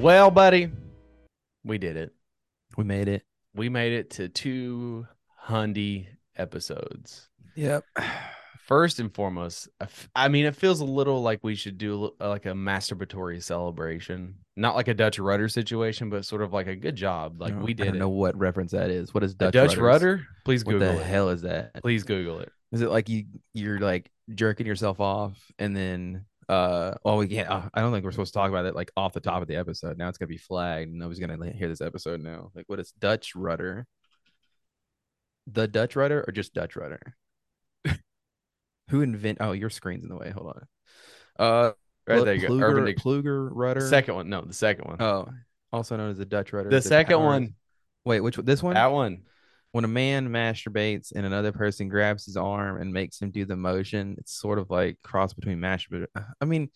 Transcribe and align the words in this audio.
Well, 0.00 0.30
buddy, 0.30 0.70
we 1.64 1.78
did 1.78 1.96
it. 1.96 2.12
We 2.76 2.84
made 2.84 3.08
it. 3.08 3.22
We 3.54 3.68
made 3.68 3.92
it 3.92 4.10
to 4.12 4.28
two 4.28 5.06
hundy 5.46 6.06
episodes. 6.36 7.28
Yep. 7.56 7.84
First 8.66 9.00
and 9.00 9.12
foremost, 9.12 9.68
I 9.80 9.84
f- 9.84 10.08
I 10.14 10.28
mean, 10.28 10.44
it 10.44 10.54
feels 10.54 10.80
a 10.80 10.84
little 10.84 11.22
like 11.22 11.40
we 11.42 11.54
should 11.54 11.78
do 11.78 12.12
a- 12.20 12.28
like 12.28 12.46
a 12.46 12.50
masturbatory 12.50 13.42
celebration, 13.42 14.34
not 14.56 14.76
like 14.76 14.88
a 14.88 14.94
Dutch 14.94 15.18
rudder 15.18 15.48
situation, 15.48 16.10
but 16.10 16.24
sort 16.26 16.42
of 16.42 16.52
like 16.52 16.66
a 16.66 16.76
good 16.76 16.94
job. 16.94 17.40
Like 17.40 17.58
we 17.60 17.72
did. 17.74 17.84
I 17.84 17.86
don't 17.86 17.96
it. 17.96 17.98
know 18.00 18.10
what 18.10 18.36
reference 18.36 18.72
that 18.72 18.90
is. 18.90 19.12
What 19.14 19.24
is 19.24 19.32
A 19.32 19.36
Dutch, 19.36 19.52
Dutch 19.54 19.76
rudder? 19.78 20.26
Please 20.44 20.62
Google 20.62 20.86
What 20.88 20.96
the 20.96 21.00
it. 21.00 21.06
hell 21.06 21.30
is 21.30 21.42
that? 21.42 21.80
Please 21.82 22.04
Google 22.04 22.40
it. 22.40 22.52
Is 22.70 22.82
it 22.82 22.90
like 22.90 23.08
you 23.08 23.24
you're 23.54 23.78
like 23.80 24.10
jerking 24.34 24.66
yourself 24.66 25.00
off 25.00 25.36
and 25.58 25.74
then 25.74 26.26
uh 26.48 26.94
oh 27.04 27.18
we 27.18 27.28
can't 27.28 27.50
uh, 27.50 27.68
I 27.74 27.80
don't 27.80 27.92
think 27.92 28.04
we're 28.04 28.10
supposed 28.10 28.32
to 28.32 28.38
talk 28.38 28.48
about 28.48 28.64
it 28.64 28.74
like 28.74 28.90
off 28.96 29.12
the 29.12 29.20
top 29.20 29.42
of 29.42 29.48
the 29.48 29.56
episode. 29.56 29.98
Now 29.98 30.08
it's 30.08 30.18
gonna 30.18 30.28
be 30.28 30.38
flagged. 30.38 30.92
Nobody's 30.92 31.20
gonna 31.20 31.52
hear 31.52 31.68
this 31.68 31.80
episode 31.80 32.20
now. 32.20 32.50
Like 32.54 32.64
what 32.68 32.80
is 32.80 32.92
Dutch 32.92 33.34
rudder? 33.34 33.86
The 35.46 35.68
Dutch 35.68 35.96
rudder 35.96 36.24
or 36.26 36.32
just 36.32 36.54
Dutch 36.54 36.76
rudder? 36.76 37.00
Who 38.90 39.02
invent 39.02 39.38
oh 39.40 39.52
your 39.52 39.70
screen's 39.70 40.04
in 40.04 40.08
the 40.08 40.16
way. 40.16 40.30
Hold 40.30 40.56
on. 41.38 41.46
Uh 41.46 41.72
Right 42.08 42.24
there 42.24 42.34
you 42.34 42.40
go. 42.40 42.48
Pluger, 42.48 42.62
Urban 42.62 42.84
Dic- 42.86 42.98
Pluger 42.98 43.50
rudder. 43.52 43.86
Second 43.86 44.14
one. 44.14 44.30
No, 44.30 44.40
the 44.40 44.54
second 44.54 44.86
one. 44.86 45.02
Oh, 45.02 45.28
also 45.72 45.96
known 45.96 46.10
as 46.10 46.16
the 46.16 46.24
Dutch 46.24 46.54
rudder. 46.54 46.70
the 46.70 46.80
second 46.80 47.18
powers- 47.18 47.24
one. 47.26 47.54
Wait, 48.06 48.20
which 48.20 48.38
one? 48.38 48.46
This 48.46 48.62
one? 48.62 48.74
That 48.74 48.92
one. 48.92 49.24
When 49.72 49.84
a 49.84 49.88
man 49.88 50.28
masturbates 50.28 51.12
and 51.14 51.26
another 51.26 51.52
person 51.52 51.88
grabs 51.88 52.24
his 52.24 52.36
arm 52.36 52.80
and 52.80 52.92
makes 52.92 53.20
him 53.20 53.30
do 53.30 53.44
the 53.44 53.56
motion, 53.56 54.16
it's 54.18 54.32
sort 54.32 54.58
of 54.58 54.70
like 54.70 54.96
cross 55.02 55.34
between 55.34 55.60
masturbation. 55.60 56.08
I 56.40 56.44
mean, 56.44 56.70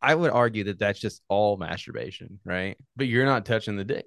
I 0.00 0.14
would 0.14 0.30
argue 0.30 0.64
that 0.64 0.78
that's 0.78 0.98
just 0.98 1.22
all 1.28 1.56
masturbation, 1.56 2.40
right? 2.44 2.76
But 2.96 3.06
you're 3.06 3.26
not 3.26 3.44
touching 3.46 3.76
the 3.76 3.84
dick. 3.84 4.06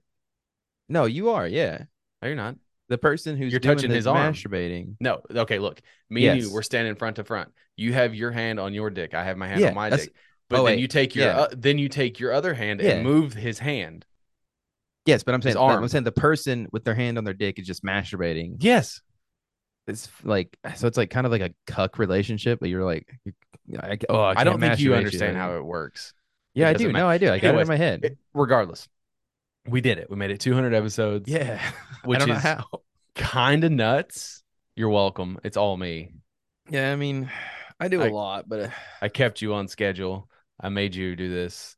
No, 0.90 1.06
you 1.06 1.30
are, 1.30 1.48
yeah. 1.48 1.84
No, 2.22 2.28
you're 2.28 2.36
not. 2.36 2.56
The 2.90 2.98
person 2.98 3.36
who's 3.38 3.52
You're 3.52 3.60
doing 3.60 3.78
touching 3.78 3.92
his 3.92 4.06
arm. 4.06 4.34
masturbating. 4.34 4.96
No. 5.00 5.22
Okay, 5.34 5.58
look. 5.58 5.82
Me 6.10 6.28
and 6.28 6.42
you, 6.42 6.54
we're 6.54 6.62
standing 6.62 6.96
front 6.96 7.16
to 7.16 7.24
front. 7.24 7.52
You 7.76 7.94
have 7.94 8.14
your 8.14 8.32
hand 8.32 8.60
on 8.60 8.74
your 8.74 8.90
dick. 8.92 9.14
I 9.16 9.24
have 9.24 9.38
my 9.38 9.48
hand 9.48 9.62
Yeah, 9.62 9.70
on 9.70 9.76
my 9.76 9.90
dick. 9.90 10.14
But 10.50 10.58
oh, 10.60 10.66
then 10.66 10.74
wait, 10.74 10.80
you 10.80 10.88
take 10.88 11.16
your 11.16 11.26
yeah. 11.26 11.40
uh, 11.40 11.48
then 11.58 11.80
you 11.80 11.90
take 11.90 12.20
your 12.20 12.32
other 12.32 12.54
hand 12.54 12.82
Yeah. 12.82 12.92
and 12.92 13.04
move 13.04 13.34
his 13.34 13.58
hand. 13.58 14.06
Yes, 15.06 15.24
but 15.24 15.36
I'm 15.36 15.42
saying 15.42 15.58
I'm 15.58 15.88
saying 15.88 16.04
the 16.04 16.12
person 16.12 16.68
with 16.72 16.84
their 16.84 16.96
hand 16.96 17.18
on 17.18 17.24
their 17.24 17.34
dick 17.34 17.60
is 17.60 17.68
just 17.68 17.84
masturbating. 17.84 18.58
Yes. 18.60 19.02
It's 19.88 20.10
like 20.24 20.58
so 20.76 20.88
it's 20.88 20.98
like 20.98 21.12
kind 21.12 21.28
of 21.28 21.32
like 21.32 21.42
a 21.42 21.54
cuck 21.68 22.00
relationship, 22.00 22.60
but 22.60 22.70
you're 22.70 22.84
like, 22.84 23.08
I, 23.80 24.00
oh, 24.10 24.20
I, 24.20 24.42
I, 24.42 24.44
don't 24.44 24.60
think 24.60 24.80
you 24.80 24.96
understand 24.96 25.34
you. 25.34 25.40
how 25.40 25.58
it 25.58 25.64
works. 25.64 26.14
Yeah, 26.56 26.68
it 26.68 26.72
I 26.72 26.74
do. 26.74 26.88
matter. 26.88 26.98
No, 26.98 27.08
I 27.08 27.18
do. 27.20 27.32
I 27.32 27.38
got 27.38 27.54
it 27.54 27.60
in 27.60 27.68
my 27.68 27.76
head. 27.76 28.04
It- 28.04 28.18
regardless, 28.34 28.88
we 29.68 29.82
did 29.82 30.00
it. 30.00 30.10
We 30.10 30.16
made 30.16 30.32
it 30.32 30.40
200 30.40 30.74
episodes. 30.74 31.30
yeah, 31.30 31.62
Which 32.04 32.22
I 32.22 32.26
don't 32.26 32.44
know 32.44 32.64
is-. 32.74 32.80
Kind 33.24 33.64
of 33.64 33.72
nuts. 33.72 34.42
You're 34.76 34.90
welcome. 34.90 35.38
It's 35.44 35.56
all 35.56 35.78
me. 35.78 36.14
Yeah, 36.70 36.92
I 36.92 36.96
mean, 36.96 37.30
I 37.80 37.88
do 37.88 38.02
I- 38.02 38.08
a 38.08 38.12
lot, 38.12 38.50
but 38.50 38.60
uh, 38.62 38.70
I 39.04 39.10
kept 39.10 39.44
you 39.44 39.54
on 39.54 39.68
schedule. 39.68 40.28
I 40.60 40.70
made 40.70 40.96
you 40.96 41.16
do 41.16 41.30
this. 41.30 41.76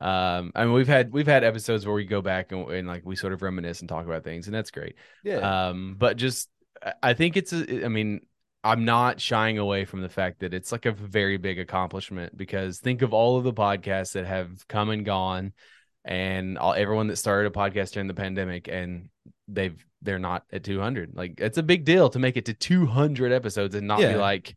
Um, 0.00 0.52
I 0.54 0.64
mean, 0.64 0.72
we've 0.72 0.88
had 0.88 1.12
we've 1.12 1.26
had 1.26 1.44
episodes 1.44 1.84
where 1.86 1.94
we 1.94 2.04
go 2.04 2.22
back 2.22 2.52
and, 2.52 2.68
and 2.70 2.88
like 2.88 3.04
we 3.04 3.16
sort 3.16 3.32
of 3.32 3.42
reminisce 3.42 3.80
and 3.80 3.88
talk 3.88 4.06
about 4.06 4.24
things, 4.24 4.46
and 4.46 4.54
that's 4.54 4.70
great. 4.70 4.96
yeah, 5.22 5.68
Um, 5.68 5.96
but 5.98 6.16
just 6.16 6.48
I- 7.02 7.12
think 7.14 7.36
it's 7.36 7.52
a, 7.52 7.84
I 7.84 7.88
mean, 7.88 8.20
I'm 8.64 8.84
not 8.84 9.20
shying 9.20 9.58
away 9.58 9.84
from 9.84 10.00
the 10.00 10.08
fact 10.08 10.40
that 10.40 10.54
it's 10.54 10.72
like 10.72 10.86
a 10.86 10.92
very 10.92 11.36
big 11.36 11.58
accomplishment 11.58 12.36
because 12.36 12.78
think 12.78 13.02
of 13.02 13.12
all 13.12 13.36
of 13.36 13.44
the 13.44 13.52
podcasts 13.52 14.12
that 14.12 14.26
have 14.26 14.66
come 14.68 14.90
and 14.90 15.04
gone 15.04 15.52
and 16.04 16.56
all 16.56 16.72
everyone 16.72 17.08
that 17.08 17.16
started 17.16 17.48
a 17.48 17.54
podcast 17.54 17.92
during 17.92 18.06
the 18.08 18.14
pandemic 18.14 18.68
and 18.68 19.10
they've 19.48 19.84
they're 20.02 20.18
not 20.18 20.44
at 20.50 20.64
200. 20.64 21.10
Like 21.14 21.40
it's 21.40 21.58
a 21.58 21.62
big 21.62 21.84
deal 21.84 22.08
to 22.10 22.18
make 22.18 22.38
it 22.38 22.46
to 22.46 22.54
200 22.54 23.32
episodes 23.32 23.74
and 23.74 23.86
not 23.86 24.00
be 24.14 24.18
like 24.18 24.56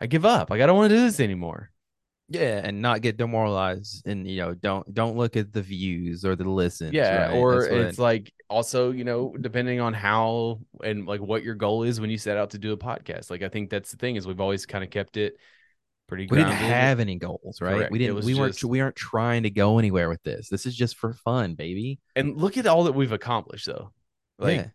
I 0.00 0.06
give 0.06 0.24
up. 0.24 0.50
Like 0.50 0.60
I 0.60 0.66
don't 0.66 0.76
want 0.76 0.90
to 0.90 0.96
do 0.96 1.02
this 1.02 1.18
anymore. 1.18 1.70
Yeah, 2.28 2.60
and 2.62 2.82
not 2.82 3.02
get 3.02 3.16
demoralized, 3.16 4.06
and 4.06 4.28
you 4.28 4.38
know, 4.38 4.54
don't 4.54 4.92
don't 4.92 5.16
look 5.16 5.36
at 5.36 5.52
the 5.52 5.62
views 5.62 6.24
or 6.24 6.34
the 6.34 6.48
listens. 6.48 6.92
Yeah, 6.92 7.28
right? 7.28 7.36
or 7.36 7.64
it's 7.66 7.98
like 7.98 8.32
also, 8.50 8.90
you 8.90 9.04
know, 9.04 9.34
depending 9.40 9.80
on 9.80 9.94
how 9.94 10.60
and 10.82 11.06
like 11.06 11.20
what 11.20 11.44
your 11.44 11.54
goal 11.54 11.84
is 11.84 12.00
when 12.00 12.10
you 12.10 12.18
set 12.18 12.36
out 12.36 12.50
to 12.50 12.58
do 12.58 12.72
a 12.72 12.76
podcast. 12.76 13.30
Like 13.30 13.42
I 13.42 13.48
think 13.48 13.70
that's 13.70 13.92
the 13.92 13.96
thing 13.96 14.16
is 14.16 14.26
we've 14.26 14.40
always 14.40 14.66
kind 14.66 14.82
of 14.82 14.90
kept 14.90 15.16
it 15.16 15.36
pretty. 16.08 16.26
we 16.28 16.38
didn't 16.38 16.52
have 16.52 16.98
any 16.98 17.16
goals, 17.16 17.60
right? 17.60 17.76
Correct. 17.76 17.92
We 17.92 17.98
didn't. 17.98 18.24
We 18.24 18.34
weren't. 18.34 18.62
We 18.64 18.80
aren't 18.80 18.96
trying 18.96 19.44
to 19.44 19.50
go 19.50 19.78
anywhere 19.78 20.08
with 20.08 20.22
this. 20.24 20.48
This 20.48 20.66
is 20.66 20.74
just 20.74 20.96
for 20.96 21.12
fun, 21.12 21.54
baby. 21.54 22.00
and 22.16 22.36
look 22.36 22.56
at 22.56 22.66
all 22.66 22.84
that 22.84 22.92
we've 22.92 23.12
accomplished 23.12 23.66
though. 23.66 23.92
Like 24.38 24.56
yeah, 24.56 24.66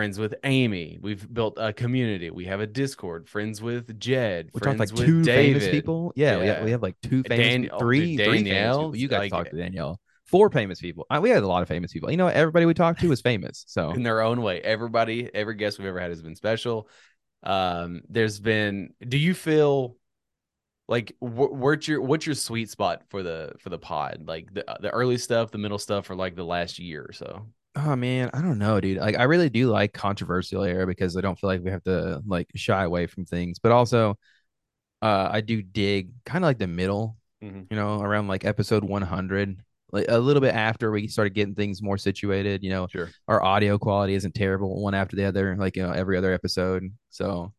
friends 0.00 0.18
with 0.18 0.34
Amy, 0.44 0.98
we've 1.02 1.30
built 1.30 1.58
a 1.58 1.74
community. 1.74 2.30
We 2.30 2.46
have 2.46 2.60
a 2.60 2.66
Discord. 2.66 3.28
Friends 3.28 3.60
with 3.60 3.98
Jed. 4.00 4.48
we 4.54 4.60
talked 4.62 4.78
like 4.78 4.90
with 4.92 5.04
two 5.04 5.22
David. 5.22 5.60
famous 5.60 5.70
people. 5.70 6.14
Yeah, 6.16 6.38
We, 6.38 6.46
have, 6.46 6.64
we 6.64 6.70
have 6.70 6.80
like 6.80 6.96
two 7.02 7.22
famous, 7.22 7.46
Dan- 7.68 7.78
three, 7.78 8.16
dude, 8.16 8.24
three 8.26 8.36
famous 8.38 8.50
Danielle, 8.50 8.78
people. 8.78 8.96
You 8.96 9.08
guys 9.08 9.20
like- 9.20 9.30
talked 9.30 9.50
to 9.50 9.56
Danielle. 9.58 10.00
Four 10.24 10.48
famous 10.48 10.80
people. 10.80 11.04
I, 11.10 11.18
we 11.18 11.28
had 11.28 11.42
a 11.42 11.46
lot 11.46 11.60
of 11.60 11.68
famous 11.68 11.92
people. 11.92 12.10
You 12.10 12.16
know, 12.16 12.28
everybody 12.28 12.64
we 12.64 12.72
talked 12.72 13.00
to 13.00 13.08
was 13.10 13.20
famous. 13.20 13.64
So 13.68 13.90
in 13.90 14.02
their 14.02 14.22
own 14.22 14.40
way. 14.40 14.62
Everybody, 14.62 15.28
every 15.34 15.54
guest 15.56 15.78
we've 15.78 15.88
ever 15.88 16.00
had 16.00 16.08
has 16.10 16.22
been 16.22 16.34
special. 16.36 16.88
Um, 17.42 18.00
there's 18.08 18.40
been. 18.40 18.94
Do 19.06 19.18
you 19.18 19.34
feel 19.34 19.96
like 20.88 21.14
wh- 21.18 21.52
what's 21.52 21.86
your 21.88 22.00
what's 22.00 22.24
your 22.24 22.36
sweet 22.36 22.70
spot 22.70 23.02
for 23.10 23.22
the 23.22 23.52
for 23.58 23.68
the 23.68 23.78
pod? 23.78 24.22
Like 24.26 24.54
the 24.54 24.64
the 24.80 24.88
early 24.90 25.18
stuff, 25.18 25.50
the 25.50 25.58
middle 25.58 25.78
stuff, 25.78 26.08
or 26.08 26.14
like 26.14 26.36
the 26.36 26.44
last 26.44 26.78
year 26.78 27.04
or 27.06 27.12
so? 27.12 27.44
Oh 27.76 27.94
man, 27.94 28.30
I 28.34 28.42
don't 28.42 28.58
know, 28.58 28.80
dude. 28.80 28.98
Like 28.98 29.16
I 29.18 29.24
really 29.24 29.48
do 29.48 29.68
like 29.70 29.92
controversial 29.92 30.64
era 30.64 30.86
because 30.86 31.16
I 31.16 31.20
don't 31.20 31.38
feel 31.38 31.48
like 31.48 31.62
we 31.62 31.70
have 31.70 31.84
to 31.84 32.20
like 32.26 32.48
shy 32.56 32.82
away 32.82 33.06
from 33.06 33.24
things. 33.24 33.58
But 33.60 33.72
also 33.72 34.18
uh 35.02 35.28
I 35.32 35.40
do 35.40 35.62
dig 35.62 36.10
kind 36.24 36.44
of 36.44 36.48
like 36.48 36.58
the 36.58 36.66
middle, 36.66 37.16
Mhm. 37.42 37.66
you 37.70 37.76
know, 37.76 38.00
around 38.00 38.28
like 38.28 38.44
episode 38.44 38.84
100. 38.84 39.62
Like 39.92 40.06
a 40.08 40.18
little 40.18 40.40
bit 40.40 40.54
after 40.54 40.90
we 40.90 41.08
started 41.08 41.34
getting 41.34 41.54
things 41.54 41.82
more 41.82 41.98
situated, 41.98 42.62
you 42.64 42.70
know, 42.70 42.86
Sure. 42.88 43.10
our 43.28 43.42
audio 43.42 43.78
quality 43.78 44.14
isn't 44.14 44.34
terrible 44.34 44.80
one 44.82 44.94
after 44.94 45.16
the 45.16 45.24
other, 45.24 45.56
like 45.56 45.76
you 45.76 45.82
know, 45.84 45.92
every 45.92 46.16
other 46.16 46.32
episode. 46.32 46.92
So 47.10 47.52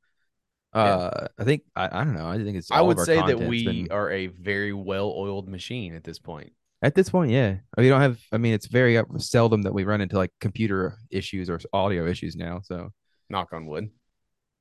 uh 0.74 1.28
I 1.38 1.44
think 1.46 1.64
I, 1.76 2.02
I 2.02 2.04
don't 2.04 2.14
know. 2.16 2.28
I 2.28 2.38
think 2.38 2.58
it's 2.58 2.72
I 2.72 2.82
would 2.82 3.00
say 3.00 3.16
that 3.18 3.40
we 3.40 3.66
been- 3.66 3.92
are 3.92 4.10
a 4.12 4.28
very 4.28 4.74
well 4.74 5.14
oiled 5.16 5.48
machine 5.50 5.96
at 5.96 6.04
this 6.04 6.20
point. 6.20 6.54
At 6.84 6.96
this 6.96 7.10
point, 7.10 7.32
yeah. 7.32 7.58
We 7.78 7.90
don't 7.90 8.02
have. 8.02 8.20
I 8.32 8.38
mean, 8.38 8.54
it's 8.54 8.66
very 8.68 8.98
uh, 8.98 9.04
seldom 9.18 9.62
that 9.64 9.74
we 9.74 9.84
run 9.84 10.02
into 10.02 10.18
like 10.18 10.32
computer 10.40 10.98
issues 11.12 11.50
or 11.50 11.60
audio 11.74 12.08
issues 12.08 12.36
now. 12.36 12.62
So, 12.64 12.90
Knock 13.30 13.50
on 13.54 13.68
wood. 13.68 13.90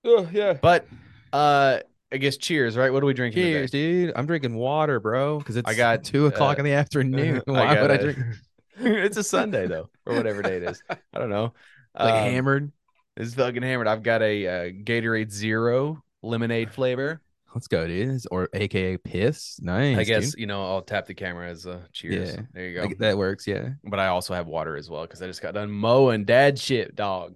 oh 0.05 0.29
yeah. 0.33 0.53
But 0.53 0.87
uh, 1.33 1.79
I 2.13 2.17
guess 2.19 2.37
cheers, 2.37 2.77
right? 2.77 2.93
What 2.93 3.03
are 3.03 3.07
we 3.07 3.15
drinking? 3.15 3.43
today? 3.43 3.53
Cheers, 3.59 3.71
dude. 3.71 4.13
I'm 4.17 4.27
drinking 4.27 4.55
water, 4.55 5.01
bro, 5.01 5.39
because 5.39 5.57
it's 5.57 5.69
I 5.69 5.75
got, 5.75 6.05
two 6.05 6.27
o'clock 6.27 6.59
uh, 6.59 6.61
in 6.61 6.65
the 6.67 6.73
afternoon. 6.73 7.41
Why 7.47 7.75
got 7.75 7.83
would 7.83 7.91
I 7.91 7.95
a- 7.95 8.03
drink 8.03 8.19
it's 8.81 9.17
a 9.17 9.25
Sunday 9.25 9.67
though, 9.67 9.89
or 10.07 10.15
whatever 10.15 10.43
day 10.43 10.57
it 10.59 10.63
is. 10.65 10.83
I 10.91 11.19
don't 11.19 11.31
know. 11.31 11.55
like 11.99 12.15
Um, 12.15 12.19
hammered? 12.31 12.73
It's 13.17 13.35
fucking 13.35 13.63
hammered. 13.63 13.89
I've 13.89 14.03
got 14.03 14.23
a 14.23 14.47
uh, 14.47 14.53
Gatorade 14.85 15.31
Zero 15.31 16.03
lemonade 16.23 16.71
flavor. 16.73 17.21
Let's 17.55 17.67
go, 17.69 17.87
dude. 17.87 18.21
Or 18.31 18.49
AKA 18.53 18.99
piss. 18.99 19.59
Nice. 19.61 19.99
I 19.99 20.05
guess 20.05 20.31
dude. 20.33 20.41
you 20.41 20.47
know 20.47 20.63
I'll 20.65 20.83
tap 20.83 21.07
the 21.07 21.15
camera 21.15 21.49
as 21.51 21.67
a 21.67 21.87
cheers. 21.93 22.35
Yeah. 22.35 22.43
There 22.53 22.69
you 22.69 22.81
go. 22.81 22.89
That 22.99 23.19
works. 23.19 23.47
Yeah, 23.47 23.71
but 23.85 23.99
I 23.99 24.07
also 24.09 24.35
have 24.35 24.47
water 24.47 24.77
as 24.77 24.89
well 24.89 25.03
because 25.03 25.21
I 25.23 25.27
just 25.27 25.43
got 25.43 25.55
done 25.55 25.71
mowing 25.71 26.25
dad 26.25 26.59
shit, 26.59 26.95
dog. 26.95 27.35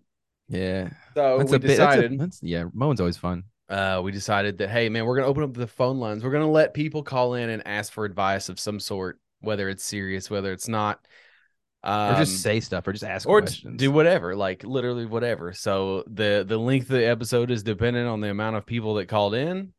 yeah. 0.49 0.91
So 1.15 1.39
That's 1.39 1.51
we 1.51 1.59
bit. 1.59 1.77
That's, 1.77 1.79
a, 1.79 1.97
decided. 1.99 2.21
that's 2.21 2.41
yeah. 2.43 2.65
Mowing's 2.73 3.01
always 3.01 3.17
fun. 3.17 3.45
uh, 3.69 4.01
we 4.05 4.13
decided 4.13 4.59
that 4.59 4.69
hey 4.71 4.89
man, 4.89 5.05
we're 5.07 5.17
gonna 5.17 5.29
open 5.29 5.43
up 5.43 5.55
the 5.55 5.67
phone 5.67 5.99
lines. 5.99 6.23
We're 6.23 6.31
gonna 6.33 6.51
let 6.51 6.75
people 6.75 7.03
call 7.03 7.35
in 7.35 7.51
and 7.51 7.67
ask 7.67 7.93
for 7.93 8.05
advice 8.05 8.49
of 8.49 8.61
some 8.61 8.79
sort, 8.79 9.19
whether 9.41 9.69
it's 9.69 9.85
serious, 9.85 10.31
whether 10.31 10.53
it's 10.53 10.69
not. 10.69 11.05
Um, 11.83 12.15
or 12.15 12.19
just 12.19 12.41
say 12.41 12.61
stuff 12.61 12.87
or 12.89 12.93
just 12.93 13.05
ask 13.05 13.29
or 13.29 13.41
questions. 13.43 13.79
do 13.79 13.91
whatever, 13.91 14.35
like 14.35 14.65
literally 14.65 15.05
whatever. 15.05 15.53
So 15.53 16.03
the 16.07 16.43
the 16.49 16.57
length 16.57 16.85
of 16.85 16.97
the 16.97 17.07
episode 17.07 17.51
is 17.51 17.63
dependent 17.63 18.09
on 18.09 18.23
the 18.23 18.31
amount 18.31 18.57
of 18.57 18.65
people 18.65 18.95
that 18.95 19.07
called 19.07 19.35
in. 19.35 19.75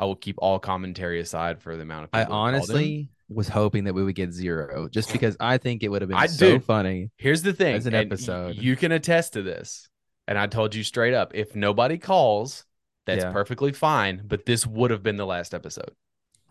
I 0.00 0.04
will 0.06 0.16
keep 0.16 0.36
all 0.38 0.58
commentary 0.58 1.20
aside 1.20 1.60
for 1.60 1.76
the 1.76 1.82
amount 1.82 2.04
of 2.04 2.10
people. 2.10 2.20
I 2.20 2.24
that 2.24 2.30
called 2.30 2.48
in. 2.48 2.54
honestly 2.54 3.08
was 3.28 3.46
hoping 3.48 3.84
that 3.84 3.94
we 3.94 4.02
would 4.02 4.16
get 4.16 4.32
zero, 4.32 4.88
just 4.88 5.12
because 5.12 5.36
I 5.38 5.58
think 5.58 5.82
it 5.84 5.88
would 5.88 6.02
have 6.02 6.08
been 6.08 6.18
I 6.18 6.26
so 6.26 6.52
do. 6.52 6.60
funny. 6.60 7.10
Here's 7.18 7.42
the 7.42 7.52
thing. 7.52 7.76
As 7.76 7.86
an 7.86 7.94
episode. 7.94 8.56
You 8.56 8.74
can 8.74 8.90
attest 8.90 9.34
to 9.34 9.42
this. 9.42 9.88
And 10.26 10.38
I 10.38 10.46
told 10.46 10.74
you 10.74 10.82
straight 10.84 11.14
up 11.14 11.32
if 11.34 11.54
nobody 11.54 11.98
calls, 11.98 12.64
that's 13.06 13.22
Yeah. 13.24 13.32
perfectly 13.32 13.72
fine. 13.72 14.22
But 14.26 14.46
this 14.46 14.66
would 14.66 14.90
have 14.90 15.02
been 15.02 15.16
the 15.16 15.26
last 15.26 15.54
episode. 15.54 15.90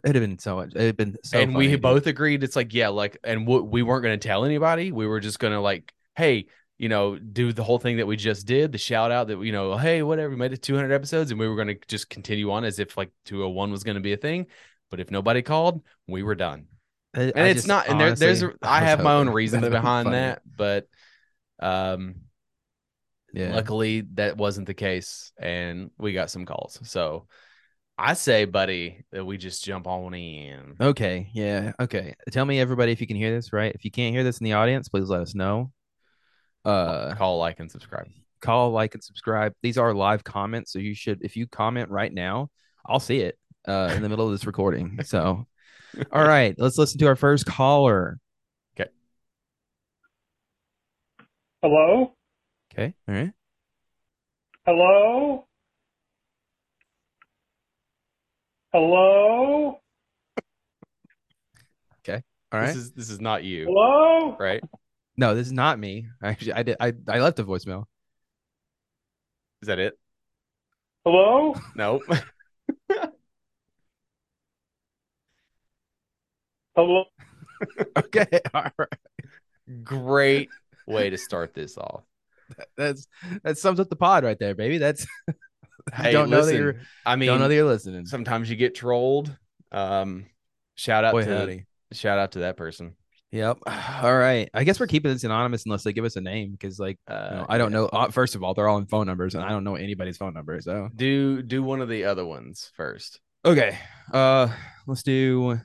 It'd 0.03 0.15
have 0.15 0.23
been 0.23 0.39
so 0.39 0.55
much. 0.55 0.71
It'd 0.75 0.95
been 0.95 1.17
so. 1.23 1.39
and 1.39 1.51
funny, 1.53 1.65
we 1.67 1.71
dude. 1.73 1.81
both 1.81 2.07
agreed 2.07 2.43
it's 2.43 2.55
like, 2.55 2.73
yeah, 2.73 2.87
like, 2.89 3.17
and 3.23 3.45
w- 3.45 3.63
we 3.63 3.83
weren't 3.83 4.03
going 4.03 4.17
to 4.17 4.27
tell 4.27 4.45
anybody. 4.45 4.91
We 4.93 5.07
were 5.07 5.19
just 5.19 5.39
going 5.39 5.51
to, 5.53 5.59
like, 5.59 5.93
hey, 6.15 6.45
you 6.79 6.89
know, 6.89 7.19
do 7.19 7.53
the 7.53 7.63
whole 7.63 7.77
thing 7.77 7.97
that 7.97 8.07
we 8.07 8.15
just 8.15 8.47
did, 8.47 8.71
the 8.71 8.77
shout 8.79 9.11
out 9.11 9.27
that, 9.27 9.39
you 9.43 9.51
know, 9.51 9.77
hey, 9.77 10.01
whatever, 10.01 10.31
we 10.31 10.35
made 10.37 10.53
it 10.53 10.63
200 10.63 10.91
episodes. 10.91 11.29
And 11.29 11.39
we 11.39 11.47
were 11.47 11.55
going 11.55 11.67
to 11.67 11.77
just 11.87 12.09
continue 12.09 12.51
on 12.51 12.63
as 12.63 12.79
if 12.79 12.97
like 12.97 13.11
201 13.25 13.71
was 13.71 13.83
going 13.83 13.95
to 13.95 14.01
be 14.01 14.13
a 14.13 14.17
thing. 14.17 14.47
But 14.89 14.99
if 14.99 15.11
nobody 15.11 15.41
called, 15.43 15.83
we 16.07 16.23
were 16.23 16.35
done. 16.35 16.65
I- 17.15 17.21
and 17.21 17.39
I 17.39 17.47
it's 17.49 17.57
just 17.59 17.67
not 17.67 17.87
and 17.89 17.99
there, 17.99 18.15
there's 18.15 18.41
honestly- 18.43 18.59
I 18.63 18.79
have 18.79 19.03
my 19.03 19.13
own 19.15 19.29
reasons 19.41 19.67
behind 19.69 20.05
funny. 20.07 20.15
that 20.17 20.41
but 20.57 20.87
um 21.59 22.15
Yeah. 23.33 23.53
luckily 23.53 24.01
that 24.13 24.37
wasn't 24.37 24.67
the 24.67 24.73
case 24.73 25.31
and 25.39 25.91
we 25.97 26.13
got 26.13 26.31
some 26.31 26.45
calls 26.45 26.79
so 26.83 27.27
i 27.97 28.13
say 28.13 28.45
buddy 28.45 29.03
that 29.11 29.25
we 29.25 29.37
just 29.37 29.63
jump 29.63 29.87
on 29.87 30.13
in 30.13 30.75
Okay. 30.79 31.29
Yeah. 31.33 31.73
Okay. 31.79 32.15
Tell 32.31 32.45
me, 32.45 32.59
everybody, 32.59 32.91
if 32.93 33.01
you 33.01 33.07
can 33.07 33.17
hear 33.17 33.31
this, 33.35 33.51
right? 33.51 33.73
If 33.75 33.83
you 33.85 33.91
can't 33.91 34.13
hear 34.15 34.23
this 34.23 34.37
in 34.39 34.45
the 34.45 34.53
audience, 34.53 34.87
please 34.87 35.09
let 35.09 35.21
us 35.21 35.35
know. 35.35 35.71
Uh, 36.65 37.15
call 37.15 37.37
like 37.39 37.59
and 37.59 37.71
subscribe 37.71 38.07
call, 38.39 38.71
like, 38.71 38.93
and 38.93 39.03
subscribe. 39.03 39.53
These 39.61 39.77
are 39.77 39.93
live 39.93 40.23
comments, 40.23 40.71
so 40.71 40.79
you 40.79 40.95
should, 40.95 41.23
if 41.23 41.35
you 41.35 41.47
comment 41.47 41.89
right 41.89 42.13
now, 42.13 42.49
I'll 42.85 42.99
see 42.99 43.19
it 43.19 43.37
uh, 43.67 43.93
in 43.95 44.01
the 44.01 44.09
middle 44.09 44.25
of 44.25 44.31
this 44.31 44.45
recording. 44.45 44.99
So, 45.03 45.45
all 46.11 46.27
right, 46.27 46.55
let's 46.57 46.77
listen 46.77 46.99
to 46.99 47.07
our 47.07 47.15
first 47.15 47.45
caller. 47.45 48.19
Okay. 48.75 48.89
Hello? 51.61 52.13
Okay. 52.73 52.93
All 53.07 53.15
right. 53.15 53.31
Hello? 54.65 55.45
Hello? 58.71 59.79
Okay, 62.01 62.23
all 62.51 62.59
right. 62.59 62.67
this 62.67 62.75
is 62.75 62.91
this 62.91 63.09
is 63.09 63.19
not 63.19 63.43
you 63.43 63.65
Hello? 63.65 64.37
right 64.39 64.61
no, 65.19 65.35
this 65.35 65.47
is 65.47 65.53
not 65.53 65.77
me. 65.77 66.07
Actually, 66.23 66.53
I 66.53 66.63
did. 66.63 66.77
I, 66.79 66.93
I 67.07 67.19
left 67.19 67.39
a 67.39 67.43
voicemail. 67.43 67.85
is 69.61 69.67
that 69.67 69.77
it 69.79 69.99
Hello? 71.05 71.53
no 71.75 72.01
Hello? 76.75 77.03
Okay. 77.97 78.39
All 78.53 78.63
right. 78.77 78.87
great 79.83 80.49
way 80.87 81.09
to 81.09 81.17
start 81.17 81.53
this 81.53 81.77
off 81.77 82.03
That's 82.77 83.07
that 83.43 83.57
sums 83.57 83.79
up 83.81 83.89
the 83.89 83.95
pod 83.97 84.23
right 84.23 84.39
there, 84.39 84.55
baby. 84.55 84.77
That's 84.77 85.05
hey 85.93 86.11
don't 86.13 86.29
know 86.29 86.45
that 86.45 86.55
you're 86.55 86.75
i 87.05 87.15
mean 87.15 87.27
don't 87.27 87.39
know 87.39 87.47
that 87.47 87.55
you're 87.55 87.65
listening. 87.65 88.05
sometimes 88.05 88.49
you 88.49 88.55
get 88.55 88.75
trolled 88.75 89.35
um 89.71 90.27
shout 90.75 91.03
out 91.03 91.13
Boy, 91.13 91.23
to 91.25 91.35
howdy. 91.35 91.65
shout 91.91 92.19
out 92.19 92.33
to 92.33 92.39
that 92.39 92.57
person 92.57 92.95
Yep. 93.31 93.59
All 94.01 94.17
right. 94.17 94.49
I 94.53 94.63
guess 94.63 94.79
we're 94.79 94.87
keeping 94.87 95.11
this 95.11 95.23
anonymous 95.23 95.65
unless 95.65 95.83
they 95.83 95.93
give 95.93 96.05
us 96.05 96.15
a 96.15 96.21
name 96.21 96.51
because, 96.51 96.79
like, 96.79 96.97
uh 97.07 97.27
you 97.29 97.37
know, 97.37 97.45
I 97.49 97.57
don't 97.57 97.71
yeah. 97.71 97.77
know. 97.77 97.85
Uh, 97.87 98.09
first 98.09 98.35
of 98.35 98.43
all, 98.43 98.53
they're 98.53 98.67
all 98.67 98.77
in 98.77 98.87
phone 98.87 99.07
numbers, 99.07 99.35
and 99.35 99.43
I 99.43 99.49
don't 99.49 99.63
know 99.63 99.75
anybody's 99.75 100.17
phone 100.17 100.33
number. 100.33 100.59
So 100.61 100.89
do 100.95 101.41
do 101.41 101.61
one 101.61 101.81
of 101.81 101.89
the 101.89 102.05
other 102.05 102.25
ones 102.25 102.71
first 102.75 103.19
okay. 103.45 103.77
Uh, 104.13 104.49
let's 104.87 105.03
do. 105.03 105.59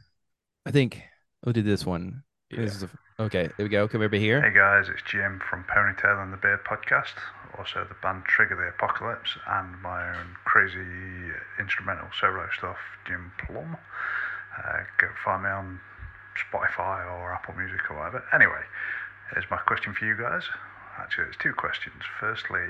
I 0.66 0.70
think 0.70 1.02
we'll 1.44 1.52
do 1.52 1.62
this 1.62 1.84
one. 1.84 2.22
This 2.50 2.76
is 2.76 2.82
a, 2.84 2.90
okay. 3.20 3.48
There 3.56 3.66
we 3.66 3.68
go. 3.68 3.88
Come 3.88 4.02
over 4.02 4.16
here. 4.16 4.40
Hey 4.40 4.54
guys, 4.54 4.88
it's 4.88 5.02
Jim 5.10 5.40
from 5.48 5.64
Ponytail 5.64 6.22
and 6.22 6.32
the 6.32 6.36
Beard 6.36 6.60
podcast, 6.64 7.14
also 7.58 7.84
the 7.88 7.96
band 8.02 8.24
Trigger 8.24 8.56
the 8.56 8.68
Apocalypse, 8.68 9.36
and 9.48 9.80
my 9.82 10.08
own 10.10 10.36
crazy 10.44 11.34
instrumental 11.58 12.08
solo 12.20 12.48
stuff, 12.56 12.78
Jim 13.06 13.32
Plum. 13.44 13.76
Uh, 14.56 14.78
go 14.98 15.08
find 15.24 15.42
me 15.42 15.48
on 15.48 15.80
Spotify 16.38 17.06
or 17.06 17.32
Apple 17.32 17.54
Music 17.54 17.90
or 17.90 17.98
whatever. 17.98 18.24
Anyway, 18.32 18.62
here's 19.32 19.50
my 19.50 19.58
question 19.58 19.94
for 19.94 20.04
you 20.04 20.16
guys. 20.16 20.44
Actually, 20.98 21.28
it's 21.28 21.36
two 21.36 21.52
questions. 21.52 22.02
Firstly, 22.20 22.66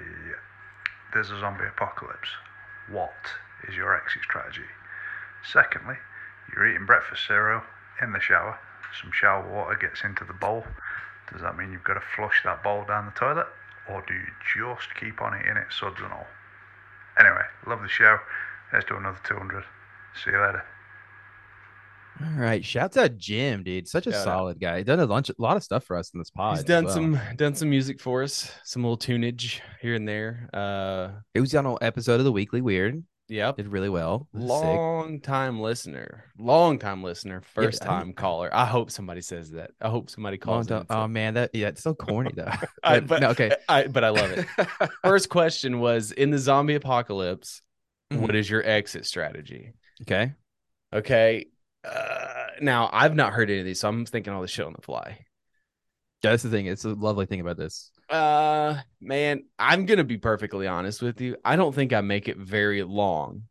there's 1.12 1.30
a 1.30 1.38
zombie 1.38 1.64
apocalypse. 1.68 2.28
What 2.90 3.36
is 3.68 3.76
your 3.76 3.96
exit 3.96 4.22
strategy? 4.22 4.68
Secondly, 5.44 5.96
you're 6.52 6.68
eating 6.68 6.86
breakfast 6.86 7.26
cereal 7.26 7.62
in 8.00 8.12
the 8.12 8.20
shower. 8.20 8.58
Some 9.00 9.12
shower 9.12 9.46
water 9.48 9.76
gets 9.76 10.04
into 10.04 10.24
the 10.24 10.32
bowl. 10.32 10.64
Does 11.32 11.42
that 11.42 11.56
mean 11.56 11.72
you've 11.72 11.84
got 11.84 11.94
to 11.94 12.02
flush 12.16 12.42
that 12.44 12.62
bowl 12.62 12.84
down 12.84 13.06
the 13.06 13.18
toilet? 13.18 13.48
Or 13.88 14.02
do 14.06 14.14
you 14.14 14.26
just 14.56 14.94
keep 14.94 15.20
on 15.20 15.38
eating 15.38 15.56
it, 15.56 15.72
suds 15.72 16.00
and 16.00 16.12
all? 16.12 16.26
Anyway, 17.18 17.44
love 17.66 17.82
the 17.82 17.88
show. 17.88 18.18
Let's 18.72 18.86
do 18.86 18.96
another 18.96 19.20
200. 19.24 19.64
See 20.24 20.30
you 20.30 20.40
later. 20.40 20.64
All 22.22 22.38
right. 22.40 22.64
Shouts 22.64 22.96
out 22.96 23.16
Jim, 23.16 23.62
dude. 23.64 23.88
Such 23.88 24.06
a 24.06 24.12
Shout 24.12 24.20
out. 24.20 24.24
solid 24.24 24.60
guy. 24.60 24.78
He 24.78 24.84
done 24.84 25.00
a 25.00 25.06
bunch, 25.06 25.30
a 25.30 25.34
lot 25.38 25.56
of 25.56 25.62
stuff 25.64 25.84
for 25.84 25.96
us 25.96 26.10
in 26.14 26.18
this 26.20 26.30
pod. 26.30 26.56
He's 26.56 26.64
done 26.64 26.84
well. 26.84 26.94
some 26.94 27.20
done 27.36 27.54
some 27.54 27.70
music 27.70 28.00
for 28.00 28.22
us, 28.22 28.52
some 28.64 28.82
little 28.82 28.96
tunage 28.98 29.60
here 29.80 29.94
and 29.94 30.06
there. 30.06 30.48
Uh, 30.52 31.10
It 31.34 31.40
was 31.40 31.54
on 31.54 31.66
an 31.66 31.76
episode 31.80 32.20
of 32.20 32.24
the 32.24 32.32
Weekly 32.32 32.60
Weird. 32.60 33.02
yep. 33.28 33.56
Did 33.56 33.68
really 33.68 33.88
well. 33.88 34.28
Sick. 34.32 34.42
Long 34.44 35.20
time 35.20 35.58
listener, 35.60 36.24
long 36.38 36.78
time 36.78 37.02
listener, 37.02 37.40
first 37.40 37.82
I- 37.82 37.86
time 37.86 38.12
caller. 38.12 38.48
I 38.52 38.64
hope 38.66 38.90
somebody 38.90 39.20
says 39.22 39.50
that. 39.52 39.72
I 39.80 39.88
hope 39.88 40.08
somebody 40.10 40.36
calls. 40.38 40.66
time- 40.68 40.86
Oh 40.90 41.08
man, 41.08 41.34
that 41.34 41.50
yeah, 41.54 41.68
it's 41.68 41.82
so 41.82 41.94
corny 41.94 42.30
though. 42.34 42.44
I- 42.84 43.00
But- 43.00 43.06
but 43.08 43.20
no, 43.22 43.28
okay. 43.30 43.50
I, 43.68 43.86
but 43.88 44.04
I 44.04 44.10
love 44.10 44.30
it. 44.30 44.46
First 45.02 45.30
question 45.30 45.80
was 45.80 46.12
in 46.12 46.30
the 46.30 46.38
zombie 46.38 46.74
apocalypse. 46.76 47.60
Mhm. 48.12 48.20
what 48.20 48.34
is 48.36 48.48
your 48.48 48.62
exit 48.64 49.06
strategy? 49.06 49.72
Okay. 50.02 50.34
Okay. 50.92 51.46
Uh, 51.84 52.46
now 52.60 52.88
I've 52.92 53.14
not 53.14 53.32
heard 53.32 53.50
any 53.50 53.60
of 53.60 53.66
these, 53.66 53.80
so 53.80 53.88
I'm 53.88 54.06
thinking 54.06 54.32
all 54.32 54.42
this 54.42 54.50
shit 54.50 54.66
on 54.66 54.72
the 54.74 54.82
fly. 54.82 55.26
Yeah, 56.22 56.30
that's 56.30 56.42
the 56.42 56.50
thing. 56.50 56.66
It's 56.66 56.84
a 56.84 56.90
lovely 56.90 57.26
thing 57.26 57.40
about 57.40 57.58
this. 57.58 57.90
Uh, 58.08 58.80
man, 59.00 59.44
I'm 59.58 59.86
gonna 59.86 60.04
be 60.04 60.18
perfectly 60.18 60.66
honest 60.66 61.02
with 61.02 61.20
you. 61.20 61.36
I 61.44 61.56
don't 61.56 61.74
think 61.74 61.92
I 61.92 62.00
make 62.00 62.28
it 62.28 62.38
very 62.38 62.82
long. 62.82 63.42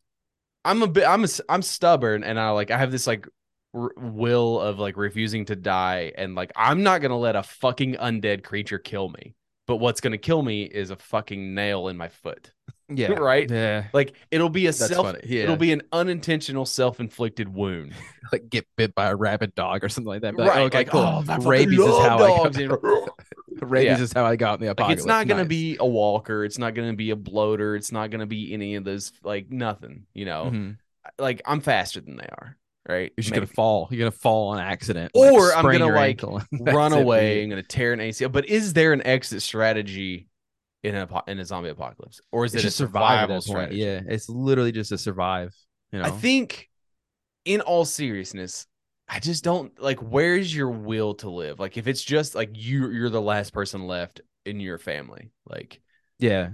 I'm 0.65 0.81
a 0.81 0.87
bit. 0.87 1.05
I'm 1.05 1.23
a, 1.23 1.27
I'm 1.49 1.61
stubborn, 1.61 2.23
and 2.23 2.39
I 2.39 2.49
like. 2.51 2.71
I 2.71 2.77
have 2.77 2.91
this 2.91 3.05
like 3.05 3.27
r- 3.73 3.91
will 3.97 4.59
of 4.59 4.79
like 4.79 4.97
refusing 4.97 5.45
to 5.45 5.55
die, 5.55 6.13
and 6.17 6.35
like 6.35 6.51
I'm 6.55 6.83
not 6.83 7.01
gonna 7.01 7.17
let 7.17 7.35
a 7.35 7.43
fucking 7.43 7.95
undead 7.95 8.43
creature 8.43 8.79
kill 8.79 9.09
me. 9.09 9.35
But 9.67 9.77
what's 9.77 10.01
gonna 10.01 10.17
kill 10.17 10.41
me 10.41 10.63
is 10.63 10.89
a 10.89 10.95
fucking 10.95 11.53
nail 11.53 11.87
in 11.89 11.97
my 11.97 12.09
foot. 12.09 12.51
Yeah. 12.89 13.13
Right? 13.13 13.49
Yeah. 13.49 13.85
Like 13.93 14.13
it'll 14.31 14.49
be 14.49 14.65
a 14.67 14.71
That's 14.71 14.87
self. 14.87 15.05
funny. 15.07 15.19
Yeah. 15.25 15.43
It'll 15.43 15.55
be 15.57 15.71
an 15.71 15.83
unintentional 15.91 16.65
self-inflicted 16.65 17.49
wound. 17.53 17.93
Like 18.31 18.49
get 18.49 18.65
bit 18.77 18.95
by 18.95 19.09
a 19.09 19.15
rabid 19.15 19.53
dog 19.53 19.83
or 19.83 19.89
something 19.89 20.07
like 20.07 20.21
that. 20.21 20.35
Be 20.35 20.41
like, 20.41 20.49
right? 20.55 20.61
okay, 20.63 20.77
like, 20.79 20.89
cool. 20.89 21.23
oh, 21.29 21.37
Rabies 21.41 21.77
is 21.77 21.85
how 21.85 22.17
dogs. 22.17 22.57
I 22.57 22.65
got. 22.65 22.79
Rabies 23.61 23.97
Yeah. 23.99 24.03
is 24.03 24.13
how 24.13 24.25
I 24.25 24.37
got 24.37 24.55
in 24.55 24.61
the 24.61 24.65
Like 24.67 24.71
apocalypse. 24.79 25.01
it's 25.01 25.05
not 25.05 25.27
gonna 25.27 25.45
be 25.45 25.77
a 25.79 25.85
walker. 25.85 26.43
It's 26.43 26.57
not 26.57 26.73
gonna 26.73 26.93
be 26.95 27.11
a 27.11 27.15
bloater. 27.15 27.75
It's 27.75 27.91
not 27.91 28.09
gonna 28.09 28.25
be 28.25 28.51
any 28.53 28.73
of 28.75 28.85
those 28.85 29.11
like 29.23 29.51
nothing. 29.51 30.07
You 30.15 30.25
know, 30.25 30.45
Mhm. 30.51 30.77
like 31.19 31.41
I'm 31.45 31.59
faster 31.61 32.01
than 32.01 32.15
they 32.15 32.23
are. 32.25 32.57
Right? 32.89 33.11
You're 33.15 33.21
just 33.23 33.33
gonna 33.35 33.45
fall. 33.45 33.87
You're 33.91 33.99
gonna 33.99 34.09
fall 34.11 34.47
on 34.49 34.59
accident. 34.59 35.11
Or 35.13 35.53
I'm 35.53 35.63
gonna, 35.63 35.85
like, 35.85 36.09
ankle, 36.21 36.41
and 36.51 36.65
that's 36.65 36.75
run 36.75 36.93
away. 36.93 37.43
I'm 37.43 37.49
gonna 37.49 37.61
tear 37.61 37.93
an 37.93 37.99
ACL. 37.99 38.31
But 38.31 38.45
is 38.47 38.73
there 38.73 38.93
an 38.93 39.05
exit 39.05 39.41
strategy 39.43 40.27
in 40.83 40.95
a 40.95 41.07
in 41.27 41.39
a 41.39 41.45
zombie 41.45 41.69
apocalypse, 41.69 42.19
or 42.31 42.45
is 42.45 42.53
It's 42.53 42.63
it 42.63 42.67
a 42.67 42.67
just 42.67 42.77
survival 42.77 43.37
at 43.37 43.41
survival 43.41 43.41
strategy? 43.41 43.79
Yeah, 43.79 44.01
it's 44.05 44.29
literally 44.29 44.71
just 44.71 44.91
a 44.91 44.97
survive. 44.97 45.55
You 45.91 45.99
know, 45.99 46.05
I 46.05 46.11
think, 46.11 46.69
in 47.45 47.61
all 47.61 47.85
seriousness, 47.85 48.67
I 49.07 49.19
just 49.19 49.43
don't 49.43 49.79
like. 49.81 49.99
Where's 49.99 50.53
your 50.53 50.69
will 50.69 51.15
to 51.15 51.29
live? 51.29 51.59
Like, 51.59 51.77
if 51.77 51.87
it's 51.87 52.03
just 52.03 52.35
like 52.35 52.49
you, 52.53 52.89
you're 52.89 53.09
the 53.09 53.21
last 53.21 53.53
person 53.53 53.87
left 53.87 54.21
in 54.45 54.59
your 54.59 54.77
family. 54.77 55.31
Like, 55.47 55.81
yeah, 56.19 56.49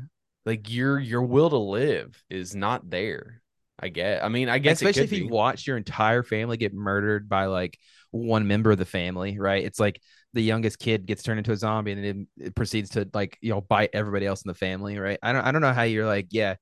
like 0.45 0.71
your 0.71 0.99
your 0.99 1.23
will 1.23 1.49
to 1.49 1.57
live 1.57 2.21
is 2.29 2.55
not 2.55 2.89
there. 2.89 3.41
I 3.81 3.87
guess. 3.87 4.21
I 4.23 4.27
mean, 4.27 4.49
I 4.49 4.57
guess 4.57 4.81
especially 4.81 5.03
if 5.03 5.13
you 5.13 5.29
watch 5.29 5.65
your 5.65 5.77
entire 5.77 6.21
family 6.21 6.57
get 6.57 6.73
murdered 6.73 7.29
by 7.29 7.45
like 7.45 7.79
one 8.11 8.47
member 8.47 8.71
of 8.71 8.77
the 8.77 8.85
family, 8.85 9.39
right? 9.39 9.63
It's 9.63 9.79
like 9.79 10.01
the 10.33 10.43
youngest 10.43 10.79
kid 10.79 11.05
gets 11.05 11.23
turned 11.23 11.39
into 11.39 11.51
a 11.51 11.57
zombie 11.57 11.91
and 11.91 12.03
then 12.03 12.27
it, 12.37 12.47
it 12.47 12.55
proceeds 12.55 12.91
to 12.91 13.09
like 13.13 13.37
you 13.41 13.49
know 13.49 13.61
bite 13.61 13.89
everybody 13.93 14.25
else 14.25 14.43
in 14.43 14.49
the 14.49 14.53
family, 14.55 14.97
right? 14.97 15.19
I 15.23 15.33
don't 15.33 15.43
I 15.43 15.51
don't 15.51 15.61
know 15.61 15.73
how 15.73 15.83
you're 15.83 16.05
like, 16.05 16.27
yeah. 16.31 16.55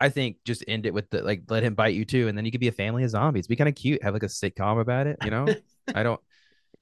I 0.00 0.08
think 0.08 0.38
just 0.44 0.64
end 0.66 0.84
it 0.84 0.92
with 0.92 1.08
the 1.10 1.22
like 1.22 1.44
let 1.48 1.62
him 1.62 1.74
bite 1.76 1.94
you 1.94 2.04
too, 2.04 2.26
and 2.26 2.36
then 2.36 2.44
you 2.44 2.50
could 2.50 2.60
be 2.60 2.66
a 2.66 2.72
family 2.72 3.04
of 3.04 3.10
zombies. 3.10 3.46
Be 3.46 3.54
kind 3.54 3.68
of 3.68 3.76
cute, 3.76 4.02
have 4.02 4.14
like 4.14 4.24
a 4.24 4.26
sitcom 4.26 4.80
about 4.80 5.06
it, 5.06 5.16
you 5.22 5.30
know? 5.30 5.46
I 5.94 6.02
don't 6.02 6.20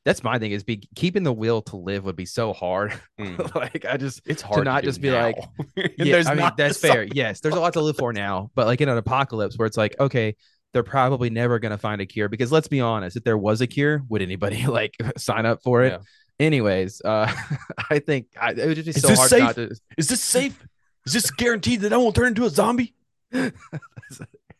That's 0.07 0.23
my 0.23 0.39
thing 0.39 0.53
is 0.53 0.65
be 0.65 0.89
keeping 0.95 1.23
the 1.25 1.33
will 1.33 1.61
to 1.63 1.77
live 1.77 2.05
would 2.07 2.17
be 2.17 2.25
so 2.25 2.55
hard. 2.55 2.99
Mm. 3.21 3.55
like 3.55 3.85
I 3.85 3.99
just 3.99 4.23
It's 4.25 4.41
hard 4.41 4.65
not 4.65 4.85
do 4.85 4.89
just 4.89 5.03
be 5.03 5.11
now. 5.11 5.25
like, 5.25 5.37
yeah, 5.77 5.89
there's 5.99 6.27
I 6.27 6.35
mean 6.35 6.51
that's 6.57 6.79
fair. 6.79 7.03
Yes, 7.05 7.41
there's 7.41 7.55
a 7.57 7.61
lot 7.61 7.75
to 7.75 7.83
live 7.83 7.97
for 7.99 8.13
now, 8.15 8.51
but 8.55 8.67
like 8.67 8.81
in 8.81 8.89
an 8.89 8.97
apocalypse 8.97 9.59
where 9.59 9.67
it's 9.67 9.77
like, 9.77 9.97
okay, 10.01 10.35
they're 10.73 10.83
probably 10.83 11.29
never 11.29 11.59
gonna 11.59 11.77
find 11.79 12.01
a 12.01 12.07
cure 12.07 12.31
because 12.31 12.51
let's 12.51 12.69
be 12.69 12.81
honest, 12.81 13.17
if 13.17 13.25
there 13.25 13.37
was 13.37 13.61
a 13.61 13.67
cure, 13.67 14.03
would 14.09 14.23
anybody 14.23 14.67
like 14.67 14.97
sign 15.19 15.45
up 15.45 15.63
for 15.63 15.83
it? 15.83 15.93
Yeah. 15.93 15.99
Anyways, 16.41 17.03
uh, 17.03 17.33
I 17.91 17.99
think 18.01 18.29
I, 18.41 18.51
it 18.53 18.67
would 18.67 18.75
just 18.77 18.87
be 18.87 18.91
Is 18.91 19.03
so 19.03 19.15
hard 19.15 19.31
safe? 19.31 19.41
not 19.43 19.55
to. 19.57 19.77
Is 19.97 20.09
this 20.09 20.21
safe? 20.37 20.67
Is 21.07 21.13
this 21.13 21.31
guaranteed 21.31 21.83
that 21.83 21.93
I 21.93 21.97
won't 21.97 22.15
turn 22.17 22.29
into 22.29 22.45
a 22.45 22.51
zombie? 22.51 22.95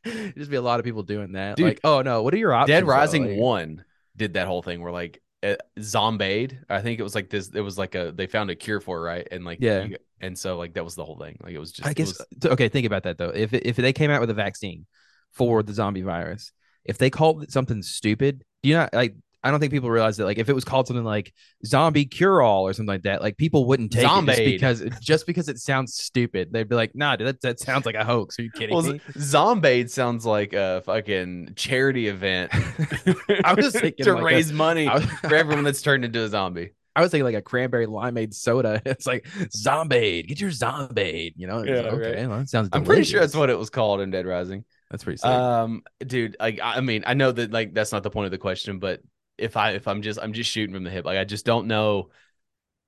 Just 0.07 0.51
be 0.51 0.57
a 0.57 0.63
lot 0.63 0.81
of 0.81 0.85
people 0.85 1.03
doing 1.03 1.33
that. 1.33 1.57
Dude, 1.57 1.67
like, 1.67 1.81
oh 1.85 2.01
no, 2.01 2.23
what 2.23 2.33
are 2.33 2.39
your 2.39 2.55
options? 2.55 2.75
Dead? 2.75 2.87
Rising 2.87 3.27
Like, 3.27 3.39
One 3.39 3.85
did 4.17 4.35
that 4.35 4.47
whole 4.47 4.63
thing 4.63 4.81
where 4.83 4.93
like 4.93 5.21
uh, 5.43 5.57
Zombade. 5.79 6.59
I 6.71 6.81
think 6.81 6.99
it 6.99 7.03
was 7.03 7.15
like 7.15 7.29
this. 7.29 7.51
It 7.55 7.61
was 7.61 7.77
like 7.77 7.95
a 7.95 8.11
they 8.11 8.27
found 8.27 8.49
a 8.51 8.55
cure 8.55 8.81
for 8.81 8.99
it, 8.99 9.03
right? 9.03 9.29
And 9.31 9.45
like 9.45 9.59
Yeah. 9.61 9.85
you- 9.85 9.97
and 10.23 10.39
so 10.39 10.57
like 10.57 10.75
that 10.75 10.85
was 10.85 10.95
the 10.95 11.05
whole 11.05 11.19
thing. 11.19 11.37
Like 11.43 11.53
it 11.53 11.59
was 11.59 11.73
just. 11.73 11.87
I 11.87 11.93
guess 11.93 12.19
was- 12.19 12.53
okay. 12.53 12.69
Think 12.69 12.87
about 12.87 13.03
that 13.03 13.19
though. 13.19 13.29
If 13.31 13.53
if 13.53 13.77
they 13.77 13.93
came 13.93 14.11
out 14.11 14.21
with 14.23 14.31
a 14.31 14.35
vaccine 14.35 14.87
for 15.33 15.63
the 15.63 15.75
zombie 15.75 16.03
virus, 16.03 16.53
if 16.85 16.97
they 16.97 17.11
called 17.11 17.43
it 17.43 17.53
something 17.53 17.83
stupid, 17.83 18.45
do 18.63 18.69
you 18.71 18.77
not 18.77 18.95
like? 18.95 19.15
I 19.43 19.51
don't 19.51 19.59
think 19.59 19.73
people 19.73 19.91
realize 19.91 20.19
that 20.19 20.27
like 20.27 20.39
if 20.39 20.49
it 20.49 20.55
was 20.55 20.65
called 20.65 20.87
something 20.87 21.05
like 21.05 21.33
zombie 21.65 22.05
cure 22.05 22.43
all 22.43 22.67
or 22.67 22.73
something 22.75 22.93
like 22.93 23.03
that, 23.03 23.23
like 23.23 23.39
people 23.39 23.67
wouldn't 23.67 23.91
take 23.91 24.05
it 24.05 24.27
just 24.27 24.45
because 24.45 25.01
just 25.01 25.27
because 25.27 25.49
it 25.49 25.59
sounds 25.59 25.95
stupid. 25.95 26.53
They'd 26.53 26.69
be 26.69 26.77
like, 26.77 26.95
"Nah, 26.95 27.17
dude, 27.17 27.29
that, 27.29 27.41
that 27.41 27.61
sounds 27.61 27.87
like 27.87 27.95
a 27.95 28.05
hoax." 28.05 28.39
Are 28.39 28.43
you 28.43 28.51
kidding 28.51 28.75
well, 28.75 28.85
me? 28.85 29.01
Zombade 29.19 29.91
sounds 29.91 30.27
like 30.27 30.53
a 30.53 30.83
fucking 30.85 31.55
charity 31.57 32.09
event. 32.09 32.51
I 33.45 33.55
was 33.55 33.73
thinking 33.81 34.05
to 34.05 34.15
like 34.15 34.21
a- 34.21 34.25
raise 34.25 34.53
money 34.53 34.89
was- 34.89 35.05
for 35.23 35.35
everyone 35.35 35.65
that's 35.65 35.81
turned 35.81 36.05
into 36.05 36.23
a 36.23 36.29
zombie. 36.29 36.73
I 36.95 37.03
was 37.03 37.11
thinking 37.11 37.25
like 37.25 37.37
a 37.37 37.43
cranberry 37.43 37.87
limeade 37.87 38.35
soda. 38.35 38.83
It's 38.85 39.07
like 39.07 39.27
Zombade, 39.53 40.27
get 40.27 40.41
your 40.41 40.51
Zombade. 40.51 41.35
You 41.37 41.47
know? 41.47 41.63
Yeah, 41.63 41.83
like, 41.83 41.93
okay, 41.93 42.27
well, 42.27 42.41
that 42.41 42.49
sounds. 42.49 42.69
I'm 42.73 42.85
pretty 42.85 43.05
sure 43.05 43.21
that's 43.21 43.37
what 43.37 43.49
it 43.49 43.57
was 43.57 43.71
called 43.71 44.01
in 44.01 44.11
Dead 44.11 44.27
Rising. 44.27 44.65
That's 44.91 45.05
pretty 45.05 45.19
sick. 45.19 45.31
Um, 45.31 45.83
dude, 46.05 46.37
like 46.41 46.59
I 46.63 46.81
mean, 46.81 47.05
I 47.07 47.15
know 47.15 47.31
that 47.31 47.53
like 47.53 47.73
that's 47.73 47.93
not 47.93 48.03
the 48.03 48.11
point 48.11 48.27
of 48.27 48.33
the 48.33 48.39
question, 48.39 48.81
but 48.81 49.01
if 49.41 49.57
I 49.57 49.73
if 49.73 49.89
I'm 49.89 50.03
just 50.03 50.19
I'm 50.21 50.33
just 50.33 50.51
shooting 50.51 50.75
from 50.75 50.85
the 50.85 50.91
hip, 50.91 51.05
like 51.05 51.19
I 51.19 51.25
just 51.25 51.45
don't 51.45 51.67
know. 51.67 52.11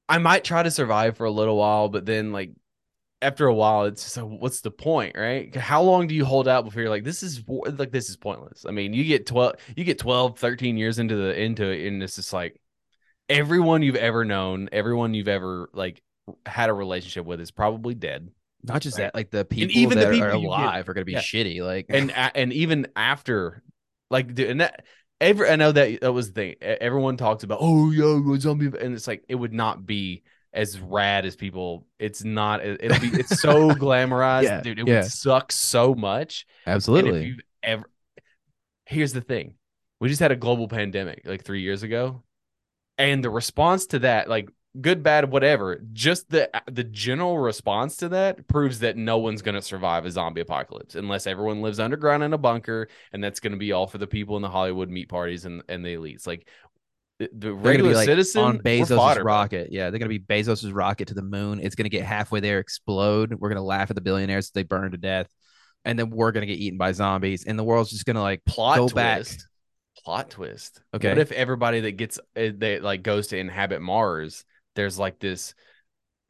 I 0.09 0.19
might 0.19 0.45
try 0.45 0.63
to 0.63 0.71
survive 0.71 1.17
for 1.17 1.25
a 1.25 1.31
little 1.31 1.57
while, 1.57 1.89
but 1.89 2.05
then 2.07 2.33
like 2.33 2.53
after 3.23 3.47
a 3.47 3.55
while, 3.55 3.85
it's 3.85 4.03
just 4.03 4.17
like, 4.17 4.27
what's 4.41 4.61
the 4.63 4.71
point, 4.71 5.17
right? 5.17 5.55
How 5.55 5.83
long 5.83 6.09
do 6.09 6.15
you 6.15 6.25
hold 6.25 6.49
out 6.49 6.65
before 6.65 6.83
you're 6.83 6.91
like, 6.91 7.05
this 7.05 7.23
is 7.23 7.43
like 7.49 7.93
this 7.93 8.11
is 8.11 8.17
pointless? 8.17 8.67
I 8.69 8.73
mean, 8.73 8.93
you 8.93 9.05
get 9.05 9.27
12, 9.27 9.55
you 9.77 9.85
get 9.85 9.99
12, 9.99 10.39
13 10.39 10.77
years 10.77 10.99
into 10.99 11.15
the 11.17 11.41
into 11.41 11.65
it, 11.69 11.87
and 11.87 12.03
it's 12.03 12.17
just 12.17 12.33
like 12.33 12.61
everyone 13.29 13.83
you've 13.83 13.97
ever 13.97 14.25
known, 14.25 14.69
everyone 14.73 15.15
you've 15.15 15.29
ever 15.29 15.71
like 15.73 16.03
had 16.47 16.69
a 16.69 16.75
relationship 16.75 17.25
with 17.25 17.41
is 17.41 17.51
probably 17.51 17.95
dead. 17.95 18.29
Not 18.65 18.83
just 18.83 18.99
right. 18.99 19.05
that, 19.07 19.15
like 19.15 19.31
the 19.31 19.45
people 19.45 19.77
even 19.77 19.99
the 19.99 20.05
that 20.05 20.13
people 20.13 20.29
are 20.29 20.35
you 20.35 20.41
get- 20.43 20.47
alive 20.49 20.89
are 20.89 20.95
gonna 20.95 21.05
be 21.05 21.13
Yeah. 21.13 21.21
shitty. 21.21 21.65
Like, 21.65 21.87
and 21.89 22.11
and 22.35 22.53
even 22.53 22.89
after 22.95 23.63
like 24.11 24.35
dude, 24.35 24.51
and 24.51 24.61
that 24.61 24.85
every 25.23 25.49
I 25.49 25.57
know 25.57 25.73
that 25.73 26.01
that 26.03 26.13
was 26.13 26.29
the 26.29 26.35
thing. 26.35 26.55
Everyone 26.61 27.17
talks 27.17 27.45
about 27.45 27.59
oh 27.63 27.91
yeah 27.91 28.19
well, 28.21 28.39
zombie 28.41 28.67
and 28.67 28.95
it's 28.95 29.07
like 29.07 29.25
it 29.29 29.37
would 29.37 29.53
not 29.55 29.87
be 29.87 30.23
as 30.53 30.79
rad 30.79 31.25
as 31.25 31.35
people 31.37 31.87
it's 31.99 32.25
not 32.25 32.63
it- 32.63 32.81
it'll 32.85 33.01
be 33.01 33.09
it's 33.19 33.41
so 33.41 33.71
glamorized 33.85 34.43
Yeah, 34.45 34.61
dude 34.61 34.79
it 34.81 34.87
yeah. 34.89 34.97
would 35.03 35.07
suck 35.11 35.53
so 35.53 35.95
much 35.95 36.47
and 36.67 36.73
if 36.73 36.77
absolutely. 36.77 37.25
you've 37.27 37.41
ever 37.63 37.85
here's 38.87 39.13
the 39.15 39.23
thing 39.23 39.55
we 40.01 40.09
just 40.09 40.21
had 40.21 40.33
a 40.33 40.37
global 40.37 40.69
pandemic 40.69 41.23
like 41.25 41.45
three 41.45 41.63
years 41.63 41.83
ago 41.83 42.23
and 42.99 43.25
the 43.25 43.31
response 43.31 43.87
to 43.87 44.01
that 44.01 44.29
like 44.29 44.51
good 44.81 45.03
bad 45.03 45.31
whatever 45.31 45.83
just 45.93 46.31
the 46.31 46.51
the 46.71 46.85
general 46.85 47.39
response 47.39 47.97
to 47.97 48.09
that 48.09 48.49
proves 48.49 48.79
that 48.79 48.97
no 48.97 49.19
one's 49.19 49.43
going 49.43 49.55
to 49.55 49.61
survive 49.61 50.07
a 50.07 50.11
zombie 50.11 50.41
apocalypse 50.41 50.95
unless 50.95 51.27
everyone 51.27 51.61
lives 51.61 51.79
underground 51.79 52.23
in 52.23 52.33
a 52.33 52.39
bunker 52.39 52.89
and 53.13 53.23
that's 53.23 53.39
going 53.39 53.53
to 53.53 53.59
be 53.59 53.73
all 53.73 53.87
for 53.87 53.99
the 53.99 54.07
people 54.07 54.37
in 54.37 54.43
the 54.43 54.49
hollywood 54.49 54.89
meat 54.89 55.11
parties 55.11 55.45
and, 55.45 55.63
and 55.69 55.85
the 55.85 55.95
elites 55.95 56.27
like 56.27 56.49
the, 57.19 57.29
the 57.33 57.53
regular 57.53 57.95
like 57.95 58.07
citizen 58.07 58.43
on 58.43 58.59
Bezos' 58.59 59.23
rocket. 59.23 59.69
Yeah, 59.71 59.91
they're 59.91 59.99
gonna 59.99 60.09
be 60.09 60.19
Bezos' 60.19 60.75
rocket 60.75 61.09
to 61.09 61.15
the 61.15 61.23
moon. 61.23 61.61
It's 61.63 61.75
gonna 61.75 61.89
get 61.89 62.05
halfway 62.05 62.41
there, 62.41 62.59
explode. 62.59 63.35
We're 63.35 63.49
gonna 63.49 63.63
laugh 63.63 63.91
at 63.91 63.97
the 63.97 64.03
billionaires 64.03 64.51
that 64.51 64.55
they 64.55 64.65
burn 64.65 64.91
to 64.91 64.97
death, 64.97 65.29
and 65.85 65.99
then 65.99 66.11
we're 66.11 66.33
gonna 66.33 66.47
get 66.47 66.59
eaten 66.59 66.79
by 66.79 66.93
zombies, 66.93 67.45
and 67.45 67.59
the 67.59 67.65
world's 67.65 67.91
just 67.91 68.07
gonna 68.07 68.23
like 68.23 68.45
plot 68.45 68.79
go 68.79 68.89
twist. 68.89 68.95
back. 68.95 70.05
Plot 70.05 70.31
twist. 70.31 70.81
Okay. 70.95 71.11
What 71.11 71.19
if 71.19 71.31
everybody 71.31 71.81
that 71.81 71.93
gets 71.93 72.19
uh, 72.19 72.49
that 72.59 72.81
like 72.83 73.03
goes 73.03 73.29
to 73.29 73.39
inhabit 73.39 73.83
Mars, 73.83 74.45
there's 74.75 74.99
like 74.99 75.19
this 75.19 75.55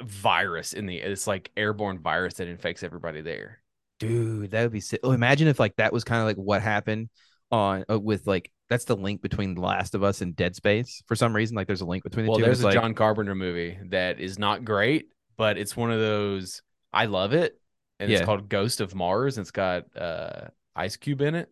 virus 0.03 0.73
in 0.73 0.87
the 0.87 0.99
it's 0.99 1.27
like 1.27 1.51
airborne 1.57 1.99
virus 1.99 2.35
that 2.35 2.49
infects 2.49 2.83
everybody 2.83 3.21
there. 3.21 3.63
dude 4.01 4.51
that 4.51 4.63
would 4.65 4.73
be 4.73 4.81
sick. 4.81 5.01
oh 5.05 5.13
imagine 5.13 5.47
if 5.49 5.61
like 5.61 5.77
that 5.77 5.93
was 5.93 6.03
kind 6.05 6.21
of 6.21 6.27
like 6.27 6.37
what 6.37 6.61
happened 6.63 7.09
on 7.51 7.85
uh, 7.91 7.99
with 7.99 8.27
like 8.27 8.51
that's 8.69 8.85
the 8.87 8.97
link 8.97 9.23
between 9.23 9.55
the 9.55 9.61
last 9.61 9.95
of 9.95 10.03
us 10.03 10.21
and 10.23 10.35
dead 10.35 10.57
space 10.57 11.03
for 11.07 11.15
some 11.15 11.35
reason 11.37 11.55
like 11.55 11.67
there's 11.67 11.83
a 11.83 11.87
link 11.87 12.03
between 12.03 12.25
the 12.25 12.31
Well, 12.31 12.39
two 12.39 12.45
there's 12.45 12.63
a 12.63 12.67
like, 12.67 12.75
John 12.75 12.95
Carpenter 12.95 13.35
movie 13.35 13.79
that 13.91 14.19
is 14.19 14.39
not 14.39 14.65
great, 14.65 15.09
but 15.37 15.59
it's 15.59 15.77
one 15.77 15.93
of 15.93 16.01
those 16.01 16.63
I 16.93 17.05
love 17.07 17.33
it, 17.33 17.59
and 18.01 18.11
Yeah. 18.11 18.19
it's 18.19 18.27
called 18.27 18.49
Ghost 18.49 18.81
of 18.81 18.95
Mars. 18.95 19.37
And 19.39 19.45
it's 19.45 19.51
got 19.51 19.85
uh, 19.97 20.49
Ice 20.75 20.97
Cube 20.97 21.21
in 21.23 21.35
it, 21.35 21.51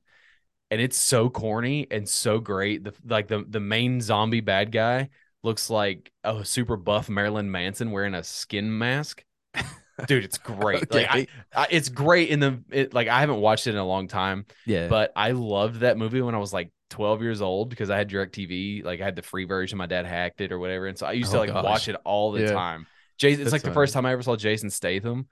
and 0.70 0.80
it's 0.80 0.98
so 0.98 1.30
corny 1.30 1.86
and 1.90 2.08
so 2.08 2.40
great. 2.40 2.82
The 2.84 2.94
like 3.06 3.28
the 3.28 3.44
the 3.48 3.60
main 3.60 4.00
zombie 4.00 4.40
bad 4.40 4.72
guy 4.72 5.10
looks 5.42 5.70
like 5.70 6.10
a 6.24 6.44
super 6.44 6.76
buff 6.76 7.08
Marilyn 7.08 7.50
Manson 7.50 7.90
wearing 7.90 8.14
a 8.14 8.22
skin 8.22 8.76
mask. 8.76 9.24
Dude, 10.06 10.24
it's 10.24 10.38
great. 10.38 10.92
Like 10.92 11.06
I, 11.10 11.26
I, 11.54 11.66
it's 11.70 11.88
great 11.88 12.30
in 12.30 12.40
the 12.40 12.62
it, 12.70 12.94
like 12.94 13.08
I 13.08 13.20
haven't 13.20 13.40
watched 13.40 13.66
it 13.66 13.70
in 13.70 13.76
a 13.76 13.86
long 13.86 14.08
time, 14.08 14.46
yeah 14.66 14.88
but 14.88 15.12
I 15.14 15.32
loved 15.32 15.80
that 15.80 15.98
movie 15.98 16.22
when 16.22 16.34
I 16.34 16.38
was 16.38 16.52
like 16.52 16.70
12 16.90 17.20
years 17.22 17.42
old 17.42 17.68
because 17.68 17.90
I 17.90 17.98
had 17.98 18.08
DirecTV. 18.08 18.82
Like 18.84 19.00
I 19.00 19.04
had 19.04 19.16
the 19.16 19.22
free 19.22 19.44
version. 19.44 19.76
My 19.78 19.86
dad 19.86 20.06
hacked 20.06 20.40
it 20.40 20.52
or 20.52 20.58
whatever, 20.58 20.86
and 20.86 20.96
so 20.96 21.06
I 21.06 21.12
used 21.12 21.30
to 21.32 21.36
Oh, 21.36 21.40
like 21.40 21.50
gosh. 21.50 21.64
watch 21.64 21.88
it 21.88 21.96
all 22.04 22.32
the 22.32 22.42
Yeah. 22.42 22.52
time. 22.52 22.86
Jason, 23.18 23.42
it's 23.42 23.50
That's 23.50 23.62
like 23.62 23.68
the 23.70 23.74
first 23.74 23.92
time 23.92 24.06
I 24.06 24.12
ever 24.12 24.22
saw 24.22 24.36
Jason 24.36 24.70
Statham. 24.70 25.28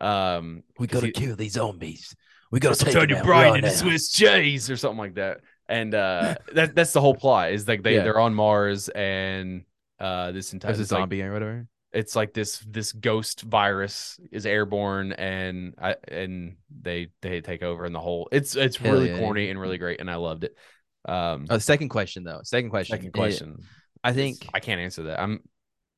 Um, 0.00 0.62
we 0.78 0.86
'cause 0.86 1.02
he- 1.02 1.10
kill 1.10 1.34
these 1.36 1.52
zombies 1.54 2.14
we 2.50 2.58
gotta 2.58 2.84
Turn 2.84 3.08
your 3.08 3.22
brain 3.22 3.56
into 3.56 3.68
now. 3.68 3.74
Swiss 3.74 4.10
cheese 4.10 4.70
or 4.70 4.76
something 4.76 4.98
like 4.98 5.14
that. 5.14 5.40
And 5.70 5.94
uh, 5.94 6.34
that 6.54 6.74
that's 6.74 6.92
the 6.92 7.00
whole 7.00 7.14
plot. 7.14 7.52
Is 7.52 7.66
like 7.66 7.82
they 7.82 7.94
Yeah. 7.94 8.02
they're 8.04 8.20
on 8.20 8.34
Mars 8.34 8.88
and 8.90 9.62
uh 9.98 10.32
this 10.32 10.52
entire 10.52 10.70
there's 10.72 10.80
a 10.80 10.82
it's 10.82 10.92
like- 10.92 11.00
zombie 11.00 11.22
or 11.22 11.32
whatever 11.32 11.66
it's 11.92 12.14
like 12.14 12.32
this 12.32 12.60
this 12.68 12.92
ghost 12.92 13.42
virus 13.42 14.18
is 14.30 14.46
airborne 14.46 15.12
and 15.12 15.74
I 15.76 15.96
and 16.06 16.56
they 16.82 17.08
they 17.20 17.40
take 17.40 17.62
over 17.64 17.84
and 17.84 17.92
the 17.94 17.98
whole 18.00 18.28
it's 18.30 18.54
it's 18.54 18.76
Hell 18.76 18.92
really 18.92 19.10
yeah. 19.10 19.18
corny 19.18 19.50
and 19.50 19.60
really 19.60 19.76
great 19.76 20.00
and 20.00 20.08
I 20.10 20.14
loved 20.14 20.44
it. 20.44 20.56
Um, 21.04 21.46
uh, 21.50 21.58
second 21.58 21.88
question 21.88 22.22
though 22.24 22.40
second 22.44 22.70
question 22.70 22.94
second 22.94 23.08
It- 23.08 23.12
question. 23.12 23.58
i 24.04 24.12
think 24.12 24.46
I 24.54 24.60
can't 24.60 24.80
answer 24.80 25.02
that. 25.04 25.20
I'm 25.20 25.40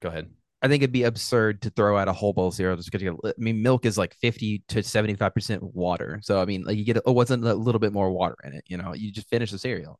go 0.01 0.09
ahead. 0.09 0.31
I 0.63 0.69
think 0.69 0.83
it'd 0.83 0.93
be 0.93 1.03
absurd 1.03 1.63
to 1.63 1.71
throw 1.71 1.99
out 1.99 2.07
a 2.07 2.13
whole 2.13 2.33
bowl 2.33 2.49
of 2.49 2.55
cereal 2.55 2.77
just 2.77 2.89
because 2.91 3.03
you 3.03 3.19
get, 3.25 3.35
I 3.37 3.41
mean, 3.41 3.63
milk 3.63 3.85
is 3.85 3.99
like 3.99 4.15
50 4.15 4.63
to 4.69 4.79
75% 4.83 5.61
water. 5.75 6.21
So, 6.23 6.41
I 6.41 6.45
mean, 6.45 6.63
like 6.63 6.79
you 6.79 6.85
get, 6.85 6.99
oh, 7.05 7.13
what's 7.13 7.33
a 7.33 7.37
little 7.37 7.81
bit 7.81 7.93
more 7.93 8.13
water 8.13 8.37
in 8.45 8.53
it? 8.55 8.65
You 8.69 8.77
know, 8.77 8.95
you 8.95 9.11
just 9.11 9.29
finish 9.29 9.51
the 9.51 9.59
cereal. 9.59 9.99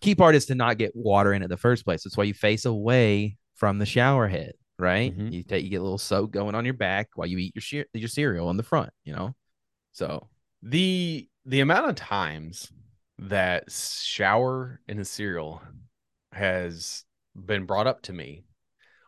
Key 0.00 0.14
part 0.14 0.36
is 0.36 0.46
to 0.46 0.54
not 0.54 0.78
get 0.78 0.94
water 0.94 1.32
in 1.32 1.42
it 1.42 1.46
in 1.46 1.50
the 1.50 1.56
first 1.56 1.84
place. 1.84 2.04
That's 2.04 2.16
why 2.16 2.24
you 2.24 2.34
face 2.34 2.64
away 2.64 3.38
from 3.54 3.78
the 3.78 3.86
shower 3.86 4.28
head, 4.28 4.52
right? 4.78 5.16
Mhm. 5.16 5.32
You 5.32 5.42
take, 5.42 5.64
you 5.64 5.70
get 5.70 5.80
a 5.80 5.82
little 5.82 5.98
soak 5.98 6.30
going 6.30 6.54
on 6.54 6.64
your 6.64 6.74
back 6.74 7.08
while 7.14 7.26
you 7.26 7.38
eat 7.38 7.54
your, 7.56 7.62
she- 7.62 7.84
your 7.92 8.08
cereal 8.08 8.50
in 8.50 8.56
the 8.56 8.62
front, 8.62 8.90
you 9.04 9.14
know? 9.14 9.34
So, 9.92 10.28
The 10.62 11.28
the 11.44 11.60
amount 11.60 11.88
of 11.90 11.94
times 11.96 12.72
that 13.18 13.70
shower 13.70 14.80
in 14.88 14.98
a 14.98 15.04
cereal 15.04 15.62
has 16.32 17.04
been 17.34 17.66
brought 17.66 17.86
up 17.86 18.02
to 18.02 18.12
me 18.12 18.44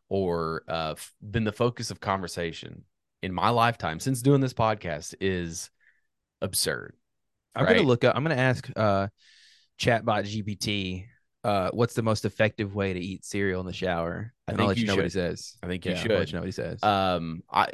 or 0.08 0.62
uh, 0.68 0.94
been 1.20 1.44
the 1.44 1.52
focus 1.52 1.90
of 1.90 2.00
conversation 2.00 2.84
in 3.22 3.32
my 3.32 3.50
lifetime 3.50 4.00
since 4.00 4.22
doing 4.22 4.40
this 4.40 4.54
podcast 4.54 5.14
is 5.20 5.70
absurd. 6.40 6.94
I'm 7.54 7.64
Right. 7.64 7.76
gonna 7.76 7.88
look 7.88 8.04
up. 8.04 8.16
I'm 8.16 8.22
gonna 8.22 8.36
ask 8.36 8.68
uh, 8.76 9.08
Chatbot 9.78 10.24
GPT, 10.24 11.06
uh, 11.44 11.70
what's 11.72 11.94
the 11.94 12.02
most 12.02 12.24
effective 12.24 12.74
way 12.74 12.92
to 12.92 13.00
eat 13.00 13.24
cereal 13.24 13.60
in 13.60 13.66
the 13.66 13.72
shower? 13.72 14.32
I 14.46 14.52
And 14.52 14.60
I'll 14.60 14.66
think 14.66 14.68
let 14.68 14.76
you 14.78 14.82
you 14.82 14.86
know 14.88 14.96
what 14.96 15.04
he 15.04 15.10
says. 15.10 15.56
I 15.62 15.66
think 15.66 15.84
you 15.86 15.92
Yeah, 15.92 15.98
I'll 15.98 16.02
let 16.02 16.10
should. 16.10 16.28
you 16.28 16.34
know 16.34 16.40
what 16.40 16.46
he 16.46 16.52
says. 16.52 16.82
Um, 16.82 17.42
I 17.50 17.68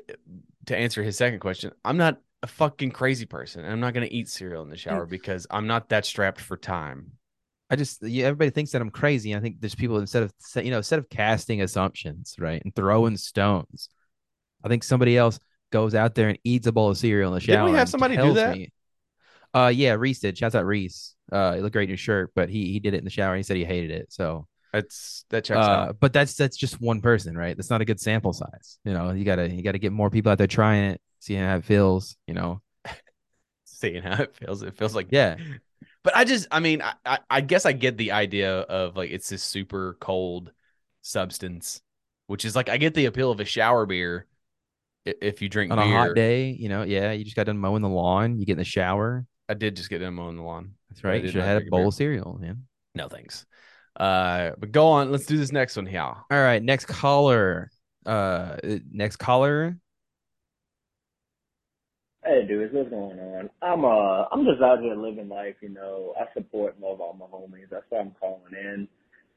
to 0.66 0.76
answer 0.76 1.02
his 1.02 1.16
second 1.16 1.40
question, 1.40 1.72
I'm 1.84 1.96
not 1.96 2.20
a 2.42 2.46
fucking 2.46 2.90
crazy 2.90 3.26
person. 3.26 3.62
and 3.64 3.72
I'm 3.72 3.80
not 3.80 3.94
gonna 3.94 4.08
eat 4.10 4.28
cereal 4.28 4.62
in 4.62 4.70
the 4.70 4.76
shower 4.76 5.06
because 5.06 5.46
I'm 5.50 5.66
not 5.66 5.88
that 5.90 6.04
strapped 6.06 6.40
for 6.40 6.56
time. 6.56 7.12
I 7.70 7.76
just 7.76 8.02
yeah, 8.02 8.26
everybody 8.26 8.50
thinks 8.50 8.72
that 8.72 8.82
I'm 8.82 8.90
crazy. 8.90 9.34
I 9.34 9.40
think 9.40 9.60
there's 9.60 9.74
people 9.74 9.98
instead 9.98 10.22
of 10.22 10.32
you 10.56 10.70
know 10.70 10.78
instead 10.78 10.98
of 10.98 11.08
casting 11.08 11.62
assumptions, 11.62 12.36
right, 12.38 12.62
and 12.64 12.74
throwing 12.74 13.16
stones, 13.16 13.88
I 14.62 14.68
think 14.68 14.84
somebody 14.84 15.16
else 15.16 15.38
goes 15.72 15.94
out 15.94 16.14
there 16.14 16.28
and 16.28 16.38
eats 16.44 16.66
a 16.66 16.72
bowl 16.72 16.90
of 16.90 16.98
cereal 16.98 17.28
in 17.30 17.34
the 17.34 17.40
shower. 17.40 17.56
Shower. 17.56 17.70
we 17.70 17.76
have 17.76 17.88
somebody 17.88 18.16
do 18.16 18.34
that? 18.34 18.56
me- 18.56 18.70
Uh, 19.54 19.72
yeah, 19.74 19.92
Reese 19.92 20.20
did. 20.20 20.36
Shouts 20.38 20.54
out 20.54 20.66
Reese. 20.66 21.14
Uh, 21.32 21.54
it 21.56 21.62
looked 21.62 21.72
great 21.72 21.84
in 21.88 21.92
his 21.94 22.00
shirt, 22.00 22.32
but 22.34 22.48
he 22.48 22.70
he 22.72 22.80
did 22.80 22.94
it 22.94 22.98
in 22.98 23.04
the 23.04 23.10
shower. 23.10 23.32
and 23.34 23.38
He 23.38 23.42
said 23.44 23.56
he 23.56 23.64
hated 23.64 23.90
it. 23.90 24.12
So 24.12 24.46
That's 24.72 25.24
that 25.30 25.44
checks 25.44 25.58
Uh, 25.58 25.70
out. 25.70 25.96
but 26.00 26.12
that's 26.12 26.34
that's 26.34 26.56
just 26.56 26.80
one 26.80 27.00
person, 27.00 27.36
right? 27.36 27.56
That's 27.56 27.70
not 27.70 27.80
a 27.80 27.84
good 27.84 27.98
sample 28.00 28.32
size. 28.32 28.78
You 28.84 28.92
know, 28.92 29.10
you 29.12 29.24
gotta 29.24 29.48
you 29.50 29.62
gotta 29.62 29.78
get 29.78 29.92
more 29.92 30.10
people 30.10 30.30
out 30.30 30.38
there 30.38 30.46
trying 30.46 30.90
it, 30.90 31.00
seeing 31.20 31.42
how 31.42 31.56
it 31.56 31.64
feels. 31.64 32.16
You 32.26 32.34
know, 32.34 32.60
Seeing 33.64 34.02
how 34.02 34.22
it 34.22 34.34
feels, 34.36 34.62
it 34.62 34.76
feels 34.76 34.94
like 34.94 35.08
yeah, 35.10 35.36
But 36.04 36.14
I 36.16 36.24
just, 36.24 36.46
I 36.50 36.60
mean, 36.60 36.82
I, 36.82 36.92
I, 37.04 37.18
I 37.30 37.40
guess 37.40 37.66
I 37.66 37.72
get 37.72 37.96
the 37.96 38.12
idea 38.12 38.60
of 38.60 38.96
like 38.96 39.10
it's 39.10 39.28
this 39.28 39.42
super 39.42 39.96
cold 40.00 40.52
substance, 41.00 41.80
which 42.26 42.44
is 42.44 42.54
like 42.54 42.68
I 42.68 42.76
get 42.76 42.94
the 42.94 43.06
appeal 43.06 43.30
of 43.30 43.40
a 43.40 43.44
shower 43.44 43.86
beer 43.86 44.26
if 45.04 45.42
you 45.42 45.48
drink 45.48 45.72
on 45.72 45.78
beer. 45.78 45.86
a 45.86 45.88
hot 45.88 46.14
day, 46.14 46.50
you 46.50 46.68
know, 46.68 46.82
yeah, 46.82 47.12
you 47.12 47.24
just 47.24 47.36
got 47.36 47.46
done 47.46 47.58
mowing 47.58 47.82
the 47.82 47.88
lawn, 47.88 48.38
you 48.38 48.46
get 48.46 48.52
in 48.52 48.58
the 48.58 48.64
shower. 48.64 49.26
I 49.48 49.54
did 49.54 49.76
just 49.76 49.90
get 49.90 49.98
done 49.98 50.14
mowing 50.14 50.36
the 50.36 50.42
lawn. 50.42 50.74
That's 50.90 51.04
right. 51.04 51.22
You 51.22 51.28
should 51.28 51.40
have 51.40 51.48
had 51.48 51.62
a 51.62 51.66
a 51.66 51.70
bowl 51.70 51.80
beer. 51.80 51.88
of 51.88 51.94
cereal, 51.94 52.38
man. 52.40 52.64
No 52.94 53.08
thanks. 53.08 53.44
Uh, 53.98 54.52
but 54.58 54.72
go 54.72 54.88
on. 54.88 55.10
Let's 55.10 55.26
do 55.26 55.36
this 55.36 55.52
next 55.52 55.76
one 55.76 55.86
here. 55.86 56.00
All 56.00 56.24
right, 56.30 56.62
next 56.62 56.86
caller. 56.86 57.70
Uh, 58.04 58.56
next 58.90 59.16
caller. 59.16 59.78
Hey 62.24 62.44
dudes, 62.48 62.74
what's 62.74 62.90
going 62.90 63.18
on? 63.20 63.48
I'm 63.62 63.84
uh 63.84 64.26
I'm 64.32 64.44
just 64.44 64.60
out 64.60 64.80
here 64.82 64.96
living 64.96 65.28
life, 65.28 65.54
you 65.62 65.68
know. 65.68 66.14
I 66.18 66.26
support 66.34 66.74
and 66.74 66.82
love 66.82 67.00
all 67.00 67.14
my 67.14 67.26
homies. 67.26 67.70
That's 67.70 67.86
why 67.90 68.00
I'm 68.00 68.16
calling 68.18 68.52
in 68.52 68.88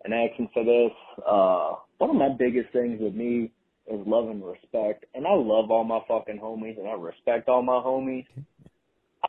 and 0.03 0.13
asking 0.15 0.49
for 0.51 0.65
this. 0.65 0.91
Uh 1.21 1.75
one 1.99 2.09
of 2.09 2.15
my 2.15 2.31
biggest 2.39 2.73
things 2.73 2.99
with 2.99 3.13
me 3.13 3.51
is 3.85 4.07
love 4.07 4.29
and 4.29 4.43
respect. 4.43 5.05
And 5.13 5.27
I 5.27 5.33
love 5.35 5.69
all 5.69 5.83
my 5.83 5.99
fucking 6.07 6.39
homies 6.43 6.79
and 6.79 6.87
I 6.89 6.93
respect 6.93 7.49
all 7.49 7.61
my 7.61 7.73
homies. 7.85 8.25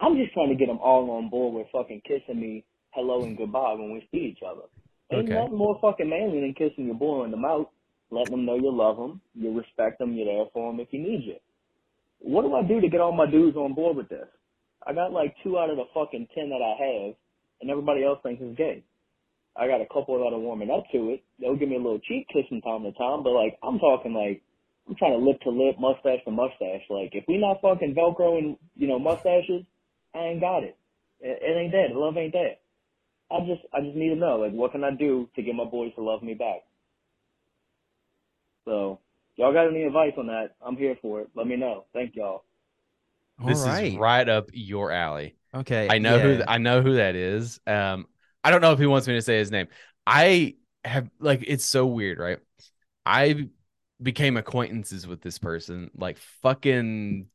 I'm 0.00 0.16
just 0.16 0.34
trying 0.34 0.50
to 0.50 0.56
get 0.56 0.68
them 0.68 0.80
all 0.80 1.10
on 1.12 1.30
board 1.30 1.54
with 1.54 1.68
fucking 1.72 2.02
kissing 2.08 2.40
me 2.40 2.64
hello 2.90 3.24
and 3.24 3.36
goodbye 3.38 3.74
when 3.74 3.92
we 3.92 4.08
see 4.12 4.32
each 4.32 4.42
other. 4.46 4.68
Ain't 5.12 5.28
Okay. 5.28 5.34
nothing 5.34 5.58
more 5.58 5.78
fucking 5.82 6.08
manly 6.08 6.40
than 6.40 6.54
kissing 6.54 6.86
your 6.86 6.96
boy 6.96 7.24
in 7.24 7.32
the 7.32 7.36
mouth, 7.38 7.68
letting 8.10 8.32
them 8.32 8.46
know 8.46 8.56
you 8.56 8.72
love 8.74 8.96
them, 8.98 9.20
you 9.34 9.56
respect 9.56 9.98
them, 10.00 10.14
you're 10.14 10.26
there 10.26 10.46
for 10.54 10.72
them 10.72 10.80
if 10.80 10.88
you 10.92 11.00
need 11.00 11.24
you 11.24 11.36
what 12.20 12.42
do 12.42 12.54
I 12.54 12.62
do 12.62 12.80
to 12.80 12.88
get 12.88 13.00
all 13.00 13.12
my 13.12 13.30
dudes 13.30 13.56
on 13.56 13.74
board 13.74 13.96
with 13.96 14.08
this? 14.08 14.28
I 14.86 14.92
got 14.92 15.12
like 15.12 15.34
two 15.42 15.58
out 15.58 15.70
of 15.70 15.76
the 15.76 15.84
fucking 15.94 16.28
ten 16.34 16.50
that 16.50 16.62
I 16.62 16.74
have, 16.78 17.14
and 17.60 17.70
everybody 17.70 18.04
else 18.04 18.20
thinks 18.22 18.42
it's 18.42 18.56
gay. 18.56 18.84
I 19.56 19.66
got 19.66 19.80
a 19.80 19.86
couple 19.86 20.18
that 20.18 20.34
are 20.34 20.38
warming 20.38 20.70
up 20.70 20.84
to 20.92 21.10
it. 21.10 21.24
They'll 21.40 21.56
give 21.56 21.68
me 21.68 21.76
a 21.76 21.82
little 21.82 21.98
cheek 22.00 22.28
kiss 22.32 22.46
from 22.48 22.60
time 22.60 22.84
to 22.84 22.92
time, 22.92 23.22
but 23.22 23.30
like 23.30 23.58
I'm 23.62 23.78
talking 23.78 24.14
like 24.14 24.42
I'm 24.88 24.94
trying 24.94 25.18
to 25.18 25.24
lip 25.24 25.40
to 25.42 25.50
lip, 25.50 25.76
mustache 25.78 26.24
to 26.24 26.30
mustache. 26.30 26.86
Like 26.88 27.10
if 27.12 27.24
we 27.26 27.38
not 27.38 27.60
fucking 27.60 27.94
Velcro 27.94 28.38
and 28.38 28.56
you 28.76 28.86
know 28.86 28.98
mustaches, 28.98 29.64
I 30.14 30.18
ain't 30.18 30.40
got 30.40 30.62
it. 30.62 30.76
It, 31.20 31.38
it 31.42 31.58
ain't 31.58 31.72
that. 31.72 31.96
Love 31.98 32.16
ain't 32.16 32.32
that. 32.32 32.60
I 33.30 33.40
just 33.40 33.62
I 33.74 33.80
just 33.80 33.96
need 33.96 34.10
to 34.10 34.16
know 34.16 34.36
like 34.36 34.52
what 34.52 34.72
can 34.72 34.84
I 34.84 34.90
do 34.92 35.28
to 35.34 35.42
get 35.42 35.54
my 35.54 35.64
boys 35.64 35.92
to 35.96 36.02
love 36.02 36.22
me 36.22 36.34
back. 36.34 36.62
So 38.64 39.00
y'all 39.38 39.52
got 39.52 39.68
any 39.68 39.84
advice 39.84 40.12
on 40.18 40.26
that? 40.26 40.50
I'm 40.60 40.76
here 40.76 40.96
for 41.00 41.22
it. 41.22 41.28
Let 41.34 41.46
me 41.46 41.56
know. 41.56 41.86
Thank 41.94 42.16
y'all. 42.16 42.44
This 43.46 43.64
All 43.64 43.72
is 43.74 43.96
right 43.96 44.28
up 44.28 44.50
your 44.52 44.90
alley. 44.90 45.36
Okay. 45.54 45.86
I 45.88 45.98
know 45.98 46.18
who 46.18 46.34
th- 46.34 46.44
I 46.48 46.58
know 46.58 46.82
who 46.82 46.96
that 46.96 47.14
is. 47.14 47.60
Um, 47.66 48.06
I 48.42 48.50
don't 48.50 48.60
know 48.60 48.72
if 48.72 48.78
he 48.78 48.86
wants 48.86 49.06
me 49.06 49.14
to 49.14 49.22
say 49.22 49.38
his 49.38 49.50
name. 49.50 49.68
I 50.06 50.56
have 50.84 51.08
like 51.20 51.44
it's 51.46 51.64
so 51.64 51.86
weird, 51.86 52.18
right? 52.18 52.40
I 53.06 53.48
became 54.02 54.36
acquaintances 54.36 55.06
with 55.06 55.22
this 55.22 55.38
person 55.38 55.90
like 55.94 56.18
fucking 56.42 57.26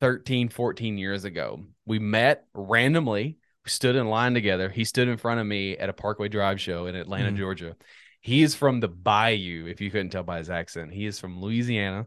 13, 0.00 0.48
14 0.50 0.98
years 0.98 1.24
ago. 1.24 1.64
We 1.86 1.98
met 1.98 2.44
randomly. 2.54 3.38
We 3.64 3.70
stood 3.70 3.96
in 3.96 4.08
line 4.08 4.34
together. 4.34 4.68
He 4.68 4.84
stood 4.84 5.08
in 5.08 5.16
front 5.16 5.40
of 5.40 5.46
me 5.46 5.76
at 5.76 5.88
a 5.88 5.92
Parkway 5.92 6.28
Drive 6.28 6.60
show 6.60 6.86
in 6.86 6.94
Atlanta, 6.94 7.32
Mhm. 7.32 7.36
Georgia. 7.36 7.76
He 8.20 8.42
is 8.42 8.54
from 8.54 8.80
the 8.80 8.88
Bayou, 8.88 9.66
if 9.66 9.80
you 9.80 9.90
couldn't 9.90 10.10
tell 10.10 10.22
by 10.24 10.38
his 10.38 10.50
accent. 10.50 10.92
He 10.92 11.06
is 11.06 11.18
from 11.18 11.40
Louisiana. 11.40 12.06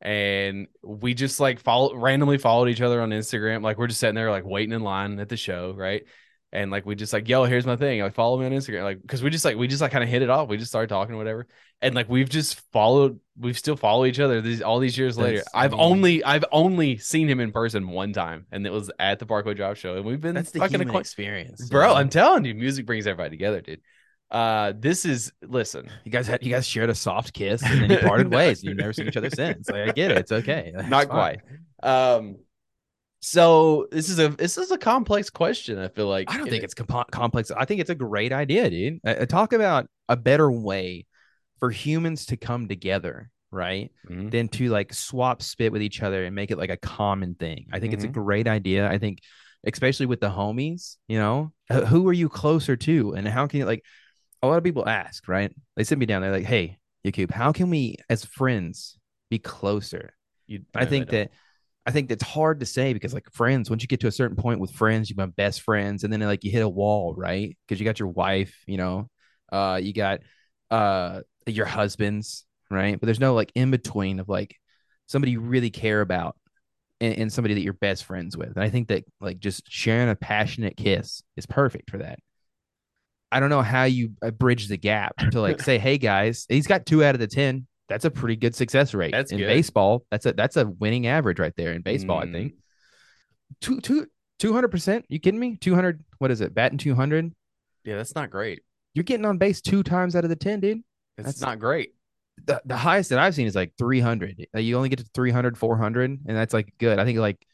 And 0.00 0.68
we 0.82 1.12
just 1.12 1.40
like 1.40 1.60
follow 1.60 1.94
randomly 1.94 2.38
followed 2.38 2.68
each 2.68 2.80
other 2.80 3.02
on 3.02 3.10
Instagram. 3.10 3.62
Like 3.62 3.76
we're 3.76 3.88
just 3.88 4.00
sitting 4.00 4.14
there 4.14 4.30
like 4.30 4.46
waiting 4.46 4.72
in 4.72 4.82
line 4.82 5.18
at 5.18 5.28
the 5.28 5.36
show, 5.36 5.74
right? 5.76 6.04
And 6.52 6.70
like 6.70 6.86
we 6.86 6.94
just 6.94 7.12
like, 7.12 7.28
yo, 7.28 7.44
here's 7.44 7.66
my 7.66 7.76
thing. 7.76 8.00
Like 8.00 8.14
follow 8.14 8.38
me 8.38 8.46
on 8.46 8.52
Instagram. 8.52 8.82
Like 8.82 9.02
because 9.02 9.22
we 9.22 9.28
just 9.30 9.44
like 9.44 9.56
we 9.56 9.68
just 9.68 9.82
like 9.82 9.92
kind 9.92 10.02
of 10.02 10.08
hit 10.08 10.22
it 10.22 10.30
off. 10.30 10.48
We 10.48 10.56
just 10.56 10.70
started 10.70 10.88
talking, 10.88 11.16
whatever. 11.16 11.46
And 11.82 11.94
like 11.94 12.08
we've 12.08 12.28
just 12.28 12.60
followed, 12.72 13.20
we've 13.38 13.58
still 13.58 13.76
follow 13.76 14.04
each 14.06 14.20
other 14.20 14.40
these 14.40 14.62
all 14.62 14.78
these 14.78 14.96
years 14.96 15.18
later. 15.18 15.38
That's 15.38 15.50
I've 15.54 15.72
amazing. 15.74 15.92
only 15.92 16.24
I've 16.24 16.44
only 16.50 16.96
seen 16.96 17.28
him 17.28 17.38
in 17.40 17.52
person 17.52 17.88
one 17.88 18.12
time, 18.12 18.46
and 18.50 18.66
it 18.66 18.72
was 18.72 18.90
at 18.98 19.18
the 19.18 19.26
Parkway 19.26 19.54
Drive 19.54 19.78
show. 19.78 19.96
And 19.96 20.04
we've 20.04 20.20
been 20.20 20.34
That's 20.34 20.50
the 20.50 20.60
fucking 20.60 20.74
human 20.74 20.88
acquaint- 20.88 21.06
experience, 21.06 21.68
bro. 21.68 21.94
I'm 21.94 22.08
telling 22.08 22.44
you, 22.46 22.54
music 22.54 22.86
brings 22.86 23.06
everybody 23.06 23.30
together, 23.30 23.60
dude. 23.60 23.80
Uh, 24.30 24.72
this 24.78 25.04
is 25.04 25.32
listen. 25.42 25.90
You 26.04 26.12
guys 26.12 26.26
had 26.26 26.44
you 26.44 26.50
guys 26.52 26.66
shared 26.66 26.88
a 26.90 26.94
soft 26.94 27.32
kiss 27.32 27.62
and 27.64 27.82
then 27.82 27.90
you 27.90 27.98
parted 27.98 28.32
ways 28.32 28.62
you've 28.62 28.76
never 28.76 28.92
seen 28.92 29.08
each 29.08 29.16
other 29.16 29.30
since. 29.30 29.68
Like 29.68 29.88
I 29.88 29.92
get 29.92 30.12
it. 30.12 30.18
It's 30.18 30.32
okay. 30.32 30.72
It's 30.76 30.88
not 30.88 31.08
fine. 31.08 31.38
quite. 31.38 31.40
Um, 31.82 32.36
so 33.22 33.86
this 33.90 34.08
is 34.08 34.18
a 34.18 34.28
this 34.30 34.56
is 34.56 34.70
a 34.70 34.78
complex 34.78 35.28
question. 35.30 35.78
I 35.78 35.88
feel 35.88 36.06
like 36.08 36.30
I 36.32 36.38
don't 36.38 36.48
think 36.48 36.62
it- 36.62 36.66
it's 36.66 36.74
compo- 36.74 37.04
complex. 37.10 37.50
I 37.50 37.64
think 37.64 37.80
it's 37.80 37.90
a 37.90 37.94
great 37.94 38.32
idea, 38.32 38.70
dude. 38.70 39.00
Uh, 39.04 39.10
uh, 39.10 39.26
talk 39.26 39.52
about 39.52 39.86
a 40.08 40.16
better 40.16 40.50
way 40.50 41.06
for 41.58 41.70
humans 41.70 42.26
to 42.26 42.36
come 42.38 42.68
together, 42.68 43.30
right? 43.50 43.90
Mhm. 44.08 44.30
Than 44.30 44.48
to 44.50 44.70
like 44.70 44.94
swap 44.94 45.42
spit 45.42 45.72
with 45.72 45.82
each 45.82 46.02
other 46.02 46.24
and 46.24 46.34
make 46.34 46.50
it 46.50 46.56
like 46.56 46.70
a 46.70 46.78
common 46.78 47.34
thing. 47.34 47.66
I 47.72 47.80
think 47.80 47.92
it's 47.92 48.04
a 48.04 48.08
Mhm. 48.08 48.12
great 48.12 48.48
idea. 48.48 48.88
I 48.88 48.96
think, 48.96 49.18
especially 49.64 50.06
with 50.06 50.20
the 50.20 50.30
homies, 50.30 50.96
you 51.06 51.18
know, 51.18 51.52
uh, 51.68 51.84
who 51.84 52.08
are 52.08 52.14
you 52.14 52.28
closer 52.30 52.76
to, 52.76 53.12
and 53.14 53.28
how 53.28 53.46
can 53.46 53.58
you 53.60 53.66
like? 53.66 53.84
A 54.42 54.46
lot 54.46 54.58
of 54.58 54.64
people 54.64 54.88
ask, 54.88 55.28
right? 55.28 55.52
They 55.76 55.84
sit 55.84 55.98
me 55.98 56.06
down. 56.06 56.22
They're 56.22 56.32
like, 56.32 56.44
"Hey, 56.44 56.78
Yakub, 57.04 57.30
how 57.30 57.52
can 57.52 57.70
we, 57.70 57.96
as 58.08 58.24
friends, 58.24 58.98
be 59.30 59.38
closer?" 59.38 60.14
You, 60.46 60.64
I 60.74 60.84
no, 60.84 60.86
think 60.86 61.10
that 61.10 61.30
I 61.86 61.92
think 61.92 62.08
that's 62.08 62.24
hard 62.24 62.60
to 62.60 62.66
say 62.66 62.92
because 62.92 63.14
like 63.14 63.30
friends, 63.32 63.70
once 63.70 63.82
you 63.82 63.88
get 63.88 64.00
to 64.00 64.06
a 64.08 64.12
certain 64.12 64.36
point 64.36 64.60
with 64.60 64.72
friends, 64.72 65.10
you 65.10 65.16
become 65.16 65.30
best 65.30 65.62
friends, 65.62 66.04
and 66.04 66.12
then 66.12 66.20
like 66.20 66.44
you 66.44 66.50
hit 66.50 66.62
a 66.62 66.68
wall, 66.68 67.14
right? 67.16 67.56
Because 67.66 67.80
you 67.80 67.84
got 67.84 67.98
your 67.98 68.08
wife, 68.08 68.54
you 68.66 68.76
know, 68.78 69.08
uh, 69.52 69.80
you 69.82 69.92
got 69.92 70.20
uh 70.70 71.22
your 71.46 71.66
husbands, 71.66 72.44
right? 72.70 72.98
But 73.00 73.06
there's 73.06 73.20
no 73.20 73.34
like 73.34 73.52
in 73.54 73.70
between 73.70 74.20
of 74.20 74.28
like 74.28 74.56
somebody 75.06 75.32
you 75.32 75.40
really 75.40 75.70
care 75.70 76.00
about 76.00 76.36
and, 77.00 77.16
and 77.18 77.32
somebody 77.32 77.54
that 77.54 77.62
you're 77.62 77.72
best 77.74 78.04
friends 78.04 78.36
with. 78.36 78.50
And 78.56 78.64
I 78.64 78.70
think 78.70 78.88
that 78.88 79.04
like 79.20 79.40
just 79.40 79.70
sharing 79.70 80.10
a 80.10 80.16
passionate 80.16 80.76
kiss 80.76 81.22
is 81.36 81.46
perfect 81.46 81.90
for 81.90 81.98
that. 81.98 82.20
I 83.32 83.40
don't 83.40 83.50
know 83.50 83.62
how 83.62 83.84
you 83.84 84.12
uh, 84.22 84.30
bridge 84.30 84.68
the 84.68 84.76
gap 84.76 85.16
to 85.30 85.40
like 85.40 85.60
say, 85.62 85.78
hey 85.78 85.98
guys, 85.98 86.46
he's 86.48 86.66
got 86.66 86.86
two 86.86 87.04
out 87.04 87.14
of 87.14 87.20
the 87.20 87.26
ten. 87.28 87.66
That's 87.88 88.04
a 88.04 88.10
pretty 88.10 88.36
good 88.36 88.54
success 88.54 88.94
rate 88.94 89.10
That's 89.12 89.32
in 89.32 89.38
good. 89.38 89.46
baseball. 89.46 90.04
That's 90.10 90.26
a 90.26 90.32
that's 90.32 90.56
a 90.56 90.66
winning 90.66 91.06
average 91.06 91.38
right 91.38 91.52
there 91.56 91.72
in 91.72 91.82
baseball. 91.82 92.20
Mm. 92.22 92.28
I 92.28 92.32
think 92.32 92.52
two 93.60 93.80
two 93.80 94.06
two 94.38 94.52
hundred 94.52 94.68
percent. 94.68 95.04
You 95.08 95.18
kidding 95.18 95.40
me? 95.40 95.56
Two 95.56 95.74
hundred. 95.74 96.04
What 96.18 96.30
is 96.30 96.40
it? 96.40 96.54
Batting 96.54 96.78
two 96.78 96.94
hundred. 96.94 97.32
yeah, 97.84 97.96
that's 97.96 98.14
not 98.14 98.30
great. 98.30 98.62
You're 98.94 99.04
getting 99.04 99.26
on 99.26 99.38
base 99.38 99.60
two 99.60 99.82
times 99.82 100.16
out 100.16 100.24
of 100.24 100.30
the 100.30 100.36
ten, 100.36 100.60
dude. 100.60 100.78
It's 101.18 101.26
That's- 101.26 101.40
not 101.40 101.58
great. 101.58 101.94
The, 102.46 102.62
the 102.64 102.76
highest 102.76 103.10
that 103.10 103.18
I've 103.18 103.34
seen 103.34 103.46
is 103.46 103.54
like 103.54 103.74
300. 103.76 104.46
Uh, 104.56 104.60
You 104.60 104.74
only 104.78 104.88
get 104.88 105.00
to 105.00 105.04
300, 105.12 105.58
400, 105.58 106.04
and 106.26 106.36
that's 106.36 106.54
like 106.54 106.72
good. 106.78 106.98
I 106.98 107.04
think 107.04 107.18
like 107.18 107.44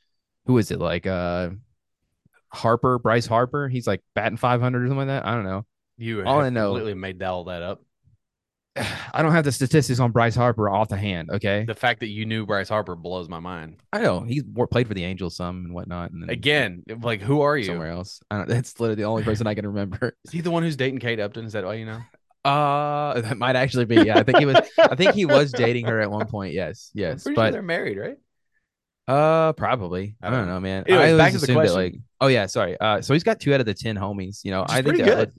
who 0.45 0.59
is 0.59 0.71
it? 0.71 0.79
Like 0.79 1.07
uh 1.09 1.51
Harper, 2.53 2.99
Bryce 2.99 3.27
Harper. 3.27 3.69
He's 3.69 3.87
like 3.87 4.03
batting 4.15 4.37
500 4.39 4.83
or 4.83 4.87
something 4.87 4.99
like 4.99 5.07
that. 5.09 5.27
I 5.27 5.35
don't 5.35 5.45
know. 5.45 5.65
You 5.99 6.25
All 6.25 6.41
I 6.41 6.51
know- 6.51 6.71
completely 6.73 6.95
made 6.95 7.23
all 7.23 7.45
that 7.45 7.63
up. 7.63 7.83
I 9.15 9.23
don't 9.23 9.33
have 9.33 9.45
the 9.45 9.53
statistics 9.53 9.99
on 10.01 10.13
Bryce 10.13 10.35
Harper 10.35 10.69
off 10.69 10.89
the 10.89 10.97
hand. 10.99 11.31
Okay, 11.31 11.65
The 11.65 11.75
fact 11.75 12.01
that 12.01 12.09
you 12.09 12.27
knew 12.27 12.45
Bryce 12.45 12.69
Harper 12.69 12.95
blows 12.95 13.29
my 13.29 13.41
mind. 13.41 13.79
I 13.93 14.01
know 14.03 14.21
he's 14.21 14.43
played 14.71 14.87
for 14.89 14.93
the 14.95 15.05
Angels 15.05 15.35
some 15.37 15.65
and 15.65 15.75
whatnot, 15.75 16.11
and 16.11 16.23
then 16.23 16.29
Again, 16.31 16.83
like 17.01 17.23
who 17.23 17.41
are 17.41 17.57
you? 17.57 17.65
somewhere 17.65 17.91
else. 17.91 18.21
I 18.31 18.37
don't. 18.39 18.49
That's 18.49 18.79
literally 18.79 18.97
the 18.97 19.09
only 19.09 19.23
person 19.25 19.47
I 19.47 19.55
can 19.55 19.67
remember. 19.67 20.15
Is 20.27 20.33
he 20.33 20.43
the 20.43 20.51
one 20.51 20.63
who's 20.63 20.77
dating 20.77 20.99
Kate 20.99 21.19
Upton? 21.21 21.47
Is 21.47 21.55
that 21.55 21.65
why 21.65 21.75
you 21.75 21.87
know? 21.87 22.01
Uh, 22.45 23.21
that 23.23 23.39
might 23.39 23.57
actually 23.57 23.87
be. 23.87 23.97
Yeah, 23.97 24.19
I 24.19 24.23
think 24.23 24.39
he 24.39 24.47
was. 24.47 24.57
I 24.79 24.95
think 24.95 25.15
he 25.15 25.25
was 25.25 25.51
dating 25.53 25.87
her 25.87 26.01
at 26.01 26.11
one 26.11 26.27
point. 26.27 26.53
Yes, 26.53 26.91
I'm 26.95 27.01
yes, 27.01 27.23
pretty 27.23 27.35
sure 27.35 27.45
but 27.47 27.53
they're 27.53 27.63
married, 27.63 27.97
right? 27.99 28.19
Uh, 29.09 29.53
probably. 29.53 30.17
I 30.21 30.27
I 30.27 30.31
don't 30.31 30.41
don't 30.41 30.49
know. 30.49 30.61
man. 30.61 30.85
Anyways, 30.87 31.15
I 31.15 31.17
back 31.17 31.33
to 31.33 31.39
the 31.39 31.45
assumed 31.45 31.59
that, 31.59 31.73
question. 31.73 31.77
like, 31.77 31.95
oh 32.21 32.27
yeah, 32.27 32.47
sorry. 32.47 32.79
Uh, 32.81 33.01
so 33.01 33.13
he's 33.15 33.23
got 33.23 33.39
two 33.41 33.55
out 33.55 33.61
of 33.61 33.67
the 33.67 33.75
ten 33.75 33.97
homies. 33.97 34.45
You 34.45 34.51
know, 34.51 34.63
Which 34.63 34.71
I 34.71 34.83
think 34.83 34.99
that, 34.99 35.05
good. 35.05 35.33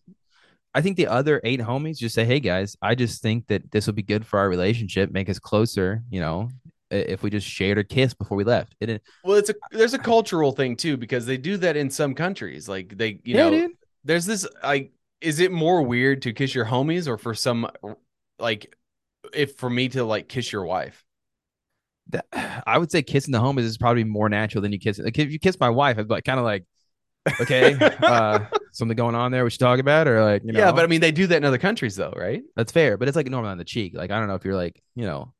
I 0.73 0.81
think 0.81 0.95
the 0.95 1.07
other 1.07 1.41
eight 1.43 1.59
homies 1.59 1.97
just 1.97 2.15
say, 2.15 2.23
hey 2.23 2.39
guys, 2.39 2.77
I 2.81 2.95
just 2.95 3.21
think 3.21 3.47
that 3.47 3.71
this 3.71 3.87
will 3.87 3.93
be 3.93 4.03
good 4.03 4.25
for 4.25 4.39
our 4.39 4.47
relationship, 4.47 5.11
make 5.11 5.29
us 5.29 5.39
closer. 5.39 6.03
You 6.09 6.21
know, 6.21 6.49
if 6.91 7.23
we 7.23 7.29
just 7.29 7.47
shared 7.47 7.77
a 7.77 7.83
kiss 7.83 8.13
before 8.13 8.37
we 8.37 8.43
left. 8.43 8.75
It, 8.79 9.01
Well, 9.23 9.37
it's 9.37 9.49
a 9.49 9.55
there's 9.71 9.93
a 9.93 9.99
cultural 9.99 10.51
thing 10.51 10.75
too 10.75 10.95
because 10.95 11.25
they 11.25 11.37
do 11.37 11.57
that 11.57 11.75
in 11.75 11.89
some 11.89 12.13
countries. 12.13 12.69
Like 12.69 12.97
they, 12.97 13.19
you 13.23 13.35
yeah, 13.35 13.43
know, 13.43 13.49
dude. 13.51 13.71
there's 14.03 14.25
this 14.25 14.47
like, 14.63 14.91
is 15.19 15.39
it 15.39 15.51
more 15.51 15.81
weird 15.81 16.21
to 16.21 16.31
kiss 16.33 16.53
your 16.53 16.65
homies 16.65 17.07
or 17.07 17.17
for 17.17 17.33
some, 17.33 17.67
like, 18.39 18.73
if 19.33 19.55
for 19.55 19.69
me 19.69 19.89
to 19.89 20.05
like 20.05 20.29
kiss 20.29 20.51
your 20.51 20.63
wife? 20.63 21.03
That, 22.09 22.25
I 22.67 22.77
would 22.77 22.91
say 22.91 23.01
kissing 23.03 23.31
the 23.31 23.39
home 23.39 23.57
is 23.59 23.77
probably 23.77 24.03
more 24.03 24.29
natural 24.29 24.61
than 24.61 24.71
you 24.71 24.79
kiss. 24.79 24.99
Like 24.99 25.17
if 25.19 25.31
you 25.31 25.39
kiss 25.39 25.59
my 25.59 25.69
wife, 25.69 25.97
I'd 25.97 26.07
be 26.07 26.13
like 26.13 26.23
kind 26.25 26.39
of 26.39 26.45
like, 26.45 26.65
okay, 27.41 27.83
uh, 28.07 28.41
something 28.71 28.97
going 28.97 29.15
on 29.15 29.31
there 29.31 29.43
we 29.43 29.49
should 29.51 29.59
talk 29.61 29.79
about, 29.79 30.07
or 30.07 30.23
like 30.23 30.43
you 30.45 30.53
know, 30.53 30.61
yeah, 30.61 30.71
but 30.71 30.83
I 30.83 30.87
mean, 30.87 31.01
they 31.01 31.11
do 31.11 31.27
that 31.27 31.37
in 31.37 31.45
other 31.45 31.57
countries, 31.57 31.95
though, 31.95 32.13
right? 32.15 32.43
that's 32.55 32.71
fair. 32.71 32.97
But 32.97 33.07
it's 33.07 33.15
like 33.17 33.27
normal 33.27 33.51
on 33.51 33.57
the 33.57 33.65
cheek. 33.65 33.93
Like 33.95 34.11
I 34.11 34.19
don't 34.19 34.27
know 34.27 34.35
if 34.35 34.45
you're 34.45 34.55
like 34.55 34.81
you 34.95 35.05
know, 35.05 35.33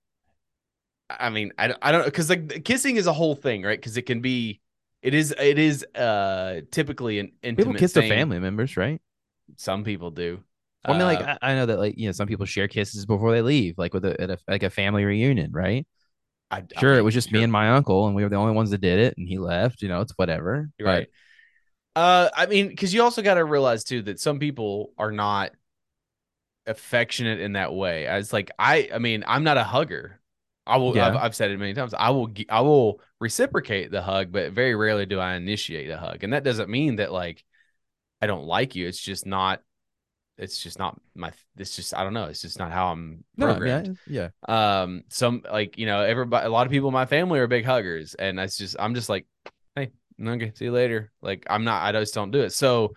I 1.09 1.29
mean, 1.29 1.53
I, 1.57 1.67
don't- 1.67 1.79
I 1.81 1.91
don't 1.91 2.05
because 2.05 2.29
like 2.29 2.63
kissing 2.65 2.97
is 2.97 3.07
a 3.07 3.13
whole 3.13 3.35
thing, 3.35 3.63
right? 3.63 3.79
Because 3.79 3.97
it 3.97 4.03
can 4.03 4.21
be, 4.21 4.61
it 5.01 5.13
is, 5.13 5.33
it 5.39 5.57
is 5.57 5.83
uh 5.95 6.61
typically 6.71 7.19
an 7.19 7.31
intimate. 7.43 7.57
people 7.57 7.73
kiss 7.73 7.93
their 7.93 8.03
family 8.03 8.39
members, 8.39 8.77
right? 8.77 9.01
Some 9.55 9.83
people 9.83 10.11
do. 10.11 10.43
Well, 10.85 10.95
I 10.95 10.97
mean, 10.99 11.07
like 11.07 11.21
Uh, 11.21 11.27
I, 11.41 11.51
I 11.51 11.55
know 11.55 11.65
that 11.65 11.79
like 11.79 11.97
you 11.97 12.07
know 12.07 12.11
some 12.13 12.27
people 12.27 12.45
share 12.45 12.67
kisses 12.67 13.05
before 13.05 13.31
they 13.31 13.41
leave, 13.41 13.77
like 13.77 13.93
with 13.93 14.05
a, 14.05 14.19
at 14.21 14.29
a 14.29 14.37
like 14.47 14.63
a 14.63 14.69
family 14.69 15.03
reunion, 15.05 15.51
right? 15.51 15.85
I, 16.49 16.57
I 16.57 16.79
Sure, 16.79 16.97
it 16.97 17.03
was 17.03 17.13
just 17.13 17.31
me 17.31 17.43
and 17.43 17.51
my 17.51 17.71
uncle, 17.71 18.07
and 18.07 18.15
we 18.15 18.23
were 18.23 18.29
the 18.29 18.35
only 18.35 18.53
ones 18.53 18.71
that 18.71 18.81
did 18.81 18.99
it, 18.99 19.17
and 19.17 19.27
he 19.27 19.37
left. 19.37 19.81
You 19.81 19.89
know, 19.89 20.01
it's 20.01 20.13
whatever. 20.17 20.69
You're 20.77 20.87
right. 20.87 21.07
Uh, 21.95 22.29
I 22.35 22.45
mean, 22.45 22.67
because 22.67 22.93
you 22.93 23.01
also 23.01 23.21
got 23.21 23.35
to 23.35 23.43
realize 23.43 23.83
too 23.83 24.03
that 24.03 24.19
some 24.19 24.39
people 24.39 24.91
are 24.97 25.11
not 25.11 25.51
affectionate 26.67 27.39
in 27.39 27.53
that 27.53 27.73
way. 27.73 28.05
As 28.05 28.31
like 28.31 28.51
I, 28.59 28.89
I 28.93 28.99
mean, 28.99 29.23
I'm 29.27 29.43
not 29.43 29.57
a 29.57 29.63
hugger. 29.63 30.19
I 30.65 30.77
will. 30.77 30.95
Yeah. 30.95 31.07
I've, 31.07 31.15
I've 31.15 31.35
said 31.35 31.51
it 31.51 31.57
many 31.57 31.73
times. 31.73 31.93
I 31.93 32.11
will. 32.11 32.29
I 32.49 32.61
will 32.61 33.01
reciprocate 33.19 33.89
the 33.89 34.01
hug, 34.01 34.31
but 34.31 34.51
very 34.51 34.75
rarely 34.75 35.05
do 35.05 35.19
I 35.19 35.35
initiate 35.35 35.89
a 35.89 35.97
hug, 35.97 36.23
and 36.23 36.33
that 36.33 36.43
doesn't 36.43 36.69
mean 36.69 36.97
that 36.97 37.11
like 37.11 37.43
I 38.21 38.27
don't 38.27 38.45
like 38.45 38.75
you. 38.75 38.87
It's 38.87 39.01
just 39.01 39.25
not. 39.25 39.61
It's 40.37 40.61
just 40.61 40.77
not 40.79 40.99
my. 41.15 41.31
It's 41.57 41.75
just 41.75 41.95
I 41.95 42.03
don't 42.03 42.13
know. 42.13 42.25
It's 42.25 42.41
just 42.41 42.59
not 42.59 42.71
how 42.71 42.91
I'm 42.91 43.23
No, 43.37 43.47
programmed 43.47 43.89
yeah, 44.07 44.29
yeah. 44.45 44.53
um 44.53 45.03
some 45.09 45.43
like 45.51 45.77
you 45.77 45.85
know 45.85 46.01
everybody 46.01 46.45
a 46.45 46.49
lot 46.49 46.67
of 46.67 46.71
people 46.71 46.89
in 46.89 46.93
my 46.93 47.05
family 47.05 47.39
are 47.39 47.47
big 47.47 47.65
huggers 47.65 48.13
and 48.13 48.37
that's 48.37 48.57
just 48.57 48.75
i'm 48.79 48.93
just 48.93 49.09
like 49.09 49.25
hey 49.75 49.91
okay 50.23 50.51
see 50.55 50.65
you 50.65 50.71
later 50.71 51.11
like 51.21 51.45
i'm 51.49 51.63
not 51.63 51.83
i 51.83 51.99
just 51.99 52.13
don't 52.13 52.31
do 52.31 52.41
it 52.41 52.53
so 52.53 52.93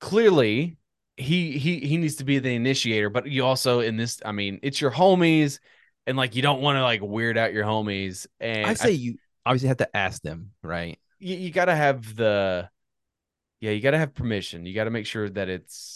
clearly 0.00 0.76
he 1.16 1.58
he 1.58 1.80
he 1.80 1.96
needs 1.96 2.16
to 2.16 2.24
be 2.24 2.38
the 2.38 2.54
initiator 2.54 3.08
but 3.08 3.26
you 3.26 3.44
also 3.44 3.80
in 3.80 3.96
this 3.96 4.20
i 4.24 4.32
mean 4.32 4.58
it's 4.62 4.80
your 4.80 4.90
homies 4.90 5.58
and 6.06 6.16
like 6.16 6.34
you 6.34 6.42
don't 6.42 6.60
want 6.60 6.76
to 6.76 6.82
like 6.82 7.00
weird 7.02 7.38
out 7.38 7.52
your 7.52 7.64
homies 7.64 8.26
and 8.40 8.66
I 8.66 8.74
say 8.74 8.92
you 8.92 9.18
obviously 9.46 9.68
have 9.68 9.78
to 9.78 9.96
ask 9.96 10.22
them, 10.22 10.50
right? 10.62 10.98
you, 11.18 11.36
you 11.36 11.50
got 11.50 11.66
to 11.66 11.74
have 11.74 12.16
the 12.16 12.68
yeah 13.60 13.70
you 13.70 13.80
got 13.80 13.92
to 13.92 13.98
have 13.98 14.14
permission 14.14 14.66
you 14.66 14.74
got 14.74 14.84
to 14.84 14.90
make 14.90 15.06
sure 15.06 15.28
that 15.28 15.48
it's 15.48 15.93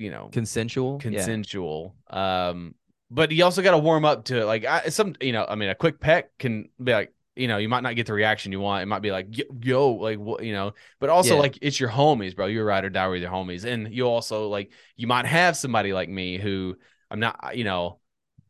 you 0.00 0.10
know 0.10 0.28
Consensual. 0.32 0.94
Yeah. 1.04 1.10
consensual. 1.10 1.94
Um, 2.08 2.74
but 3.10 3.30
you 3.32 3.44
also 3.44 3.62
got 3.62 3.72
to 3.72 3.78
warm 3.78 4.04
up 4.04 4.24
to. 4.26 4.44
Like 4.44 4.64
I, 4.64 4.88
some, 4.88 5.14
you 5.20 5.32
know, 5.32 5.44
I 5.48 5.54
mean, 5.56 5.68
a 5.68 5.74
quick 5.74 6.00
peck 6.00 6.36
can 6.38 6.68
be 6.82 6.92
like, 6.92 7.12
you 7.36 7.48
know, 7.48 7.58
you 7.58 7.68
might 7.68 7.82
not 7.82 7.96
get 7.96 8.06
the 8.06 8.12
reaction 8.12 8.52
you 8.52 8.60
want. 8.60 8.82
It 8.82 8.86
might 8.86 9.02
be 9.02 9.10
like, 9.10 9.26
yo, 9.36 9.44
yo 9.62 9.90
like, 9.92 10.18
what, 10.18 10.44
you 10.44 10.52
know, 10.52 10.72
but 11.00 11.10
also 11.10 11.34
Yeah. 11.34 11.40
like 11.40 11.58
it's 11.60 11.78
your 11.80 11.90
homies, 11.90 12.34
bro. 12.36 12.46
You're 12.46 12.64
ride 12.64 12.84
or 12.84 12.90
die 12.90 13.08
with 13.08 13.22
your 13.22 13.30
homies, 13.30 13.64
and 13.64 13.92
you 13.94 14.06
also 14.06 14.48
like 14.48 14.70
you 14.96 15.06
might 15.06 15.26
have 15.26 15.56
somebody 15.56 15.92
like 15.92 16.08
me 16.08 16.38
who 16.38 16.76
I'm 17.10 17.20
not, 17.20 17.56
you 17.56 17.64
know, 17.64 17.98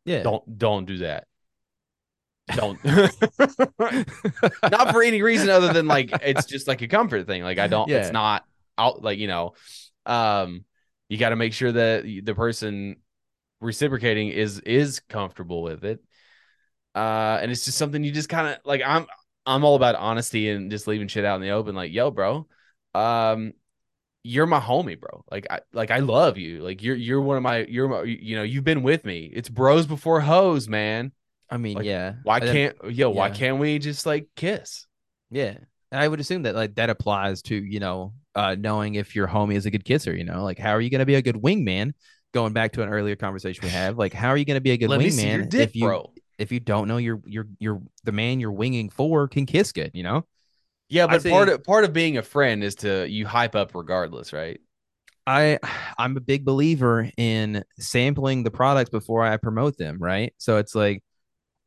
Yeah. 0.05 0.23
don't 0.23 0.59
don't 0.59 0.85
do 0.87 0.99
that. 0.99 1.27
Don't 2.55 2.79
not 4.71 4.91
for 4.93 5.03
any 5.03 5.23
reason 5.23 5.49
other 5.51 5.73
than 5.73 5.87
like 5.87 6.11
it's 6.23 6.47
just 6.47 6.67
like 6.69 6.83
a 6.83 6.89
comfort 6.89 7.27
thing. 7.27 7.43
Like 7.43 7.59
I 7.59 7.67
don't, 7.69 7.89
Yeah. 7.89 7.99
it's 7.99 8.13
not 8.13 8.45
out 8.77 9.03
like 9.03 9.19
you 9.19 9.29
know, 9.29 9.55
um, 10.07 10.65
you 11.11 11.19
got 11.19 11.31
to 11.31 11.37
make 11.37 11.53
sure 11.53 11.73
that 11.73 12.05
the 12.05 12.35
person 12.35 12.97
reciprocating 13.61 14.29
is 14.29 14.61
is 14.61 15.01
comfortable 15.01 15.63
with 15.63 15.85
it. 15.85 16.03
Uh, 16.95 17.39
and 17.43 17.51
it's 17.51 17.65
just 17.65 17.77
something 17.77 18.03
you 18.03 18.13
just 18.13 18.29
kind 18.31 18.47
of 18.47 18.59
like. 18.65 18.81
I'm 18.87 19.07
I'm 19.45 19.65
all 19.65 19.75
about 19.75 19.97
honesty 19.97 20.49
and 20.49 20.71
just 20.71 20.87
leaving 20.87 21.09
shit 21.09 21.25
out 21.25 21.35
in 21.35 21.43
the 21.43 21.51
open. 21.51 21.75
Like, 21.75 21.93
yo, 21.93 22.13
bro, 22.13 22.47
um, 22.95 23.53
you're 24.23 24.47
my 24.47 24.61
homie, 24.61 24.99
bro. 24.99 25.25
Like 25.31 25.49
I 25.51 25.61
like 25.73 25.91
I 25.91 25.99
love 25.99 26.39
you. 26.39 26.61
Like 26.61 26.81
you're 26.83 26.97
you're 26.97 27.21
one 27.21 27.37
of 27.37 27.43
my 27.43 27.67
you're 27.67 27.89
my, 27.89 28.03
you 28.05 28.37
know 28.37 28.45
you've 28.45 28.65
been 28.65 28.83
with 28.83 29.05
me. 29.05 29.31
It's 29.33 29.49
bros 29.49 29.87
before 29.87 30.21
hoes, 30.21 30.69
man. 30.69 31.11
I 31.51 31.57
mean, 31.57 31.79
Like, 31.79 31.87
yeah. 31.87 32.15
Why 32.23 32.39
can't 32.39 32.77
yo? 32.91 33.11
Why 33.11 33.31
can't 33.31 33.59
we 33.59 33.81
just 33.81 34.07
like 34.07 34.29
kiss? 34.37 34.87
Yeah. 35.31 35.57
And 35.91 36.01
I 36.01 36.07
would 36.07 36.21
assume 36.21 36.43
that 36.43 36.55
like 36.55 36.77
that 36.77 36.89
applies 36.89 37.43
to, 37.43 37.57
you 37.57 37.81
know, 37.81 38.13
uh 38.41 38.57
knowing 38.59 38.95
if 38.95 39.15
your 39.15 39.29
homie 39.29 39.55
is 39.55 39.67
a 39.67 39.71
good 39.71 39.85
kisser, 39.85 40.17
you 40.17 40.25
know, 40.25 40.43
like 40.43 40.59
how 40.59 40.71
are 40.71 40.81
you 40.81 40.91
gonna 40.91 41.07
be 41.07 41.17
a 41.17 41.23
good 41.23 41.37
wingman? 41.37 41.93
Going 42.33 42.53
back 42.53 42.73
to 42.73 42.83
an 42.83 42.89
earlier 42.89 43.17
conversation 43.17 43.65
we 43.65 43.71
have, 43.71 43.99
like 43.99 44.13
how 44.13 44.29
are 44.29 44.37
you 44.37 44.45
gonna 44.45 44.61
be 44.61 44.71
a 44.71 44.77
good 44.77 44.89
Let 44.89 45.01
me 45.01 45.11
see 45.11 45.29
your 45.31 45.45
wingman 45.45 45.55
if 45.55 45.77
you 45.77 45.87
bro. 45.87 46.13
if 46.39 46.51
you 46.51 46.61
don't 46.61 46.89
know 46.89 46.97
your 46.97 47.21
your 47.27 47.47
your 47.59 47.83
the 48.05 48.13
man 48.13 48.41
you're 48.41 48.53
winging 48.53 48.89
for 48.89 49.29
can 49.29 49.47
kiss 49.47 49.73
good, 49.73 49.91
you 49.95 50.03
know? 50.03 50.27
Yeah, 50.89 51.07
but 51.07 51.23
part 51.25 51.49
of 51.49 51.63
part 51.65 51.85
of 51.85 51.93
being 51.93 52.17
a 52.17 52.23
friend 52.23 52.65
is 52.65 52.77
to 52.77 53.09
you 53.09 53.27
hype 53.27 53.55
up 53.55 53.75
regardless, 53.75 54.33
right? 54.33 54.61
I 55.27 55.59
I'm 55.99 56.17
a 56.17 56.21
big 56.21 56.45
believer 56.45 57.11
in 57.17 57.63
sampling 57.79 58.43
the 58.43 58.51
products 58.51 58.91
before 58.91 59.23
I 59.23 59.37
promote 59.37 59.77
them, 59.77 59.99
right? 60.01 60.33
So 60.39 60.57
it's 60.57 60.75
like, 60.75 61.05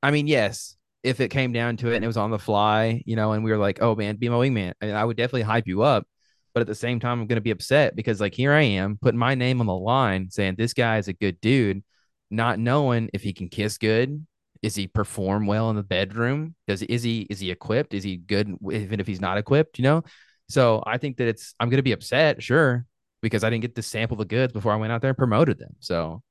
I 0.01 0.12
mean, 0.12 0.27
yes, 0.27 0.75
if 1.03 1.19
it 1.19 1.29
came 1.29 1.53
down 1.53 1.77
to 1.77 1.91
it 1.91 1.95
and 1.97 2.03
it 2.03 2.07
was 2.07 2.17
on 2.17 2.31
the 2.31 2.39
fly, 2.39 3.03
you 3.05 3.15
know, 3.15 3.33
and 3.33 3.43
we 3.43 3.51
were 3.51 3.57
like, 3.57 3.81
oh 3.81 3.95
man, 3.95 4.15
be 4.15 4.27
my 4.27 4.36
wingman, 4.36 4.73
I, 4.81 4.86
mean, 4.88 4.95
I 4.95 5.05
would 5.05 5.17
definitely 5.17 5.43
hype 5.43 5.67
you 5.67 5.83
up. 5.83 6.07
But 6.53 6.61
at 6.61 6.67
the 6.67 6.75
same 6.75 6.99
time, 6.99 7.19
I'm 7.19 7.27
gonna 7.27 7.41
be 7.41 7.51
upset 7.51 7.95
because 7.95 8.21
like 8.21 8.35
here 8.35 8.53
I 8.53 8.61
am 8.61 8.97
putting 9.01 9.19
my 9.19 9.35
name 9.35 9.59
on 9.59 9.67
the 9.67 9.75
line, 9.75 10.29
saying 10.29 10.55
this 10.55 10.73
guy 10.73 10.97
is 10.97 11.07
a 11.07 11.13
good 11.13 11.41
dude, 11.41 11.83
not 12.29 12.59
knowing 12.59 13.09
if 13.13 13.23
he 13.23 13.33
can 13.33 13.49
kiss 13.49 13.77
good. 13.77 14.25
Is 14.61 14.75
he 14.75 14.87
perform 14.87 15.45
well 15.45 15.69
in 15.71 15.75
the 15.75 15.83
bedroom? 15.83 16.55
Does 16.67 16.81
is 16.83 17.03
he 17.03 17.21
is 17.29 17.39
he 17.39 17.51
equipped? 17.51 17.93
Is 17.93 18.03
he 18.03 18.17
good 18.17 18.55
even 18.71 18.99
if 18.99 19.07
he's 19.07 19.21
not 19.21 19.37
equipped? 19.37 19.77
You 19.77 19.83
know. 19.83 20.03
So 20.49 20.83
I 20.85 20.97
think 20.97 21.17
that 21.17 21.27
it's 21.27 21.55
I'm 21.59 21.69
gonna 21.69 21.83
be 21.83 21.91
upset, 21.91 22.41
sure, 22.43 22.85
because 23.21 23.43
I 23.43 23.49
didn't 23.49 23.63
get 23.63 23.75
to 23.75 23.81
sample 23.81 24.17
the 24.17 24.25
goods 24.25 24.53
before 24.53 24.71
I 24.71 24.75
went 24.75 24.91
out 24.91 25.01
there 25.01 25.09
and 25.09 25.17
promoted 25.17 25.57
them. 25.57 25.75
So 25.79 26.21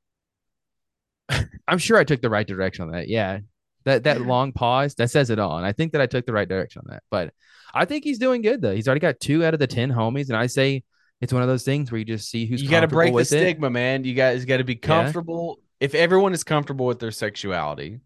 I'm 1.69 1.79
sure 1.79 1.99
I 1.99 2.05
took 2.05 2.23
the 2.23 2.31
right 2.31 2.47
direction 2.47 2.85
on 2.85 2.93
that. 2.93 3.09
Yeah. 3.09 3.41
That 3.85 4.05
that 4.05 4.21
long 4.27 4.53
pause, 4.53 4.95
that 4.97 5.11
says 5.11 5.31
it 5.31 5.39
all. 5.39 5.57
And 5.57 5.67
I 5.67 5.73
think 5.73 5.93
that 5.93 6.01
I 6.01 6.07
took 6.07 6.27
the 6.27 6.33
right 6.33 6.49
direction 6.49 6.83
on 6.85 6.93
that. 6.93 7.03
But 7.11 7.33
I 7.75 7.85
think 7.85 8.05
he's 8.05 8.19
doing 8.19 8.43
good 8.43 8.61
though. 8.61 8.75
He's 8.75 8.87
already 8.89 9.01
got 9.01 9.21
two 9.21 9.45
out 9.45 9.55
of 9.55 9.61
the 9.61 9.67
ten 9.67 9.91
homies. 9.91 10.29
And 10.29 10.37
I 10.37 10.47
say 10.47 10.83
it's 11.21 11.33
one 11.33 11.43
of 11.43 11.49
those 11.49 11.65
things 11.65 11.91
where 11.93 11.99
you 11.99 12.05
just 12.05 12.29
see 12.31 12.47
who's 12.47 12.63
you 12.63 12.69
got 12.69 12.81
to 12.81 12.89
break 12.89 13.11
the 13.11 13.15
with 13.15 13.33
it. 13.33 13.39
stigma, 13.39 13.71
man. 13.71 14.05
You 14.05 14.15
guys 14.15 14.45
got 14.45 14.59
to 14.59 14.65
be 14.65 14.77
comfortable. 14.77 15.59
If 15.81 15.95
everyone 15.95 16.33
is 16.33 16.45
comfortable 16.45 16.87
with 16.87 16.99
their 16.99 17.11
sexuality, 17.11 18.01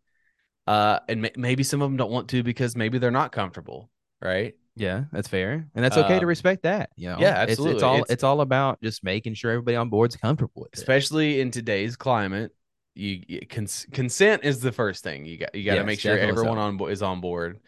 uh, 0.67 1.01
and 1.09 1.23
ma- 1.23 1.29
maybe 1.37 1.63
some 1.63 1.83
of 1.83 1.91
them 1.91 1.97
don't 1.97 2.11
want 2.11 2.29
to 2.31 2.43
because 2.43 2.75
maybe 2.77 2.99
they're 2.99 3.11
not 3.11 3.33
comfortable, 3.33 3.91
right? 4.21 4.55
Yeah, 4.77 5.05
that's 5.13 5.29
fair. 5.29 5.67
And 5.75 5.85
that's 5.85 5.97
okay 5.97 6.15
to 6.17 6.21
Um, 6.21 6.27
respect 6.27 6.65
that. 6.65 6.91
You 6.97 7.09
know, 7.11 7.17
yeah, 7.19 7.43
It's- 7.45 7.59
It's, 7.59 7.83
all 7.83 7.95
It's- 7.97 8.11
it's 8.11 8.25
all 8.25 8.41
about 8.43 8.81
just 8.83 9.03
making 9.03 9.35
sure 9.35 9.51
everybody 9.51 9.77
on 9.77 9.89
board's 9.89 10.17
comfortable 10.17 10.63
with 10.63 10.73
it. 10.75 10.79
Especially 10.79 11.41
in 11.41 11.51
today's 11.51 11.97
climate, 11.97 12.53
you, 12.95 13.23
you 13.27 13.41
cons- 13.49 13.87
consent 13.93 14.45
is 14.45 14.61
the 14.61 14.73
first 14.73 15.03
thing. 15.03 15.25
You 15.25 15.39
got 15.39 15.55
you 15.55 15.65
got 15.65 15.73
to 15.73 15.77
Yes, 15.79 15.87
make 15.87 16.01
sure 16.01 16.19
everyone 16.19 16.57
so. 16.57 16.61
on 16.61 16.77
bo- 16.77 16.87
is 16.89 17.03
on 17.03 17.21
board. 17.23 17.59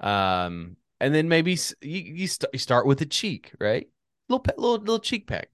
Um, 0.00 0.76
and 1.00 1.14
then 1.14 1.28
maybe 1.28 1.52
you 1.82 2.00
you, 2.00 2.26
st- 2.26 2.50
you 2.52 2.58
start 2.58 2.86
with 2.86 3.00
a 3.00 3.06
cheek, 3.06 3.52
right? 3.60 3.88
Little 4.28 4.40
pe- 4.40 4.52
little 4.56 4.78
little 4.78 4.98
cheek 4.98 5.26
peck. 5.26 5.50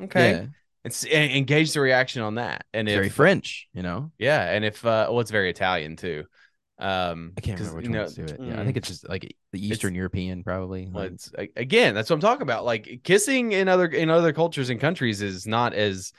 Okay. 0.00 0.40
Yeah, 0.40 0.46
It's 0.84 1.04
and 1.04 1.32
engage 1.32 1.72
the 1.72 1.80
reaction 1.80 2.22
on 2.22 2.36
that. 2.36 2.66
And 2.74 2.88
it's 2.88 2.94
if 2.94 2.94
very 2.94 3.08
French, 3.10 3.68
you 3.72 3.82
know. 3.82 4.12
Yeah, 4.18 4.42
and 4.50 4.64
if 4.64 4.84
uh 4.84 5.08
well, 5.10 5.20
it's 5.20 5.30
very 5.30 5.50
Italian 5.50 5.96
too. 5.96 6.24
Um 6.78 7.34
I 7.36 7.40
can't 7.40 7.58
remember 7.58 7.76
which 7.76 7.88
you 7.88 7.90
know, 7.90 8.06
ones 8.06 8.14
do 8.14 8.28
it. 8.28 8.40
Yeah, 8.44 8.60
I 8.60 8.64
mm, 8.64 8.64
think 8.64 8.76
it's 8.76 8.88
just 8.88 9.08
like 9.08 9.36
the 9.52 9.66
Eastern 9.66 9.94
European, 9.94 10.44
probably. 10.44 10.88
well, 10.92 11.04
it's 11.04 11.30
again, 11.56 11.94
that's 11.94 12.08
what 12.08 12.14
I'm 12.14 12.20
talking 12.20 12.42
about. 12.42 12.64
Like 12.64 13.00
kissing 13.02 13.52
in 13.52 13.68
other 13.68 13.86
in 13.86 14.10
other 14.10 14.32
cultures 14.32 14.70
and 14.70 14.80
countries 14.80 15.22
is 15.22 15.46
not 15.46 15.74
as 15.74 16.12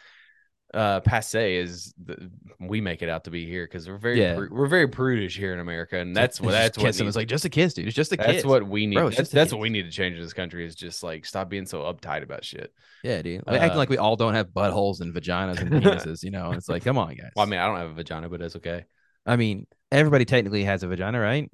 uh 0.76 1.00
passe 1.00 1.56
is 1.56 1.94
the, 2.04 2.30
we 2.60 2.82
make 2.82 3.02
it 3.02 3.10
out 3.10 3.24
to 3.24 3.32
be 3.32 3.46
here 3.46 3.66
because 3.66 3.88
we're 3.88 3.98
very 3.98 4.20
Yeah. 4.20 4.36
pru- 4.36 4.50
we're 4.52 4.68
very 4.68 4.88
prudish 4.88 5.38
here 5.38 5.54
in 5.54 5.60
America, 5.60 5.98
and 5.98 6.16
that's 6.16 6.40
what 6.42 6.52
that's 6.52 6.78
what 6.78 6.84
needs- 6.84 7.00
It's 7.02 7.16
like 7.16 7.28
just 7.30 7.46
a 7.46 7.50
kiss, 7.50 7.74
dude. 7.74 7.88
It's 7.88 7.96
just 7.96 8.12
a 8.12 8.18
that's 8.18 8.28
kiss. 8.28 8.36
That's 8.44 8.46
what 8.46 8.68
we 8.68 8.86
need. 8.86 8.96
Bro, 8.96 9.12
that's 9.12 9.30
that's 9.30 9.52
what 9.54 9.62
we 9.62 9.70
need 9.70 9.84
to 9.84 9.92
change 9.92 10.16
in 10.18 10.22
this 10.22 10.34
country 10.34 10.66
is 10.66 10.76
just 10.76 11.02
like 11.02 11.26
stop 11.26 11.50
being 11.50 11.66
so 11.66 11.84
uptight 11.84 12.24
about 12.24 12.44
shit. 12.44 12.74
Yeah, 13.04 13.22
dude. 13.22 13.44
Like, 13.48 13.62
acting 13.62 13.72
Uh, 13.72 13.78
like 13.78 13.90
we 13.90 13.98
all 13.98 14.16
don't 14.18 14.34
have 14.34 14.48
buttholes 14.50 15.00
and 15.02 15.14
vaginas 15.14 15.60
and 15.62 15.70
penises, 15.84 16.22
you 16.24 16.32
know? 16.32 16.52
It's 16.52 16.68
like, 16.70 16.84
come 16.84 16.98
on, 16.98 17.16
guys. 17.16 17.32
Well, 17.36 17.46
I 17.46 17.50
mean, 17.50 17.60
I 17.60 17.68
don't 17.68 17.78
have 17.78 17.92
a 17.92 17.94
vagina, 17.94 18.28
but 18.30 18.40
that's 18.42 18.56
okay. 18.58 18.86
I 19.26 19.38
mean, 19.38 19.68
everybody 19.92 20.26
technically 20.26 20.66
has 20.66 20.84
a 20.84 20.88
vagina, 20.88 21.20
right? 21.20 21.50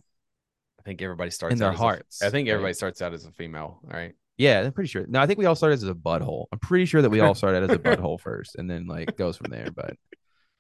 I 0.80 0.82
think 0.84 1.02
everybody 1.04 1.30
starts 1.30 1.54
in 1.54 1.60
their 1.60 1.68
out 1.70 1.74
as 1.76 1.80
a- 1.80 1.84
hearts, 1.84 2.22
I 2.24 2.30
think 2.32 2.48
right? 2.48 2.54
everybody 2.54 2.74
starts 2.74 3.02
out 3.04 3.14
as 3.14 3.26
a 3.26 3.32
female, 3.32 3.80
all 3.84 3.90
right? 3.92 4.14
Yeah, 4.42 4.62
I'm 4.62 4.72
pretty 4.74 4.88
sure. 4.90 5.06
No, 5.08 5.20
I 5.22 5.28
think 5.28 5.38
we 5.38 5.46
all 5.46 5.56
started 5.56 5.76
as 5.76 5.84
a 5.84 5.94
butthole. 5.94 6.46
I'm 6.52 6.58
pretty 6.60 6.86
sure 6.86 7.02
that 7.02 7.10
we 7.12 7.20
all 7.20 7.36
started 7.42 7.70
as 7.70 7.76
a 7.76 7.80
butthole 7.80 8.20
first, 8.20 8.56
and 8.56 8.70
then 8.70 8.88
like 8.88 9.16
goes 9.16 9.38
from 9.38 9.52
there. 9.52 9.68
But 9.76 9.96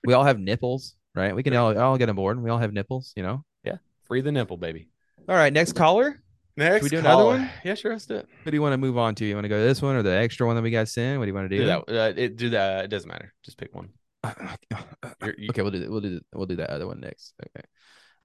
we 0.05 0.13
all 0.13 0.23
have 0.23 0.39
nipples, 0.39 0.95
right? 1.15 1.35
We 1.35 1.41
can 1.43 1.55
all, 1.55 1.77
all 1.77 1.97
get 1.97 2.07
on 2.09 2.15
board. 2.15 2.41
We 2.41 2.49
all 2.51 2.59
have 2.59 2.73
nipples, 2.73 3.13
you 3.15 3.23
know. 3.23 3.43
Yeah, 3.63 3.77
free 4.07 4.21
the 4.21 4.31
nipple, 4.31 4.57
baby. 4.57 4.87
All 5.27 5.35
right, 5.35 5.51
next 5.51 5.73
caller. 5.73 6.21
Next, 6.57 6.83
we 6.83 6.89
do 6.89 6.99
another 6.99 7.13
caller. 7.15 7.37
one? 7.37 7.49
Yeah, 7.63 7.73
sure. 7.75 7.93
Let's 7.93 8.05
do 8.05 8.17
it. 8.17 8.27
Who 8.43 8.51
do 8.51 8.55
you 8.57 8.61
want 8.61 8.73
to 8.73 8.77
move 8.77 8.97
on 8.97 9.15
to? 9.15 9.25
You 9.25 9.35
want 9.35 9.45
to 9.45 9.49
go 9.49 9.57
to 9.59 9.65
this 9.65 9.81
one 9.81 9.95
or 9.95 10.03
the 10.03 10.11
extra 10.15 10.45
one 10.45 10.55
that 10.57 10.61
we 10.61 10.69
got 10.69 10.87
sent? 10.89 11.17
What 11.17 11.25
do 11.25 11.29
you 11.29 11.33
want 11.33 11.49
to 11.49 11.57
do? 11.57 11.61
Do 11.63 11.67
that. 11.67 11.79
Uh, 11.89 12.13
it, 12.15 12.35
do 12.35 12.49
that. 12.51 12.85
It 12.85 12.87
doesn't 12.89 13.09
matter. 13.09 13.33
Just 13.43 13.57
pick 13.57 13.73
one. 13.73 13.89
You're- 14.25 15.35
you- 15.37 15.49
okay, 15.49 15.61
we'll 15.61 15.71
do 15.71 15.79
that. 15.79 15.89
We'll 15.89 16.01
do 16.01 16.19
we'll 16.33 16.45
do 16.45 16.57
that 16.57 16.69
other 16.69 16.87
one 16.87 16.99
next. 16.99 17.33
Okay. 17.41 17.65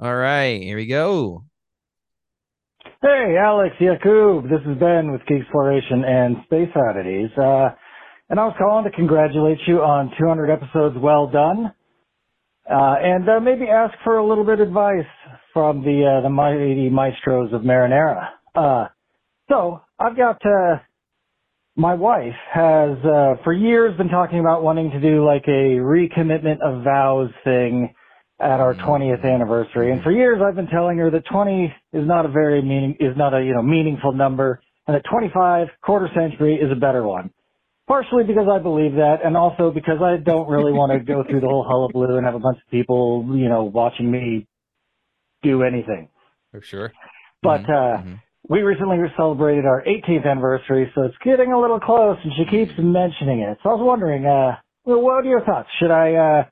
All 0.01 0.15
right, 0.15 0.61
here 0.61 0.77
we 0.77 0.87
go. 0.87 1.45
Hey, 2.87 3.37
Alex, 3.41 3.77
Yakub. 3.81 4.45
This 4.45 4.61
is 4.67 4.79
Ben 4.81 5.13
with 5.13 5.23
Geek 5.27 5.43
Exploration 5.43 6.05
and 6.05 6.37
Space 6.47 6.71
Oddities. 6.77 7.31
Uh, 7.39 7.71
and 8.31 8.41
I 8.41 8.47
was 8.47 8.57
calling 8.59 8.85
to 8.85 8.91
congratulate 8.91 9.59
you 9.67 9.81
on 9.83 10.13
200 10.19 10.51
episodes 10.51 10.97
well 10.99 11.29
done. 11.29 11.73
Uh, 12.71 12.97
and 13.03 13.29
uh, 13.29 13.41
maybe 13.41 13.67
ask 13.69 13.95
for 14.05 14.19
a 14.19 14.27
little 14.27 14.45
bit 14.45 14.61
of 14.61 14.69
advice 14.69 15.07
from 15.53 15.83
the 15.83 16.19
uh, 16.19 16.23
the 16.23 16.31
mighty 16.31 16.91
maestros 16.91 17.53
of 17.53 17.63
Marinara. 17.63 18.29
Uh, 18.55 18.87
so 19.51 19.83
I've 19.99 20.17
got 20.17 20.41
uh, 20.47 20.79
my 21.77 21.95
wife 21.95 22.35
has 22.53 22.99
uh, 23.05 23.35
for 23.45 23.53
years 23.55 23.97
been 23.99 24.09
talking 24.11 24.41
about 24.41 24.63
wanting 24.63 24.91
to 24.93 25.01
do 25.01 25.25
like 25.27 25.45
a 25.49 25.79
recommitment 25.81 26.61
of 26.63 26.85
vows 26.85 27.31
thing 27.45 27.95
at 28.39 28.61
our 28.61 28.75
20th 28.75 29.25
anniversary. 29.25 29.93
And 29.93 30.03
for 30.03 30.11
years 30.11 30.41
I've 30.47 30.57
been 30.57 30.67
telling 30.69 30.99
her 30.99 31.11
that 31.11 31.25
20 31.31 31.75
is 31.93 32.07
not 32.07 32.27
a 32.27 32.29
very 32.29 32.61
meaning 32.63 32.97
is 33.01 33.17
not 33.17 33.33
a 33.35 33.43
you 33.43 33.55
know 33.55 33.63
meaningful 33.63 34.13
number, 34.13 34.61
and 34.87 34.95
that 34.95 35.03
25 35.11 35.69
quarter 35.83 36.09
century 36.15 36.57
is 36.57 36.71
a 36.71 36.79
better 36.79 37.03
one. 37.03 37.31
Partially 37.89 38.25
because 38.25 38.49
I 38.51 38.59
believe 38.59 38.95
that, 38.97 39.19
and 39.25 39.37
also 39.37 39.71
because 39.71 40.03
I 40.03 40.17
don't 40.17 40.49
really 40.49 40.73
want 40.73 40.93
to 40.93 40.99
go 40.99 41.23
through 41.23 41.41
the 41.41 41.47
whole 41.47 41.65
hullabaloo 41.65 42.17
and 42.17 42.27
have 42.27 42.35
a 42.35 42.41
bunch 42.41 42.59
of 42.59 42.71
people, 42.71 43.25
you 43.37 43.49
know, 43.49 43.63
watching 43.65 44.11
me 44.11 44.47
do 45.43 45.63
anything. 45.63 46.09
For 46.51 46.61
sure. 46.61 46.93
But 47.43 47.63
Mhm, 47.63 47.71
uh, 47.71 48.03
mhm. 48.03 48.21
we 48.49 48.63
recently 48.63 48.99
celebrated 49.17 49.67
our 49.67 49.83
18th 49.87 50.27
anniversary, 50.27 50.91
so 50.95 51.03
it's 51.03 51.17
getting 51.19 51.53
a 51.53 51.61
little 51.61 51.79
close, 51.79 52.19
and 52.25 52.33
she 52.35 52.45
keeps 52.47 52.77
mentioning 52.79 53.41
it. 53.41 53.59
So 53.63 53.71
I 53.71 53.75
was 53.75 53.83
wondering, 53.83 54.27
uh, 54.27 54.57
well, 54.85 55.01
what 55.01 55.25
are 55.25 55.29
your 55.29 55.43
thoughts? 55.43 55.69
Should 55.79 55.93
I, 55.93 56.15
uh, 56.15 56.45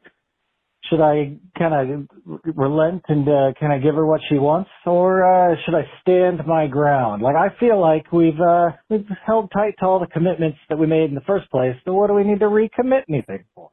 should 0.88 1.00
I 1.00 1.36
kind 1.58 1.74
of 1.74 2.38
relent 2.56 3.02
and 3.08 3.28
uh, 3.28 3.52
kind 3.58 3.72
of 3.72 3.82
give 3.82 3.94
her 3.94 4.06
what 4.06 4.20
she 4.28 4.38
wants, 4.38 4.70
or 4.86 5.24
uh, 5.24 5.56
should 5.64 5.74
I 5.74 5.84
stand 6.02 6.40
my 6.46 6.66
ground? 6.66 7.22
Like 7.22 7.36
I 7.36 7.48
feel 7.58 7.80
like 7.80 8.12
we've 8.12 8.38
uh, 8.40 8.70
we've 8.90 9.06
held 9.26 9.50
tight 9.52 9.74
to 9.80 9.86
all 9.86 9.98
the 10.00 10.06
commitments 10.06 10.58
that 10.68 10.78
we 10.78 10.86
made 10.86 11.08
in 11.08 11.14
the 11.14 11.22
first 11.26 11.50
place. 11.50 11.74
So 11.84 11.94
what 11.94 12.08
do 12.08 12.14
we 12.14 12.24
need 12.24 12.40
to 12.40 12.46
recommit 12.46 13.02
anything 13.08 13.44
for? 13.54 13.70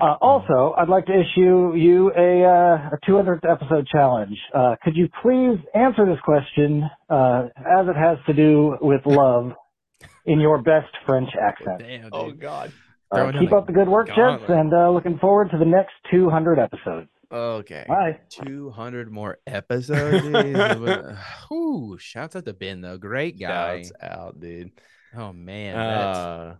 Uh, 0.00 0.16
also, 0.20 0.74
I'd 0.78 0.88
like 0.88 1.04
to 1.06 1.12
issue 1.12 1.74
you 1.76 2.10
a, 2.16 2.42
uh, 2.42 2.90
a 2.96 2.98
200th 3.06 3.48
episode 3.48 3.86
challenge. 3.86 4.36
Uh, 4.54 4.74
could 4.82 4.96
you 4.96 5.08
please 5.22 5.58
answer 5.74 6.06
this 6.06 6.18
question 6.24 6.82
uh, 7.10 7.48
as 7.58 7.86
it 7.86 7.96
has 7.96 8.16
to 8.26 8.32
do 8.32 8.76
with 8.80 9.02
love 9.04 9.52
in 10.24 10.40
your 10.40 10.62
best 10.62 10.88
French 11.06 11.28
accent? 11.40 11.78
Damn, 11.80 12.08
Oh. 12.10 12.32
God. 12.32 12.72
Uh, 13.12 13.32
keep 13.38 13.52
up 13.52 13.66
the 13.66 13.72
good 13.72 13.88
work, 13.88 14.08
gents, 14.08 14.44
and 14.48 14.72
uh, 14.72 14.90
looking 14.90 15.18
forward 15.18 15.50
to 15.50 15.58
the 15.58 15.64
next 15.64 15.92
200 16.10 16.58
episodes. 16.58 17.08
Okay. 17.30 17.84
Bye. 17.88 18.18
200 18.30 19.10
more 19.10 19.38
episodes. 19.46 20.24
Ooh, 21.50 21.96
shouts 22.00 22.36
out 22.36 22.44
to 22.44 22.52
Ben 22.52 22.80
though. 22.80 22.98
Great 22.98 23.38
guy. 23.38 23.82
Shouts 23.82 23.92
out, 24.02 24.40
dude. 24.40 24.70
Oh 25.16 25.32
man, 25.32 25.76
Uh, 25.76 26.56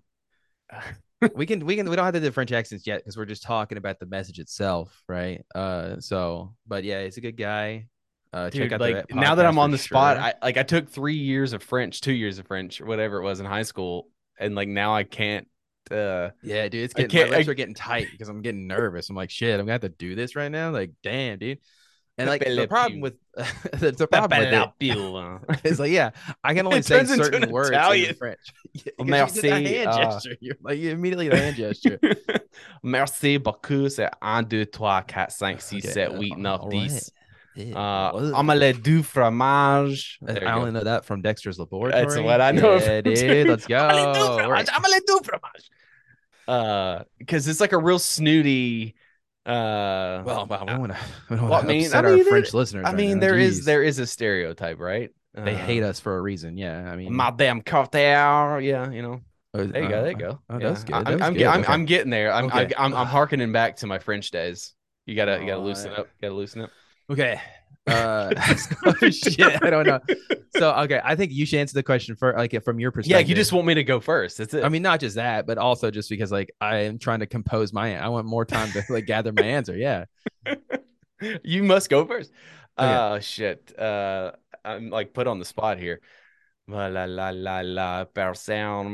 we 1.35 1.47
can 1.47 1.65
we 1.65 1.77
can 1.77 1.89
we 1.89 1.97
don't 1.97 2.05
have 2.05 2.15
to 2.15 2.21
do 2.21 2.31
French 2.31 2.53
accents 2.53 2.87
yet 2.87 3.01
because 3.01 3.17
we're 3.17 3.27
just 3.27 3.43
talking 3.43 3.79
about 3.79 3.99
the 3.99 4.07
message 4.07 4.39
itself, 4.39 5.03
right? 5.09 5.45
Uh, 5.55 6.01
so 6.01 6.55
but 6.67 6.85
yeah, 6.85 7.05
he's 7.05 7.17
a 7.17 7.21
good 7.23 7.37
guy. 7.37 7.87
Uh, 8.33 8.49
check 8.49 8.63
dude, 8.63 8.73
out 8.73 8.81
like 8.81 9.09
the 9.09 9.15
now 9.15 9.35
that 9.35 9.45
I'm 9.45 9.59
on 9.59 9.71
the 9.71 9.79
spot. 9.79 10.17
I 10.17 10.35
like 10.43 10.57
I 10.57 10.63
took 10.63 10.89
three 10.89 11.17
years 11.17 11.53
of 11.53 11.63
French, 11.63 12.01
two 12.01 12.15
years 12.15 12.39
of 12.39 12.47
French, 12.47 12.81
whatever 12.81 13.19
it 13.19 13.23
was 13.23 13.41
in 13.41 13.47
high 13.47 13.63
school, 13.63 14.09
and 14.39 14.55
like 14.55 14.69
now 14.69 14.95
I 14.95 15.05
can't. 15.05 15.47
Uh 15.91 16.31
yeah, 16.43 16.69
dude, 16.69 16.85
it's 16.85 16.95
getting 16.95 17.31
my 17.31 17.37
lips 17.37 17.49
I- 17.49 17.51
are 17.51 17.55
getting 17.55 17.75
tight 17.75 18.09
because 18.13 18.29
I'm 18.29 18.43
getting 18.43 18.67
nervous. 18.67 19.11
I'm 19.11 19.17
like, 19.17 19.31
shit, 19.31 19.59
I'm 19.59 19.67
gonna 19.67 19.73
have 19.73 19.81
to 19.83 19.89
do 19.89 20.15
this 20.15 20.37
right 20.37 20.51
now. 20.51 20.71
Like, 20.71 20.93
damn, 21.03 21.39
dude. 21.39 21.59
And 22.19 22.29
like 22.29 22.45
the 22.45 22.67
problem 22.69 23.01
with 23.01 23.15
the, 23.35 23.91
the 23.93 24.07
problem 24.07 24.39
with 24.39 24.53
it 24.53 24.71
Pew. 24.79 25.39
It's 25.65 25.79
like, 25.79 25.91
yeah, 25.91 26.11
I 26.45 26.53
can 26.53 26.67
only 26.67 26.83
say 26.83 27.05
certain 27.07 27.45
an 27.45 27.51
words 27.51 27.71
Italian. 27.71 28.11
in 28.11 28.15
French. 28.17 28.39
Yeah, 28.75 28.83
'cause 29.27 29.37
you 29.37 29.43
did 29.43 29.43
the 29.43 29.51
merci, 29.51 29.75
hand 29.75 29.89
uh, 29.89 29.97
gesture. 30.13 30.37
You're 30.41 30.57
like 30.63 30.79
you 30.79 30.91
immediately 30.91 31.29
the 31.29 31.37
hand 31.39 31.57
gesture. 31.57 31.99
Merci 32.83 33.39
beaucoup. 33.39 33.89
C'est 33.91 34.09
1, 34.21 34.45
2, 34.49 34.65
3, 34.67 35.03
4, 35.09 35.31
5, 35.31 35.61
6, 35.61 35.85
Okay, 35.85 35.93
7, 35.93 36.17
uh, 36.17 36.21
8, 36.21 36.37
9, 36.39 36.47
all 36.61 36.71
10. 36.71 37.01
Uh, 37.57 38.11
well, 38.15 38.35
omelette 38.35 38.83
du 38.83 39.03
fromage. 39.03 40.19
I 40.27 40.33
you 40.33 40.41
go. 40.41 40.47
only 40.47 40.71
know 40.71 40.85
that 40.85 41.05
from 41.05 41.21
Dexter's 41.23 41.59
Laboratory. 41.59 41.93
That's 42.05 42.17
what 42.19 42.41
I 42.41 42.51
know. 42.53 42.77
Yeah, 42.77 43.01
dude. 43.03 43.47
Let's 43.49 43.67
go. 43.67 43.77
Omelette 43.79 44.15
du 44.15 44.21
fromage. 44.43 44.69
Omelette 44.77 45.07
du 45.07 45.21
fromage. 45.23 45.71
Uh, 46.49 47.05
because 47.19 47.47
it's 47.49 47.61
like 47.61 47.73
a 47.73 47.79
real 47.79 47.99
snooty. 47.99 48.95
Uh, 49.45 50.23
Well, 50.25 50.47
well, 50.47 50.61
we 50.61 50.67
don't 50.67 50.81
want 50.81 50.93
to. 50.93 50.99
Don't 51.29 51.39
I 51.41 51.49
want 51.49 51.63
to 51.63 51.69
mean- 51.69 51.87
upset 51.87 52.07
I 52.07 52.11
our 52.13 52.25
French 52.25 52.55
listeners. 52.55 52.85
I 52.87 52.91
right 52.91 52.97
mean, 52.97 53.15
now. 53.19 53.21
there 53.21 53.39
is 53.39 53.61
Jeez. 53.63 53.65
there 53.65 53.83
is 53.83 53.99
a 53.99 54.07
stereotype, 54.07 54.79
right? 54.79 55.11
They 55.35 55.55
Uh, 55.55 55.57
hate 55.57 55.83
us 55.83 55.99
for 56.01 56.17
a 56.17 56.21
reason. 56.23 56.57
Yeah, 56.57 56.91
I 56.91 56.97
mean, 56.97 57.15
Madame 57.17 57.61
Carter. 57.63 58.61
Yeah, 58.61 58.91
you 58.91 59.03
know. 59.03 59.21
oh, 59.55 59.65
There 59.65 59.83
you 59.83 59.89
go. 59.89 59.95
uh, 59.99 60.03
There 60.03 60.11
you 60.13 60.17
go. 60.19 60.39
Oh, 60.51 60.59
yeah. 60.59 60.69
that's 60.69 60.85
good. 60.85 60.95
I'm, 60.95 61.23
I'm, 61.23 61.35
good. 61.35 61.47
I'm, 61.47 61.61
Okay. 61.61 61.73
I'm 61.73 61.85
getting 61.87 62.11
there. 62.11 62.33
I'm, 62.33 62.47
Okay. 62.47 62.73
I'm, 62.77 62.93
I'm, 62.93 62.95
I'm 63.01 63.07
harkening 63.07 63.51
back 63.53 63.77
to 63.77 63.87
my 63.87 63.99
French 63.99 64.31
days. 64.31 64.75
You 65.07 65.17
gotta, 65.17 65.41
you 65.41 65.47
gotta 65.47 65.61
loosen 65.63 65.93
up. 65.93 66.09
Gotta 66.21 66.35
loosen 66.35 66.61
up. 66.63 66.71
Okay. 67.11 67.41
Uh, 67.85 68.33
oh, 68.87 69.11
shit, 69.11 69.61
I 69.61 69.69
don't 69.69 69.85
know. 69.85 69.99
So, 70.55 70.73
okay, 70.73 71.01
I 71.03 71.17
think 71.17 71.33
you 71.33 71.45
should 71.45 71.59
answer 71.59 71.75
the 71.75 71.83
question 71.83 72.15
for 72.15 72.33
like 72.33 72.63
from 72.63 72.79
your 72.79 72.93
perspective. 72.93 73.21
Yeah, 73.21 73.27
you 73.27 73.35
just 73.35 73.53
want 73.53 73.67
me 73.67 73.75
to 73.75 73.83
go 73.83 73.99
first. 73.99 74.39
That's 74.39 74.55
it. 74.55 74.63
I 74.63 74.69
mean, 74.69 74.83
not 74.83 75.01
just 75.01 75.17
that, 75.17 75.47
but 75.47 75.59
also 75.59 75.91
just 75.91 76.09
because 76.09 76.31
like 76.31 76.55
I 76.61 76.77
am 76.85 76.99
trying 77.01 77.19
to 77.21 77.27
compose 77.27 77.73
my. 77.73 77.99
I 77.99 78.07
want 78.07 78.27
more 78.27 78.45
time 78.45 78.71
to 78.71 78.85
like 78.89 79.07
gather 79.07 79.33
my 79.33 79.43
answer. 79.43 79.77
Yeah. 79.77 80.05
you 81.43 81.65
must 81.65 81.91
go 81.91 82.07
first. 82.07 82.31
Okay. 82.79 82.95
Oh 82.95 83.19
shit. 83.19 83.77
Uh, 83.77 84.31
I'm 84.65 84.91
like 84.91 85.13
put 85.13 85.27
on 85.27 85.41
the 85.41 85.45
spot 85.45 85.79
here. 85.79 86.01
La 86.73 86.87
la 86.89 87.05
la 87.05 87.31
la 87.31 87.61
la 87.63 88.05
personne, 88.05 88.89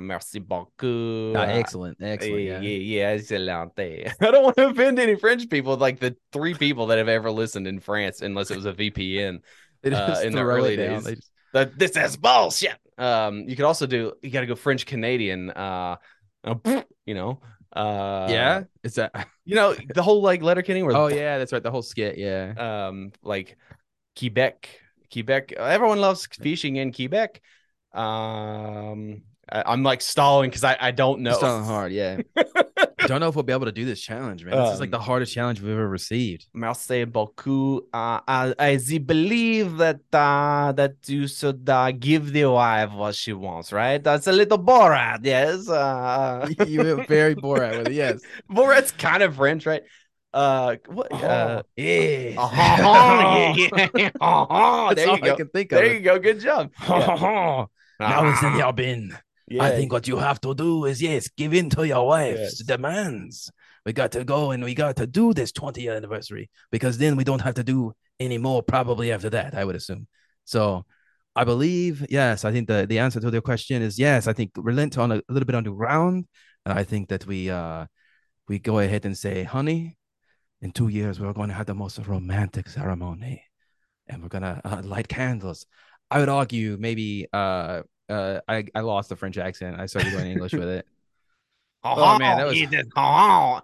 merci 0.00 0.40
beaucoup. 0.40 1.32
Uh, 1.34 1.38
Uh, 1.38 1.46
excellent. 1.48 1.96
Excellent. 2.00 2.40
yeah, 2.40 2.60
Yeah. 2.60 3.14
yeah, 3.14 3.78
yeah. 3.78 4.12
I 4.20 4.30
don't 4.30 4.42
want 4.44 4.56
to 4.56 4.68
offend 4.68 4.98
any 4.98 5.14
French 5.16 5.48
people, 5.48 5.76
like 5.76 6.00
the 6.00 6.16
three 6.32 6.54
people 6.54 6.86
that 6.88 6.98
have 6.98 7.08
ever 7.08 7.30
listened 7.30 7.66
in 7.66 7.80
France, 7.80 8.22
unless 8.22 8.50
it 8.50 8.56
was 8.56 8.66
a 8.66 8.72
VPN. 8.72 9.40
Uh, 9.84 10.20
in 10.24 10.32
the 10.32 10.42
early 10.42 10.76
days. 10.76 11.04
Just- 11.04 11.30
this 11.78 11.96
is 11.96 12.16
bullshit. 12.16 12.76
Um, 12.98 13.44
you 13.48 13.56
could 13.56 13.64
also 13.64 13.86
do. 13.86 14.12
You 14.22 14.30
got 14.30 14.40
to 14.40 14.46
go 14.46 14.54
French 14.56 14.84
Canadian. 14.84 15.50
Uh, 15.50 15.96
uh, 16.44 16.82
you 17.06 17.14
know. 17.14 17.40
Uh, 17.72 18.26
yeah. 18.30 18.64
Is 18.82 18.94
that? 18.96 19.12
You 19.48 19.54
know 19.54 19.76
the 19.94 20.02
whole 20.02 20.22
like 20.22 20.42
Letterkenny 20.42 20.82
where 20.82 20.96
Oh 20.96 21.06
yeah, 21.06 21.38
that's 21.38 21.52
right. 21.52 21.62
The 21.62 21.70
whole 21.70 21.82
skit. 21.82 22.18
Yeah. 22.18 22.88
um 22.88 23.12
like 23.22 23.56
Quebec, 24.18 24.68
Quebec. 25.16 25.52
Everyone 25.52 26.00
loves 26.00 26.26
fishing 26.26 26.76
in 26.76 26.92
Quebec. 26.92 27.40
Um, 27.92 29.22
I, 29.50 29.62
I'm 29.66 29.82
like 29.82 30.02
stalling 30.02 30.50
because 30.50 30.64
I 30.64 30.76
I 30.78 30.90
don't 30.90 31.20
know. 31.20 31.30
It's 31.30 31.38
stalling 31.38 31.64
hard. 31.64 31.92
Yeah. 31.92 32.20
don't 33.06 33.20
know 33.20 33.28
if 33.28 33.34
we'll 33.34 33.42
be 33.42 33.52
able 33.52 33.66
to 33.66 33.72
do 33.72 33.84
this 33.84 34.00
challenge, 34.00 34.44
man. 34.44 34.56
This 34.56 34.74
is 34.74 34.80
like 34.80 34.88
Um, 34.88 34.98
the 34.98 35.00
hardest 35.00 35.32
challenge 35.32 35.60
we've 35.60 35.72
ever 35.72 35.88
received. 35.88 36.46
Merci 36.52 37.04
beaucoup. 37.04 37.88
Uh, 37.92 38.20
I, 38.26 38.54
I 38.58 38.76
do 38.76 39.00
believe 39.00 39.78
that 39.78 40.00
uh, 40.12 40.72
that 40.72 40.94
you 41.06 41.28
should 41.28 41.68
uh, 41.68 41.92
give 41.92 42.32
the 42.32 42.46
wife 42.46 42.92
what 42.92 43.14
she 43.14 43.32
wants, 43.32 43.72
right? 43.72 44.02
That's 44.02 44.26
a 44.26 44.32
little 44.32 44.58
Borat, 44.58 45.20
yes. 45.22 45.68
Uh, 45.68 46.48
you 46.66 46.82
went 46.82 47.08
very 47.08 47.34
Borat 47.34 47.78
with 47.78 47.88
it. 47.88 47.92
Yes. 47.96 48.20
Borat's 48.50 48.92
kind 48.92 49.22
of 49.22 49.36
French, 49.36 49.64
right? 49.64 49.82
Uh, 50.36 50.76
what? 50.88 51.10
Uh, 51.12 51.62
Yeah. 51.76 52.34
uh-huh, 52.36 53.54
yeah, 53.56 53.88
yeah. 53.96 54.10
Uh-huh. 54.20 54.94
That's 54.94 55.00
There 55.00 55.08
all 55.08 55.16
you 55.16 55.24
go. 55.24 55.32
I 55.32 55.36
can 55.36 55.48
think 55.48 55.72
of. 55.72 55.78
There 55.78 55.94
you 55.94 56.00
go. 56.00 56.18
Good 56.18 56.40
job. 56.40 56.70
Yeah. 56.88 57.64
now 58.00 58.20
listen, 58.28 58.52
Ah. 58.52 58.58
your 58.58 58.72
bin. 58.74 59.16
Yeah. 59.48 59.62
I 59.64 59.70
think 59.70 59.92
what 59.92 60.06
you 60.08 60.18
have 60.18 60.40
to 60.42 60.54
do 60.54 60.84
is 60.84 61.00
yes, 61.00 61.28
give 61.36 61.54
in 61.54 61.70
to 61.70 61.86
your 61.86 62.06
wife's 62.06 62.60
Yes. 62.60 62.66
demands. 62.66 63.50
We 63.86 63.92
got 63.92 64.12
to 64.12 64.24
go 64.24 64.50
and 64.50 64.62
we 64.64 64.74
got 64.74 64.96
to 64.96 65.06
do 65.06 65.32
this 65.32 65.52
20th 65.52 65.96
anniversary 65.96 66.50
because 66.70 66.98
then 66.98 67.16
we 67.16 67.24
don't 67.24 67.40
have 67.40 67.54
to 67.54 67.64
do 67.64 67.94
any 68.20 68.38
more 68.38 68.62
probably 68.62 69.12
after 69.12 69.30
that, 69.30 69.54
I 69.54 69.64
would 69.64 69.76
assume. 69.76 70.06
So 70.44 70.84
I 71.36 71.44
believe, 71.44 72.04
yes, 72.10 72.44
I 72.44 72.50
think 72.52 72.66
the, 72.68 72.86
the 72.88 72.98
answer 72.98 73.20
to 73.20 73.30
the 73.30 73.40
question 73.40 73.82
is 73.82 73.98
yes. 73.98 74.26
I 74.26 74.32
think 74.34 74.50
relent 74.56 74.98
on 74.98 75.12
a, 75.12 75.16
a 75.16 75.30
little 75.32 75.46
bit 75.46 75.54
on 75.54 75.64
the 75.64 75.70
ground. 75.70 76.26
And 76.66 76.76
I 76.78 76.82
think 76.84 77.08
that 77.08 77.24
we 77.26 77.48
uh 77.48 77.86
we 78.48 78.58
go 78.58 78.80
ahead 78.80 79.04
and 79.06 79.16
say, 79.16 79.44
honey, 79.44 79.96
in 80.60 80.70
two 80.72 80.88
years 80.88 81.20
we're 81.20 81.32
going 81.32 81.48
to 81.48 81.54
have 81.54 81.66
the 81.66 81.74
most 81.74 81.98
romantic 82.06 82.68
ceremony. 82.68 83.42
And 84.08 84.22
we're 84.22 84.28
gonna 84.28 84.60
uh, 84.64 84.82
light 84.84 85.08
candles. 85.08 85.66
I 86.12 86.20
would 86.20 86.28
argue 86.28 86.76
maybe 86.78 87.26
uh 87.32 87.82
uh 88.08 88.38
I, 88.46 88.64
I 88.72 88.80
lost 88.80 89.08
the 89.08 89.16
French 89.16 89.36
accent. 89.36 89.80
I 89.80 89.86
started 89.86 90.12
going 90.12 90.26
English 90.30 90.52
with 90.52 90.68
it. 90.68 90.86
Oh, 91.84 92.18
man, 92.18 92.38
that 92.38 92.46
was- 92.46 92.56
it 92.60 92.72
is- 92.72 92.86
oh, 92.96 93.60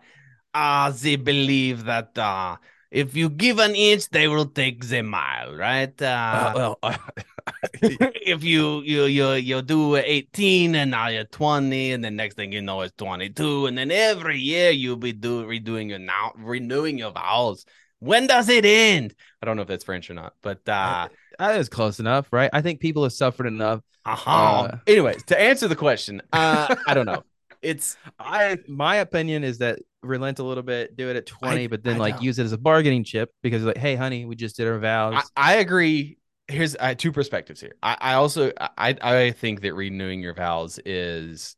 uh, 0.55 0.91
they 0.91 1.17
believe 1.17 1.85
that 1.85 2.17
uh, 2.19 2.57
if 2.93 3.17
you 3.17 3.31
give 3.31 3.59
an 3.59 3.75
inch, 3.75 4.09
they 4.11 4.29
will 4.29 4.47
take 4.47 4.87
the 4.87 5.03
mile, 5.03 5.55
right? 5.55 6.01
Uh, 6.03 6.07
Uh, 6.31 6.53
well, 6.55 6.79
I, 6.83 6.99
if 7.83 8.45
you 8.45 8.83
you 8.83 9.05
you 9.07 9.33
you 9.35 9.63
do 9.63 9.97
18 9.97 10.75
and 10.75 10.91
now 10.93 11.09
you're 11.09 11.25
20, 11.25 11.93
and 11.93 12.05
the 12.05 12.11
next 12.11 12.37
thing 12.37 12.53
you 12.53 12.63
know 12.63 12.83
it's 12.83 12.95
22, 12.97 13.67
and 13.67 13.79
then 13.79 13.91
every 13.91 14.39
year 14.39 14.71
you'll 14.71 14.97
be 14.97 15.13
do 15.13 15.45
redoing 15.45 15.89
your 15.91 15.99
now 15.99 16.33
renewing 16.37 16.99
your 16.99 17.13
vows. 17.13 17.65
When 18.01 18.27
does 18.27 18.49
it 18.49 18.65
end? 18.65 19.15
I 19.43 19.47
don't 19.47 19.57
know 19.57 19.63
if 19.63 19.69
that's 19.69 19.85
French 19.85 20.11
or 20.11 20.15
not, 20.15 20.35
but 20.43 20.69
uh, 20.69 21.09
That 21.39 21.57
is 21.61 21.69
close 21.69 22.01
enough, 22.01 22.33
right? 22.33 22.51
I 22.53 22.63
think 22.63 22.81
people 22.81 23.03
have 23.05 23.13
suffered 23.13 23.47
enough. 23.47 23.81
Uh-huh. 24.05 24.31
Uh, 24.31 24.77
Anyways, 24.87 25.23
to 25.25 25.41
answer 25.41 25.69
the 25.69 25.77
question, 25.77 26.23
uh, 26.33 26.75
I 26.87 26.95
don't 26.95 27.07
know. 27.07 27.25
It's 27.63 27.97
I 28.19 28.59
my 28.69 28.97
opinion 28.97 29.45
is 29.45 29.59
that 29.59 29.79
relent 30.03 30.39
a 30.39 30.43
little 30.43 30.63
bit, 30.63 30.97
do 30.97 31.09
it 31.09 31.17
at 31.17 31.27
20, 31.27 31.65
I- 31.65 31.67
but 31.67 31.83
then 31.83 31.97
I 31.97 31.99
like 31.99 32.23
use 32.23 32.39
it 32.39 32.45
as 32.45 32.53
a 32.53 32.59
bargaining 32.59 33.05
chip 33.05 33.33
because 33.43 33.63
like, 33.63 33.79
hey, 33.79 33.95
honey, 33.95 34.25
we 34.25 34.37
just 34.37 34.57
did 34.57 34.67
our 34.69 34.79
vows. 34.79 35.31
I, 35.37 35.53
I 35.53 35.55
agree. 35.57 36.19
Here's 36.49 36.77
I, 36.77 36.95
two 36.95 37.13
perspectives 37.13 37.61
here. 37.61 37.75
I, 37.83 37.97
I 38.01 38.15
also 38.15 38.53
I 38.59 38.97
I 39.01 39.31
think 39.31 39.63
that 39.63 39.75
renewing 39.75 40.21
your 40.21 40.35
vows 40.35 40.79
is 40.85 41.57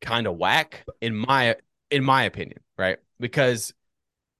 kind 0.00 0.26
of 0.26 0.36
whack 0.36 0.84
in 1.00 1.16
my 1.16 1.56
in 1.90 2.04
my 2.04 2.24
opinion, 2.24 2.60
right? 2.76 2.98
Because 3.18 3.72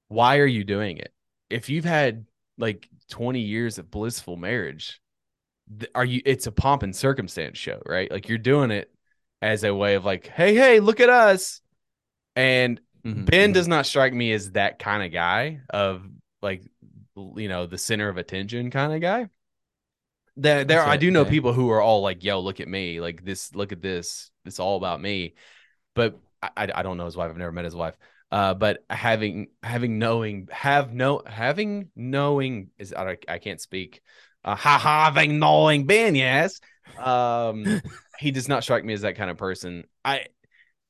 why 0.08 0.38
are 0.38 0.46
you 0.46 0.64
doing 0.64 0.98
it? 0.98 1.12
If 1.50 1.68
you've 1.68 1.84
had 1.84 2.26
like 2.58 2.88
20 3.10 3.40
years 3.40 3.78
of 3.78 3.90
blissful 3.90 4.36
marriage, 4.36 5.00
are 5.94 6.04
you 6.04 6.20
it's 6.24 6.46
a 6.46 6.52
pomp 6.52 6.82
and 6.82 6.94
circumstance 6.94 7.58
show, 7.58 7.80
right? 7.86 8.10
Like 8.10 8.28
you're 8.28 8.38
doing 8.38 8.70
it 8.70 8.92
as 9.40 9.64
a 9.64 9.74
way 9.74 9.94
of 9.94 10.04
like, 10.04 10.26
hey, 10.26 10.54
hey, 10.54 10.80
look 10.80 11.00
at 11.00 11.10
us. 11.10 11.60
And 12.36 12.80
Mhm, 13.08 13.26
Ben 13.26 13.50
mhm. 13.50 13.54
does 13.54 13.68
not 13.68 13.86
strike 13.86 14.12
me 14.12 14.32
as 14.32 14.52
that 14.52 14.78
kind 14.78 15.02
of 15.02 15.12
guy 15.12 15.60
of 15.70 16.02
like 16.42 16.62
you 17.16 17.48
know 17.48 17.66
the 17.66 17.78
center 17.78 18.08
of 18.08 18.16
attention 18.16 18.70
kind 18.70 18.92
of 18.92 19.00
guy. 19.00 19.28
There, 20.36 20.62
there, 20.64 20.82
I 20.82 20.96
do 20.96 21.10
know 21.10 21.24
people 21.24 21.52
who 21.52 21.68
are 21.70 21.80
all 21.80 22.00
like, 22.02 22.22
"Yo, 22.22 22.38
look 22.40 22.60
at 22.60 22.68
me! 22.68 23.00
Like 23.00 23.24
this, 23.24 23.54
look 23.56 23.72
at 23.72 23.82
this. 23.82 24.30
It's 24.44 24.60
all 24.60 24.76
about 24.76 25.00
me." 25.00 25.34
But 25.94 26.18
I, 26.42 26.50
I 26.56 26.68
I 26.76 26.82
don't 26.82 26.96
know 26.96 27.06
his 27.06 27.16
wife. 27.16 27.30
I've 27.30 27.36
never 27.36 27.52
met 27.52 27.64
his 27.64 27.74
wife. 27.74 27.96
Uh, 28.30 28.54
but 28.54 28.84
having 28.90 29.48
having 29.62 29.98
knowing 29.98 30.48
have 30.52 30.92
no 30.92 31.22
having 31.26 31.90
knowing 31.96 32.70
is 32.78 32.92
I, 32.92 33.16
I 33.26 33.38
can't 33.38 33.60
speak. 33.60 34.00
Uh, 34.44 34.54
ha 34.54 34.78
having 34.78 35.38
knowing 35.38 35.86
Ben, 35.86 36.14
yes. 36.14 36.60
Um, 36.96 37.80
he 38.18 38.30
does 38.30 38.48
not 38.48 38.62
strike 38.62 38.84
me 38.84 38.92
as 38.92 39.00
that 39.00 39.16
kind 39.16 39.30
of 39.30 39.38
person. 39.38 39.84
I 40.04 40.26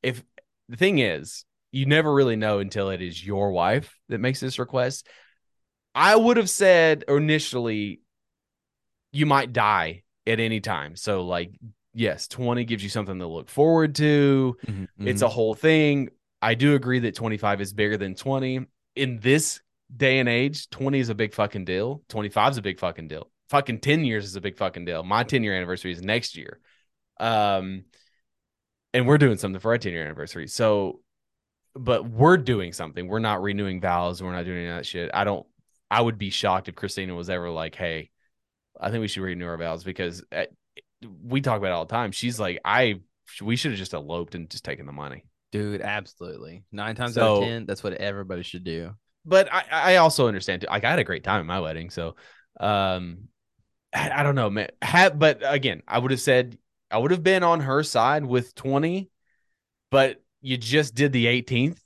if 0.02 0.22
the 0.68 0.76
thing 0.76 0.98
is, 0.98 1.44
you 1.70 1.86
never 1.86 2.12
really 2.12 2.36
know 2.36 2.58
until 2.58 2.90
it 2.90 3.02
is 3.02 3.24
your 3.24 3.50
wife 3.52 3.94
that 4.08 4.18
makes 4.18 4.40
this 4.40 4.58
request. 4.58 5.06
I 5.94 6.14
would 6.14 6.36
have 6.36 6.50
said 6.50 7.04
initially, 7.08 8.00
you 9.12 9.26
might 9.26 9.52
die 9.52 10.02
at 10.26 10.40
any 10.40 10.60
time. 10.60 10.96
So, 10.96 11.24
like, 11.24 11.52
yes, 11.94 12.28
20 12.28 12.64
gives 12.64 12.82
you 12.82 12.88
something 12.88 13.18
to 13.18 13.26
look 13.26 13.48
forward 13.48 13.94
to. 13.96 14.56
Mhm, 14.66 14.88
It's 15.00 15.22
mhm. 15.22 15.26
a 15.26 15.28
whole 15.28 15.54
thing. 15.54 16.10
I 16.40 16.54
do 16.54 16.74
agree 16.74 17.00
that 17.00 17.14
25 17.14 17.60
is 17.60 17.72
bigger 17.72 17.96
than 17.96 18.14
20. 18.14 18.66
In 18.94 19.18
this 19.20 19.60
day 19.94 20.18
and 20.18 20.28
age, 20.28 20.68
20 20.70 21.00
is 21.00 21.08
a 21.08 21.14
big 21.14 21.34
fucking 21.34 21.64
deal. 21.64 22.02
25 22.08 22.52
is 22.52 22.58
a 22.58 22.62
big 22.62 22.78
fucking 22.78 23.08
deal. 23.08 23.30
Fucking 23.48 23.80
10 23.80 24.04
years 24.04 24.24
is 24.24 24.36
a 24.36 24.40
big 24.40 24.56
fucking 24.56 24.84
deal. 24.84 25.02
My 25.02 25.24
10 25.24 25.42
year 25.42 25.56
anniversary 25.56 25.92
is 25.92 26.02
next 26.02 26.36
year. 26.36 26.60
Um, 27.18 27.84
and 28.94 29.06
we're 29.06 29.18
doing 29.18 29.36
something 29.38 29.60
for 29.60 29.72
our 29.72 29.78
10 29.78 29.92
year 29.92 30.04
anniversary. 30.04 30.46
So, 30.48 31.00
but 31.74 32.08
we're 32.08 32.36
doing 32.36 32.72
something. 32.72 33.06
We're 33.08 33.18
not 33.18 33.42
renewing 33.42 33.80
vows. 33.80 34.22
We're 34.22 34.32
not 34.32 34.44
doing 34.44 34.58
any 34.58 34.68
of 34.68 34.76
that 34.76 34.86
shit. 34.86 35.10
I 35.14 35.24
don't, 35.24 35.46
I 35.90 36.00
would 36.00 36.18
be 36.18 36.30
shocked 36.30 36.68
if 36.68 36.74
Christina 36.74 37.14
was 37.14 37.30
ever 37.30 37.50
like, 37.50 37.74
hey, 37.74 38.10
I 38.80 38.90
think 38.90 39.00
we 39.00 39.08
should 39.08 39.22
renew 39.22 39.46
our 39.46 39.56
vows 39.56 39.84
because 39.84 40.22
uh, 40.32 40.44
we 41.22 41.40
talk 41.40 41.58
about 41.58 41.68
it 41.68 41.72
all 41.72 41.84
the 41.86 41.94
time. 41.94 42.12
She's 42.12 42.38
like, 42.38 42.60
I, 42.64 43.00
we 43.42 43.56
should 43.56 43.72
have 43.72 43.78
just 43.78 43.94
eloped 43.94 44.34
and 44.34 44.50
just 44.50 44.64
taken 44.64 44.86
the 44.86 44.92
money. 44.92 45.24
dude, 45.52 45.80
absolutely. 45.80 46.64
Nine 46.72 46.94
times 46.94 47.16
out 47.18 47.38
of 47.38 47.44
10, 47.44 47.66
that's 47.66 47.82
what 47.82 47.94
everybody 47.94 48.42
should 48.42 48.64
do. 48.64 48.94
but 49.24 49.52
I, 49.52 49.64
I 49.70 49.96
also 49.96 50.28
understand 50.28 50.62
too. 50.62 50.68
Like 50.70 50.84
I 50.84 50.90
had 50.90 50.98
a 50.98 51.04
great 51.04 51.24
time 51.24 51.40
at 51.40 51.46
my 51.46 51.60
wedding, 51.60 51.90
so 51.90 52.16
um, 52.60 53.28
I, 53.94 54.10
I 54.10 54.22
don't 54.22 54.34
know, 54.34 54.50
man. 54.50 54.68
But 55.16 55.40
again, 55.42 55.82
I 55.86 55.98
would 55.98 56.10
have 56.10 56.20
said 56.20 56.58
I 56.90 56.98
would 56.98 57.10
have 57.10 57.22
been 57.22 57.42
on 57.42 57.60
her 57.60 57.82
side 57.82 58.24
with 58.24 58.54
twenty, 58.54 59.10
but 59.90 60.22
you 60.48 60.56
just 60.56 60.94
did 60.94 61.12
the 61.12 61.26
eighteenth, 61.26 61.80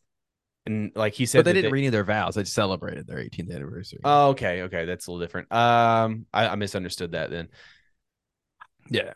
and 0.67 0.93
like 0.95 1.15
he 1.15 1.27
said, 1.27 1.41
But 1.41 1.47
they 1.47 1.53
didn't 1.55 1.73
renew 1.73 1.91
their 1.91 2.05
vows. 2.05 2.37
They 2.37 2.43
just 2.43 2.55
celebrated 2.55 3.07
their 3.07 3.19
18th 3.19 3.55
anniversary. 3.55 4.01
Oh, 4.05 4.29
okay, 4.31 4.63
okay, 4.63 4.85
that's 4.85 5.07
a 5.07 5.11
little 5.11 5.25
different. 5.25 5.53
Um, 5.53 6.27
I, 6.33 6.49
I 6.49 6.55
misunderstood 6.55 7.13
that 7.13 7.31
then. 7.31 7.49
yeah. 8.89 9.15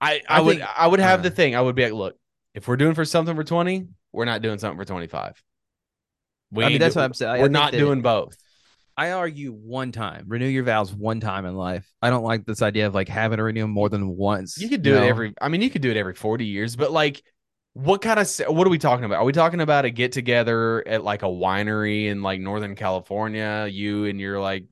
I, 0.00 0.22
I, 0.28 0.38
I 0.38 0.40
would 0.40 0.58
think- 0.58 0.70
I 0.78 0.86
would 0.86 1.00
have 1.00 1.20
uh, 1.20 1.22
the 1.24 1.30
thing. 1.30 1.56
I 1.56 1.60
would 1.60 1.74
be 1.74 1.84
like, 1.84 1.92
look, 1.92 2.16
if 2.54 2.68
we're 2.68 2.76
doing 2.76 2.94
for 2.94 3.04
something 3.04 3.34
for 3.34 3.44
twenty, 3.44 3.86
we're 4.12 4.24
not 4.26 4.42
doing 4.42 4.58
something 4.58 4.78
for 4.78 4.84
twenty 4.84 5.06
five. 5.06 5.42
We 6.50 6.64
I 6.64 6.68
mean, 6.68 6.78
that's 6.78 6.94
do- 6.94 7.00
what 7.00 7.04
I'm 7.04 7.14
saying. 7.14 7.42
We're 7.42 7.48
not 7.48 7.72
doing 7.72 8.02
both. 8.02 8.36
I 8.98 9.10
argue 9.10 9.52
one 9.52 9.92
time, 9.92 10.24
renew 10.26 10.46
your 10.46 10.64
vows 10.64 10.90
one 10.90 11.20
time 11.20 11.44
in 11.44 11.54
life. 11.54 11.86
I 12.00 12.08
don't 12.08 12.24
like 12.24 12.46
this 12.46 12.62
idea 12.62 12.86
of 12.86 12.94
like 12.94 13.08
having 13.08 13.36
to 13.36 13.42
renew 13.42 13.60
them 13.62 13.70
more 13.70 13.90
than 13.90 14.08
once. 14.08 14.56
You 14.56 14.70
could 14.70 14.80
do 14.80 14.94
know? 14.94 15.02
it 15.02 15.06
every. 15.06 15.34
I 15.40 15.48
mean, 15.48 15.60
you 15.60 15.68
could 15.68 15.82
do 15.82 15.90
it 15.90 15.98
every 15.98 16.14
forty 16.14 16.46
years, 16.46 16.76
but 16.76 16.92
like, 16.92 17.22
what 17.76 18.00
kind 18.00 18.18
of? 18.18 18.28
What 18.48 18.66
are 18.66 18.70
we 18.70 18.78
talking 18.78 19.04
about? 19.04 19.18
Are 19.18 19.24
we 19.24 19.32
talking 19.32 19.60
about 19.60 19.84
a 19.84 19.90
get 19.90 20.10
together 20.10 20.82
at 20.88 21.04
like 21.04 21.22
a 21.22 21.26
winery 21.26 22.06
in 22.06 22.22
like 22.22 22.40
Northern 22.40 22.74
California? 22.74 23.68
You 23.70 24.06
and 24.06 24.18
your 24.18 24.40
like 24.40 24.64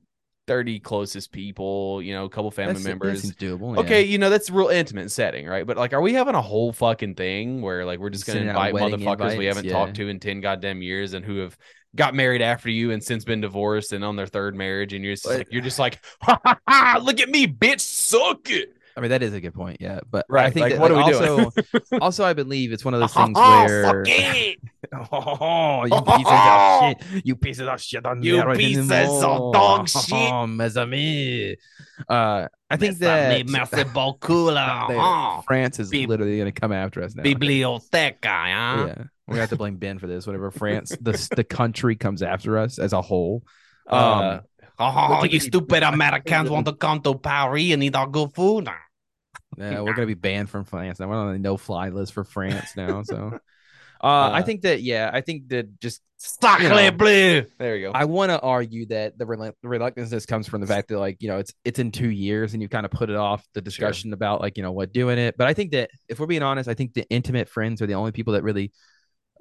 thirty 0.47 0.79
closest 0.79 1.31
people, 1.31 2.01
you 2.01 2.15
know, 2.15 2.25
a 2.25 2.29
couple 2.29 2.49
family 2.49 2.73
That's- 2.73 2.87
members. 2.87 3.31
doable. 3.33 3.77
Okay, 3.77 4.01
yeah. 4.01 4.07
you 4.07 4.17
know 4.17 4.31
that's 4.31 4.49
a 4.49 4.53
real 4.53 4.69
intimate 4.69 5.11
setting, 5.11 5.45
right? 5.45 5.67
But 5.67 5.77
like, 5.77 5.93
are 5.93 6.01
we 6.01 6.13
having 6.13 6.33
a 6.33 6.41
whole 6.41 6.73
fucking 6.73 7.13
thing 7.13 7.61
where 7.61 7.85
like 7.85 7.99
we're 7.99 8.09
just 8.09 8.25
gonna 8.25 8.39
Sending 8.39 8.49
invite 8.49 8.73
motherfuckers 8.73 9.37
we 9.37 9.45
haven't 9.45 9.65
yeah. 9.65 9.73
talked 9.73 9.95
to 9.97 10.07
in 10.07 10.19
ten 10.19 10.41
goddamn 10.41 10.81
years 10.81 11.13
and 11.13 11.23
who 11.23 11.37
have 11.37 11.55
got 11.95 12.15
married 12.15 12.41
after 12.41 12.71
you 12.71 12.89
and 12.89 13.03
since 13.03 13.23
been 13.23 13.39
divorced 13.39 13.93
and 13.93 14.03
on 14.03 14.15
their 14.15 14.25
third 14.25 14.55
marriage, 14.55 14.93
and 14.93 15.05
you're 15.05 15.13
just 15.13 15.27
like 15.27 15.47
you're 15.51 15.61
just 15.61 15.77
like, 15.77 16.03
ha 16.21 16.39
ha 16.43 16.57
ha! 16.67 16.99
Look 17.03 17.19
at 17.19 17.29
me, 17.29 17.45
bitch, 17.45 17.81
suck 17.81 18.49
it. 18.49 18.75
I 18.97 19.01
mean, 19.01 19.09
that 19.09 19.21
is 19.21 19.33
a 19.33 19.41
good 19.41 19.53
point. 19.53 19.77
Yeah. 19.81 19.99
But 20.09 20.25
Right, 20.29 20.45
I 20.45 20.49
think 20.51 20.63
like, 20.63 20.73
that, 20.73 20.81
what 20.81 20.91
like, 20.91 21.05
are 21.05 21.21
we 21.21 21.27
also, 21.27 21.51
doing? 21.51 21.81
also, 22.01 22.23
I 22.23 22.33
believe 22.33 22.71
it's 22.71 22.85
one 22.85 22.93
of 22.93 22.99
those 23.01 23.13
things 23.13 23.35
where. 23.37 24.05
Oh, 24.93 25.83
you 25.91 26.01
pieces 26.01 26.31
of 26.31 26.81
shit. 26.81 27.25
You 27.25 27.35
pieces 27.35 27.67
of 27.67 27.81
shit 27.81 28.05
on 28.05 28.21
You 28.21 28.43
pieces 28.53 28.89
of 28.91 29.51
dog 29.51 29.89
shit. 29.89 30.49
Mes 30.49 30.77
amis. 30.77 31.57
Uh, 32.07 32.47
I 32.69 32.77
think 32.77 32.99
that 32.99 33.49
Merci 33.49 33.83
beaucoup, 33.85 34.51
là. 34.53 35.43
France 35.45 35.79
is 35.79 35.89
Bib- 35.89 36.09
literally 36.09 36.37
going 36.37 36.53
to 36.53 36.59
come 36.59 36.71
after 36.71 37.01
us 37.03 37.15
now. 37.15 37.23
Biblioteca, 37.23 38.27
huh? 38.27 38.85
Yeah, 38.87 39.03
we're 39.27 39.33
gonna 39.33 39.39
have 39.41 39.49
to 39.49 39.55
blame 39.55 39.77
Ben 39.77 39.97
for 39.97 40.07
this. 40.07 40.27
Whenever 40.27 40.51
France, 40.51 40.95
the 41.01 41.27
the 41.35 41.43
country 41.43 41.95
comes 41.95 42.21
after 42.21 42.57
us 42.57 42.77
as 42.77 42.93
a 42.93 43.01
whole. 43.01 43.43
Uh, 43.89 44.39
Um, 44.77 44.91
oh, 44.91 45.23
you 45.23 45.39
stupid 45.39 45.83
Americans 45.83 46.49
want 46.49 46.65
to 46.67 46.73
come 46.73 47.01
to 47.01 47.15
Paris 47.15 47.71
and 47.71 47.83
eat 47.83 47.95
our 47.95 48.07
good 48.07 48.33
food. 48.35 48.69
Yeah, 49.57 49.81
we're 49.81 49.93
gonna 49.93 50.07
be 50.07 50.13
banned 50.15 50.49
from 50.49 50.65
France 50.65 50.99
now. 50.99 51.07
We're 51.07 51.15
on 51.15 51.33
the 51.33 51.39
no-fly 51.39 51.89
list 51.89 52.13
for 52.13 52.23
France 52.23 52.75
now. 52.75 53.03
So, 53.03 53.27
uh, 54.03 54.29
I 54.33 54.41
Uh, 54.41 54.43
think 54.43 54.61
that 54.63 54.81
yeah, 54.81 55.09
I 55.13 55.21
think 55.21 55.49
that 55.49 55.79
just 55.79 56.01
Sacre 56.17 56.63
You 56.63 56.69
know. 56.69 56.91
bleu. 56.91 57.45
There 57.59 57.77
you 57.77 57.87
go. 57.87 57.97
I 57.97 58.05
want 58.05 58.31
to 58.31 58.39
argue 58.41 58.85
that 58.87 59.17
the 59.17 59.25
relu- 59.25 59.53
reluctance 59.63 60.25
comes 60.25 60.47
from 60.47 60.61
the 60.61 60.67
fact 60.67 60.89
that 60.89 60.99
like 60.99 61.17
you 61.21 61.29
know 61.29 61.39
it's 61.39 61.53
it's 61.65 61.79
in 61.79 61.91
two 61.91 62.09
years 62.09 62.53
and 62.53 62.61
you 62.61 62.69
kind 62.69 62.85
of 62.85 62.91
put 62.91 63.09
it 63.09 63.15
off 63.17 63.47
the 63.53 63.61
discussion 63.61 64.13
about 64.13 64.41
like 64.41 64.57
you 64.57 64.63
know 64.63 64.73
what 64.73 64.93
doing 64.93 65.17
it. 65.17 65.37
But 65.37 65.47
I 65.47 65.53
think 65.53 65.71
that 65.73 65.91
if 66.09 66.19
we're 66.19 66.27
being 66.27 66.43
honest, 66.43 66.69
I 66.69 66.73
think 66.75 66.93
the 66.93 67.07
intimate 67.09 67.49
friends 67.49 67.81
are 67.81 67.87
the 67.87 67.95
only 67.95 68.11
people 68.11 68.33
that 68.33 68.43
really 68.43 68.71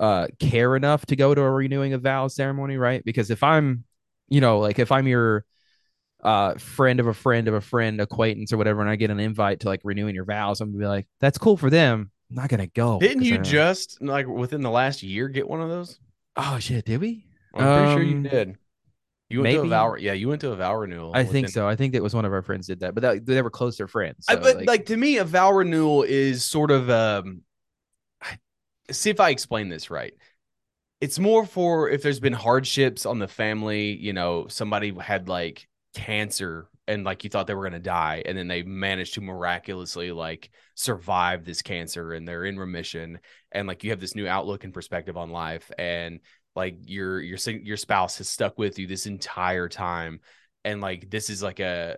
uh 0.01 0.29
care 0.41 0.77
enough 0.77 1.07
to 1.07 1.17
go 1.17 1.35
to 1.35 1.41
a 1.43 1.51
renewing 1.51 1.93
of 1.95 2.03
vows 2.03 2.35
ceremony, 2.35 2.77
right? 2.77 3.05
Because 3.05 3.31
if 3.31 3.43
I'm, 3.43 3.85
you 4.29 4.41
know, 4.41 4.59
like 4.61 4.79
if 4.79 4.93
I'm 4.93 5.07
your 5.09 5.45
uh 6.25 6.55
friend 6.55 7.01
of 7.01 7.07
a 7.07 7.15
friend 7.15 7.49
of 7.49 7.55
a 7.55 7.61
friend 7.61 8.01
acquaintance 8.01 8.53
or 8.53 8.57
whatever 8.57 8.81
and 8.81 8.91
i 8.91 8.97
get 8.97 9.11
an 9.11 9.21
invite 9.21 9.61
to 9.61 9.69
like 9.69 9.81
renewing 9.85 10.15
your 10.15 10.25
vows 10.25 10.61
i'm 10.61 10.71
gonna 10.71 10.79
be 10.83 10.87
like 10.87 11.07
that's 11.21 11.39
cool 11.39 11.57
for 11.57 11.69
them 11.71 12.11
i'm 12.31 12.37
not 12.37 12.49
gonna 12.49 12.67
go 12.69 12.99
Didn't 12.99 13.25
you 13.25 13.39
just 13.39 14.01
like 14.01 14.27
within 14.27 14.63
the 14.63 14.71
last 14.71 15.03
year 15.03 15.29
get 15.29 15.49
one 15.49 15.61
of 15.61 15.69
those? 15.69 15.99
oh 16.37 16.59
shit 16.59 16.85
did 16.85 17.01
we 17.01 17.27
I'm 17.55 17.61
pretty 17.63 17.93
sure 17.93 18.03
you 18.03 18.17
Um, 18.17 18.23
did. 18.25 18.59
You 19.31 19.41
went 19.43 19.55
to 19.55 19.63
a 19.63 19.69
vow. 19.69 19.95
Yeah, 19.95 20.13
you 20.13 20.29
went 20.29 20.41
to 20.43 20.51
a 20.53 20.57
vow 20.57 20.75
renewal. 20.77 21.13
i 21.15 21.25
think 21.25 21.49
so 21.49 21.67
i 21.69 21.77
think 21.77 21.95
it 21.95 22.03
was 22.03 22.15
one 22.15 22.25
of 22.25 22.33
our 22.33 22.43
friends 22.43 22.67
did 22.67 22.81
that 22.81 22.95
but 22.95 23.03
that, 23.03 23.27
they 23.27 23.41
were 23.43 23.51
closer 23.51 23.87
friends 23.89 24.27
I, 24.29 24.35
so, 24.35 24.41
but 24.41 24.65
like, 24.67 24.87
to 24.87 24.97
me, 24.97 25.19
a 25.19 25.25
vow 25.25 25.53
renewal 25.53 26.03
is 26.03 26.45
sort 26.45 26.71
of 26.71 26.89
um. 26.91 27.43
I- 28.23 28.39
See 28.91 29.11
if 29.11 29.19
I 29.21 29.31
explain 29.31 29.69
this 29.71 29.91
right. 29.91 30.15
It's 31.01 31.19
more 31.19 31.45
for 31.47 31.89
if 31.91 32.03
there's 32.03 32.21
been 32.21 32.33
hardships 32.35 33.07
on 33.07 33.19
the 33.19 33.29
family. 33.29 33.97
You 33.97 34.13
know, 34.13 34.47
somebody 34.49 34.95
had 35.01 35.29
like 35.29 35.69
cancer 35.95 36.69
and 36.87 37.05
like 37.05 37.25
you 37.25 37.31
thought 37.31 37.47
they 37.47 37.55
were 37.55 37.65
gonna 37.65 37.79
die, 37.79 38.23
and 38.27 38.37
then 38.37 38.49
they 38.49 38.63
managed 38.63 39.15
to 39.15 39.21
miraculously 39.23 40.13
like 40.13 40.51
survive 40.75 41.45
this 41.45 41.63
cancer 41.63 42.13
and 42.13 42.29
they're 42.29 42.45
in 42.45 42.59
remission, 42.59 43.19
and 43.53 43.67
like 43.67 43.85
you 43.85 43.91
have 43.91 44.01
this 44.01 44.15
new 44.15 44.29
outlook 44.29 44.65
and 44.65 44.75
perspective 44.75 45.17
on 45.17 45.31
life, 45.31 45.71
and 45.79 46.21
like 46.55 46.77
your 46.85 47.21
your 47.21 47.39
your 47.39 47.77
spouse 47.77 48.19
has 48.19 48.29
stuck 48.29 48.59
with 48.59 48.79
you 48.79 48.87
this 48.87 49.07
entire 49.07 49.69
time, 49.69 50.21
and 50.65 50.81
like 50.83 51.09
this 51.09 51.31
is 51.31 51.43
like 51.43 51.61
a 51.61 51.97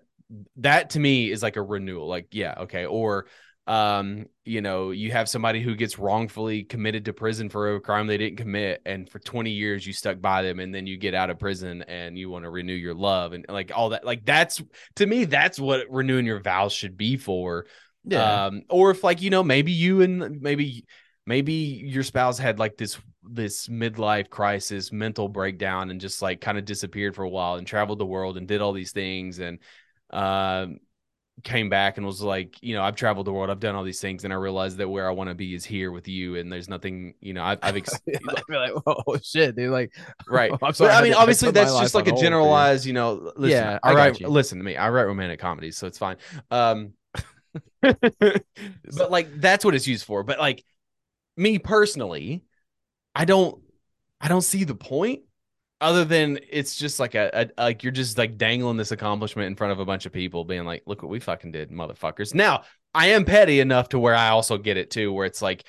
that 0.56 0.90
to 0.90 1.00
me 1.00 1.30
is 1.30 1.42
like 1.42 1.56
a 1.56 1.62
renewal 1.62 2.08
like 2.08 2.28
yeah 2.32 2.54
okay 2.58 2.84
or 2.84 3.26
um 3.66 4.26
you 4.44 4.60
know 4.60 4.92
you 4.92 5.10
have 5.10 5.28
somebody 5.28 5.60
who 5.60 5.74
gets 5.74 5.98
wrongfully 5.98 6.62
committed 6.62 7.04
to 7.04 7.12
prison 7.12 7.48
for 7.48 7.74
a 7.74 7.80
crime 7.80 8.06
they 8.06 8.16
didn't 8.16 8.36
commit 8.36 8.80
and 8.86 9.10
for 9.10 9.18
20 9.18 9.50
years 9.50 9.84
you 9.84 9.92
stuck 9.92 10.20
by 10.20 10.42
them 10.42 10.60
and 10.60 10.72
then 10.72 10.86
you 10.86 10.96
get 10.96 11.14
out 11.14 11.30
of 11.30 11.38
prison 11.38 11.82
and 11.88 12.16
you 12.16 12.30
want 12.30 12.44
to 12.44 12.50
renew 12.50 12.72
your 12.72 12.94
love 12.94 13.32
and 13.32 13.44
like 13.48 13.72
all 13.74 13.88
that 13.88 14.04
like 14.04 14.24
that's 14.24 14.62
to 14.94 15.04
me 15.04 15.24
that's 15.24 15.58
what 15.58 15.86
renewing 15.90 16.26
your 16.26 16.38
vows 16.40 16.72
should 16.72 16.96
be 16.96 17.16
for 17.16 17.66
Yeah. 18.04 18.46
um 18.46 18.62
or 18.70 18.92
if 18.92 19.02
like 19.02 19.20
you 19.20 19.30
know 19.30 19.42
maybe 19.42 19.72
you 19.72 20.00
and 20.02 20.40
maybe 20.40 20.84
maybe 21.26 21.52
your 21.52 22.04
spouse 22.04 22.38
had 22.38 22.60
like 22.60 22.76
this 22.76 22.98
this 23.28 23.66
midlife 23.66 24.30
crisis 24.30 24.92
mental 24.92 25.28
breakdown 25.28 25.90
and 25.90 26.00
just 26.00 26.22
like 26.22 26.40
kind 26.40 26.56
of 26.56 26.64
disappeared 26.64 27.16
for 27.16 27.24
a 27.24 27.28
while 27.28 27.56
and 27.56 27.66
traveled 27.66 27.98
the 27.98 28.06
world 28.06 28.36
and 28.36 28.46
did 28.46 28.60
all 28.60 28.72
these 28.72 28.92
things 28.92 29.40
and 29.40 29.58
um 30.10 30.78
came 31.44 31.68
back 31.68 31.96
and 31.98 32.06
was 32.06 32.22
like 32.22 32.56
you 32.62 32.74
know 32.74 32.82
i've 32.82 32.96
traveled 32.96 33.26
the 33.26 33.32
world 33.32 33.50
i've 33.50 33.60
done 33.60 33.74
all 33.74 33.84
these 33.84 34.00
things 34.00 34.24
and 34.24 34.32
i 34.32 34.36
realized 34.36 34.78
that 34.78 34.88
where 34.88 35.06
i 35.06 35.10
want 35.10 35.28
to 35.28 35.34
be 35.34 35.54
is 35.54 35.64
here 35.64 35.92
with 35.92 36.08
you 36.08 36.36
and 36.36 36.50
there's 36.50 36.68
nothing 36.68 37.14
you 37.20 37.34
know 37.34 37.44
i've, 37.44 37.58
I've 37.62 37.76
ex- 37.78 38.00
like, 38.48 38.72
oh 38.86 39.18
shit, 39.22 39.54
dude. 39.54 39.70
Like, 39.70 39.92
right 40.28 40.56
I'm 40.62 40.72
sorry, 40.72 40.92
i 40.92 40.94
had 40.96 41.04
mean 41.04 41.14
obviously 41.14 41.50
that's 41.50 41.78
just 41.78 41.94
like 41.94 42.06
a 42.08 42.12
hold 42.12 42.18
for 42.40 42.48
you. 42.48 42.60
generalized 42.60 42.86
you 42.86 42.94
know 42.94 43.32
listen 43.36 43.50
Yeah, 43.50 43.78
I 43.82 43.92
i 43.92 43.94
write 43.94 44.20
you. 44.20 44.28
listen 44.28 44.58
to 44.58 44.64
me 44.64 44.76
i 44.76 44.88
write 44.88 45.04
romantic 45.04 45.38
comedies 45.40 45.76
so 45.76 45.86
it's 45.86 45.98
fine 45.98 46.16
um 46.50 46.94
but 47.82 49.10
like 49.10 49.40
that's 49.40 49.64
what 49.64 49.74
it's 49.74 49.86
used 49.86 50.04
for 50.04 50.22
but 50.22 50.38
like 50.38 50.64
me 51.36 51.58
personally 51.58 52.44
i 53.14 53.24
don't 53.24 53.60
i 54.20 54.28
don't 54.28 54.42
see 54.42 54.64
the 54.64 54.74
point 54.74 55.22
other 55.80 56.04
than 56.04 56.38
it's 56.50 56.76
just 56.76 56.98
like 56.98 57.14
a, 57.14 57.30
a 57.58 57.62
like 57.62 57.82
you're 57.82 57.92
just 57.92 58.16
like 58.16 58.38
dangling 58.38 58.76
this 58.76 58.92
accomplishment 58.92 59.46
in 59.46 59.54
front 59.54 59.72
of 59.72 59.78
a 59.78 59.84
bunch 59.84 60.06
of 60.06 60.12
people 60.12 60.44
being 60.44 60.64
like 60.64 60.82
look 60.86 61.02
what 61.02 61.10
we 61.10 61.20
fucking 61.20 61.52
did 61.52 61.70
motherfuckers 61.70 62.34
now 62.34 62.62
i 62.94 63.08
am 63.08 63.24
petty 63.24 63.60
enough 63.60 63.88
to 63.88 63.98
where 63.98 64.14
i 64.14 64.28
also 64.28 64.56
get 64.56 64.76
it 64.76 64.90
too 64.90 65.12
where 65.12 65.26
it's 65.26 65.42
like 65.42 65.64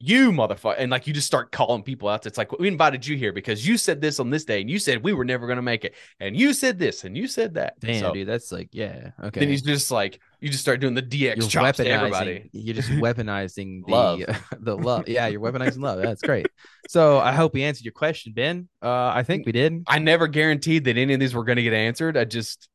you 0.00 0.30
motherfucker 0.30 0.76
and 0.78 0.92
like 0.92 1.08
you 1.08 1.12
just 1.12 1.26
start 1.26 1.50
calling 1.50 1.82
people 1.82 2.08
out 2.08 2.24
it's 2.24 2.38
like 2.38 2.56
we 2.60 2.68
invited 2.68 3.04
you 3.04 3.16
here 3.16 3.32
because 3.32 3.66
you 3.66 3.76
said 3.76 4.00
this 4.00 4.20
on 4.20 4.30
this 4.30 4.44
day 4.44 4.60
and 4.60 4.70
you 4.70 4.78
said 4.78 5.02
we 5.02 5.12
were 5.12 5.24
never 5.24 5.46
going 5.46 5.56
to 5.56 5.62
make 5.62 5.84
it 5.84 5.96
and 6.20 6.36
you 6.36 6.52
said 6.52 6.78
this 6.78 7.02
and 7.02 7.16
you 7.16 7.26
said 7.26 7.54
that 7.54 7.78
damn, 7.80 8.00
So 8.00 8.12
dude. 8.12 8.28
That's 8.28 8.52
like, 8.52 8.68
yeah. 8.70 9.10
Okay. 9.24 9.40
then 9.40 9.48
he's 9.48 9.62
just 9.62 9.90
like 9.90 10.20
you 10.40 10.48
just 10.48 10.62
start 10.62 10.80
doing 10.80 10.94
the 10.94 11.02
dx 11.02 11.36
you're 11.36 11.48
chops 11.48 11.78
to 11.78 11.86
everybody 11.88 12.48
You're 12.52 12.74
just 12.74 12.88
weaponizing 13.04 13.84
the 13.86 13.90
Love. 13.92 14.20
the 14.60 14.76
love. 14.76 15.08
Yeah, 15.08 15.26
you're 15.26 15.40
weaponizing 15.40 15.80
love. 15.82 16.00
That's 16.00 16.22
great. 16.22 16.46
So 16.88 17.18
I 17.18 17.32
hope 17.32 17.54
we 17.54 17.64
answered 17.64 17.84
your 17.84 17.92
question, 17.92 18.32
Ben. 18.34 18.68
Uh, 18.82 19.08
I 19.14 19.22
think 19.24 19.46
we 19.46 19.52
did. 19.52 19.82
I 19.88 19.98
never 19.98 20.28
guaranteed 20.28 20.84
that 20.84 20.96
any 20.96 21.12
of 21.14 21.20
these 21.20 21.34
were 21.34 21.44
going 21.44 21.56
to 21.56 21.62
get 21.62 21.72
answered. 21.72 22.16
I 22.16 22.24
just, 22.24 22.68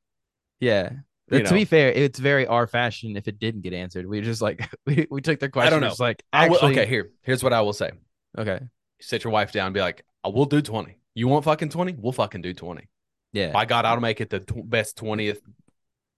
Yeah. 0.60 0.92
You 1.32 1.38
to 1.40 1.44
know. 1.46 1.52
be 1.52 1.66
fair, 1.66 1.90
it's 1.92 2.20
very 2.20 2.46
our 2.46 2.68
fashion 2.68 3.16
if 3.16 3.28
it 3.30 3.40
didn't 3.40 3.62
get 3.62 3.74
answered. 3.74 4.06
We 4.06 4.20
just 4.22 4.42
like 4.42 4.70
we, 4.86 5.08
we 5.10 5.22
took 5.22 5.40
their 5.40 5.50
question. 5.50 5.74
I 5.74 5.80
don't 5.80 5.88
know. 5.88 5.96
like 5.98 6.22
I 6.34 6.50
will- 6.50 6.56
actually, 6.58 6.74
okay, 6.74 6.86
here, 6.86 7.12
here's 7.22 7.42
what 7.44 7.54
I 7.54 7.62
will 7.62 7.74
say. 7.74 7.92
okay, 8.38 8.60
Sit 9.00 9.24
your 9.24 9.32
wife 9.32 9.52
down 9.54 9.68
and 9.68 9.74
be 9.74 9.80
like, 9.80 10.06
I 10.24 10.28
will 10.30 10.46
do 10.46 10.62
20. 10.62 10.98
You 11.16 11.28
want 11.30 11.46
fucking 11.46 11.70
20? 11.70 11.96
We'll 11.98 12.12
fucking 12.12 12.42
do 12.42 12.54
20. 12.54 12.88
yeah, 13.32 13.52
By 13.52 13.66
God, 13.66 13.86
I'll 13.86 14.00
make 14.00 14.20
it 14.22 14.30
the 14.30 14.40
tw- 14.42 14.70
best 14.70 14.98
20th 14.98 15.40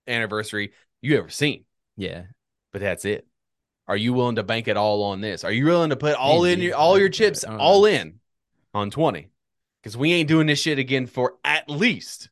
anniversary 0.07 0.71
you 1.05 1.17
ever 1.17 1.29
seen. 1.29 1.65
yeah. 1.95 2.23
But 2.71 2.81
that's 2.81 3.05
it. 3.05 3.25
Are 3.87 3.95
you 3.95 4.13
willing 4.13 4.35
to 4.35 4.43
bank 4.43 4.67
it 4.67 4.75
all 4.75 5.03
on 5.03 5.21
this? 5.21 5.45
Are 5.45 5.51
you 5.51 5.65
willing 5.65 5.91
to 5.91 5.95
put 5.95 6.15
all 6.15 6.43
in 6.43 6.59
your 6.59 6.75
all 6.75 6.99
your 6.99 7.07
chips 7.07 7.45
I 7.45 7.49
don't 7.49 7.57
know. 7.57 7.63
all 7.63 7.85
in 7.85 8.19
on 8.73 8.91
20? 8.91 9.29
Because 9.81 9.95
we 9.95 10.11
ain't 10.11 10.27
doing 10.27 10.47
this 10.47 10.59
shit 10.59 10.77
again 10.79 11.05
for 11.05 11.35
at 11.45 11.69
least 11.69 12.29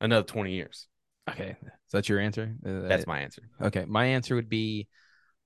another 0.00 0.24
20 0.24 0.52
years. 0.52 0.88
Okay, 1.30 1.56
so 1.60 1.98
that's 1.98 2.08
your 2.08 2.18
answer. 2.18 2.56
Uh, 2.66 2.88
That's 2.88 3.06
my 3.06 3.20
answer. 3.20 3.42
Okay, 3.60 3.84
my 3.86 4.06
answer 4.06 4.34
would 4.34 4.48
be 4.48 4.88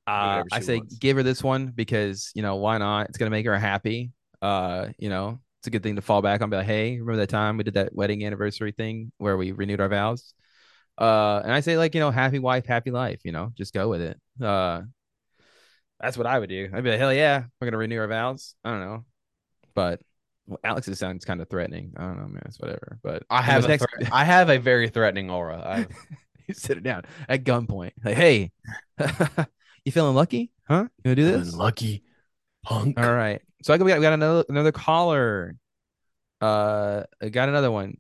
uh, 0.06 0.44
I 0.50 0.60
say 0.60 0.78
wants. 0.78 0.96
give 0.98 1.16
her 1.16 1.22
this 1.22 1.42
one 1.42 1.66
because 1.68 2.30
you 2.34 2.42
know 2.42 2.56
why 2.56 2.78
not? 2.78 3.08
It's 3.08 3.18
gonna 3.18 3.30
make 3.30 3.46
her 3.46 3.58
happy. 3.58 4.12
Uh, 4.40 4.88
you 4.96 5.08
know, 5.10 5.40
it's 5.60 5.66
a 5.66 5.70
good 5.70 5.82
thing 5.82 5.96
to 5.96 6.02
fall 6.02 6.22
back 6.22 6.40
on. 6.40 6.50
Be 6.50 6.56
like, 6.56 6.66
hey, 6.66 6.92
remember 6.92 7.16
that 7.16 7.28
time 7.28 7.56
we 7.56 7.64
did 7.64 7.74
that 7.74 7.94
wedding 7.94 8.24
anniversary 8.24 8.72
thing 8.72 9.12
where 9.18 9.36
we 9.36 9.52
renewed 9.52 9.80
our 9.80 9.88
vows? 9.88 10.34
Uh, 10.98 11.40
and 11.42 11.52
I 11.52 11.60
say 11.60 11.76
like 11.76 11.94
you 11.94 12.00
know, 12.00 12.10
happy 12.10 12.38
wife, 12.38 12.66
happy 12.66 12.90
life. 12.90 13.20
You 13.24 13.32
know, 13.32 13.50
just 13.54 13.72
go 13.74 13.88
with 13.88 14.00
it. 14.00 14.20
Uh, 14.40 14.82
that's 16.00 16.16
what 16.16 16.26
I 16.26 16.38
would 16.38 16.48
do. 16.48 16.68
I'd 16.72 16.84
be 16.84 16.90
like, 16.90 16.98
hell 16.98 17.12
yeah, 17.12 17.44
we're 17.60 17.66
gonna 17.66 17.78
renew 17.78 17.98
our 17.98 18.08
vows. 18.08 18.54
I 18.64 18.70
don't 18.70 18.80
know, 18.80 19.04
but 19.74 20.00
well, 20.46 20.58
Alex's 20.64 20.98
sounds 20.98 21.24
kind 21.24 21.40
of 21.40 21.48
threatening. 21.48 21.92
I 21.96 22.02
don't 22.02 22.18
know, 22.18 22.28
man. 22.28 22.42
It's 22.46 22.60
whatever. 22.60 22.98
But 23.02 23.22
I 23.30 23.42
have 23.42 23.64
a 23.64 23.68
next- 23.68 23.86
thre- 23.98 24.08
I 24.12 24.24
have 24.24 24.50
a 24.50 24.58
very 24.58 24.88
threatening 24.88 25.30
aura. 25.30 25.58
I, 25.58 25.86
you 26.48 26.54
sit 26.54 26.76
it 26.76 26.82
down 26.82 27.04
at 27.28 27.44
gunpoint. 27.44 27.92
Like, 28.04 28.16
hey, 28.16 28.50
you 29.84 29.92
feeling 29.92 30.14
lucky? 30.16 30.50
Huh? 30.68 30.86
You 31.04 31.10
wanna 31.10 31.16
do 31.16 31.24
this? 31.24 31.54
Lucky 31.54 32.02
punk. 32.64 32.98
All 32.98 33.12
right. 33.14 33.40
So 33.62 33.72
I 33.72 33.78
got 33.78 33.84
we 33.84 33.90
got, 33.92 33.98
we 33.98 34.02
got 34.02 34.12
another 34.14 34.44
another 34.48 34.72
caller. 34.72 35.54
Uh, 36.40 37.04
I 37.20 37.28
got 37.28 37.48
another 37.48 37.70
one. 37.70 37.96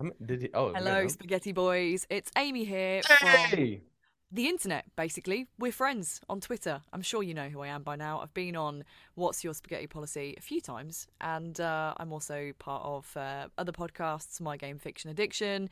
I'm- 0.00 0.12
Did 0.24 0.42
he, 0.42 0.50
oh, 0.54 0.72
Hello, 0.74 1.02
no. 1.02 1.08
spaghetti 1.08 1.52
boys. 1.52 2.06
It's 2.08 2.30
Amy 2.36 2.64
here 2.64 3.02
from 3.02 3.28
Hey! 3.28 3.82
the 4.30 4.46
internet, 4.46 4.84
basically. 4.94 5.48
We're 5.58 5.72
friends 5.72 6.20
on 6.28 6.40
Twitter. 6.40 6.82
I'm 6.92 7.02
sure 7.02 7.22
you 7.24 7.34
know 7.34 7.48
who 7.48 7.62
I 7.62 7.66
am 7.68 7.82
by 7.82 7.96
now. 7.96 8.20
I've 8.20 8.32
been 8.32 8.54
on 8.54 8.84
What's 9.16 9.42
Your 9.42 9.54
Spaghetti 9.54 9.88
Policy 9.88 10.34
a 10.38 10.40
few 10.40 10.60
times, 10.60 11.08
and 11.20 11.58
uh, 11.60 11.94
I'm 11.96 12.12
also 12.12 12.52
part 12.60 12.84
of 12.84 13.16
uh, 13.16 13.48
other 13.58 13.72
podcasts, 13.72 14.40
My 14.40 14.56
Game 14.56 14.78
Fiction 14.78 15.10
Addiction 15.10 15.68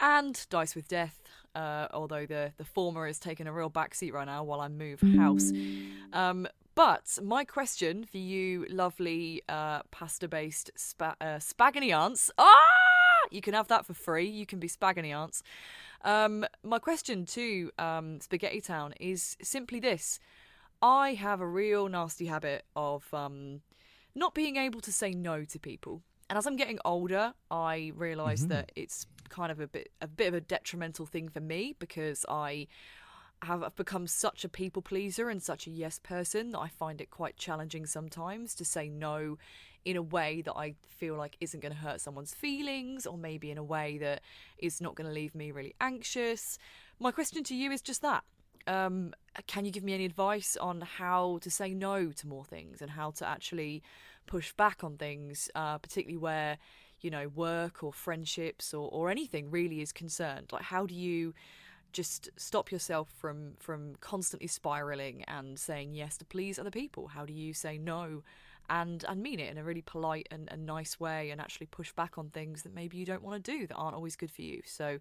and 0.00 0.46
Dice 0.50 0.74
with 0.74 0.86
Death, 0.88 1.22
uh, 1.54 1.86
although 1.94 2.26
the, 2.26 2.52
the 2.58 2.64
former 2.66 3.06
has 3.06 3.18
taken 3.18 3.46
a 3.46 3.52
real 3.54 3.70
backseat 3.70 4.12
right 4.12 4.26
now 4.26 4.44
while 4.44 4.60
I 4.60 4.68
move 4.68 5.00
house. 5.16 5.50
Um, 6.12 6.46
but 6.74 7.18
my 7.22 7.44
question 7.46 8.04
for 8.04 8.18
you, 8.18 8.66
lovely 8.68 9.42
uh, 9.48 9.82
pasta 9.90 10.28
based 10.28 10.70
spa- 10.76 11.14
uh, 11.22 11.38
spaghetti 11.38 11.90
aunts. 11.92 12.30
Ah! 12.36 12.56
You 13.32 13.40
can 13.40 13.54
have 13.54 13.68
that 13.68 13.86
for 13.86 13.94
free. 13.94 14.28
You 14.28 14.46
can 14.46 14.58
be 14.58 14.68
spaghetti 14.68 15.12
aunts. 15.12 15.42
Um, 16.04 16.44
my 16.62 16.78
question 16.78 17.26
to 17.26 17.70
um, 17.78 18.20
Spaghetti 18.20 18.60
Town 18.60 18.94
is 19.00 19.36
simply 19.42 19.80
this: 19.80 20.18
I 20.80 21.14
have 21.14 21.40
a 21.40 21.46
real 21.46 21.88
nasty 21.88 22.26
habit 22.26 22.64
of 22.74 23.12
um, 23.14 23.60
not 24.14 24.34
being 24.34 24.56
able 24.56 24.80
to 24.80 24.92
say 24.92 25.12
no 25.12 25.44
to 25.44 25.58
people, 25.58 26.02
and 26.28 26.38
as 26.38 26.46
I'm 26.46 26.56
getting 26.56 26.78
older, 26.84 27.34
I 27.50 27.92
realise 27.94 28.44
that 28.44 28.72
it's 28.74 29.06
kind 29.28 29.50
of 29.50 29.60
a 29.60 29.66
bit 29.66 29.90
a 30.00 30.06
bit 30.06 30.28
of 30.28 30.34
a 30.34 30.40
detrimental 30.40 31.06
thing 31.06 31.28
for 31.28 31.40
me 31.40 31.74
because 31.78 32.26
I 32.28 32.66
have 33.42 33.62
I've 33.62 33.76
become 33.76 34.06
such 34.06 34.44
a 34.44 34.48
people 34.48 34.82
pleaser 34.82 35.28
and 35.28 35.42
such 35.42 35.66
a 35.66 35.70
yes 35.70 35.98
person 35.98 36.52
that 36.52 36.58
I 36.58 36.68
find 36.68 37.00
it 37.00 37.10
quite 37.10 37.36
challenging 37.36 37.86
sometimes 37.86 38.54
to 38.56 38.64
say 38.64 38.88
no 38.88 39.38
in 39.84 39.96
a 39.96 40.02
way 40.02 40.42
that 40.42 40.54
I 40.54 40.74
feel 40.88 41.16
like 41.16 41.36
isn't 41.40 41.60
going 41.60 41.72
to 41.72 41.78
hurt 41.78 42.00
someone's 42.00 42.34
feelings 42.34 43.06
or 43.06 43.18
maybe 43.18 43.50
in 43.50 43.58
a 43.58 43.64
way 43.64 43.98
that 43.98 44.22
is 44.58 44.80
not 44.80 44.94
going 44.94 45.06
to 45.06 45.12
leave 45.12 45.34
me 45.34 45.50
really 45.50 45.74
anxious. 45.80 46.58
My 47.00 47.10
question 47.10 47.42
to 47.44 47.54
you 47.54 47.72
is 47.72 47.82
just 47.82 48.02
that. 48.02 48.24
Um, 48.66 49.12
can 49.48 49.64
you 49.64 49.72
give 49.72 49.82
me 49.82 49.92
any 49.92 50.04
advice 50.04 50.56
on 50.56 50.82
how 50.82 51.38
to 51.42 51.50
say 51.50 51.74
no 51.74 52.12
to 52.12 52.28
more 52.28 52.44
things 52.44 52.80
and 52.80 52.92
how 52.92 53.10
to 53.12 53.26
actually 53.26 53.82
push 54.26 54.52
back 54.52 54.84
on 54.84 54.96
things, 54.96 55.50
uh, 55.54 55.78
particularly 55.78 56.18
where 56.18 56.58
you 57.00 57.10
know 57.10 57.26
work 57.34 57.82
or 57.82 57.92
friendships 57.92 58.72
or, 58.72 58.88
or 58.92 59.10
anything 59.10 59.50
really 59.50 59.80
is 59.80 59.92
concerned? 59.92 60.52
Like, 60.52 60.62
how 60.62 60.86
do 60.86 60.94
you 60.94 61.34
just 61.92 62.30
stop 62.36 62.72
yourself 62.72 63.08
from 63.18 63.52
from 63.58 63.96
constantly 64.00 64.48
spiraling 64.48 65.24
and 65.28 65.58
saying 65.58 65.94
yes 65.94 66.16
to 66.16 66.24
please 66.24 66.58
other 66.58 66.70
people 66.70 67.08
how 67.08 67.24
do 67.24 67.32
you 67.32 67.52
say 67.52 67.76
no 67.78 68.22
and 68.70 69.04
and 69.08 69.22
mean 69.22 69.40
it 69.40 69.50
in 69.50 69.58
a 69.58 69.64
really 69.64 69.82
polite 69.82 70.28
and, 70.30 70.48
and 70.52 70.66
nice 70.66 70.98
way 71.00 71.30
and 71.30 71.40
actually 71.40 71.66
push 71.66 71.92
back 71.92 72.18
on 72.18 72.30
things 72.30 72.62
that 72.62 72.74
maybe 72.74 72.96
you 72.96 73.06
don't 73.06 73.22
want 73.22 73.42
to 73.42 73.52
do 73.52 73.66
that 73.66 73.74
aren't 73.74 73.94
always 73.94 74.16
good 74.16 74.30
for 74.30 74.42
you. 74.42 74.62
So 74.64 74.98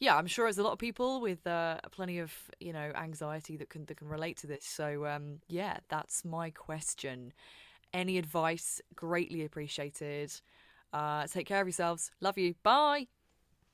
yeah 0.00 0.16
i'm 0.16 0.26
sure 0.26 0.46
there's 0.46 0.58
a 0.58 0.62
lot 0.62 0.72
of 0.72 0.78
people 0.78 1.20
with 1.20 1.46
uh, 1.46 1.78
plenty 1.92 2.18
of 2.18 2.32
you 2.60 2.72
know 2.72 2.92
anxiety 2.96 3.56
that 3.56 3.70
can 3.70 3.84
that 3.86 3.96
can 3.96 4.08
relate 4.08 4.36
to 4.38 4.46
this. 4.46 4.64
So 4.64 5.06
um 5.06 5.40
yeah 5.48 5.78
that's 5.88 6.24
my 6.24 6.50
question. 6.50 7.32
Any 7.92 8.18
advice? 8.18 8.80
Greatly 8.96 9.44
appreciated. 9.44 10.32
Uh 10.92 11.26
take 11.26 11.46
care 11.46 11.60
of 11.60 11.66
yourselves. 11.68 12.10
Love 12.20 12.38
you. 12.38 12.54
Bye. 12.62 13.08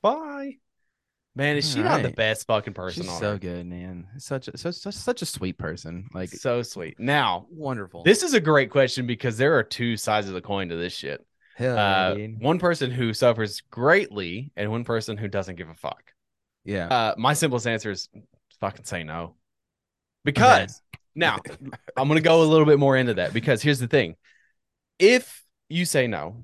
Bye. 0.03 0.61
Man, 1.37 1.57
is 1.57 1.71
she 1.71 1.81
not 1.83 2.03
the 2.03 2.11
best 2.11 2.47
fucking 2.47 2.75
person 2.75 3.05
She's 3.05 3.11
on 3.11 3.21
so 3.21 3.31
earth? 3.33 3.41
good, 3.41 3.65
man. 3.67 4.09
Such 4.19 4.49
a 4.49 4.59
such, 4.59 4.75
such 4.75 4.95
such 4.95 5.23
a 5.23 5.27
sweet 5.27 5.59
person. 5.59 6.09
Like 6.13 6.31
so 6.31 6.63
sweet. 6.63 6.99
Now, 6.99 7.47
wonderful. 7.51 8.03
this 8.03 8.23
is 8.23 8.35
a 8.35 8.41
great 8.41 8.71
question 8.71 9.07
because 9.07 9.39
there 9.39 9.57
are 9.57 9.63
two 9.63 9.97
sides 9.97 10.27
of 10.27 10.35
the 10.35 10.41
coin 10.41 10.69
to 10.71 10.77
this 10.77 10.93
shit. 10.93 11.25
Hell 11.57 11.77
yeah, 11.77 11.83
Uh, 11.83 12.15
one 12.41 12.59
person 12.59 12.91
who 12.91 13.15
suffers 13.15 13.61
greatly 13.71 14.51
and 14.57 14.71
one 14.71 14.85
person 14.85 15.17
who 15.17 15.29
doesn't 15.29 15.57
give 15.57 15.69
a 15.69 15.75
fuck. 15.75 16.03
yeah. 16.65 16.89
Uh, 16.89 17.15
my 17.17 17.33
simplest 17.35 17.67
answer 17.67 17.91
is 17.93 18.09
fucking 18.61 18.85
say 18.85 19.05
no. 19.05 19.37
Because 20.25 20.83
now 21.15 21.39
I'm 21.97 22.09
going 22.09 22.19
to 22.19 22.29
go 22.29 22.43
a 22.43 22.45
little 22.45 22.67
bit 22.67 22.79
more 22.79 22.97
into 22.97 23.15
that 23.15 23.33
because 23.33 23.63
here's 23.63 23.79
the 23.79 23.89
thing. 23.89 24.17
If 24.99 25.45
you 25.69 25.85
say 25.85 26.07
no, 26.09 26.43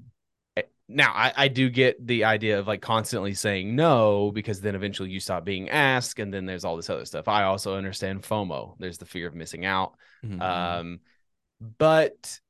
now 0.89 1.12
I, 1.12 1.32
I 1.37 1.49
do 1.49 1.68
get 1.68 2.05
the 2.07 2.24
idea 2.24 2.59
of 2.59 2.66
like 2.66 2.80
constantly 2.80 3.34
saying 3.34 3.74
no 3.74 4.30
because 4.32 4.61
then 4.61 4.74
eventually 4.74 5.11
you 5.11 5.20
stop 5.20 5.45
being 5.45 5.68
asked 5.68 6.18
and 6.20 6.32
then 6.32 6.47
there's 6.47 6.64
all 6.64 6.76
this 6.76 6.91
other 6.91 7.05
stuff. 7.05 7.28
I 7.28 7.45
also 7.45 7.76
understand 7.76 8.22
fomo. 8.22 8.76
There's 8.78 8.99
the 8.99 9.07
fear 9.07 9.26
of 9.26 9.34
missing 9.34 9.64
out. 9.64 9.95
Mhm. 10.24 10.41
um 10.41 11.01
but 11.78 12.41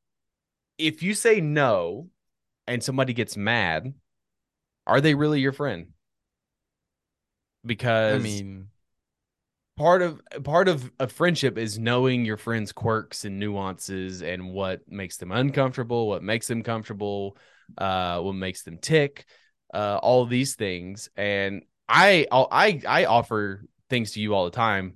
if 0.78 1.03
you 1.03 1.14
say 1.14 1.41
no 1.41 2.09
and 2.66 2.82
somebody 2.82 3.12
gets 3.12 3.37
mad 3.37 3.95
are 4.87 5.01
they 5.01 5.14
really 5.14 5.41
your 5.41 5.53
friend? 5.53 5.89
Because 7.64 8.20
I 8.20 8.22
mean, 8.22 8.68
part 9.76 10.01
of 10.03 10.20
part 10.45 10.68
of 10.68 10.91
a 11.01 11.09
friendship 11.09 11.59
is 11.59 11.78
knowing 11.78 12.24
your 12.24 12.37
friends 12.37 12.72
quirks 12.72 13.24
and 13.24 13.39
nuances 13.39 14.22
and 14.22 14.53
what 14.53 14.80
makes 14.91 15.16
them 15.16 15.32
uncomfortable 15.32 16.09
what 16.09 16.22
makes 16.22 16.47
them 16.47 16.62
comfortable 16.62 17.37
uh 17.79 18.21
what 18.21 18.35
makes 18.35 18.62
them 18.62 18.79
tick 18.79 19.25
uh 19.75 19.99
all 20.03 20.27
these 20.27 20.55
things 20.55 21.09
and 21.17 21.62
i 21.89 22.27
i 22.33 22.81
i 22.89 23.05
offer 23.05 23.64
things 23.91 24.12
to 24.12 24.21
you 24.21 24.35
all 24.35 24.45
the 24.45 24.51
time 24.51 24.95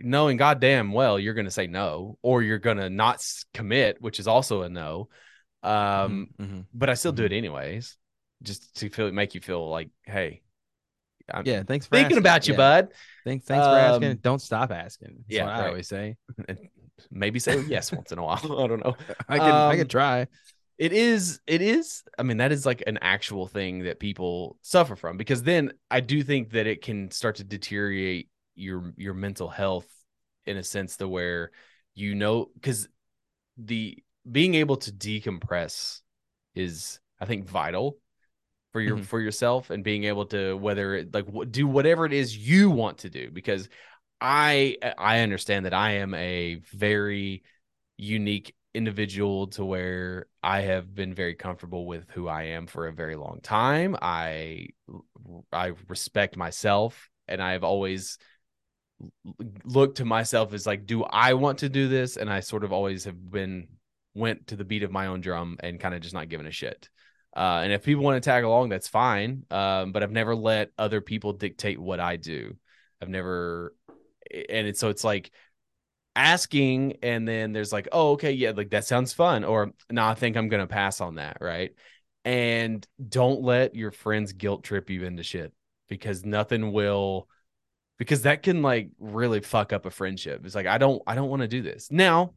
knowing 0.00 0.36
goddamn 0.36 0.92
well 0.92 1.18
you're 1.18 1.34
going 1.34 1.44
to 1.44 1.50
say 1.50 1.66
no 1.66 2.18
or 2.22 2.42
you're 2.42 2.58
going 2.58 2.76
to 2.76 2.90
not 2.90 3.24
commit 3.54 4.00
which 4.00 4.20
is 4.20 4.28
also 4.28 4.62
a 4.62 4.68
no 4.68 5.08
um 5.62 6.28
mhm. 6.40 6.64
but 6.72 6.88
i 6.88 6.94
still 6.94 7.12
do 7.12 7.24
it 7.24 7.32
anyways 7.32 7.96
just 8.42 8.76
to 8.76 8.88
feel 8.90 9.10
make 9.10 9.34
you 9.34 9.40
feel 9.40 9.68
like 9.68 9.90
hey 10.04 10.42
I'm 11.32 11.44
yeah. 11.44 11.62
Thanks 11.62 11.86
for 11.86 11.96
thinking 11.96 12.16
asking. 12.16 12.18
about 12.18 12.48
you 12.48 12.54
Yeah. 12.54 12.56
bud 12.56 12.88
Thanks, 13.24 13.44
thanks 13.44 13.66
for 13.66 13.76
asking. 13.76 14.10
Um, 14.12 14.16
Don't 14.22 14.40
stop 14.40 14.70
asking. 14.70 15.24
That's 15.26 15.26
yeah, 15.28 15.44
what 15.44 15.52
I 15.52 15.66
always 15.68 15.88
say. 15.88 16.16
maybe 17.10 17.38
say 17.38 17.60
yes 17.60 17.92
once 17.92 18.12
in 18.12 18.18
a 18.18 18.22
while. 18.24 18.40
I 18.64 18.66
don't 18.66 18.82
know. 18.82 18.96
I 19.28 19.38
can, 19.38 19.48
I 19.66 19.72
Um, 19.72 19.76
can 19.76 19.88
try. 19.88 20.26
It 20.78 20.92
is, 20.92 21.40
it 21.46 21.60
is. 21.60 22.04
I 22.18 22.22
mean, 22.22 22.36
that 22.36 22.52
is 22.52 22.64
like 22.64 22.84
an 22.86 22.98
actual 23.02 23.48
thing 23.48 23.84
that 23.84 23.98
people 23.98 24.56
suffer 24.62 24.94
from 24.94 25.16
because 25.16 25.42
then 25.42 25.72
I 25.90 26.00
do 26.00 26.22
think 26.22 26.50
that 26.50 26.66
it 26.66 26.82
can 26.82 27.10
start 27.10 27.36
to 27.36 27.44
deteriorate 27.44 28.28
your 28.54 28.92
your 28.96 29.14
mental 29.14 29.48
health 29.48 29.86
in 30.46 30.56
a 30.56 30.62
sense 30.62 30.96
to 30.98 31.08
where 31.08 31.50
you 31.94 32.14
know 32.14 32.50
because 32.54 32.88
the 33.56 33.98
being 34.30 34.54
able 34.54 34.76
to 34.76 34.92
decompress 34.92 36.00
is 36.54 37.00
I 37.20 37.24
think 37.24 37.48
vital 37.48 37.98
for 38.72 38.80
your 38.80 38.98
Mhm. 38.98 39.04
for 39.04 39.20
yourself 39.20 39.70
and 39.70 39.82
being 39.82 40.04
able 40.04 40.26
to 40.26 40.54
whether 40.56 40.94
it, 40.94 41.14
like 41.14 41.26
do 41.50 41.66
whatever 41.66 42.06
it 42.06 42.12
is 42.12 42.36
you 42.36 42.70
want 42.70 42.98
to 42.98 43.10
do 43.10 43.30
because 43.30 43.68
I 44.20 44.76
I 44.96 45.20
understand 45.20 45.66
that 45.66 45.74
I 45.74 45.92
am 45.92 46.14
a 46.14 46.56
very 46.72 47.42
unique 47.96 48.54
individual 48.74 49.48
to 49.48 49.64
where 49.64 50.26
I 50.42 50.60
have 50.60 50.94
been 50.94 51.14
very 51.14 51.34
comfortable 51.34 51.86
with 51.86 52.04
who 52.10 52.28
I 52.28 52.44
am 52.44 52.66
for 52.66 52.86
a 52.86 52.92
very 52.92 53.16
long 53.16 53.40
time. 53.42 53.96
I 54.00 54.68
I 55.52 55.72
respect 55.88 56.36
myself 56.36 57.08
and 57.26 57.42
I've 57.42 57.64
always 57.64 58.18
looked 59.64 59.98
to 59.98 60.04
myself 60.04 60.52
as 60.52 60.66
like 60.66 60.84
do 60.84 61.04
I 61.04 61.34
want 61.34 61.58
to 61.58 61.68
do 61.68 61.88
this 61.88 62.16
and 62.16 62.28
I 62.28 62.40
sort 62.40 62.64
of 62.64 62.72
always 62.72 63.04
have 63.04 63.30
been 63.30 63.68
went 64.14 64.48
to 64.48 64.56
the 64.56 64.64
beat 64.64 64.82
of 64.82 64.90
my 64.90 65.06
own 65.06 65.20
drum 65.20 65.56
and 65.60 65.80
kind 65.80 65.94
of 65.94 66.00
just 66.00 66.14
not 66.14 66.28
giving 66.28 66.46
a 66.46 66.50
shit. 66.50 66.88
Uh, 67.36 67.60
and 67.62 67.72
if 67.72 67.84
people 67.84 68.02
want 68.02 68.22
to 68.22 68.28
tag 68.28 68.42
along, 68.42 68.68
that's 68.68 68.88
fine. 68.88 69.44
Um, 69.50 69.92
but 69.92 70.02
I've 70.02 70.10
never 70.10 70.34
let 70.34 70.70
other 70.76 71.00
people 71.00 71.32
dictate 71.32 71.78
what 71.78 72.00
I 72.00 72.16
do. 72.16 72.56
I've 73.00 73.08
never, 73.08 73.74
and 74.30 74.66
it's 74.66 74.80
so 74.80 74.88
it's 74.88 75.04
like 75.04 75.30
asking, 76.18 76.98
and 77.02 77.26
then 77.26 77.52
there's 77.52 77.72
like, 77.72 77.88
oh, 77.92 78.12
okay, 78.12 78.32
yeah, 78.32 78.50
like 78.50 78.70
that 78.70 78.84
sounds 78.84 79.12
fun, 79.12 79.44
or 79.44 79.72
no, 79.90 80.04
I 80.04 80.14
think 80.14 80.36
I'm 80.36 80.48
gonna 80.48 80.66
pass 80.66 81.00
on 81.00 81.16
that, 81.16 81.38
right? 81.40 81.72
And 82.24 82.86
don't 83.08 83.42
let 83.42 83.74
your 83.74 83.92
friends 83.92 84.32
guilt 84.32 84.64
trip 84.64 84.90
you 84.90 85.04
into 85.04 85.22
shit 85.22 85.52
because 85.88 86.24
nothing 86.24 86.72
will, 86.72 87.28
because 87.98 88.22
that 88.22 88.42
can 88.42 88.62
like 88.62 88.90
really 88.98 89.40
fuck 89.40 89.72
up 89.72 89.86
a 89.86 89.90
friendship. 89.90 90.44
It's 90.44 90.54
like 90.54 90.66
I 90.66 90.78
don't, 90.78 91.02
I 91.06 91.14
don't 91.14 91.30
want 91.30 91.42
to 91.42 91.48
do 91.48 91.62
this 91.62 91.88
now 91.90 92.34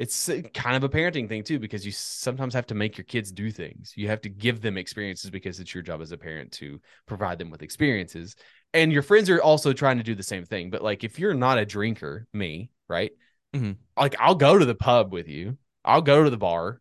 it's 0.00 0.30
kind 0.54 0.76
of 0.76 0.82
a 0.82 0.88
parenting 0.88 1.28
thing 1.28 1.44
too 1.44 1.58
because 1.58 1.84
you 1.84 1.92
sometimes 1.92 2.54
have 2.54 2.66
to 2.66 2.74
make 2.74 2.96
your 2.96 3.04
kids 3.04 3.30
do 3.30 3.50
things 3.50 3.92
you 3.96 4.08
have 4.08 4.22
to 4.22 4.30
give 4.30 4.62
them 4.62 4.78
experiences 4.78 5.30
because 5.30 5.60
it's 5.60 5.74
your 5.74 5.82
job 5.82 6.00
as 6.00 6.10
a 6.10 6.16
parent 6.16 6.50
to 6.50 6.80
provide 7.04 7.38
them 7.38 7.50
with 7.50 7.62
experiences 7.62 8.34
and 8.72 8.92
your 8.92 9.02
friends 9.02 9.28
are 9.28 9.42
also 9.42 9.74
trying 9.74 9.98
to 9.98 10.02
do 10.02 10.14
the 10.14 10.22
same 10.22 10.46
thing 10.46 10.70
but 10.70 10.82
like 10.82 11.04
if 11.04 11.18
you're 11.18 11.34
not 11.34 11.58
a 11.58 11.66
drinker 11.66 12.26
me 12.32 12.70
right 12.90 13.12
Mhm. 13.54 13.76
like 13.96 14.14
i'll 14.20 14.34
go 14.34 14.58
to 14.58 14.64
the 14.64 14.74
pub 14.74 15.12
with 15.12 15.28
you 15.28 15.56
i'll 15.84 16.02
go 16.02 16.22
to 16.22 16.30
the 16.30 16.36
bar 16.36 16.80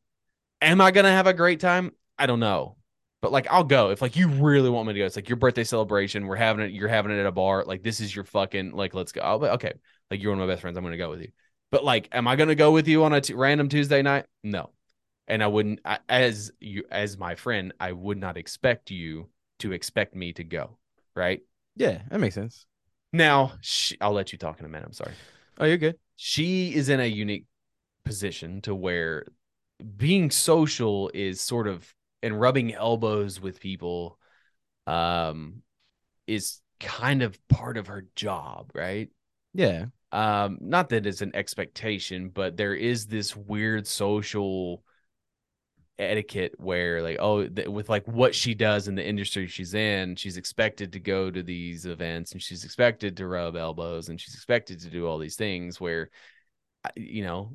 am 0.62 0.82
i 0.82 0.92
gonna 0.92 1.12
have 1.12 1.28
a 1.28 1.34
great 1.34 1.60
time 1.60 1.92
i 2.18 2.26
don't 2.26 2.40
know 2.42 2.76
but 3.22 3.32
like 3.32 3.48
i'll 3.50 3.64
go 3.64 3.92
if 3.92 4.02
like 4.02 4.16
you 4.18 4.28
really 4.28 4.70
want 4.70 4.88
me 4.88 4.94
to 4.94 5.00
go 5.00 5.06
it's 5.06 5.16
like 5.16 5.30
your 5.30 5.38
birthday 5.38 5.64
celebration 5.64 6.28
we're 6.28 6.36
having 6.36 6.66
it 6.66 6.72
you're 6.72 6.90
having 6.90 7.12
it 7.12 7.20
at 7.20 7.26
a 7.26 7.32
bar 7.32 7.64
like 7.66 7.82
this 7.82 8.02
is 8.02 8.14
your 8.14 8.26
fucking 8.26 8.72
like 8.72 8.94
let's 8.94 9.12
go 9.14 9.22
I'll 9.22 9.40
be, 9.40 9.48
okay 9.48 9.74
like 10.12 10.22
you're 10.22 10.32
one 10.32 10.42
of 10.42 10.48
my 10.48 10.52
best 10.52 10.62
friends 10.62 10.78
i'm 10.78 10.84
gonna 10.84 10.98
go 10.98 11.10
with 11.10 11.22
you 11.22 11.32
but 11.72 11.84
like, 11.84 12.10
am 12.12 12.28
I 12.28 12.36
going 12.36 12.50
to 12.50 12.56
go 12.56 12.72
with 12.72 12.88
you 12.88 13.04
on 13.04 13.14
a 13.14 13.22
t- 13.22 13.34
random 13.34 13.70
Tuesday 13.70 14.02
night? 14.02 14.26
No. 14.44 14.72
And 15.28 15.44
I 15.44 15.48
wouldn't, 15.48 15.80
I, 15.86 16.00
as 16.10 16.52
you, 16.60 16.86
as 16.90 17.18
my 17.18 17.36
friend, 17.36 17.74
I 17.80 17.92
would 17.92 18.18
not 18.18 18.38
expect 18.38 18.90
you 18.90 19.30
to 19.60 19.72
expect 19.72 20.16
me 20.16 20.34
to 20.34 20.44
go. 20.44 20.80
Right 21.16 21.42
Yeah, 21.76 22.00
that 22.10 22.20
makes 22.20 22.36
sense. 22.36 22.66
now, 23.14 23.54
she, 23.62 23.98
I'll 24.02 24.14
let 24.14 24.32
you 24.32 24.38
talk 24.40 24.60
in 24.60 24.66
a 24.66 24.70
minute. 24.70 24.86
I'm 24.88 24.94
sorry. 24.94 25.14
Oh, 25.60 25.66
you're 25.66 25.78
good. 25.78 25.98
She 26.16 26.74
is 26.74 26.90
in 26.90 27.00
a 27.00 27.06
unique 27.06 27.46
position 28.06 28.62
to 28.62 28.74
where 28.74 29.26
being 29.98 30.32
social 30.32 31.12
is 31.14 31.42
sort 31.42 31.68
of 31.68 31.94
and 32.22 32.40
rubbing 32.40 32.74
elbows 32.74 33.40
with 33.40 33.60
people, 33.60 34.20
um, 34.88 35.62
is 36.28 36.62
kind 36.80 37.22
of 37.24 37.40
part 37.48 37.78
of 37.78 37.88
her 37.88 38.06
job. 38.16 38.72
Right 38.74 39.10
Yeah. 39.54 39.86
um 40.12 40.58
not 40.62 40.90
that 40.90 41.06
it's 41.06 41.22
an 41.22 41.36
expectation 41.36 42.30
but 42.30 42.58
there 42.58 42.74
is 42.74 43.06
this 43.06 43.36
weird 43.36 43.86
social 43.86 44.84
etiquette 46.00 46.54
where 46.58 47.02
like 47.02 47.18
oh 47.20 47.46
th- 47.46 47.68
with 47.68 47.90
like 47.90 48.08
what 48.08 48.34
she 48.34 48.56
does 48.56 48.88
in 48.88 48.96
the 48.96 49.06
industry 49.06 49.48
she's 49.48 49.74
in 49.74 50.16
she's 50.16 50.38
expected 50.38 50.94
to 50.94 51.00
go 51.00 51.30
to 51.30 51.44
these 51.44 51.86
events 51.86 52.32
and 52.32 52.42
she's 52.42 52.64
expected 52.64 53.18
to 53.18 53.28
rub 53.28 53.56
elbows 53.56 54.08
and 54.08 54.20
she's 54.20 54.34
expected 54.34 54.80
to 54.80 54.90
do 54.90 55.06
all 55.06 55.18
these 55.18 55.36
things 55.36 55.80
where 55.80 56.10
you 56.96 57.24
know 57.24 57.52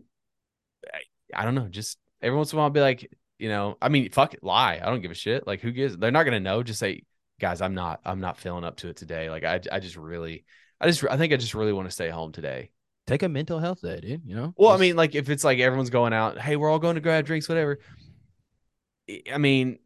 I, 0.92 1.40
I 1.40 1.44
don't 1.44 1.54
know 1.54 1.68
just 1.68 1.98
every 2.20 2.36
once 2.36 2.52
in 2.52 2.56
a 2.56 2.58
while 2.58 2.66
I'll 2.66 2.70
be 2.70 2.80
like 2.80 3.10
you 3.38 3.48
know 3.48 3.78
I 3.80 3.88
mean 3.88 4.10
fuck 4.10 4.34
it 4.34 4.44
lie 4.44 4.80
I 4.82 4.90
don't 4.90 5.00
give 5.00 5.10
a 5.10 5.14
shit 5.14 5.46
like 5.46 5.60
who 5.60 5.72
gives 5.72 5.96
they're 5.96 6.10
not 6.10 6.24
gonna 6.24 6.40
know 6.40 6.62
just 6.62 6.80
say 6.80 7.02
guys 7.40 7.62
I'm 7.62 7.74
not 7.74 8.00
I'm 8.04 8.20
not 8.20 8.38
feeling 8.38 8.64
up 8.64 8.76
to 8.76 8.88
it 8.88 8.96
today 8.96 9.30
like 9.30 9.44
I 9.44 9.60
I 9.72 9.80
just 9.80 9.96
really 9.96 10.44
I 10.80 10.86
just 10.86 11.02
I 11.10 11.16
think 11.16 11.32
I 11.32 11.36
just 11.36 11.54
really 11.54 11.72
want 11.72 11.88
to 11.88 11.94
stay 11.94 12.10
home 12.10 12.32
today 12.32 12.70
Take 13.06 13.22
a 13.22 13.28
mental 13.28 13.58
health 13.58 13.82
day, 13.82 14.00
dude. 14.00 14.22
You 14.24 14.34
know. 14.34 14.54
well, 14.56 14.70
I 14.70 14.78
mean, 14.78 14.96
like 14.96 15.14
if 15.14 15.28
it's 15.28 15.44
like 15.44 15.58
everyone's 15.58 15.90
going 15.90 16.14
out, 16.14 16.38
hey, 16.38 16.56
we're 16.56 16.70
all 16.70 16.78
going 16.78 16.94
to 16.94 17.02
grab 17.02 17.26
drinks, 17.26 17.48
whatever. 17.50 17.78
I- 19.08 19.38
mean, 19.38 19.78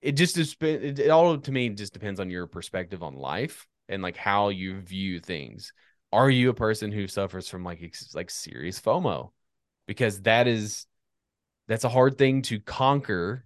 it 0.00 0.12
just 0.12 0.36
is. 0.38 0.56
It, 0.60 0.98
it 0.98 1.10
all 1.10 1.38
to 1.38 1.52
me 1.52 1.68
just 1.70 1.92
depends 1.92 2.20
on 2.20 2.30
your 2.30 2.46
perspective 2.46 3.02
on 3.02 3.14
life 3.14 3.66
and 3.88 4.02
like 4.02 4.16
how 4.16 4.48
you 4.48 4.80
view 4.80 5.20
things. 5.20 5.72
Are 6.12 6.30
you 6.30 6.50
a 6.50 6.54
person 6.54 6.92
who 6.92 7.08
suffers 7.08 7.48
from 7.48 7.64
like 7.64 7.94
like 8.14 8.30
serious 8.30 8.80
FOMO? 8.80 9.30
Because 9.86 10.22
that 10.22 10.46
is 10.46 10.86
that's 11.68 11.84
a 11.84 11.88
hard 11.88 12.16
thing 12.16 12.42
to 12.42 12.60
conquer 12.60 13.44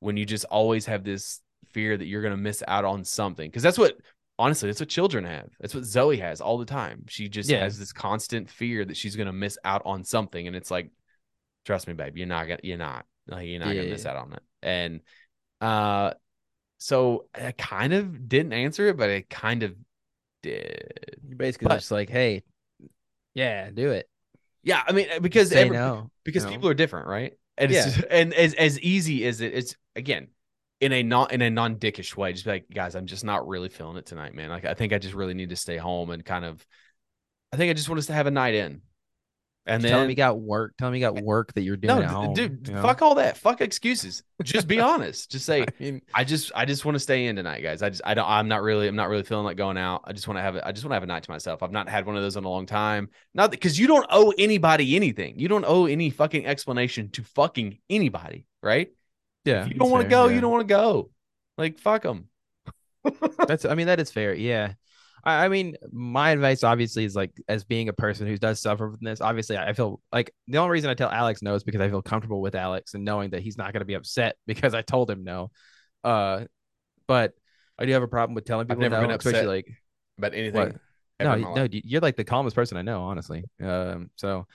when 0.00 0.16
you 0.16 0.26
just 0.26 0.44
always 0.44 0.86
have 0.86 1.04
this 1.04 1.40
fear 1.72 1.96
that 1.96 2.06
you're 2.06 2.22
going 2.22 2.32
to 2.32 2.36
miss 2.36 2.62
out 2.68 2.84
on 2.84 3.04
something. 3.04 3.48
Because 3.48 3.62
that's 3.62 3.78
what 3.78 3.96
honestly, 4.38 4.68
that's 4.68 4.80
what 4.80 4.88
children 4.88 5.24
have. 5.24 5.48
That's 5.60 5.74
what 5.74 5.84
Zoe 5.84 6.18
has 6.18 6.40
all 6.40 6.58
the 6.58 6.64
time. 6.66 7.04
She 7.08 7.28
just 7.28 7.48
Yeah. 7.48 7.60
has 7.60 7.78
this 7.78 7.92
constant 7.92 8.50
fear 8.50 8.84
that 8.84 8.96
she's 8.96 9.16
going 9.16 9.26
to 9.26 9.32
miss 9.32 9.58
out 9.64 9.82
on 9.84 10.04
something, 10.04 10.46
and 10.46 10.54
it's 10.54 10.70
like, 10.70 10.90
trust 11.64 11.88
me, 11.88 11.94
babe, 11.94 12.16
you're 12.16 12.26
not 12.26 12.46
gonna, 12.46 12.60
you're 12.62 12.76
not, 12.76 13.06
like, 13.28 13.48
you're 13.48 13.60
not 13.60 13.68
gonna 13.68 13.84
miss 13.84 14.06
out 14.06 14.16
on 14.16 14.32
it. 14.32 14.42
And 14.62 15.00
uh, 15.60 16.12
so 16.78 17.26
I 17.34 17.52
kind 17.52 17.92
of 17.92 18.28
didn't 18.28 18.52
answer 18.52 18.88
it, 18.88 18.96
but 18.96 19.10
I 19.10 19.24
kind 19.28 19.62
of 19.62 19.74
did. 20.42 21.18
you 21.28 21.36
basically 21.36 21.68
but- 21.68 21.76
just 21.76 21.90
like, 21.90 22.10
hey, 22.10 22.42
yeah, 23.34 23.70
do 23.70 23.90
it. 23.90 24.08
Yeah, 24.62 24.82
I 24.84 24.92
mean, 24.92 25.06
because 25.20 25.52
every, 25.52 25.76
no. 25.76 26.10
because 26.24 26.44
know? 26.44 26.50
people 26.50 26.68
are 26.68 26.74
different, 26.74 27.06
right? 27.06 27.34
And 27.56 27.70
it's 27.70 27.86
Yeah. 27.86 27.92
just, 27.92 28.06
and 28.10 28.34
as 28.34 28.52
as 28.54 28.80
easy 28.80 29.24
as 29.26 29.40
it, 29.40 29.54
it's 29.54 29.76
again 29.94 30.28
in 30.80 30.92
a 30.92 31.02
not 31.02 31.32
in 31.32 31.40
a 31.40 31.50
non 31.50 31.76
dickish 31.76 32.16
way, 32.16 32.32
just 32.32 32.44
be 32.44 32.50
like, 32.50 32.66
guys, 32.72 32.96
I'm 32.96 33.06
just 33.06 33.24
not 33.24 33.46
really 33.46 33.68
feeling 33.68 33.96
it 33.96 34.06
tonight, 34.06 34.34
man. 34.34 34.50
Like 34.50 34.64
I 34.64 34.74
think 34.74 34.92
I 34.92 34.98
just 34.98 35.14
really 35.14 35.34
need 35.34 35.50
to 35.50 35.56
stay 35.56 35.76
home 35.76 36.10
and 36.10 36.24
kind 36.24 36.44
of, 36.44 36.66
I 37.52 37.56
think 37.56 37.70
I 37.70 37.74
just 37.74 37.88
want 37.88 37.98
us 38.00 38.06
to 38.06 38.12
have 38.12 38.26
a 38.26 38.30
night 38.32 38.54
in, 38.54 38.82
and 39.66 39.82
then 39.82 39.90
tell 39.90 40.02
him 40.02 40.10
you 40.10 40.16
got 40.16 40.38
work. 40.40 40.74
Tell 40.78 40.88
him 40.88 40.94
you 40.94 41.00
got 41.00 41.16
work 41.16 41.52
that 41.54 41.62
you're 41.62 41.76
doing 41.76 41.96
no, 41.96 42.02
at 42.02 42.10
home. 42.10 42.34
dude, 42.34 42.68
you 42.68 42.74
know? 42.74 42.82
fuck 42.82 43.02
all 43.02 43.16
that, 43.16 43.36
fuck 43.36 43.60
excuses. 43.60 44.22
Just 44.42 44.68
be 44.68 44.78
honest. 44.92 45.30
Just 45.30 45.44
say, 45.44 45.62
I 45.62 45.66
mean, 45.78 46.02
I 46.14 46.24
just 46.24 46.52
I 46.54 46.64
just 46.64 46.84
want 46.84 46.94
to 46.94 47.00
stay 47.00 47.26
in 47.26 47.36
tonight, 47.36 47.62
guys. 47.62 47.82
I 47.82 47.90
just 47.90 48.02
I 48.04 48.14
don't 48.14 48.28
I'm 48.28 48.48
not 48.48 48.62
really 48.62 48.86
I'm 48.86 48.96
not 48.96 49.08
really 49.08 49.24
feeling 49.24 49.44
like 49.44 49.56
going 49.56 49.76
out. 49.76 50.02
I 50.04 50.12
just 50.12 50.28
want 50.28 50.38
to 50.38 50.42
have 50.42 50.56
it. 50.56 50.62
I 50.64 50.72
just 50.72 50.84
want 50.84 50.92
to 50.92 50.94
have 50.96 51.02
a 51.02 51.06
night 51.06 51.24
to 51.24 51.30
myself. 51.30 51.62
I've 51.62 51.72
not 51.72 51.88
had 51.88 52.06
one 52.06 52.16
of 52.16 52.22
those 52.22 52.36
in 52.36 52.44
a 52.44 52.48
long 52.48 52.66
time. 52.66 53.08
Not 53.34 53.50
because 53.50 53.78
you 53.78 53.86
don't 53.86 54.06
owe 54.08 54.32
anybody 54.38 54.94
anything. 54.94 55.38
You 55.38 55.48
don't 55.48 55.64
owe 55.66 55.86
any 55.86 56.10
fucking 56.10 56.46
explanation 56.46 57.10
to 57.12 57.22
fucking 57.22 57.78
anybody, 57.90 58.46
right? 58.62 58.90
Yeah, 59.44 59.62
If 59.62 59.68
you 59.68 59.74
don't 59.74 59.90
want 59.90 60.04
to 60.04 60.08
go, 60.08 60.26
yeah. 60.26 60.34
you 60.34 60.40
don't 60.40 60.52
want 60.52 60.66
to 60.66 60.74
go. 60.74 61.10
Like 61.58 61.78
fuck 61.78 62.02
them. 62.02 62.28
That's 63.46 63.64
I 63.64 63.74
mean 63.74 63.86
that 63.86 64.00
is 64.00 64.10
fair. 64.10 64.34
Yeah. 64.34 64.74
I, 65.26 65.44
I 65.44 65.48
mean 65.48 65.76
my 65.92 66.30
advice 66.30 66.64
obviously 66.64 67.04
is 67.04 67.14
like 67.14 67.32
as 67.48 67.64
being 67.64 67.90
a 67.90 67.92
person 67.92 68.26
who 68.26 68.38
does 68.38 68.62
suffer 68.62 68.90
from 68.90 68.98
this, 69.02 69.20
obviously 69.20 69.58
I 69.58 69.74
feel 69.74 70.00
like 70.12 70.32
the 70.48 70.58
only 70.58 70.70
reason 70.70 70.88
I 70.88 70.94
tell 70.94 71.10
Alex 71.10 71.42
no 71.42 71.54
is 71.54 71.64
because 71.64 71.82
I 71.82 71.90
feel 71.90 72.00
comfortable 72.00 72.40
with 72.40 72.54
Alex 72.54 72.94
and 72.94 73.04
knowing 73.04 73.30
that 73.30 73.42
he's 73.42 73.58
not 73.58 73.72
gonna 73.72 73.84
be 73.84 73.94
upset 73.94 74.36
because 74.46 74.72
I 74.72 74.82
told 74.82 75.10
him 75.10 75.24
no. 75.24 75.50
Uh 76.02 76.44
but 77.06 77.34
I 77.78 77.84
do 77.84 77.92
have 77.92 78.02
a 78.02 78.08
problem 78.08 78.34
with 78.34 78.46
telling 78.46 78.66
people 78.66 78.84
I've 78.84 78.90
never 78.90 79.02
no, 79.02 79.08
been 79.08 79.14
upset 79.14 79.34
especially 79.34 79.54
like 79.56 79.82
about 80.18 80.34
anything. 80.34 80.60
what? 80.60 80.76
No, 81.18 81.34
no, 81.54 81.66
you're 81.70 82.00
like 82.00 82.16
the 82.16 82.24
calmest 82.24 82.54
person 82.54 82.76
I 82.76 82.82
know, 82.82 83.02
honestly. 83.02 83.44
Um, 83.62 84.10
so, 84.16 84.46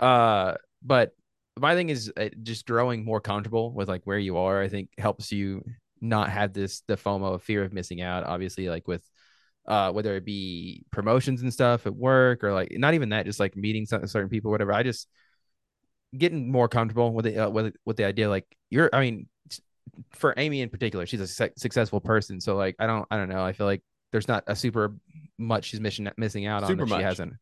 uh, 0.00 0.54
but 0.82 1.12
my 1.58 1.74
thing 1.74 1.88
is 1.88 2.12
uh, 2.16 2.28
just 2.42 2.66
growing 2.66 3.04
more 3.04 3.20
comfortable 3.20 3.72
with 3.72 3.88
like 3.88 4.02
where 4.04 4.18
you 4.18 4.36
are. 4.36 4.60
I 4.60 4.68
think 4.68 4.90
helps 4.98 5.32
you 5.32 5.64
not 6.00 6.28
have 6.28 6.52
this 6.52 6.82
the 6.88 6.96
FOMO 6.96 7.34
of 7.34 7.42
fear 7.42 7.64
of 7.64 7.72
missing 7.72 8.02
out. 8.02 8.24
Obviously, 8.24 8.68
like 8.68 8.86
with 8.86 9.02
uh 9.66 9.90
whether 9.92 10.14
it 10.16 10.24
be 10.24 10.84
promotions 10.90 11.42
and 11.42 11.52
stuff 11.52 11.86
at 11.86 11.94
work 11.94 12.44
or 12.44 12.52
like 12.52 12.72
not 12.72 12.94
even 12.94 13.10
that, 13.10 13.26
just 13.26 13.40
like 13.40 13.56
meeting 13.56 13.86
certain 13.86 14.08
certain 14.08 14.28
people, 14.28 14.50
whatever. 14.50 14.72
I 14.72 14.82
just 14.82 15.08
getting 16.16 16.50
more 16.50 16.68
comfortable 16.68 17.12
with 17.12 17.26
it 17.26 17.36
uh, 17.36 17.50
with 17.50 17.74
with 17.84 17.96
the 17.96 18.04
idea 18.04 18.28
like 18.28 18.46
you're. 18.70 18.90
I 18.92 19.00
mean, 19.00 19.28
for 20.12 20.34
Amy 20.36 20.60
in 20.60 20.68
particular, 20.68 21.06
she's 21.06 21.20
a 21.20 21.26
su- 21.26 21.50
successful 21.56 22.00
person. 22.00 22.40
So 22.40 22.56
like, 22.56 22.76
I 22.78 22.86
don't, 22.86 23.06
I 23.10 23.16
don't 23.16 23.28
know. 23.28 23.44
I 23.44 23.52
feel 23.52 23.66
like 23.66 23.82
there's 24.12 24.28
not 24.28 24.44
a 24.46 24.54
super 24.54 24.94
much 25.38 25.64
she's 25.64 25.80
missing 25.80 26.08
missing 26.16 26.46
out 26.46 26.62
on 26.62 26.68
Super 26.68 26.86
that 26.86 26.96
she 26.96 27.02
hasn't 27.02 27.34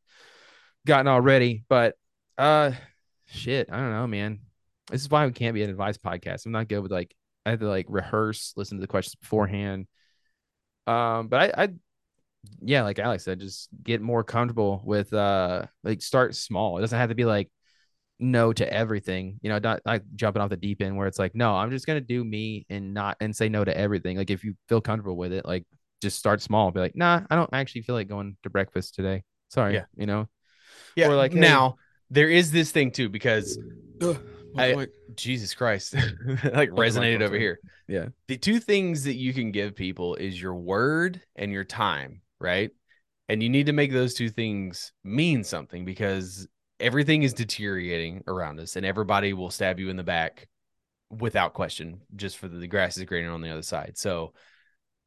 gotten 0.86 1.08
already. 1.08 1.64
But 1.68 1.96
uh, 2.38 2.72
shit, 3.26 3.68
I 3.70 3.76
don't 3.76 3.92
know, 3.92 4.06
man. 4.06 4.40
This 4.90 5.02
is 5.02 5.10
why 5.10 5.26
we 5.26 5.32
can't 5.32 5.54
be 5.54 5.62
an 5.62 5.70
advice 5.70 5.98
podcast. 5.98 6.46
I'm 6.46 6.52
not 6.52 6.68
good 6.68 6.80
with 6.80 6.92
like 6.92 7.14
I 7.44 7.50
have 7.50 7.60
to 7.60 7.68
like 7.68 7.86
rehearse, 7.88 8.52
listen 8.56 8.78
to 8.78 8.80
the 8.80 8.88
questions 8.88 9.16
beforehand. 9.16 9.86
Um, 10.86 11.28
but 11.28 11.54
I, 11.56 11.62
I, 11.64 11.68
yeah, 12.60 12.82
like 12.82 12.98
Alex 12.98 13.24
said, 13.24 13.40
just 13.40 13.68
get 13.82 14.00
more 14.00 14.24
comfortable 14.24 14.82
with 14.84 15.12
uh, 15.12 15.66
like 15.84 16.02
start 16.02 16.34
small. 16.34 16.78
It 16.78 16.80
doesn't 16.82 16.98
have 16.98 17.08
to 17.10 17.14
be 17.14 17.24
like 17.24 17.50
no 18.18 18.52
to 18.52 18.72
everything, 18.72 19.38
you 19.42 19.50
know, 19.50 19.58
not 19.58 19.80
like 19.84 20.02
jumping 20.14 20.42
off 20.42 20.50
the 20.50 20.56
deep 20.56 20.80
end 20.82 20.96
where 20.96 21.06
it's 21.06 21.18
like, 21.18 21.34
no, 21.34 21.54
I'm 21.56 21.70
just 21.70 21.86
gonna 21.86 22.00
do 22.00 22.24
me 22.24 22.66
and 22.70 22.94
not 22.94 23.16
and 23.20 23.34
say 23.34 23.48
no 23.48 23.64
to 23.64 23.76
everything. 23.76 24.16
Like 24.16 24.30
if 24.30 24.44
you 24.44 24.54
feel 24.68 24.80
comfortable 24.80 25.16
with 25.16 25.32
it, 25.32 25.44
like 25.44 25.64
just 26.00 26.18
start 26.18 26.40
small. 26.42 26.70
Be 26.70 26.80
like, 26.80 26.96
nah, 26.96 27.22
I 27.30 27.36
don't 27.36 27.50
actually 27.52 27.82
feel 27.82 27.94
like 27.94 28.08
going 28.08 28.36
to 28.42 28.50
breakfast 28.50 28.94
today. 28.94 29.22
Sorry, 29.48 29.74
Yeah. 29.74 29.84
you 29.96 30.06
know. 30.06 30.28
Yeah. 30.96 31.08
Or 31.08 31.16
like, 31.16 31.32
hey- 31.32 31.40
now 31.40 31.76
there 32.10 32.28
is 32.28 32.50
this 32.50 32.70
thing 32.70 32.90
too 32.90 33.08
because 33.08 33.58
I- 34.56 34.86
Jesus 35.14 35.54
Christ, 35.54 35.94
like 36.44 36.70
resonated 36.70 37.22
over 37.22 37.38
here. 37.38 37.58
Yeah. 37.88 38.08
The 38.28 38.36
two 38.36 38.60
things 38.60 39.04
that 39.04 39.14
you 39.14 39.32
can 39.34 39.50
give 39.50 39.74
people 39.74 40.14
is 40.16 40.40
your 40.40 40.54
word 40.54 41.20
and 41.36 41.52
your 41.52 41.64
time, 41.64 42.22
right? 42.42 42.70
And 43.28 43.42
you 43.42 43.48
need 43.48 43.66
to 43.66 43.72
make 43.72 43.92
those 43.92 44.14
two 44.14 44.28
things 44.28 44.92
mean 45.04 45.44
something 45.44 45.84
because 45.84 46.46
everything 46.80 47.22
is 47.22 47.32
deteriorating 47.32 48.22
around 48.26 48.60
us 48.60 48.76
and 48.76 48.84
everybody 48.84 49.32
will 49.32 49.50
stab 49.50 49.78
you 49.78 49.88
in 49.88 49.96
the 49.96 50.02
back 50.02 50.48
without 51.10 51.54
question 51.54 52.00
just 52.16 52.36
for 52.36 52.48
the, 52.48 52.58
the 52.58 52.66
grass 52.66 52.96
is 52.96 53.04
greener 53.04 53.30
on 53.30 53.40
the 53.40 53.50
other 53.50 53.62
side. 53.62 53.92
So 53.96 54.32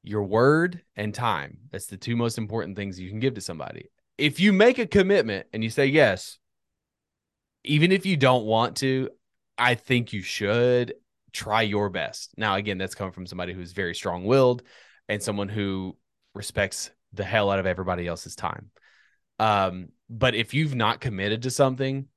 your 0.01 0.23
word 0.23 0.81
and 0.95 1.13
time, 1.13 1.57
that's 1.71 1.87
the 1.87 1.97
two 1.97 2.15
most 2.15 2.37
important 2.37 2.77
things 2.77 2.99
you 2.99 3.09
can 3.09 3.19
give 3.19 3.33
to 3.35 3.41
somebody. 3.41 3.89
If 4.17 4.39
you 4.39 4.53
make 4.53 4.79
a 4.79 4.87
commitment 4.87 5.47
and 5.51 5.63
you 5.63 5.69
say 5.69 5.87
yes, 5.87 6.37
even 7.63 7.91
if 7.91 8.05
you 8.05 8.15
don't 8.15 8.45
want 8.45 8.77
to, 8.77 9.09
I 9.57 9.75
think 9.75 10.13
you 10.13 10.21
should 10.21 10.93
try 11.33 11.63
your 11.63 11.89
best. 11.89 12.33
Now, 12.37 12.55
again, 12.55 12.77
that's 12.77 12.95
coming 12.95 13.13
from 13.13 13.25
somebody 13.25 13.53
who's 13.53 13.73
very 13.73 13.95
strong 13.95 14.23
willed 14.23 14.63
and 15.09 15.21
someone 15.21 15.49
who 15.49 15.97
respects 16.33 16.91
the 17.15 17.23
hell 17.23 17.49
out 17.49 17.59
of 17.59 17.65
everybody 17.65 18.07
else's 18.07 18.35
time. 18.35 18.71
Um, 19.39 19.89
but 20.09 20.35
if 20.35 20.53
you've 20.53 20.75
not 20.75 21.01
committed 21.01 21.43
to 21.43 21.51
something, 21.51 22.07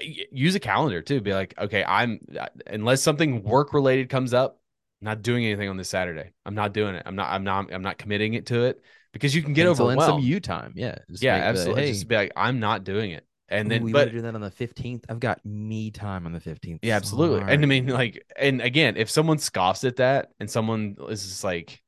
use 0.00 0.54
a 0.54 0.60
calendar 0.60 1.02
too. 1.02 1.20
Be 1.20 1.32
like, 1.32 1.54
okay, 1.58 1.84
I'm 1.84 2.20
unless 2.66 3.02
something 3.02 3.42
work 3.42 3.72
related 3.72 4.08
comes 4.08 4.32
up, 4.32 4.60
I'm 5.00 5.06
not 5.06 5.22
doing 5.22 5.44
anything 5.44 5.68
on 5.68 5.76
this 5.76 5.88
Saturday. 5.88 6.32
I'm 6.46 6.54
not 6.54 6.72
doing 6.72 6.94
it. 6.94 7.02
I'm 7.06 7.16
not. 7.16 7.30
I'm 7.30 7.44
not. 7.44 7.72
I'm 7.72 7.82
not 7.82 7.98
committing 7.98 8.34
it 8.34 8.46
to 8.46 8.64
it 8.64 8.80
because 9.12 9.34
you 9.34 9.42
can 9.42 9.52
get 9.52 9.66
Pencil 9.66 9.90
in 9.90 9.98
overwhelmed. 9.98 10.22
some 10.22 10.28
you 10.28 10.40
time. 10.40 10.72
Yeah. 10.76 10.98
Just 11.10 11.22
yeah, 11.22 11.34
make 11.34 11.42
the, 11.42 11.48
absolutely. 11.48 11.82
hey, 11.82 11.92
Just 11.92 12.08
be 12.08 12.16
like, 12.16 12.32
I'm 12.36 12.60
not 12.60 12.84
doing 12.84 13.12
it. 13.12 13.26
And 13.48 13.68
then, 13.68 13.82
we 13.82 13.92
but 13.92 14.12
do 14.12 14.20
that 14.22 14.34
on 14.36 14.40
the 14.40 14.50
15th. 14.50 15.04
I've 15.08 15.18
got 15.18 15.44
me 15.44 15.90
time 15.90 16.24
on 16.24 16.32
the 16.32 16.38
15th. 16.38 16.78
yeah, 16.82 16.94
absolutely. 16.94 17.52
And 17.52 17.64
I 17.64 17.66
mean, 17.66 17.88
like, 17.88 18.24
and 18.36 18.62
again, 18.62 18.96
if 18.96 19.10
someone 19.10 19.38
scoffs 19.38 19.82
at 19.82 19.96
that 19.96 20.30
and 20.38 20.48
someone 20.48 20.94
is 21.08 21.24
just 21.26 21.42
like, 21.42 21.82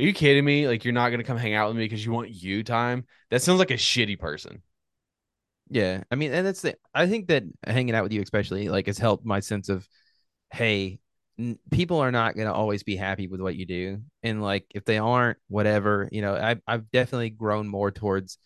are 0.00 0.06
you 0.06 0.14
kidding 0.14 0.44
me? 0.44 0.66
Like, 0.68 0.84
you're 0.84 0.94
not 0.94 1.10
going 1.10 1.20
to 1.20 1.24
come 1.24 1.36
hang 1.36 1.54
out 1.54 1.68
with 1.68 1.76
me 1.76 1.84
because 1.84 2.04
you 2.04 2.12
want 2.12 2.30
you 2.30 2.64
time? 2.64 3.06
That 3.30 3.42
sounds 3.42 3.58
like 3.58 3.70
a 3.70 3.74
shitty 3.74 4.18
person. 4.18 4.62
Yeah, 5.68 6.02
I 6.10 6.16
mean, 6.16 6.32
and 6.32 6.46
that's 6.46 6.62
the. 6.62 6.74
I 6.94 7.06
think 7.06 7.28
that 7.28 7.44
hanging 7.64 7.94
out 7.94 8.02
with 8.02 8.12
you, 8.12 8.22
especially, 8.22 8.68
like, 8.68 8.86
has 8.86 8.98
helped 8.98 9.24
my 9.24 9.38
sense 9.40 9.68
of, 9.68 9.86
hey, 10.52 11.00
n- 11.38 11.58
people 11.70 11.98
are 12.00 12.10
not 12.12 12.36
gonna 12.36 12.52
always 12.52 12.82
be 12.82 12.96
happy 12.96 13.28
with 13.28 13.40
what 13.40 13.56
you 13.56 13.66
do, 13.66 14.02
and 14.22 14.42
like, 14.42 14.66
if 14.74 14.84
they 14.84 14.98
aren't, 14.98 15.38
whatever, 15.48 16.08
you 16.12 16.22
know, 16.22 16.34
I've 16.34 16.60
I've 16.66 16.90
definitely 16.90 17.30
grown 17.30 17.68
more 17.68 17.90
towards 17.92 18.38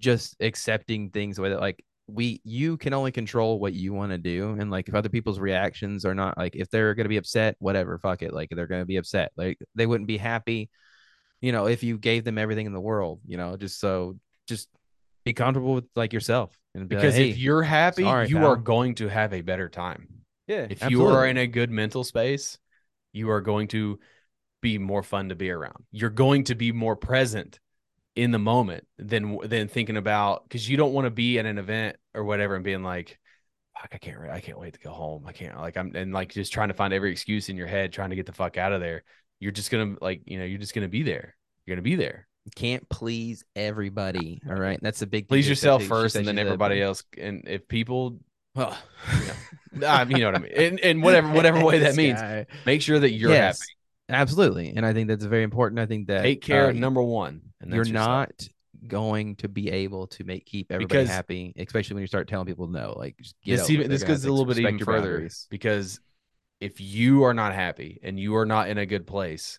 just 0.00 0.36
accepting 0.40 1.10
things 1.10 1.38
with 1.40 1.52
it. 1.52 1.60
Like, 1.60 1.84
we, 2.08 2.40
you 2.44 2.76
can 2.78 2.94
only 2.94 3.12
control 3.12 3.60
what 3.60 3.74
you 3.74 3.92
want 3.94 4.12
to 4.12 4.18
do, 4.18 4.56
and 4.60 4.70
like, 4.70 4.88
if 4.88 4.94
other 4.94 5.08
people's 5.10 5.40
reactions 5.40 6.04
are 6.04 6.14
not 6.14 6.38
like, 6.38 6.56
if 6.56 6.70
they're 6.70 6.94
gonna 6.94 7.08
be 7.10 7.18
upset, 7.18 7.56
whatever, 7.60 7.98
fuck 7.98 8.22
it, 8.22 8.32
like, 8.34 8.50
they're 8.50 8.66
gonna 8.68 8.86
be 8.86 8.96
upset, 8.98 9.32
like, 9.36 9.58
they 9.76 9.86
wouldn't 9.86 10.08
be 10.08 10.18
happy, 10.18 10.70
you 11.46 11.52
know, 11.52 11.66
if 11.66 11.82
you 11.82 11.96
gave 11.96 12.24
them 12.24 12.38
everything 12.38 12.66
in 12.66 12.72
the 12.72 12.80
world, 12.80 13.20
you 13.26 13.36
know, 13.36 13.56
just 13.56 13.78
so, 13.78 14.18
just 14.48 14.68
be 15.24 15.32
comfortable 15.32 15.74
with 15.74 15.84
like 15.94 16.12
yourself 16.12 16.58
and 16.74 16.88
be 16.88 16.96
like, 16.96 17.02
Because 17.02 17.14
hey, 17.14 17.30
if 17.30 17.38
you're 17.38 17.62
happy, 17.62 18.02
sorry, 18.02 18.28
you 18.28 18.36
pal. 18.36 18.46
are 18.52 18.56
going 18.56 18.96
to 18.96 19.08
have 19.08 19.32
a 19.32 19.40
better 19.40 19.68
time. 19.68 20.08
yeah, 20.48 20.66
If 20.68 20.90
you 20.90 21.06
are 21.06 21.26
in 21.26 21.36
a 21.36 21.46
good 21.46 21.70
mental 21.70 22.04
space, 22.04 22.58
you 23.12 23.30
are 23.30 23.40
going 23.40 23.68
to 23.68 23.98
be 24.60 24.78
more 24.78 25.02
fun 25.02 25.28
to 25.28 25.36
be 25.36 25.50
around. 25.50 25.84
You're 25.92 26.10
going 26.10 26.44
to 26.44 26.54
be 26.54 26.72
more 26.72 26.96
present 26.96 27.60
in 28.14 28.30
the 28.30 28.38
moment 28.38 28.86
than 28.98 29.38
than 29.44 29.68
thinking 29.68 29.96
about 29.96 30.44
because 30.48 30.68
you 30.68 30.76
don't 30.76 30.92
want 30.92 31.04
to 31.06 31.10
be 31.10 31.38
at 31.38 31.46
an 31.46 31.58
event 31.58 31.96
or 32.14 32.24
whatever 32.24 32.54
and 32.54 32.64
being 32.64 32.82
like, 32.82 33.18
"Fuck, 33.74 33.90
I 33.92 33.98
can't, 33.98 34.18
I 34.30 34.40
can't 34.40 34.58
wait 34.58 34.74
to 34.74 34.80
go 34.80 34.90
home. 34.90 35.24
I 35.26 35.32
can't 35.32 35.56
like 35.58 35.76
I'm 35.76 35.94
and 35.94 36.12
like 36.12 36.32
just 36.32 36.52
trying 36.52 36.68
to 36.68 36.74
find 36.74 36.94
every 36.94 37.12
excuse 37.12 37.48
in 37.48 37.56
your 37.56 37.66
head, 37.66 37.92
trying 37.92 38.10
to 38.10 38.16
get 38.16 38.26
the 38.26 38.32
fuck 38.32 38.56
out 38.56 38.72
of 38.72 38.80
there. 38.80 39.04
You're 39.40 39.52
just 39.52 39.70
gonna 39.70 39.96
like 40.00 40.22
you 40.26 40.38
know 40.38 40.44
you're 40.44 40.58
just 40.58 40.74
gonna 40.74 40.88
be 40.88 41.02
there. 41.02 41.36
You're 41.64 41.76
gonna 41.76 41.82
be 41.82 41.94
there. 41.96 42.26
can't 42.54 42.88
please 42.88 43.44
everybody. 43.54 44.40
All 44.48 44.54
right, 44.56 44.78
that's 44.82 45.02
a 45.02 45.06
big 45.06 45.28
Please 45.28 45.48
yourself. 45.48 45.82
She 45.82 45.88
first, 45.88 46.16
and 46.16 46.26
then 46.26 46.38
everybody 46.38 46.80
else. 46.80 47.04
And 47.18 47.42
if 47.46 47.66
people, 47.68 48.18
Well, 48.54 48.76
I 49.86 50.04
mean, 50.04 50.16
you 50.18 50.24
know 50.24 50.30
what 50.32 50.36
I 50.36 50.42
mean, 50.44 50.52
in, 50.52 50.78
in 50.78 51.00
whatever 51.02 51.32
whatever 51.32 51.62
way 51.64 51.78
that 51.80 51.96
means, 51.96 52.20
guy. 52.20 52.46
make 52.64 52.80
sure 52.82 52.98
that 52.98 53.12
you're 53.12 53.30
Yes, 53.30 53.60
happy. 53.60 53.72
absolutely, 54.20 54.70
and 54.76 54.86
I 54.86 54.92
think 54.94 55.08
that's 55.08 55.24
very 55.24 55.42
important. 55.42 55.80
I 55.80 55.86
think 55.86 56.06
that 56.08 56.22
Take 56.22 56.40
care 56.42 56.66
uh, 56.66 56.70
of 56.70 56.76
number 56.76 57.02
one. 57.02 57.42
And 57.60 57.70
you're 57.72 57.84
yourself. 57.84 58.06
not 58.06 58.48
going 58.86 59.34
to 59.36 59.48
be 59.48 59.70
able 59.70 60.06
to 60.06 60.22
make 60.24 60.46
keep 60.46 60.70
everybody 60.70 61.00
Because- 61.00 61.08
happy, 61.08 61.52
especially 61.58 61.94
when 61.94 62.02
you 62.02 62.06
start 62.06 62.28
telling 62.28 62.46
people 62.46 62.68
no. 62.68 62.94
Like, 62.96 63.16
just 63.20 63.34
get 63.44 63.56
this 63.58 63.70
even 63.70 63.90
this 63.90 64.04
goes 64.04 64.24
a 64.24 64.30
little 64.30 64.44
bit 64.46 64.58
even 64.58 64.78
further 64.78 65.08
boundaries. 65.12 65.46
because 65.50 65.98
if 66.60 66.80
you 66.80 67.24
are 67.24 67.34
not 67.34 67.54
happy 67.54 68.00
and 68.02 68.18
you 68.18 68.36
are 68.36 68.46
not 68.46 68.68
in 68.68 68.78
a 68.78 68.86
good 68.86 69.06
place, 69.06 69.58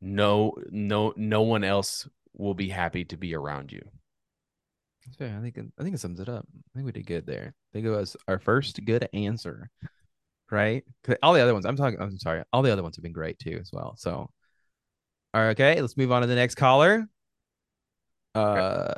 no, 0.00 0.54
no, 0.70 1.12
no 1.16 1.42
one 1.42 1.64
else 1.64 2.08
will 2.36 2.54
be 2.54 2.68
happy 2.68 3.04
to 3.06 3.16
be 3.16 3.34
around 3.34 3.72
you. 3.72 3.82
That's 5.04 5.16
fair. 5.16 5.36
I 5.36 5.40
think 5.40 5.58
I 5.78 5.82
think 5.82 5.94
it 5.94 5.98
sums 5.98 6.20
it 6.20 6.28
up. 6.28 6.46
I 6.54 6.78
think 6.78 6.86
we 6.86 6.92
did 6.92 7.06
good 7.06 7.26
there. 7.26 7.54
I 7.54 7.68
think 7.72 7.86
it 7.86 7.90
was 7.90 8.16
our 8.28 8.38
first 8.38 8.84
good 8.84 9.08
answer, 9.12 9.70
right? 10.50 10.84
All 11.22 11.32
the 11.32 11.40
other 11.40 11.54
ones, 11.54 11.64
I'm 11.64 11.76
talking. 11.76 12.00
I'm 12.00 12.18
sorry. 12.18 12.42
All 12.52 12.62
the 12.62 12.72
other 12.72 12.82
ones 12.82 12.96
have 12.96 13.02
been 13.02 13.12
great 13.12 13.38
too, 13.38 13.58
as 13.60 13.70
well. 13.72 13.94
So, 13.96 14.12
all 14.12 14.30
right, 15.34 15.50
okay, 15.50 15.80
let's 15.80 15.96
move 15.96 16.12
on 16.12 16.20
to 16.20 16.28
the 16.28 16.34
next 16.34 16.56
caller. 16.56 17.08
Uh, 18.34 18.94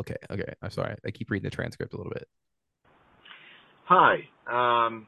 okay, 0.00 0.16
okay. 0.30 0.52
I'm 0.60 0.70
sorry. 0.70 0.96
I 1.06 1.10
keep 1.12 1.30
reading 1.30 1.48
the 1.48 1.54
transcript 1.54 1.94
a 1.94 1.96
little 1.96 2.12
bit. 2.12 2.26
Hi. 3.84 4.28
Um, 4.50 5.06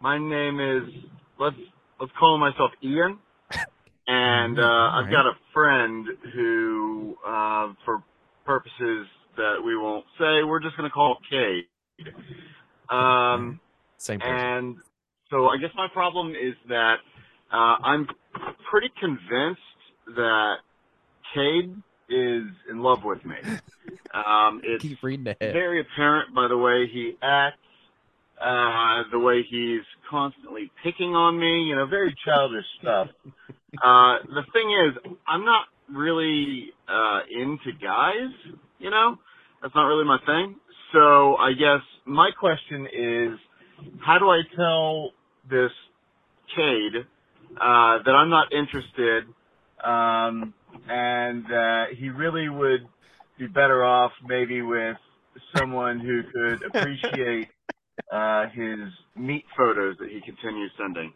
my 0.00 0.18
name 0.18 0.60
is 0.60 0.92
let's 1.38 1.56
let's 2.00 2.12
call 2.18 2.38
myself 2.38 2.70
Ian, 2.82 3.18
and 4.06 4.58
uh, 4.58 4.62
I've 4.62 5.10
got 5.10 5.26
a 5.26 5.32
friend 5.52 6.06
who, 6.34 7.16
uh, 7.26 7.72
for 7.84 8.02
purposes 8.44 9.06
that 9.36 9.56
we 9.64 9.76
won't 9.76 10.04
say, 10.18 10.42
we're 10.44 10.60
just 10.60 10.76
going 10.76 10.88
to 10.88 10.94
call 10.94 11.18
Cade. 11.30 11.64
Um, 12.88 13.60
Same 13.98 14.20
person. 14.20 14.34
and 14.34 14.76
so 15.30 15.48
I 15.48 15.58
guess 15.58 15.70
my 15.76 15.88
problem 15.92 16.30
is 16.30 16.54
that 16.68 16.96
uh, 17.52 17.76
I'm 17.82 18.06
pretty 18.70 18.90
convinced 19.00 19.60
that 20.14 20.56
Cade 21.34 21.74
is 22.08 22.44
in 22.70 22.78
love 22.80 23.04
with 23.04 23.24
me. 23.24 23.36
Um, 24.14 24.62
it's 24.64 24.82
keep 24.82 25.02
reading 25.02 25.26
ahead. 25.26 25.52
very 25.52 25.80
apparent 25.80 26.34
by 26.34 26.48
the 26.48 26.56
way 26.56 26.86
he 26.90 27.16
acts, 27.22 27.58
uh, 28.40 29.02
the 29.10 29.18
way 29.18 29.42
he's 29.48 29.82
constantly 30.10 30.70
picking 30.82 31.14
on 31.14 31.38
me, 31.38 31.64
you 31.64 31.76
know, 31.76 31.86
very 31.86 32.14
childish 32.24 32.64
stuff. 32.80 33.08
Uh, 33.82 34.16
the 34.28 34.42
thing 34.52 34.70
is, 34.86 35.14
I'm 35.26 35.44
not 35.44 35.66
really, 35.90 36.70
uh, 36.88 37.20
into 37.30 37.72
guys, 37.80 38.30
you 38.78 38.90
know? 38.90 39.18
That's 39.62 39.74
not 39.74 39.86
really 39.86 40.04
my 40.04 40.18
thing. 40.26 40.56
So 40.92 41.36
I 41.36 41.52
guess 41.52 41.80
my 42.04 42.30
question 42.38 42.86
is, 42.86 43.38
how 44.00 44.18
do 44.18 44.28
I 44.30 44.42
tell 44.56 45.10
this 45.48 45.72
Cade, 46.54 47.06
uh, 47.60 47.98
that 48.04 48.14
I'm 48.14 48.30
not 48.30 48.52
interested, 48.52 49.24
um, 49.82 50.54
and 50.88 51.44
that 51.46 51.86
he 51.96 52.08
really 52.10 52.48
would 52.48 52.86
be 53.38 53.46
better 53.46 53.84
off 53.84 54.12
maybe 54.26 54.62
with 54.62 54.96
someone 55.56 56.00
who 56.00 56.22
could 56.22 56.62
appreciate 56.74 57.48
uh, 58.12 58.48
his 58.50 58.78
meat 59.16 59.44
photos 59.56 59.96
that 59.98 60.08
he 60.10 60.20
continues 60.20 60.70
sending. 60.78 61.12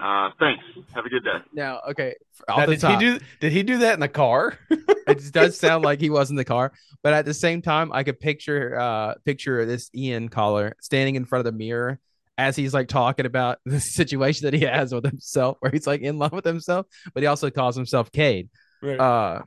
Uh, 0.00 0.30
thanks. 0.38 0.64
Have 0.94 1.04
a 1.04 1.08
good 1.08 1.24
day. 1.24 1.38
Now, 1.52 1.80
okay, 1.90 2.14
Now, 2.48 2.66
the 2.66 2.72
did 2.72 2.80
top, 2.80 3.00
he 3.00 3.06
do? 3.06 3.24
Did 3.40 3.52
he 3.52 3.62
do 3.62 3.78
that 3.78 3.94
in 3.94 4.00
the 4.00 4.08
car? 4.08 4.58
it 4.70 5.32
does 5.32 5.58
sound 5.58 5.84
like 5.84 6.00
he 6.00 6.10
was 6.10 6.30
in 6.30 6.36
the 6.36 6.44
car, 6.44 6.72
but 7.02 7.12
at 7.12 7.24
the 7.24 7.34
same 7.34 7.62
time, 7.62 7.92
I 7.92 8.02
could 8.02 8.18
picture 8.18 8.78
uh 8.78 9.14
picture 9.24 9.64
this 9.66 9.90
Ian 9.94 10.28
caller 10.28 10.74
standing 10.80 11.16
in 11.16 11.24
front 11.24 11.46
of 11.46 11.52
the 11.52 11.56
mirror 11.56 11.98
as 12.38 12.56
he's 12.56 12.72
like 12.72 12.88
talking 12.88 13.26
about 13.26 13.58
the 13.66 13.80
situation 13.80 14.46
that 14.46 14.54
he 14.54 14.64
has 14.64 14.94
with 14.94 15.04
himself, 15.04 15.58
where 15.60 15.70
he's 15.70 15.86
like 15.86 16.00
in 16.00 16.18
love 16.18 16.32
with 16.32 16.44
himself, 16.44 16.86
but 17.12 17.22
he 17.22 17.26
also 17.26 17.50
calls 17.50 17.76
himself 17.76 18.10
Cade. 18.10 18.48
Right. 18.80 18.98
Uh 18.98 19.42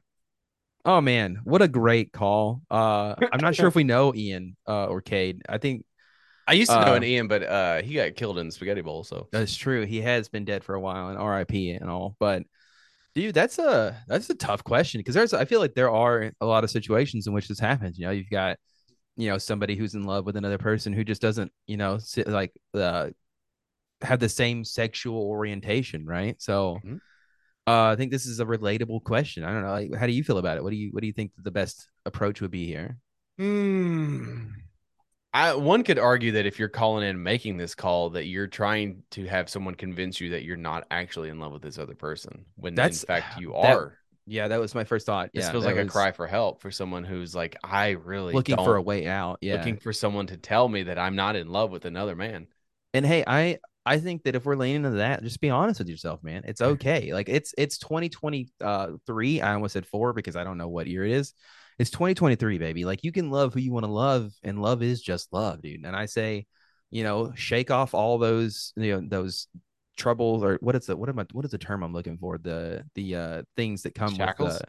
oh 0.86 1.02
man, 1.02 1.40
what 1.44 1.62
a 1.62 1.68
great 1.68 2.14
call. 2.14 2.62
Uh 2.70 3.16
I'm 3.32 3.42
not 3.42 3.56
sure 3.56 3.68
if 3.68 3.76
we 3.76 3.84
know 3.84 4.14
Ian 4.14 4.56
uh 4.68 4.86
or 4.86 5.02
Cade. 5.02 5.42
I 5.50 5.58
think 5.58 5.86
I 6.48 6.54
used 6.54 6.72
to 6.72 6.80
know 6.86 6.94
Uh, 6.94 6.96
an 6.96 7.04
Ian, 7.04 7.28
but 7.28 7.44
uh, 7.44 7.82
he 7.82 7.96
got 7.96 8.16
killed 8.16 8.38
in 8.38 8.46
the 8.48 8.52
spaghetti 8.52 8.82
bowl. 8.82 9.04
So 9.04 9.28
That's 9.32 9.56
true. 9.56 9.86
He 9.86 10.02
has 10.02 10.30
been 10.30 10.46
dead 10.46 10.64
for 10.64 10.76
a 10.76 10.80
while 10.80 11.10
and 11.10 11.18
RIP 11.20 11.80
and 11.82 11.90
all. 11.90 12.16
But 12.20 12.44
dude, 13.16 13.34
that's 13.34 13.58
a 13.60 14.02
that's 14.08 14.30
a 14.30 14.36
tough 14.36 14.64
question 14.64 15.00
because 15.00 15.16
there's 15.16 15.34
I 15.34 15.46
feel 15.46 15.60
like 15.60 15.74
there 15.74 15.90
are 15.90 16.32
a 16.42 16.46
lot 16.46 16.64
of 16.64 16.70
situations 16.70 17.28
in 17.28 17.34
which 17.34 17.48
this 17.48 17.60
happens. 17.60 17.98
You 17.98 18.06
know, 18.06 18.12
you've 18.12 18.30
got 18.30 18.58
you 19.18 19.30
know 19.30 19.38
somebody 19.38 19.76
who's 19.76 19.96
in 19.96 20.04
love 20.04 20.26
with 20.26 20.36
another 20.36 20.58
person 20.58 20.94
who 20.94 21.04
just 21.04 21.22
doesn't 21.22 21.52
you 21.68 21.78
know 21.78 21.98
sit, 21.98 22.28
like 22.28 22.54
uh 22.74 23.10
have 24.02 24.20
the 24.20 24.30
same 24.30 24.64
sexual 24.64 25.22
orientation, 25.22 26.06
right? 26.06 26.40
So. 26.42 26.80
Mhm. 26.86 27.00
Uh, 27.68 27.86
I 27.94 27.96
think 27.96 28.12
this 28.12 28.28
is 28.28 28.40
a 28.40 28.46
relatable 28.46 29.04
question. 29.04 29.44
I 29.44 29.52
don't 29.52 29.64
know. 29.64 29.72
Like, 29.72 29.96
how 29.96 30.06
do 30.06 30.14
you 30.14 30.24
feel 30.24 30.38
about 30.38 30.58
it? 30.58 30.64
What 30.64 30.70
do 30.70 30.76
you 30.76 30.92
What 30.92 31.02
do 31.02 31.08
you 31.08 31.14
think 31.14 31.32
the 31.42 31.50
best 31.50 31.90
approach 32.06 32.40
would 32.40 32.52
be 32.52 32.68
here? 32.68 33.00
Hmm. 33.40 34.50
I 35.36 35.54
one 35.54 35.84
could 35.84 36.00
argue 36.00 36.32
that 36.32 36.46
if 36.46 36.60
you're 36.60 36.70
calling 36.70 37.04
in 37.04 37.10
and 37.10 37.24
making 37.24 37.58
this 37.58 37.76
call, 37.76 38.12
that 38.12 38.26
you're 38.26 38.48
trying 38.48 39.04
to 39.12 39.26
have 39.26 39.50
someone 39.50 39.76
convince 39.76 40.22
you 40.22 40.30
that 40.30 40.44
you're 40.44 40.56
not 40.56 40.88
actually 40.92 41.28
in 41.28 41.40
love 41.40 41.52
with 41.52 41.62
this 41.62 41.78
other 41.78 41.94
person, 41.94 42.46
when 42.56 42.74
That's- 42.74 43.04
in 43.04 43.08
fact 43.08 43.38
uh, 43.38 43.42
you 43.42 43.52
that- 43.62 43.76
are. 43.76 43.98
Yeah, 44.28 44.48
that 44.48 44.60
was 44.60 44.74
my 44.74 44.86
first 44.86 45.06
thought. 45.06 45.30
This 45.36 45.46
yeah, 45.46 45.52
feels 45.52 45.66
like 45.66 45.76
a 45.76 45.86
cry 45.86 46.12
for 46.12 46.26
help 46.26 46.60
for 46.60 46.72
someone 46.72 47.04
who's 47.04 47.36
like, 47.36 47.58
I 47.64 47.90
really 47.92 48.34
looking 48.34 48.56
for 48.56 48.76
a 48.76 48.82
way 48.82 49.06
out. 49.06 49.38
Yeah, 49.40 49.58
looking 49.58 49.78
for 49.78 49.94
someone 49.94 50.26
to 50.28 50.38
tell 50.38 50.68
me 50.68 50.82
that 50.84 50.98
I'm 50.98 51.16
not 51.16 51.36
in 51.36 51.50
love 51.50 51.70
with 51.70 51.86
another 51.86 52.16
man. 52.16 52.48
And 52.96 53.06
hey, 53.06 53.24
I 53.28 53.60
I 53.86 54.00
think 54.00 54.24
that 54.24 54.34
if 54.34 54.46
we're 54.46 54.56
leaning 54.56 54.78
into 54.78 54.98
that, 54.98 55.22
just 55.22 55.42
be 55.42 55.52
honest 55.52 55.80
with 55.80 55.90
yourself, 55.90 56.24
man. 56.24 56.42
It's 56.46 56.62
okay. 56.62 57.14
Like 57.14 57.30
it's 57.30 57.54
it's 57.56 57.78
2023. 57.78 59.42
Uh, 59.42 59.46
I 59.46 59.54
almost 59.54 59.74
said 59.74 59.86
four 59.86 60.12
because 60.12 60.36
I 60.36 60.44
don't 60.44 60.58
know 60.58 60.70
what 60.70 60.88
year 60.88 61.06
it 61.06 61.12
is. 61.12 61.36
It's 61.78 61.90
2023, 61.90 62.58
baby. 62.58 62.86
Like 62.86 63.04
you 63.04 63.12
can 63.12 63.30
love 63.30 63.54
who 63.54 63.60
you 63.60 63.72
want 63.72 63.86
to 63.86 63.92
love, 63.92 64.32
and 64.44 64.62
love 64.62 64.82
is 64.82 65.02
just 65.02 65.32
love, 65.34 65.62
dude. 65.62 65.86
And 65.86 65.96
I 65.96 66.06
say, 66.06 66.46
you 66.90 67.04
know, 67.04 67.34
shake 67.36 67.72
off 67.72 67.94
all 67.94 68.18
those, 68.18 68.74
you 68.76 68.94
know, 69.02 69.08
those 69.08 69.48
troubles 69.98 70.44
or 70.44 70.58
what 70.62 70.76
is 70.76 70.86
the 70.88 70.96
what 70.96 71.08
am 71.08 71.20
I 71.20 71.26
what 71.32 71.46
is 71.46 71.52
the 71.52 71.58
term 71.58 71.84
I'm 71.84 71.94
looking 71.94 72.18
for? 72.18 72.38
The 72.38 72.84
the 72.96 73.16
uh 73.16 73.42
things 73.56 73.84
that 73.84 73.96
come 73.96 74.14
Shackles? 74.14 74.54
with 74.54 74.60
the 74.60 74.68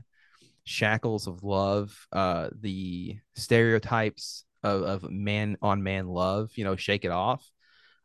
shackles 0.64 1.26
of 1.26 1.42
love, 1.42 2.06
uh 2.12 2.48
the 2.60 3.18
stereotypes 3.34 4.44
of, 4.62 4.82
of 4.82 5.10
man 5.10 5.56
on 5.62 5.82
man 5.82 6.08
love, 6.08 6.50
you 6.56 6.64
know, 6.64 6.76
shake 6.76 7.04
it 7.04 7.10
off 7.10 7.48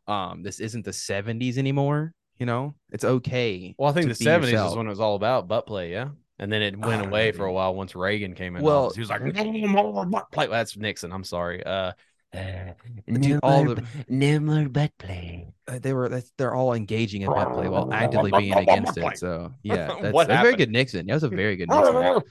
um 0.07 0.41
this 0.41 0.59
isn't 0.59 0.83
the 0.83 0.91
70s 0.93 1.57
anymore 1.59 2.11
you 2.39 2.45
know 2.45 2.73
it's 2.91 3.03
okay 3.03 3.75
Well, 3.77 3.89
I 3.89 3.93
think 3.93 4.07
the 4.07 4.15
70s 4.15 4.51
yourself. 4.51 4.71
is 4.71 4.75
when 4.77 4.87
it 4.87 4.89
was 4.89 4.99
all 4.99 5.15
about 5.15 5.47
butt 5.47 5.67
play, 5.67 5.91
yeah. 5.91 6.09
And 6.41 6.51
then 6.51 6.61
it 6.63 6.77
went 6.77 7.05
away 7.05 7.31
know, 7.31 7.37
for 7.37 7.45
a 7.45 7.53
while 7.53 7.73
once 7.75 7.95
Reagan 7.95 8.33
came 8.33 8.55
in. 8.55 8.63
Well- 8.63 8.85
office. 8.85 8.95
he 8.95 9.01
was 9.01 9.09
like, 9.09 9.21
no 9.23 9.43
more 9.67 10.05
butt 10.05 10.31
play. 10.31 10.47
That's 10.47 10.75
Nixon. 10.75 11.13
I'm 11.13 11.23
sorry. 11.23 11.63
Uh, 11.63 11.93
Dude, 12.33 13.41
all 13.43 13.65
the 13.65 13.83
no 14.07 14.39
more 14.39 14.69
butt 14.69 14.91
play. 14.97 15.53
uh, 15.67 15.79
they 15.79 15.91
were 15.91 16.21
they're 16.37 16.55
all 16.55 16.73
engaging 16.73 17.23
in 17.23 17.29
butt 17.29 17.51
play 17.51 17.67
while 17.67 17.91
actively 17.93 18.31
being 18.31 18.53
against 18.53 18.97
it 18.97 19.17
so 19.17 19.51
yeah 19.63 19.87
that's, 20.01 20.27
that's 20.27 20.41
very 20.41 20.55
good 20.55 20.71
nixon 20.71 21.07
that 21.07 21.13
was 21.13 21.23
a 21.23 21.27
very 21.27 21.57
good 21.57 21.67
nixon 21.67 22.21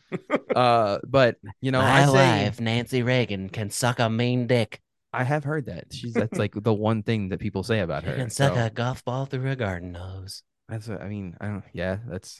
uh 0.56 0.98
but 1.06 1.36
you 1.60 1.70
know 1.70 1.82
i 1.82 2.06
say 2.06 2.50
Nancy 2.62 3.02
Reagan, 3.02 3.50
can 3.50 3.68
suck 3.68 3.98
a 3.98 4.08
mean 4.08 4.46
dick. 4.46 4.80
i 5.12 5.22
have 5.22 5.44
heard 5.44 5.66
that 5.66 5.92
she's 5.92 6.14
that's 6.14 6.38
like 6.38 6.54
the 6.56 6.72
one 6.72 7.02
thing 7.02 7.28
that 7.28 7.38
people 7.38 7.62
say 7.62 7.80
about 7.80 8.04
her 8.04 8.14
Can 8.14 8.30
so 8.30 8.54
a 8.54 8.70
golf 8.70 9.04
ball 9.04 9.26
through 9.26 9.50
a 9.50 9.56
garden 9.56 9.92
hose. 9.92 10.44
that's 10.66 10.88
what- 10.88 11.02
i 11.02 11.08
mean 11.08 11.36
i 11.42 11.48
don't 11.48 11.64
yeah 11.74 11.98
that's 12.08 12.38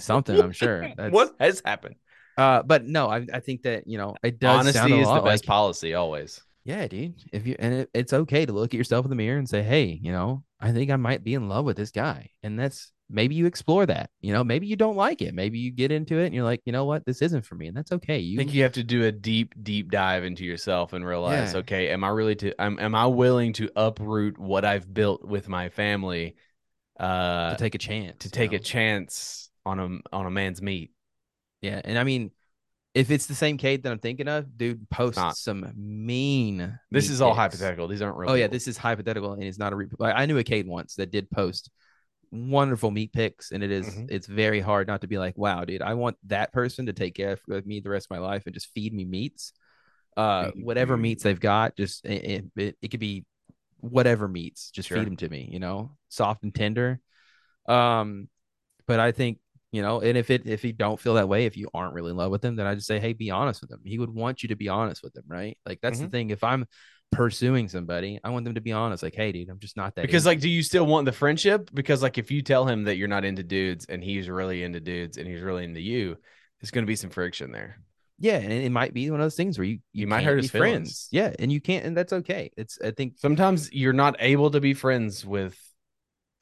something 0.00 0.40
i'm 0.40 0.52
sure 0.52 0.88
that's, 0.96 1.12
what 1.12 1.34
has 1.40 1.62
happened? 1.64 1.96
uh 2.36 2.62
but 2.62 2.84
no 2.84 3.08
i, 3.08 3.26
I 3.32 3.40
think 3.40 3.62
that 3.62 3.86
you 3.86 3.98
know 3.98 4.14
it 4.22 4.38
does 4.38 4.60
Honesty 4.60 4.98
is 5.00 5.08
the 5.08 5.14
best 5.20 5.44
like- 5.44 5.46
policy 5.46 5.94
always. 5.94 6.40
Yeah, 6.66 6.86
dude. 6.88 7.16
If 7.30 7.46
you 7.46 7.56
and 7.58 7.74
it, 7.74 7.90
it's 7.92 8.14
okay 8.14 8.46
to 8.46 8.52
look 8.54 8.72
at 8.72 8.78
yourself 8.78 9.04
in 9.04 9.10
the 9.10 9.16
mirror 9.16 9.36
and 9.36 9.46
say, 9.46 9.62
"Hey, 9.62 10.00
you 10.02 10.10
know, 10.12 10.44
I 10.58 10.72
think 10.72 10.90
I 10.90 10.96
might 10.96 11.22
be 11.22 11.34
in 11.34 11.46
love 11.46 11.66
with 11.66 11.76
this 11.76 11.90
guy," 11.90 12.30
and 12.42 12.58
that's 12.58 12.90
maybe 13.10 13.34
you 13.34 13.44
explore 13.44 13.84
that. 13.84 14.08
You 14.22 14.32
know, 14.32 14.42
maybe 14.42 14.66
you 14.66 14.74
don't 14.74 14.96
like 14.96 15.20
it. 15.20 15.34
Maybe 15.34 15.58
you 15.58 15.70
get 15.70 15.92
into 15.92 16.18
it 16.20 16.24
and 16.24 16.34
you're 16.34 16.42
like, 16.42 16.62
you 16.64 16.72
know 16.72 16.86
what, 16.86 17.04
this 17.04 17.20
isn't 17.20 17.44
for 17.44 17.54
me, 17.54 17.66
and 17.66 17.76
that's 17.76 17.92
okay. 17.92 18.14
I 18.14 18.16
You 18.16 18.38
think 18.38 18.54
you 18.54 18.62
have 18.62 18.72
to 18.72 18.82
do 18.82 19.04
a 19.04 19.12
deep, 19.12 19.52
deep 19.62 19.90
dive 19.90 20.24
into 20.24 20.46
yourself 20.46 20.94
and 20.94 21.04
realize, 21.04 21.52
Yeah. 21.52 21.58
okay, 21.58 21.90
am 21.90 22.02
I 22.02 22.08
really 22.08 22.34
to 22.36 22.58
am, 22.58 22.78
am 22.78 22.94
I 22.94 23.08
willing 23.08 23.52
to 23.60 23.68
uproot 23.76 24.38
what 24.38 24.64
I've 24.64 24.88
built 24.92 25.22
with 25.22 25.50
my 25.50 25.68
family 25.68 26.34
uh 26.98 27.50
to 27.50 27.56
take 27.58 27.74
a 27.74 27.78
chance. 27.78 28.20
to 28.20 28.30
take 28.30 28.54
a 28.54 28.58
chance 28.58 29.43
on 29.66 29.78
a 29.80 30.16
on 30.16 30.26
a 30.26 30.30
man's 30.30 30.60
meat? 30.62 30.90
yeah, 31.62 31.80
and 31.84 31.98
I 31.98 32.04
mean, 32.04 32.30
if 32.94 33.10
it's 33.10 33.26
the 33.26 33.34
same 33.34 33.56
Kate 33.56 33.82
that 33.82 33.90
I'm 33.90 33.98
thinking 33.98 34.28
of, 34.28 34.56
dude, 34.56 34.88
post 34.90 35.16
not. 35.16 35.36
some 35.36 35.72
mean. 35.76 36.78
This 36.90 37.10
is 37.10 37.20
all 37.20 37.34
hypothetical. 37.34 37.88
These 37.88 38.02
aren't 38.02 38.16
real. 38.16 38.30
Oh 38.30 38.34
yeah, 38.34 38.46
this 38.48 38.68
is 38.68 38.76
hypothetical 38.76 39.32
and 39.32 39.42
it's 39.44 39.58
not 39.58 39.72
a. 39.72 39.76
Re- 39.76 39.88
I 40.00 40.26
knew 40.26 40.38
a 40.38 40.44
Kate 40.44 40.66
once 40.66 40.94
that 40.96 41.10
did 41.10 41.30
post 41.30 41.70
wonderful 42.30 42.90
meat 42.90 43.12
pics, 43.12 43.52
and 43.52 43.62
it 43.62 43.70
is- 43.70 43.86
Mhm. 43.94 44.10
it's 44.10 44.26
very 44.26 44.58
hard 44.60 44.88
not 44.88 45.00
to 45.02 45.06
be 45.06 45.18
like, 45.18 45.38
wow, 45.38 45.64
dude, 45.64 45.82
I 45.82 45.94
want 45.94 46.16
that 46.24 46.52
person 46.52 46.86
to 46.86 46.92
take 46.92 47.14
care 47.14 47.38
of 47.48 47.64
me 47.66 47.78
the 47.80 47.90
rest 47.90 48.06
of 48.06 48.10
my 48.10 48.18
life 48.18 48.42
and 48.46 48.54
just 48.54 48.72
feed 48.74 48.92
me 48.92 49.04
meats. 49.04 49.52
Uh, 50.16 50.50
whatever 50.56 50.96
meats 50.96 51.22
they've 51.22 51.38
got, 51.40 51.76
just 51.76 52.04
it, 52.04 52.24
it, 52.24 52.44
it, 52.56 52.78
it 52.82 52.88
could 52.88 53.00
be 53.00 53.24
whatever 53.78 54.26
meats, 54.28 54.70
just 54.70 54.88
Sure. 54.88 54.98
feed 54.98 55.06
them 55.06 55.16
to 55.18 55.28
me, 55.28 55.48
you 55.52 55.58
know, 55.60 55.96
soft 56.08 56.42
and 56.42 56.54
tender. 56.54 57.00
Um, 57.66 58.28
but 58.86 58.98
I 59.00 59.12
think 59.12 59.38
you 59.74 59.82
know, 59.82 60.00
and 60.00 60.16
if 60.16 60.30
it 60.30 60.46
if 60.46 60.64
you 60.64 60.72
don't 60.72 61.00
feel 61.00 61.14
that 61.14 61.28
way, 61.28 61.46
if 61.46 61.56
you 61.56 61.68
aren't 61.74 61.94
really 61.94 62.10
in 62.12 62.16
love 62.16 62.30
with 62.30 62.44
him, 62.44 62.54
then 62.56 62.66
I 62.66 62.74
just 62.74 62.86
say, 62.86 63.00
hey, 63.00 63.12
be 63.12 63.30
honest 63.30 63.60
with 63.60 63.70
him. 63.72 63.80
He 63.84 63.98
would 63.98 64.10
want 64.10 64.42
you 64.42 64.48
to 64.50 64.56
be 64.56 64.68
honest 64.68 65.02
with 65.02 65.16
him, 65.16 65.24
right? 65.26 65.58
Like 65.66 65.80
that's 65.82 65.98
the 66.00 66.06
Mhm. 66.06 66.12
thing. 66.12 66.30
If 66.30 66.44
I'm 66.44 66.66
pursuing 67.10 67.68
somebody, 67.68 68.20
I 68.24 68.30
want 68.30 68.44
them 68.44 68.54
to 68.54 68.60
be 68.60 68.72
honest. 68.72 69.02
Like, 69.02 69.14
hey, 69.14 69.32
dude, 69.32 69.48
I'm 69.48 69.58
just 69.58 69.76
not 69.76 69.94
that. 69.94 70.02
because 70.02 70.26
like 70.26 70.40
do 70.40 70.48
you 70.48 70.62
still 70.62 70.86
want 70.86 71.04
the 71.06 71.12
friendship 71.12 71.70
because 71.74 72.02
like 72.02 72.18
if 72.18 72.30
you 72.30 72.42
tell 72.42 72.66
him 72.66 72.84
that 72.84 72.96
you're 72.96 73.08
not 73.08 73.24
into 73.24 73.42
dudes 73.42 73.86
and 73.86 74.02
he's 74.02 74.28
really 74.28 74.62
into 74.62 74.80
dudes 74.80 75.16
and 75.18 75.26
he's 75.28 75.40
really 75.42 75.64
into 75.64 75.80
you 75.80 76.16
there's 76.60 76.70
going 76.70 76.84
to 76.84 76.86
be 76.94 76.96
some 76.96 77.10
friction 77.10 77.50
there 77.52 77.76
Yeah, 78.18 78.38
and 78.38 78.52
it 78.52 78.70
might 78.70 78.94
be 78.94 79.10
one 79.10 79.20
of 79.20 79.24
those 79.24 79.34
things 79.36 79.58
where 79.58 79.64
you 79.64 79.78
you, 79.92 80.02
You 80.02 80.06
might 80.06 80.24
hurt 80.24 80.38
his 80.40 80.50
friends. 80.50 81.08
Yeah, 81.10 81.32
and 81.38 81.52
you 81.52 81.60
can't, 81.60 81.84
and 81.84 81.96
that's 81.96 82.12
okay. 82.12 82.50
It's 82.56 82.78
I 82.82 82.92
think 82.92 83.14
sometimes 83.18 83.72
you're 83.72 83.92
not 84.04 84.14
able 84.20 84.50
to 84.52 84.60
be 84.60 84.72
friends 84.74 85.26
with 85.26 85.56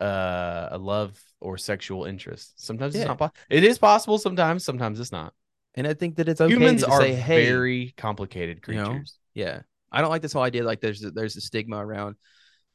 uh, 0.03 0.69
a 0.73 0.79
love 0.79 1.19
or 1.41 1.57
sexual 1.57 2.05
interest 2.05 2.65
sometimes 2.65 2.95
Yeah. 2.95 3.03
it's 3.03 3.09
not 3.09 3.19
po- 3.19 3.33
it 3.49 3.65
is 3.65 3.79
possible 3.79 4.19
sometimes 4.19 4.65
sometimes 4.65 4.99
it's 5.01 5.13
not 5.13 5.33
and 5.75 5.87
I 5.87 5.95
think 5.95 6.17
that 6.17 6.29
it's 6.29 6.41
okay 6.41 6.53
humans 6.53 6.83
to 6.83 6.91
are 6.91 7.01
say, 7.01 7.15
hey, 7.15 7.47
very 7.47 7.95
complicated 7.97 8.61
you 8.67 8.75
know? 8.75 8.85
creatures 8.91 9.19
yeah. 9.35 9.63
I 9.95 10.01
don't 10.01 10.11
like 10.11 10.23
this 10.23 10.33
whole 10.33 10.43
idea 10.43 10.65
like 10.65 10.81
there's 10.81 11.05
a, 11.05 11.11
there's 11.11 11.37
a 11.37 11.41
stigma 11.41 11.77
around 11.77 12.17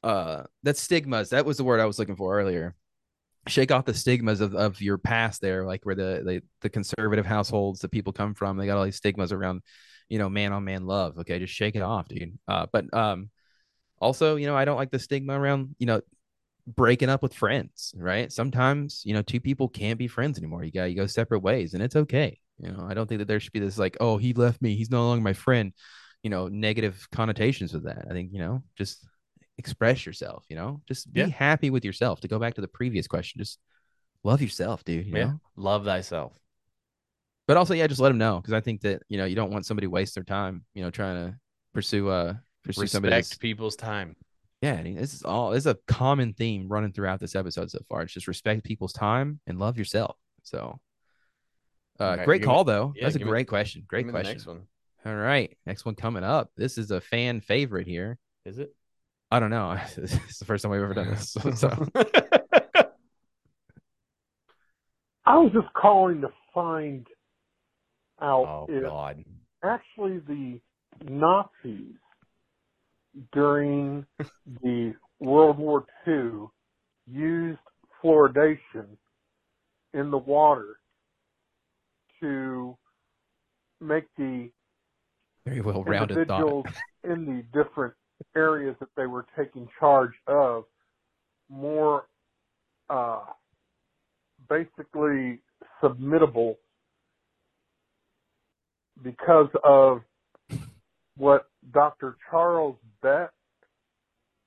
uh 0.04 0.44
that 0.64 0.78
stigmas. 0.78 1.30
That 1.32 1.46
was 1.46 1.58
the 1.58 1.64
word 1.64 1.80
I 1.80 1.86
was 1.86 1.98
looking 2.00 2.16
for 2.16 2.38
earlier. 2.40 2.76
Shake 3.48 3.72
off 3.72 3.86
the 3.86 3.94
stigmas 3.94 4.42
of, 4.42 4.54
of 4.56 4.82
your 4.82 4.98
past 4.98 5.42
there, 5.42 5.66
like 5.66 5.86
where 5.86 5.96
the, 5.96 6.22
the 6.26 6.42
the 6.62 6.70
conservative 6.70 7.26
households 7.26 7.80
that 7.82 7.92
people 7.92 8.14
come 8.14 8.34
from, 8.36 8.58
they 8.58 8.66
got 8.68 8.78
all 8.78 8.84
these 8.86 8.98
stigmas 8.98 9.32
around, 9.32 9.62
you 10.10 10.20
know, 10.20 10.30
man 10.30 10.54
on 10.54 10.64
man 10.64 10.86
love. 10.86 11.18
Okay, 11.20 11.40
just 11.40 11.54
shake 11.54 11.76
it 11.76 11.82
off, 11.82 12.08
dude. 12.08 12.38
Uh 12.48 12.68
but 12.72 12.86
um 12.94 13.30
also, 14.00 14.36
you 14.36 14.46
know, 14.46 14.56
I 14.56 14.66
don't 14.66 14.78
like 14.78 14.92
the 14.92 15.00
stigma 15.00 15.34
around, 15.40 15.76
you 15.80 15.88
know, 15.88 16.02
breaking 16.68 17.10
up 17.10 17.24
with 17.24 17.34
friends, 17.34 17.94
right? 17.98 18.32
Sometimes, 18.32 19.02
you 19.06 19.14
know, 19.14 19.22
two 19.22 19.40
people 19.40 19.70
can't 19.70 19.98
be 20.00 20.08
friends 20.08 20.38
anymore. 20.38 20.64
You 20.64 20.72
got 20.72 20.86
you 20.86 20.96
go 20.96 21.08
separate 21.08 21.40
ways 21.40 21.74
and 21.74 21.82
it's 21.82 21.96
okay. 21.96 22.40
You 22.60 22.72
know, 22.72 22.86
I 22.90 22.94
don't 22.94 23.08
think 23.08 23.20
that 23.20 23.28
there 23.28 23.40
should 23.40 23.54
be 23.54 23.60
this 23.60 23.78
like, 23.78 23.98
oh, 24.00 24.18
he 24.18 24.34
left 24.34 24.62
me, 24.62 24.76
he's 24.76 24.92
no 24.92 25.08
longer 25.08 25.24
my 25.24 25.34
friend, 25.34 25.74
you 26.24 26.30
know, 26.30 26.48
negative 26.48 27.08
connotations 27.12 27.74
with 27.74 27.86
that. 27.86 28.06
I 28.10 28.14
think, 28.14 28.32
you 28.34 28.40
know, 28.40 28.64
just 28.78 29.06
express 29.58 30.06
yourself. 30.06 30.46
You 30.50 30.56
know, 30.58 30.82
just 30.88 31.12
be 31.14 31.22
Yeah. 31.22 31.28
happy 31.28 31.70
with 31.70 31.86
yourself. 31.86 32.20
To 32.22 32.28
go 32.28 32.40
back 32.40 32.56
to 32.56 32.62
the 32.62 32.68
previous 32.68 33.08
question, 33.08 33.40
just 33.40 33.60
love 34.24 34.42
yourself, 34.42 34.84
dude. 34.84 35.06
You 35.08 35.14
Yeah. 35.16 35.26
know? 35.26 35.42
Love 35.56 35.86
thyself. 35.86 36.34
but 37.48 37.58
also 37.58 37.74
yeah 37.74 37.88
just 37.88 38.02
let 38.02 38.10
them 38.10 38.18
know 38.18 38.40
because 38.42 38.54
i 38.54 38.60
think 38.60 38.82
that 38.82 39.02
you 39.10 39.18
know 39.18 39.26
you 39.26 39.36
don't 39.36 39.52
want 39.52 39.66
somebody 39.66 39.88
to 39.88 39.92
waste 39.92 40.14
their 40.16 40.24
time 40.24 40.66
you 40.74 40.84
know 40.84 40.90
trying 40.92 41.16
to 41.16 41.36
pursue 41.74 42.10
uh 42.10 42.34
pursue 42.64 42.88
somebody 42.88 43.16
Respect 43.16 43.40
people's 43.40 43.76
time. 43.76 44.16
Yeah 44.62 44.74
I 44.74 44.84
mean, 44.84 44.96
this 44.96 45.14
is 45.14 45.24
all 45.24 45.52
this 45.52 45.64
is 45.64 45.68
a 45.68 45.78
common 45.88 46.34
theme 46.34 46.68
running 46.68 46.92
throughout 46.92 47.20
this 47.20 47.36
episode 47.36 47.70
so 47.72 47.80
far 47.90 48.02
it's 48.04 48.14
just 48.14 48.28
respect 48.28 48.64
people's 48.64 48.94
time 48.94 49.40
and 49.48 49.60
love 49.60 49.78
yourself 49.78 50.16
so 50.44 50.80
uh 52.00 52.04
Okay, 52.04 52.26
great 52.26 52.42
give 52.42 52.48
me- 52.48 52.54
call 52.54 52.64
though 52.64 52.94
yeah, 52.96 53.04
that's 53.04 53.16
a 53.16 53.20
give 53.20 53.28
me- 53.28 53.32
great 53.32 53.48
question 53.48 53.84
great 53.88 54.06
Give 54.06 54.08
me 54.08 54.12
the 54.14 54.18
question 54.24 54.34
Next 54.38 54.46
one. 54.48 54.62
all 55.06 55.16
right 55.16 55.56
next 55.66 55.86
one 55.86 55.96
coming 55.96 56.24
up 56.24 56.50
this 56.58 56.78
is 56.78 56.92
a 56.92 57.00
fan 57.02 57.42
favorite 57.42 57.88
here 57.88 58.18
Is 58.46 58.58
it? 58.60 58.74
i 59.32 59.40
don't 59.40 59.50
know 59.52 59.72
it's 59.98 60.40
the 60.40 60.46
first 60.46 60.64
time 60.64 60.72
we've 60.72 60.82
ever 60.82 60.94
done 60.94 61.10
this 61.12 61.36
so 61.56 61.88
I 65.26 65.38
was 65.38 65.52
just 65.54 65.72
calling 65.74 66.22
to 66.22 66.30
find 66.54 67.06
out 68.22 68.46
oh 68.48 68.66
if 68.70 68.84
God. 68.84 69.24
actually 69.64 70.20
the 70.20 70.60
Nazis 71.10 71.96
during 73.34 74.06
the 74.62 74.94
World 75.20 75.58
War 75.58 75.86
II 76.08 76.48
used 77.08 77.60
fluoridation 78.04 78.86
in 79.94 80.12
the 80.12 80.18
water 80.18 80.78
to 82.20 82.78
make 83.80 84.06
the 84.18 84.50
very 85.46 85.62
well 85.62 85.84
rounded 85.84 86.28
thought. 86.28 86.42
individuals 86.42 86.66
in 87.04 87.26
the 87.26 87.64
different 87.64 87.94
areas 88.36 88.76
that 88.80 88.90
they 88.98 89.06
were 89.06 89.26
taking 89.38 89.68
charge 89.80 90.12
of 90.28 90.66
more 91.50 92.06
uh, 92.90 93.24
basically 94.50 95.40
submittable 95.82 96.56
because 99.04 99.50
of 99.64 100.02
what 101.18 101.48
Dr. 101.74 102.18
Charles 102.30 102.78
Bett 103.02 103.32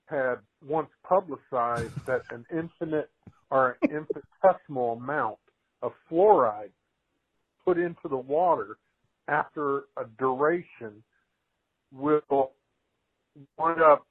had 0.06 0.36
once 0.66 0.88
publicized 1.06 1.92
that 2.06 2.22
an 2.30 2.44
infinite 2.50 3.10
or 3.50 3.76
an 3.82 3.90
infinitesimal 3.90 4.92
amount 4.94 5.38
of 5.82 5.92
fluoride 6.10 6.70
put 7.64 7.78
into 7.78 8.08
the 8.08 8.16
water 8.16 8.76
after 9.28 9.84
a 9.96 10.04
duration 10.18 11.02
will 11.92 12.52
wind 13.58 13.80
up 13.80 14.06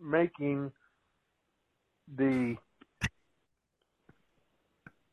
making 0.00 0.70
the 2.16 2.56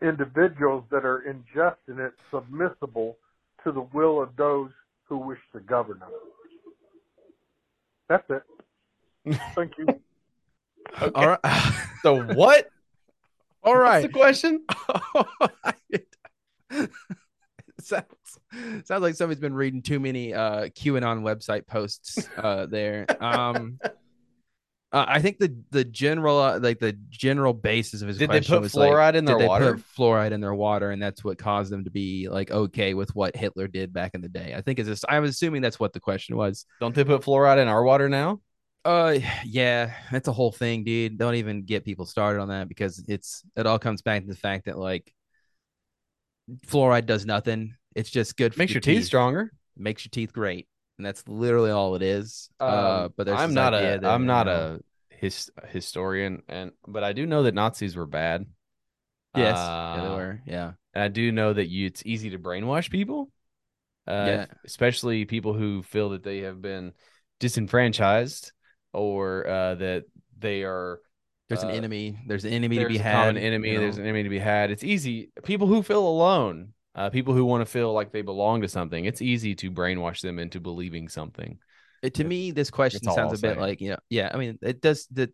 individuals 0.02 0.84
that 0.92 1.06
are 1.06 1.24
ingesting 1.28 2.00
it 2.00 2.14
submissible 2.34 3.16
to 3.64 3.72
the 3.72 3.88
will 3.94 4.22
of 4.22 4.36
those 4.36 4.72
who 5.12 5.18
wish 5.18 5.40
to 5.52 5.60
govern 5.60 6.00
them. 6.00 6.10
That's 8.08 8.24
it. 8.30 9.38
Thank 9.56 9.78
you. 9.78 10.00
all 11.16 11.28
right 11.28 11.84
So 12.02 12.22
what? 12.34 12.70
All 13.64 13.78
right. 13.78 14.02
What's 14.02 14.14
the 14.14 14.20
question? 14.20 14.66
sounds 17.80 18.40
sounds 18.86 19.02
like 19.02 19.14
somebody's 19.14 19.42
been 19.42 19.54
reading 19.54 19.82
too 19.82 20.00
many 20.00 20.34
uh 20.34 20.70
QAnon 20.70 21.22
website 21.22 21.68
posts 21.68 22.28
uh 22.38 22.66
there. 22.66 23.06
Um 23.22 23.80
uh, 24.92 25.06
I 25.08 25.22
think 25.22 25.40
the 25.40 25.56
the 25.72 25.84
general 25.86 26.38
uh, 26.40 26.60
like 26.60 26.80
the 26.80 26.94
general 27.10 27.54
basis 27.54 28.02
of 28.02 28.08
his 28.10 28.18
Did 28.18 28.30
they 28.32 28.42
put 28.42 28.62
was 28.62 28.76
like, 28.76 28.90
fluoride 28.92 29.16
in 29.16 29.26
did 29.26 29.28
their 29.28 29.38
they 29.40 29.48
water? 29.48 29.74
put 29.76 29.84
fluoride 29.98 30.32
in 30.32 30.42
their 30.42 30.54
water 30.54 30.92
and 30.92 31.02
that's 31.02 31.24
what 31.24 31.38
caused 31.38 31.72
them 31.72 31.84
to 31.86 31.90
be 31.92 32.28
like 32.30 32.52
okay 32.52 32.94
with 32.94 33.16
what 33.16 33.36
Hitler 33.36 33.68
did 33.68 33.94
back 33.94 34.12
in 34.16 34.22
the 34.22 34.30
day. 34.30 34.54
I 34.56 34.62
think 34.62 34.80
it's 34.80 34.90
just 34.90 35.06
I'm 35.08 35.24
assuming 35.24 35.62
that's 35.62 35.80
what 35.80 35.94
the 35.94 36.00
question 36.00 36.36
was. 36.36 36.66
Don't 36.80 36.94
they 36.94 37.04
put 37.06 37.22
fluoride 37.22 37.58
in 37.62 37.68
our 37.68 37.84
water 37.84 38.10
now? 38.10 38.42
Uh, 38.84 39.20
yeah, 39.46 39.94
that's 40.12 40.28
a 40.28 40.34
whole 40.34 40.52
thing, 40.52 40.84
dude. 40.84 41.18
Don't 41.18 41.36
even 41.36 41.64
get 41.64 41.86
people 41.86 42.06
started 42.08 42.42
on 42.42 42.48
that 42.50 42.68
because 42.68 43.04
it's 43.08 43.44
it 43.56 43.68
all 43.68 43.78
comes 43.80 44.02
back 44.02 44.24
to 44.24 44.28
the 44.28 44.36
fact 44.36 44.66
that 44.66 44.78
like 44.78 45.14
fluoride 46.68 47.06
does 47.06 47.26
nothing. 47.26 47.76
It's 47.96 48.10
just 48.10 48.38
good 48.38 48.54
for 48.54 48.60
Makes 48.60 48.74
your 48.74 48.82
teeth 48.82 49.06
stronger. 49.06 49.52
makes 49.78 50.04
your 50.06 50.10
teeth 50.10 50.34
great, 50.34 50.68
and 51.02 51.06
that's 51.08 51.28
literally 51.28 51.72
all 51.72 51.96
it 51.96 52.04
is. 52.04 52.48
uh, 52.60 53.06
Um, 53.06 53.14
but 53.18 53.26
there's 53.26 53.40
I'm 53.40 53.56
not 53.56 53.74
a 53.74 54.00
that, 54.00 54.04
you 54.20 54.26
not 54.28 54.46
know- 54.46 54.80
a 55.10 55.16
his, 55.16 55.50
historian, 55.70 56.44
and 56.48 56.74
but 56.88 57.04
I 57.04 57.12
do 57.14 57.26
know 57.26 57.42
that 57.44 57.56
Nazis 57.56 57.96
were 57.96 58.06
bad. 58.06 58.46
yes, 59.36 59.58
yeah, 59.58 60.02
they 60.02 60.08
Uh, 60.08 60.16
were, 60.16 60.42
yeah, 60.46 60.72
And 60.94 61.04
I 61.04 61.08
do 61.08 61.32
know 61.32 61.54
that 61.54 61.70
you 61.70 61.88
it's 61.88 62.04
easy 62.06 62.30
to 62.30 62.38
brainwash 62.40 62.92
people. 62.92 63.32
Uh, 64.06 64.26
Yeah. 64.28 64.46
especially 64.64 65.26
people 65.26 65.54
who 65.54 65.82
feel 65.82 66.10
that 66.10 66.22
they 66.24 66.40
have 66.40 66.62
been 66.62 66.94
disenfranchised 67.40 68.52
or 68.94 69.48
uh, 69.48 69.76
that 69.76 70.04
they 70.38 70.64
are 70.64 71.00
there's 71.50 71.64
an 71.64 71.70
uh, 71.70 71.74
enemy. 71.74 72.20
There's 72.28 72.46
an 72.46 72.54
enemy 72.54 72.78
to 72.78 72.88
be 72.88 72.98
had. 73.00 73.14
common 73.14 73.38
enemy. 73.38 73.72
you 73.72 73.80
There's 73.80 73.98
an 73.98 74.04
enemy 74.06 74.24
to 74.24 74.30
be 74.30 74.40
had. 74.40 74.70
It's 74.70 74.84
easy. 74.84 75.32
People 75.44 75.66
who 75.66 75.82
feel 75.82 76.08
alone, 76.08 76.74
uh, 76.96 77.10
people 77.10 77.34
who 77.34 77.46
want 77.46 77.62
to 77.62 77.72
feel 77.72 77.94
like 77.94 78.12
they 78.12 78.22
belong 78.22 78.62
to 78.62 78.68
something. 78.68 79.06
It's 79.06 79.22
easy 79.22 79.56
to 79.56 79.72
brainwash 79.72 80.22
them 80.22 80.40
into 80.40 80.60
believing 80.60 81.08
something. 81.08 81.58
It- 82.02 82.16
to 82.16 82.24
me, 82.24 82.52
this 82.52 82.72
question 82.72 83.04
sounds 83.04 83.18
I'll 83.20 83.28
a 83.28 83.38
bit 83.38 83.56
say. 83.56 83.62
like, 83.62 83.82
you 83.82 83.92
know, 83.92 84.00
yeah, 84.10 84.32
I 84.34 84.38
mean, 84.38 84.58
it 84.62 84.82
does 84.82 85.08
the 85.12 85.32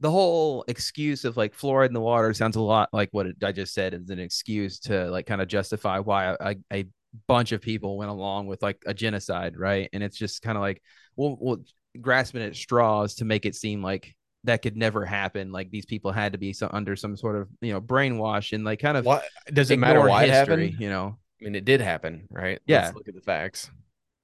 the 0.00 0.10
whole 0.10 0.64
excuse 0.68 1.24
of 1.24 1.36
like 1.36 1.56
fluoride 1.56 1.88
in 1.88 1.92
the 1.92 2.00
water 2.00 2.32
sounds 2.32 2.54
a 2.54 2.60
lot 2.60 2.88
like 2.92 3.08
what 3.10 3.26
it, 3.26 3.36
I 3.42 3.50
just 3.50 3.74
said 3.74 3.94
is 3.94 4.10
an 4.10 4.20
excuse 4.20 4.78
to 4.80 5.10
like 5.10 5.26
kind 5.26 5.40
of 5.42 5.48
justify 5.48 5.98
why 5.98 6.36
a, 6.40 6.54
a 6.72 6.86
bunch 7.26 7.52
of 7.52 7.60
people 7.60 7.98
went 7.98 8.10
along 8.10 8.46
with 8.46 8.62
like 8.62 8.80
a 8.86 8.94
genocide, 8.94 9.56
right? 9.56 9.88
And 9.92 10.02
it's 10.02 10.16
just 10.16 10.40
kind 10.42 10.56
of 10.56 10.62
like, 10.62 10.82
well, 11.16 11.36
well, 11.40 11.58
grasping 12.00 12.42
at 12.42 12.54
straws 12.54 13.16
to 13.16 13.24
make 13.24 13.44
it 13.44 13.56
seem 13.56 13.82
like 13.82 14.14
that 14.44 14.62
could 14.62 14.76
never 14.76 15.04
happen. 15.04 15.52
Like 15.52 15.70
these 15.70 15.86
people 15.86 16.12
had 16.12 16.32
to 16.32 16.38
be 16.38 16.52
so, 16.52 16.70
under 16.72 16.96
some 16.96 17.16
sort 17.16 17.36
of 17.36 17.48
you 17.60 17.72
know 17.72 17.80
brainwash 17.80 18.52
and 18.52 18.64
like 18.64 18.80
kind 18.80 18.96
of 18.96 19.04
What 19.04 19.24
does 19.52 19.70
it 19.70 19.78
matter 19.78 20.00
why 20.00 20.24
it 20.24 20.30
happened? 20.30 20.76
You 20.78 20.88
know, 20.88 21.18
I 21.40 21.44
mean, 21.44 21.54
it 21.54 21.64
did 21.64 21.80
happen, 21.80 22.28
right? 22.30 22.60
Yeah. 22.66 22.82
Let's 22.84 22.94
look 22.94 23.08
at 23.08 23.14
the 23.14 23.20
facts. 23.20 23.70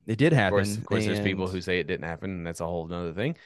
it 0.06 0.16
did 0.16 0.32
Of 0.32 0.38
happen. 0.38 0.50
course, 0.58 0.76
of 0.76 0.86
course, 0.86 1.04
there's 1.06 1.20
people 1.20 1.48
who 1.48 1.60
say 1.60 1.78
it 1.80 1.86
didn't 1.86 2.06
happen, 2.06 2.30
and 2.30 2.46
that's 2.46 2.60
a 2.60 2.66
whole 2.66 2.92
other 2.92 3.12
thing. 3.12 3.36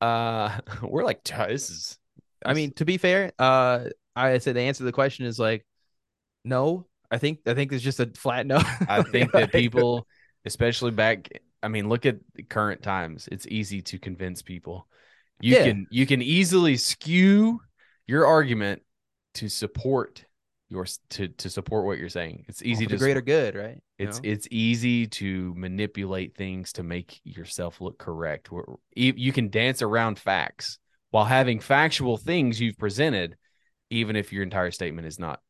Uh, 0.00 0.58
we're 0.82 1.04
like, 1.04 1.24
this 1.24 1.70
is. 1.70 1.98
I 2.44 2.54
mean, 2.54 2.72
to 2.74 2.84
be 2.84 2.96
fair, 2.96 3.32
uh, 3.38 3.84
I 4.16 4.38
said 4.38 4.56
the 4.56 4.60
answer 4.62 4.78
to 4.78 4.84
the 4.84 4.92
question 4.92 5.26
is 5.26 5.38
like, 5.38 5.66
no. 6.44 6.86
I 7.10 7.18
think 7.18 7.40
I 7.46 7.54
think 7.54 7.72
it's 7.72 7.82
just 7.82 7.98
a 8.00 8.06
flat 8.06 8.46
no. 8.46 8.58
I 8.88 9.02
think 9.02 9.32
that 9.32 9.50
people, 9.52 10.06
especially 10.44 10.92
back, 10.92 11.28
I 11.62 11.68
mean, 11.68 11.88
look 11.88 12.06
at 12.06 12.18
the 12.34 12.44
current 12.44 12.82
times. 12.82 13.28
It's 13.32 13.46
easy 13.48 13.82
to 13.82 13.98
convince 13.98 14.42
people. 14.42 14.86
You 15.40 15.56
Yeah. 15.56 15.64
can 15.64 15.86
you 15.90 16.06
can 16.06 16.22
easily 16.22 16.76
skew 16.76 17.60
your 18.06 18.26
argument 18.26 18.82
to 19.34 19.48
support 19.48 20.24
your 20.68 20.86
to 21.10 21.28
to 21.28 21.50
support 21.50 21.84
what 21.84 21.98
you're 21.98 22.08
saying. 22.08 22.44
It's 22.48 22.62
easy 22.62 22.84
for 22.84 22.90
to 22.90 22.96
the 22.96 23.04
greater 23.04 23.20
good, 23.20 23.54
right? 23.54 23.82
You 23.98 24.08
It's 24.08 24.22
know? 24.22 24.28
it's 24.30 24.48
easy 24.50 25.06
to 25.08 25.54
manipulate 25.56 26.36
things 26.36 26.72
to 26.74 26.82
make 26.82 27.20
yourself 27.24 27.80
look 27.80 27.98
correct. 27.98 28.48
You 28.50 29.14
you 29.16 29.32
can 29.32 29.48
dance 29.50 29.82
around 29.82 30.18
facts 30.18 30.78
while 31.10 31.24
having 31.24 31.58
factual 31.60 32.16
things 32.16 32.60
you've 32.60 32.78
presented, 32.78 33.36
even 33.90 34.14
if 34.16 34.32
your 34.32 34.42
entire 34.44 34.70
statement 34.70 35.06
is 35.08 35.18
not 35.18 35.40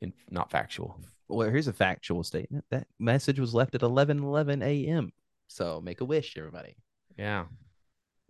in, 0.00 0.12
not 0.30 0.50
factual. 0.50 0.98
well, 1.28 1.48
here's 1.50 1.68
a 1.68 1.72
factual 1.72 2.22
statement. 2.24 2.64
That 2.70 2.86
message 2.98 3.38
was 3.38 3.54
left 3.54 3.74
at 3.74 3.82
11 3.82 4.18
11 4.20 4.62
a.m. 4.62 5.12
So 5.48 5.80
make 5.82 6.00
a 6.00 6.04
wish, 6.06 6.36
everybody. 6.38 6.76
Yeah. 7.18 7.44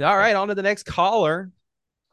All 0.02 0.16
right, 0.16 0.34
on 0.34 0.48
to 0.48 0.54
the 0.54 0.62
next 0.62 0.84
caller. 0.84 1.50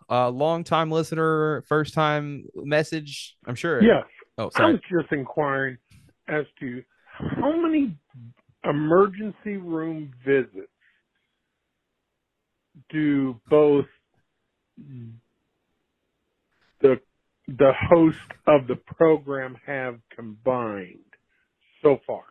Uh, 0.10 0.30
long 0.30 0.64
time 0.64 0.90
listener, 0.92 1.64
first 1.68 1.94
time 1.94 2.46
message. 2.56 3.36
I'm 3.46 3.56
sure. 3.56 3.84
Yes. 3.84 4.06
Oh, 4.38 4.48
I 4.56 4.58
sorry. 4.58 4.74
was 4.74 4.82
just 4.92 5.12
inquiring 5.12 5.78
as 6.28 6.46
to 6.60 6.84
how 7.12 7.56
many 7.56 7.96
emergency 8.64 9.58
room 9.58 10.12
visits 10.26 10.68
do 12.90 13.40
both 13.50 13.86
the 16.82 17.00
the 17.48 17.74
host 17.90 18.18
of 18.48 18.68
the 18.68 18.76
program 18.76 19.58
have 19.66 20.00
combined 20.16 21.00
so 21.82 22.00
far? 22.06 22.24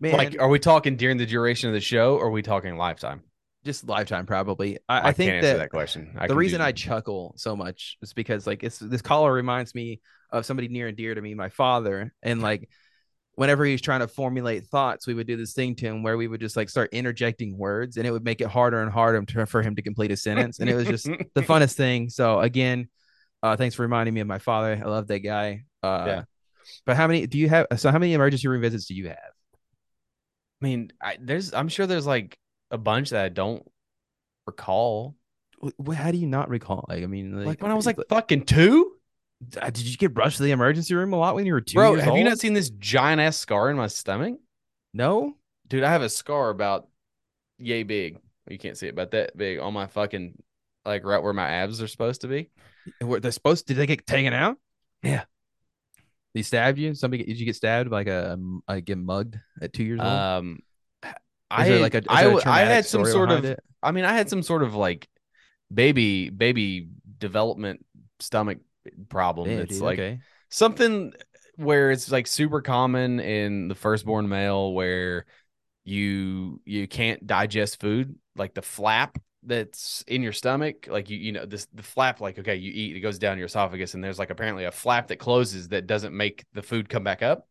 Man, 0.00 0.12
Like, 0.12 0.36
are 0.40 0.48
we 0.48 0.58
talking 0.58 0.96
during 0.96 1.18
the 1.18 1.26
duration 1.26 1.68
of 1.68 1.74
the 1.74 1.80
show, 1.80 2.16
or 2.16 2.26
are 2.26 2.30
we 2.30 2.42
talking 2.42 2.76
lifetime? 2.76 3.22
Just 3.64 3.86
lifetime 3.88 4.26
probably. 4.26 4.78
I, 4.88 5.08
I, 5.08 5.12
think 5.12 5.30
can't 5.30 5.44
answer 5.44 5.58
that, 5.58 5.64
that 5.64 5.70
question. 5.70 6.14
I 6.18 6.26
the 6.26 6.34
reason 6.34 6.60
I 6.60 6.72
chuckle 6.72 7.34
so 7.36 7.56
much 7.56 7.96
is 8.02 8.12
because 8.12 8.46
like 8.46 8.62
it's 8.62 8.78
this 8.78 9.02
caller 9.02 9.32
reminds 9.32 9.74
me 9.74 10.00
of 10.30 10.46
somebody 10.46 10.68
near 10.68 10.88
and 10.88 10.96
dear 10.96 11.14
to 11.14 11.20
me, 11.20 11.34
my 11.34 11.48
father, 11.48 12.12
and 12.22 12.42
like 12.42 12.68
whenever 13.36 13.64
he 13.64 13.72
was 13.72 13.80
trying 13.80 14.00
to 14.00 14.08
formulate 14.08 14.66
thoughts, 14.66 15.06
we 15.06 15.14
would 15.14 15.26
do 15.26 15.36
this 15.36 15.54
thing 15.54 15.74
to 15.76 15.86
him 15.86 16.02
where 16.02 16.16
we 16.16 16.28
would 16.28 16.40
just 16.40 16.56
like 16.56 16.68
start 16.68 16.90
interjecting 16.92 17.56
words, 17.56 17.96
and 17.96 18.06
it 18.06 18.10
would 18.10 18.24
make 18.24 18.40
it 18.40 18.48
harder 18.48 18.82
and 18.82 18.92
harder 18.92 19.24
to, 19.24 19.46
for 19.46 19.62
him 19.62 19.76
to 19.76 19.82
complete 19.82 20.10
a 20.10 20.16
sentence, 20.16 20.60
and 20.60 20.68
it 20.68 20.74
was 20.74 20.86
just 20.86 21.06
the 21.06 21.42
funnest 21.42 21.74
thing. 21.74 22.10
So 22.10 22.40
again, 22.40 22.88
uh, 23.42 23.56
thanks 23.56 23.74
for 23.74 23.82
reminding 23.82 24.14
me 24.14 24.20
of 24.20 24.26
my 24.26 24.38
father. 24.38 24.80
I 24.80 24.88
love 24.88 25.06
that 25.08 25.20
guy. 25.20 25.64
Uh, 25.82 26.04
Yeah. 26.06 26.22
But 26.86 26.96
how 26.96 27.06
many 27.06 27.26
do 27.26 27.38
you 27.38 27.48
have? 27.48 27.66
So 27.76 27.90
how 27.90 27.98
many 27.98 28.14
emergency 28.14 28.48
room 28.48 28.62
visits 28.62 28.86
do 28.86 28.94
you 28.94 29.08
have? 29.08 29.18
I 30.62 30.64
mean, 30.64 30.92
I, 31.02 31.18
there's 31.20 31.52
I'm 31.52 31.68
sure 31.68 31.86
there's 31.86 32.06
like 32.06 32.38
a 32.74 32.78
bunch 32.78 33.10
that 33.10 33.24
I 33.24 33.28
don't 33.28 33.64
recall. 34.46 35.14
How 35.94 36.10
do 36.10 36.18
you 36.18 36.26
not 36.26 36.48
recall? 36.50 36.84
Like, 36.88 37.02
I 37.02 37.06
mean, 37.06 37.44
Like 37.44 37.62
when 37.62 37.70
I 37.70 37.74
was 37.74 37.86
like 37.86 37.98
fucking 38.08 38.44
two, 38.44 38.92
uh, 39.60 39.70
did 39.70 39.84
you 39.86 39.96
get 39.96 40.16
rushed 40.16 40.36
to 40.38 40.42
the 40.42 40.50
emergency 40.50 40.94
room 40.94 41.12
a 41.12 41.16
lot 41.16 41.34
when 41.34 41.46
you 41.46 41.52
were 41.54 41.60
two? 41.60 41.74
bro. 41.76 41.94
Have 41.98 42.16
you 42.16 42.24
not 42.24 42.38
seen 42.38 42.52
this 42.52 42.70
giant 42.70 43.20
ass 43.20 43.36
scar 43.36 43.70
in 43.70 43.76
my 43.76 43.86
stomach, 43.86 44.38
No. 44.92 45.36
dude? 45.68 45.84
I 45.84 45.90
have 45.92 46.02
a 46.02 46.08
scar 46.08 46.50
about 46.50 46.88
yay 47.58 47.82
big. 47.82 48.18
You 48.48 48.58
can't 48.58 48.76
see 48.76 48.88
it, 48.88 48.94
but 48.96 49.12
that 49.12 49.36
big 49.36 49.58
on 49.58 49.72
my 49.72 49.86
fucking 49.86 50.34
like 50.84 51.04
right 51.04 51.22
where 51.22 51.32
my 51.32 51.48
abs 51.48 51.80
are 51.80 51.88
supposed 51.88 52.20
to 52.22 52.28
be. 52.28 52.50
And 53.00 53.08
Were 53.08 53.20
they 53.20 53.30
supposed? 53.30 53.66
Did 53.66 53.78
they 53.78 53.86
get 53.86 54.06
taken 54.06 54.34
out? 54.34 54.58
Yeah. 55.02 55.24
They 56.34 56.42
stabbed 56.42 56.78
you. 56.78 56.94
Somebody 56.94 57.24
did 57.24 57.38
you 57.38 57.46
get 57.46 57.56
stabbed? 57.56 57.90
Like 57.90 58.08
a 58.08 58.38
like 58.68 58.84
get 58.84 58.98
mugged 58.98 59.38
at 59.62 59.72
two 59.72 59.84
years 59.84 60.00
old? 60.00 60.08
Um, 60.10 60.58
I 61.54 61.68
there 61.68 61.80
like 61.80 61.94
a- 61.94 61.98
is 61.98 62.04
I 62.08 62.22
there 62.22 62.30
a 62.30 62.34
w- 62.34 62.52
I 62.52 62.60
had 62.60 62.86
some 62.86 63.04
sort 63.04 63.30
of 63.30 63.44
it? 63.44 63.60
I 63.82 63.92
mean 63.92 64.04
I 64.04 64.12
had 64.12 64.28
some 64.28 64.42
sort 64.42 64.62
of 64.62 64.74
like 64.74 65.08
baby 65.72 66.30
baby 66.30 66.88
development 67.18 67.84
stomach 68.20 68.58
problem. 69.08 69.48
Damn, 69.48 69.60
it's 69.60 69.74
dude, 69.74 69.82
like 69.82 69.98
okay. 69.98 70.18
something 70.50 71.12
where 71.56 71.90
it's 71.90 72.10
like 72.10 72.26
super 72.26 72.60
common 72.60 73.20
in 73.20 73.68
the 73.68 73.74
firstborn 73.74 74.28
male 74.28 74.72
where 74.72 75.26
you 75.84 76.60
you 76.64 76.88
can't 76.88 77.26
digest 77.26 77.80
food 77.80 78.16
like 78.36 78.54
the 78.54 78.62
flap 78.62 79.18
that's 79.44 80.02
in 80.08 80.22
your 80.22 80.32
stomach 80.32 80.86
like 80.88 81.10
you 81.10 81.18
you 81.18 81.30
know 81.32 81.44
this 81.44 81.66
the 81.74 81.82
flap 81.82 82.20
like 82.20 82.38
okay 82.38 82.56
you 82.56 82.72
eat 82.74 82.96
it 82.96 83.00
goes 83.00 83.18
down 83.18 83.36
your 83.36 83.46
esophagus 83.46 83.92
and 83.94 84.02
there's 84.02 84.18
like 84.18 84.30
apparently 84.30 84.64
a 84.64 84.72
flap 84.72 85.08
that 85.08 85.18
closes 85.18 85.68
that 85.68 85.86
doesn't 85.86 86.16
make 86.16 86.44
the 86.54 86.62
food 86.62 86.88
come 86.88 87.04
back 87.04 87.22
up 87.22 87.46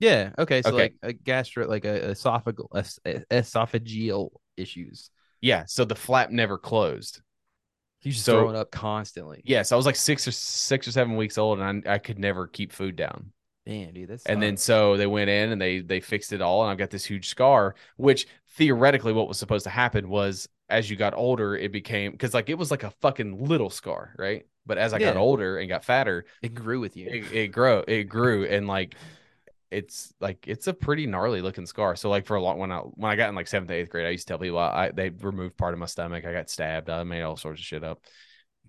Yeah. 0.00 0.32
Okay. 0.38 0.62
So 0.62 0.70
Okay. 0.70 0.76
like 0.82 0.94
a 1.02 1.12
gastro, 1.12 1.66
like 1.68 1.84
a 1.84 2.10
esophageal, 2.10 2.68
es- 2.74 2.98
esophageal 3.30 4.30
issues. 4.56 5.10
yeah 5.40 5.64
so 5.66 5.84
the 5.84 5.94
flap 5.96 6.30
never 6.30 6.56
closed 6.58 7.20
He's 8.00 8.14
just 8.14 8.26
So- 8.26 8.40
throw 8.40 8.50
it 8.50 8.56
up 8.56 8.70
constantly. 8.70 9.42
yeah 9.44 9.62
so 9.62 9.74
i 9.74 9.78
was 9.78 9.84
like 9.86 9.96
six 9.96 10.28
or 10.28 10.30
six 10.32 10.86
or 10.86 10.92
seven 10.92 11.16
weeks 11.16 11.38
old 11.38 11.58
and 11.58 11.82
i, 11.88 11.94
I 11.94 11.98
could 11.98 12.18
never 12.18 12.46
keep 12.46 12.72
food 12.72 12.94
down 12.96 13.32
Damn, 13.66 13.92
dude. 13.94 14.10
That's 14.10 14.24
and 14.26 14.40
then 14.42 14.56
so 14.58 14.96
they 14.96 15.06
went 15.06 15.28
in 15.30 15.50
and 15.50 15.60
they 15.60 15.80
they 15.80 15.98
fixed 16.00 16.32
it 16.32 16.40
all 16.40 16.62
and 16.62 16.70
i've 16.70 16.78
got 16.78 16.90
this 16.90 17.04
huge 17.04 17.28
scar 17.28 17.74
which 17.96 18.26
theoretically 18.56 19.12
what 19.12 19.26
was 19.26 19.38
supposed 19.38 19.64
to 19.64 19.70
happen 19.70 20.08
was 20.08 20.48
as 20.68 20.88
you 20.88 20.96
got 20.96 21.14
older 21.14 21.56
it 21.56 21.72
became 21.72 22.12
because 22.12 22.32
like 22.34 22.48
it 22.48 22.58
was 22.58 22.70
like 22.70 22.84
a 22.84 22.90
fucking 23.02 23.44
little 23.44 23.70
scar 23.70 24.14
right 24.18 24.46
but 24.66 24.78
as 24.78 24.92
i 24.94 24.98
got 25.00 25.16
older 25.16 25.58
and 25.58 25.68
got 25.68 25.84
fatter 25.84 26.24
it 26.42 26.54
grew 26.54 26.78
with 26.78 26.96
you. 26.96 27.08
it, 27.08 27.32
it 27.32 27.48
grew 27.48 27.82
it 27.88 28.04
grew 28.04 28.44
and 28.44 28.68
like 28.68 28.94
it's 29.74 30.14
like 30.20 30.46
it's 30.46 30.66
a 30.66 30.74
pretty 30.74 31.06
gnarly 31.06 31.42
looking 31.42 31.66
scar 31.66 31.96
so 31.96 32.08
like 32.10 32.26
for 32.26 32.36
a 32.36 32.42
long 32.42 32.58
when 32.58 32.72
i 32.72 32.78
when 32.78 33.10
i 33.10 33.16
got 33.16 33.28
in 33.28 33.34
like 33.34 33.48
seventh 33.48 33.70
eighth 33.70 33.90
grade 33.90 34.06
i 34.06 34.10
used 34.10 34.26
to 34.26 34.32
tell 34.32 34.38
people 34.38 34.58
i, 34.58 34.86
I 34.86 34.90
they 34.90 35.10
removed 35.10 35.56
part 35.56 35.74
of 35.74 35.80
my 35.80 35.86
stomach 35.86 36.24
i 36.24 36.32
got 36.32 36.50
stabbed 36.50 36.90
i 36.90 37.02
made 37.04 37.22
all 37.22 37.36
sorts 37.36 37.60
of 37.60 37.64
shit 37.66 37.84
up 37.84 38.00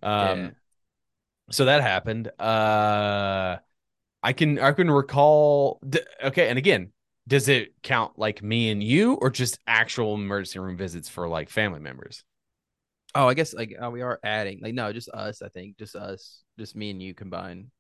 um 0.04 0.52
Yeah. 0.52 0.52
so 1.52 1.66
that 1.66 1.82
happened 1.82 2.28
uh 2.40 3.58
i 4.24 4.34
can 4.34 4.60
i 4.60 4.72
can 4.72 4.90
recall 4.90 5.82
okay 6.24 6.50
and 6.50 6.58
again 6.58 6.92
does 7.28 7.50
it 7.50 7.74
count 7.84 8.18
like 8.20 8.44
me 8.44 8.70
and 8.72 8.84
you 8.84 9.16
or 9.16 9.30
just 9.30 9.60
actual 9.68 10.16
emergency 10.16 10.60
room 10.60 10.78
visits 10.78 11.10
for 11.10 11.28
like 11.28 11.50
family 11.50 11.80
members 11.80 12.24
Oh, 13.14 13.28
I 13.30 13.34
guess 13.34 13.54
like 13.54 13.74
uh, 13.82 13.90
we 13.90 14.02
are 14.02 14.20
adding 14.24 14.60
like 14.62 14.74
no, 14.74 14.92
just 14.92 15.10
us. 15.10 15.42
I 15.42 15.48
think 15.50 15.78
just 15.78 15.96
us, 15.96 16.44
just 16.60 16.76
me 16.76 16.90
and 16.92 17.02
you 17.02 17.14
combined. 17.14 17.72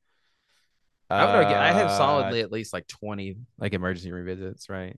I 1.09 1.25
would 1.25 1.35
argue 1.35 1.55
I 1.55 1.71
have 1.71 1.87
Uh, 1.89 1.97
solidly 1.97 2.41
at 2.41 2.51
least 2.51 2.73
like 2.73 2.87
twenty 2.87 3.37
like 3.57 3.73
emergency 3.73 4.11
room 4.11 4.25
visits, 4.25 4.69
right? 4.69 4.97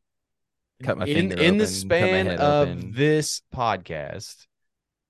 Cut 0.84 0.98
my 0.98 1.06
in 1.06 1.30
finger 1.30 1.42
in 1.44 1.58
the 1.58 1.64
open, 1.66 1.74
my 1.74 1.74
span 1.74 2.28
of 2.40 2.68
open. 2.70 2.94
this 2.96 3.42
podcast 3.54 4.46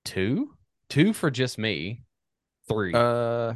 two 0.04 0.54
two 0.88 1.12
for 1.12 1.30
just 1.30 1.58
me 1.58 2.04
three 2.68 2.94
Uh, 2.94 3.54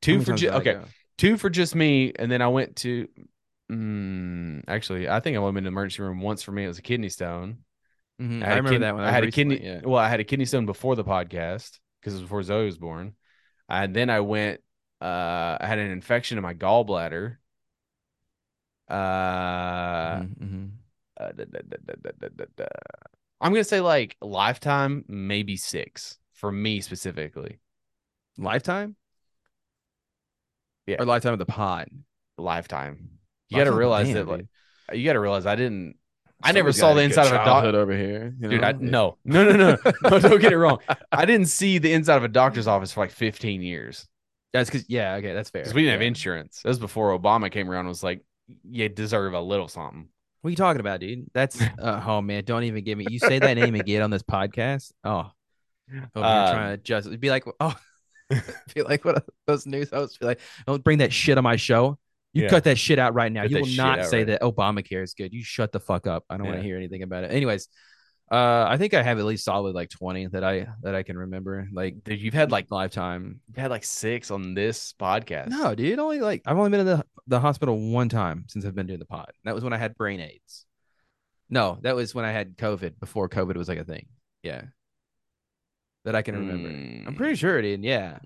two 0.00 0.20
for 0.22 0.32
just 0.32 0.54
okay 0.54 0.72
go? 0.74 0.84
two 1.18 1.36
for 1.36 1.50
just 1.50 1.74
me 1.74 2.12
and 2.18 2.30
then 2.30 2.40
i 2.40 2.48
went 2.48 2.76
to 2.76 3.08
mm, 3.70 4.62
actually 4.66 5.08
i 5.08 5.20
think 5.20 5.36
i 5.36 5.40
went 5.40 5.56
in 5.58 5.64
the 5.64 5.68
emergency 5.68 6.02
room 6.02 6.20
once 6.20 6.42
for 6.42 6.52
me 6.52 6.64
it 6.64 6.68
was 6.68 6.78
a 6.78 6.82
kidney 6.82 7.08
stone 7.08 7.58
Mhm, 8.20 8.42
I, 8.44 8.46
I 8.46 8.48
remember 8.50 8.70
kid- 8.70 8.82
that 8.82 8.94
one. 8.94 9.02
I 9.02 9.06
That 9.06 9.12
had 9.14 9.24
was 9.24 9.28
a 9.28 9.32
kidney. 9.32 9.60
yeah. 9.64 9.80
Well, 9.82 9.98
I 9.98 10.08
had 10.08 10.20
a 10.20 10.24
kidney 10.24 10.44
stone 10.44 10.66
before 10.66 10.94
the 10.94 11.02
podcast 11.02 11.80
because 12.00 12.14
it 12.14 12.18
was 12.18 12.20
before 12.22 12.44
Zoe 12.44 12.64
was 12.64 12.78
born, 12.78 13.16
and 13.68 13.92
then 13.92 14.08
I 14.08 14.20
went. 14.20 14.60
Uh, 15.00 15.58
I 15.60 15.66
had 15.66 15.78
an 15.78 15.90
infection 15.90 16.38
in 16.38 16.42
my 16.42 16.54
gallbladder. 16.54 17.36
Uh, 18.88 18.94
da- 21.18 21.32
da- 21.34 22.44
da-. 22.56 22.64
I'm 23.40 23.52
gonna 23.52 23.64
say 23.64 23.80
like 23.80 24.16
lifetime, 24.20 25.04
maybe 25.08 25.56
six 25.56 26.18
for 26.32 26.50
me 26.52 26.80
specifically. 26.80 27.58
Lifetime 28.38 28.96
Yeah. 30.86 30.96
or 31.00 31.04
lifetime 31.06 31.32
of 31.34 31.38
the 31.38 31.46
pod. 31.46 31.88
Lifetime. 32.38 33.10
You 33.48 33.58
got 33.58 33.64
to 33.64 33.72
realize 33.72 34.06
Damn, 34.08 34.16
that 34.16 34.26
like 34.28 34.46
dude. 34.90 34.98
you 34.98 35.04
got 35.04 35.12
to 35.12 35.20
realize 35.20 35.46
I 35.46 35.54
didn't. 35.54 35.96
I 36.42 36.52
never 36.52 36.72
saw 36.72 36.92
the 36.94 37.02
inside 37.02 37.26
of 37.26 37.32
a 37.32 37.44
doctor. 37.44 37.78
over 37.78 37.96
here, 37.96 38.34
you 38.40 38.48
Dude. 38.48 38.64
I 38.64 38.72
no, 38.72 39.16
no, 39.24 39.44
no, 39.44 39.52
no, 39.56 39.78
no. 40.10 40.18
Don't 40.18 40.40
get 40.40 40.52
it 40.52 40.58
wrong. 40.58 40.78
I 41.12 41.24
didn't 41.24 41.46
see 41.46 41.78
the 41.78 41.92
inside 41.92 42.16
of 42.16 42.24
a 42.24 42.28
doctor's 42.28 42.66
office 42.66 42.92
for 42.92 43.00
like 43.00 43.12
15 43.12 43.62
years 43.62 44.08
That's 44.54 44.70
because 44.70 44.86
yeah, 44.88 45.16
okay, 45.16 45.34
that's 45.34 45.50
fair. 45.50 45.62
because 45.62 45.74
we 45.74 45.82
didn't 45.82 45.94
have 46.00 46.06
insurance. 46.06 46.60
That 46.62 46.68
was 46.68 46.78
before 46.78 47.18
Obama 47.18 47.50
came 47.50 47.68
around. 47.68 47.80
and 47.80 47.88
Was 47.88 48.04
like, 48.04 48.24
you 48.62 48.88
deserve 48.88 49.34
a 49.34 49.40
little 49.40 49.66
something. 49.68 50.08
What 50.40 50.48
are 50.48 50.50
you 50.52 50.56
talking 50.56 50.80
about, 50.80 51.00
dude? 51.00 51.26
That's 51.34 51.60
uh, 51.78 52.02
oh 52.06 52.22
man, 52.22 52.44
don't 52.44 52.62
even 52.62 52.84
give 52.84 52.96
me. 52.96 53.04
You 53.10 53.18
say 53.18 53.40
that 53.40 53.54
name 53.54 53.74
again 53.74 54.00
on 54.00 54.10
this 54.10 54.22
podcast. 54.22 54.92
Oh, 55.02 55.30
here 55.90 56.08
Um, 56.14 56.22
trying 56.22 56.76
to 56.76 56.82
just 56.82 57.08
it'd 57.08 57.20
be 57.20 57.30
like 57.30 57.44
oh, 57.58 57.74
be 58.74 58.82
like 58.82 59.04
what 59.04 59.26
those 59.46 59.66
news 59.66 59.90
hosts 59.90 60.18
be 60.18 60.26
like. 60.26 60.40
Don't 60.66 60.84
bring 60.84 60.98
that 60.98 61.12
shit 61.12 61.36
on 61.36 61.44
my 61.44 61.56
show. 61.56 61.98
You 62.32 62.44
Yeah. 62.44 62.48
cut 62.48 62.64
that 62.64 62.78
shit 62.78 62.98
out 62.98 63.14
right 63.14 63.30
now. 63.32 63.42
Cut 63.42 63.50
you 63.50 63.60
will 63.60 63.66
not 63.76 64.06
say 64.06 64.18
right 64.18 64.26
that 64.28 64.42
Obamacare 64.42 65.02
is 65.02 65.14
good. 65.14 65.32
You 65.32 65.42
shut 65.42 65.72
the 65.72 65.80
fuck 65.80 66.06
up. 66.06 66.24
I 66.30 66.36
don't 66.36 66.46
want 66.46 66.58
to 66.58 66.62
hear 66.62 66.76
anything 66.76 67.02
about 67.02 67.24
it. 67.24 67.32
Anyways, 67.32 67.68
uh, 68.30 68.66
I 68.68 68.76
think 68.78 68.94
I 68.94 69.02
have 69.02 69.18
at 69.18 69.24
least 69.24 69.44
solid 69.44 69.74
like 69.74 69.90
twenty 69.90 70.26
that 70.26 70.42
I 70.42 70.66
that 70.82 70.94
I 70.94 71.02
can 71.02 71.16
remember. 71.18 71.68
Like 71.72 72.02
Dude, 72.04 72.20
you've 72.20 72.34
had 72.34 72.50
like 72.50 72.70
lifetime. 72.70 73.40
you've 73.48 73.56
had 73.56 73.70
like 73.70 73.84
six 73.84 74.30
on 74.30 74.54
this 74.54 74.94
podcast. 74.98 75.48
No, 75.48 75.74
dude, 75.74 75.98
only 75.98 76.20
like 76.20 76.42
I've 76.46 76.56
only 76.56 76.70
been 76.70 76.80
in 76.80 76.86
the, 76.86 77.04
the 77.26 77.40
hospital 77.40 77.78
one 77.92 78.08
time 78.08 78.44
since 78.48 78.64
I've 78.64 78.74
been 78.74 78.86
doing 78.86 78.98
the 78.98 79.04
pod. 79.04 79.30
That 79.44 79.54
was 79.54 79.62
when 79.62 79.72
I 79.72 79.78
had 79.78 79.96
brain 79.96 80.20
AIDS. 80.20 80.64
No, 81.50 81.78
that 81.82 81.94
was 81.94 82.14
when 82.14 82.24
I 82.24 82.32
had 82.32 82.56
COVID 82.56 82.98
before 82.98 83.28
COVID 83.28 83.56
was 83.56 83.68
like 83.68 83.78
a 83.78 83.84
thing. 83.84 84.06
Yeah. 84.42 84.62
That 86.04 86.14
I 86.14 86.22
can 86.22 86.34
remember. 86.36 86.68
I'm 86.68 87.14
Mm, 87.14 87.16
pretty 87.16 87.36
sure, 87.36 87.60
dude. 87.62 87.84
Yeah. 87.84 88.18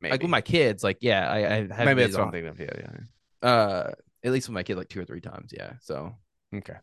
maybe. 0.00 0.12
Like 0.12 0.22
with 0.22 0.30
my 0.30 0.40
kids, 0.40 0.84
like, 0.84 0.98
yeah, 1.00 1.28
I, 1.30 1.36
I 1.38 1.54
have 1.74 1.84
maybe 1.86 2.02
that's 2.02 2.12
what 2.14 2.20
I'm 2.22 2.26
on- 2.28 2.32
thinking 2.32 2.48
of. 2.50 2.60
Yeah, 2.60 2.70
yeah. 3.42 3.48
Uh 3.48 3.92
at 4.24 4.32
least 4.32 4.48
with 4.48 4.54
my 4.54 4.62
kid 4.62 4.76
like 4.76 4.88
two 4.88 5.00
or 5.00 5.04
three 5.04 5.20
times. 5.20 5.52
Yeah. 5.56 5.72
So 5.80 6.14
Okay. 6.54 6.76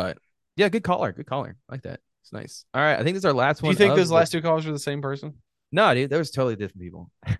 But 0.00 0.18
yeah, 0.56 0.68
good 0.68 0.84
caller. 0.84 1.12
Good 1.12 1.26
caller. 1.26 1.56
I 1.68 1.72
like 1.74 1.82
that. 1.82 2.00
It's 2.22 2.32
nice. 2.32 2.64
All 2.74 2.82
right. 2.82 2.94
I 2.98 3.02
think 3.02 3.14
this 3.14 3.22
is 3.22 3.24
our 3.26 3.32
last 3.32 3.60
Do 3.60 3.66
one. 3.66 3.74
Do 3.74 3.82
you 3.82 3.86
think 3.88 3.96
those 3.98 4.08
the- 4.08 4.14
last 4.14 4.30
two 4.32 4.42
callers 4.42 4.66
were 4.66 4.72
the 4.72 4.78
same 4.78 5.00
person? 5.02 5.34
No, 5.72 5.94
dude, 5.94 6.10
was 6.10 6.30
totally 6.30 6.56
different 6.56 6.80
people. 6.82 7.10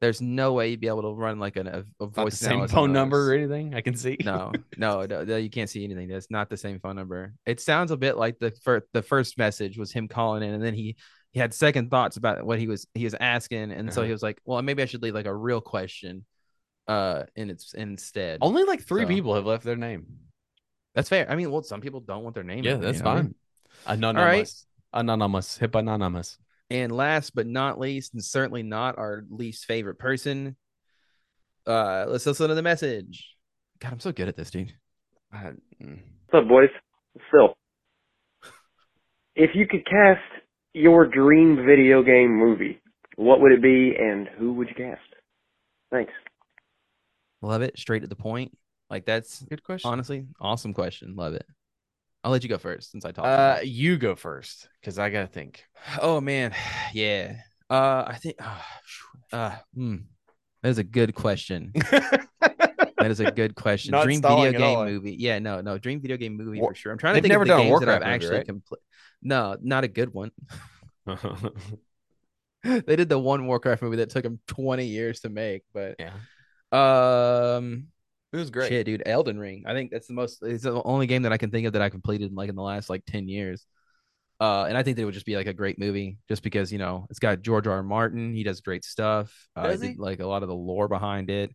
There's 0.00 0.22
no 0.22 0.54
way 0.54 0.70
you'd 0.70 0.80
be 0.80 0.86
able 0.88 1.02
to 1.02 1.12
run 1.12 1.38
like 1.38 1.56
an, 1.56 1.66
a, 1.66 1.84
a 2.00 2.06
voice 2.06 2.38
same 2.38 2.66
phone 2.68 2.90
number 2.92 3.30
or 3.30 3.34
anything. 3.34 3.74
I 3.74 3.82
can 3.82 3.94
see. 3.96 4.16
no, 4.24 4.50
no, 4.78 5.04
no, 5.10 5.36
you 5.36 5.50
can't 5.50 5.68
see 5.68 5.84
anything. 5.84 6.08
That's 6.08 6.30
not 6.30 6.48
the 6.48 6.56
same 6.56 6.80
phone 6.80 6.96
number. 6.96 7.34
It 7.44 7.60
sounds 7.60 7.90
a 7.90 7.98
bit 7.98 8.16
like 8.16 8.38
the 8.38 8.50
first 8.62 8.86
the 8.94 9.02
first 9.02 9.36
message 9.36 9.76
was 9.76 9.92
him 9.92 10.08
calling 10.08 10.42
in, 10.42 10.54
and 10.54 10.64
then 10.64 10.72
he 10.74 10.96
he 11.32 11.40
had 11.40 11.52
second 11.52 11.90
thoughts 11.90 12.16
about 12.16 12.46
what 12.46 12.58
he 12.58 12.66
was 12.66 12.86
he 12.94 13.04
was 13.04 13.14
asking, 13.20 13.72
and 13.72 13.92
so 13.92 14.00
Uh-huh. 14.00 14.06
he 14.06 14.12
was 14.12 14.22
like, 14.22 14.40
"Well, 14.46 14.62
maybe 14.62 14.82
I 14.82 14.86
should 14.86 15.02
leave 15.02 15.14
like 15.14 15.26
a 15.26 15.34
real 15.36 15.60
question, 15.60 16.24
uh, 16.88 17.24
in 17.36 17.50
its 17.50 17.74
instead." 17.74 18.38
Only 18.40 18.64
like 18.64 18.82
three 18.82 19.02
So- 19.02 19.08
people 19.08 19.34
have 19.34 19.44
left 19.44 19.64
their 19.64 19.76
name. 19.76 20.06
That's 20.94 21.08
fair. 21.08 21.30
I 21.30 21.36
mean, 21.36 21.50
well, 21.50 21.62
some 21.62 21.80
people 21.80 22.00
don't 22.00 22.22
want 22.24 22.34
their 22.34 22.44
name. 22.44 22.64
Yeah, 22.64 22.74
out 22.74 22.80
that's 22.80 22.98
you 22.98 23.04
know 23.04 23.10
I 23.10 23.14
fine. 23.14 23.24
mean? 23.24 23.34
Anonymous. 23.86 24.66
Anonymous. 24.92 25.58
Hip 25.58 25.74
anonymous. 25.74 26.38
And 26.70 26.92
last 26.92 27.34
but 27.34 27.46
not 27.46 27.78
least, 27.78 28.14
and 28.14 28.24
certainly 28.24 28.62
not 28.62 28.98
our 28.98 29.24
least 29.30 29.64
favorite 29.64 29.98
person, 29.98 30.56
uh, 31.66 32.06
let's 32.08 32.26
listen 32.26 32.48
to 32.48 32.54
the 32.54 32.62
message. 32.62 33.34
God, 33.80 33.92
I'm 33.92 34.00
so 34.00 34.12
good 34.12 34.28
at 34.28 34.36
this, 34.36 34.50
dude. 34.50 34.72
I- 35.32 35.52
mm. 35.82 35.98
What's 36.30 36.44
up, 36.44 36.48
boys? 36.48 36.68
Phil. 37.30 37.54
If 39.34 39.50
you 39.54 39.66
could 39.66 39.84
cast 39.86 40.20
your 40.74 41.06
dream 41.06 41.56
video 41.64 42.02
game 42.02 42.36
movie, 42.36 42.80
what 43.16 43.40
would 43.40 43.52
it 43.52 43.62
be 43.62 43.94
and 43.98 44.28
who 44.38 44.52
would 44.54 44.68
you 44.68 44.74
cast? 44.74 45.00
Thanks. 45.90 46.12
Love 47.42 47.62
it. 47.62 47.78
Straight 47.78 48.00
to 48.00 48.06
the 48.06 48.16
point. 48.16 48.56
Like 48.90 49.06
that's 49.06 49.40
Good 49.42 49.62
question. 49.62 49.90
honestly 49.90 50.26
awesome 50.40 50.74
question. 50.74 51.14
Love 51.14 51.34
it. 51.34 51.46
I'll 52.22 52.32
let 52.32 52.42
you 52.42 52.48
go 52.48 52.58
first 52.58 52.90
since 52.90 53.04
I 53.04 53.12
talked. 53.12 53.28
Uh, 53.28 53.60
you 53.62 53.96
go 53.96 54.14
first 54.14 54.68
because 54.80 54.98
I 54.98 55.08
gotta 55.10 55.26
think. 55.26 55.64
Oh 56.00 56.20
man, 56.20 56.54
yeah. 56.92 57.36
Uh, 57.68 58.04
I 58.06 58.16
think. 58.16 58.36
Uh, 58.38 58.58
uh 59.36 59.56
hmm. 59.74 59.96
That 60.62 60.68
is 60.68 60.78
a 60.78 60.84
good 60.84 61.14
question. 61.14 61.72
that 63.00 63.10
is 63.10 63.20
a 63.20 63.30
good 63.30 63.54
question. 63.54 63.92
Not 63.92 64.04
Dream 64.04 64.20
video 64.20 64.52
game 64.52 64.76
all. 64.76 64.84
movie. 64.84 65.16
Yeah, 65.18 65.38
no, 65.38 65.62
no. 65.62 65.78
Dream 65.78 66.02
video 66.02 66.18
game 66.18 66.36
movie 66.36 66.60
War- 66.60 66.72
for 66.72 66.74
sure. 66.74 66.92
I'm 66.92 66.98
trying 66.98 67.14
to 67.14 67.16
They've 67.16 67.22
think 67.22 67.32
never 67.32 67.42
of 67.44 67.48
the 67.48 67.54
done 67.54 67.66
games 67.66 67.80
that 67.80 67.88
I've 67.88 68.00
movie, 68.00 68.12
actually 68.12 68.36
right? 68.36 68.46
complete. 68.46 68.80
No, 69.22 69.56
not 69.62 69.84
a 69.84 69.88
good 69.88 70.12
one. 70.12 70.30
they 72.62 72.96
did 72.96 73.08
the 73.08 73.18
one 73.18 73.46
Warcraft 73.46 73.80
movie 73.82 73.96
that 73.96 74.10
took 74.10 74.22
them 74.22 74.38
20 74.48 74.84
years 74.84 75.20
to 75.20 75.30
make, 75.30 75.62
but 75.72 75.96
yeah, 75.98 76.12
um, 76.72 77.86
it 78.32 78.36
was 78.36 78.50
great. 78.50 78.68
shit, 78.68 78.86
dude, 78.86 79.02
Elden 79.06 79.38
Ring. 79.38 79.64
I 79.66 79.72
think 79.72 79.90
that's 79.90 80.06
the 80.06 80.14
most. 80.14 80.42
It's 80.42 80.64
the 80.64 80.82
only 80.82 81.06
game 81.06 81.22
that 81.22 81.32
I 81.32 81.38
can 81.38 81.50
think 81.50 81.66
of 81.66 81.72
that 81.74 81.82
I 81.82 81.88
completed 81.90 82.30
in 82.30 82.36
like 82.36 82.48
in 82.48 82.56
the 82.56 82.62
last 82.62 82.90
like 82.90 83.04
10 83.06 83.28
years. 83.28 83.66
Uh, 84.40 84.64
and 84.64 84.76
I 84.76 84.82
think 84.82 84.96
that 84.96 85.02
it 85.02 85.04
would 85.04 85.14
just 85.14 85.26
be 85.26 85.36
like 85.36 85.46
a 85.48 85.52
great 85.52 85.78
movie, 85.78 86.18
just 86.28 86.42
because 86.42 86.72
you 86.72 86.78
know 86.78 87.06
it's 87.10 87.18
got 87.18 87.42
George 87.42 87.66
R. 87.66 87.74
R. 87.74 87.82
Martin. 87.82 88.34
He 88.34 88.42
does 88.42 88.60
great 88.60 88.84
stuff. 88.84 89.48
Uh, 89.54 89.68
Does 89.68 89.80
he 89.82 89.88
he? 89.88 89.88
did, 89.88 89.98
like 89.98 90.20
a 90.20 90.26
lot 90.26 90.42
of 90.42 90.48
the 90.48 90.54
lore 90.54 90.88
behind 90.88 91.28
it. 91.30 91.54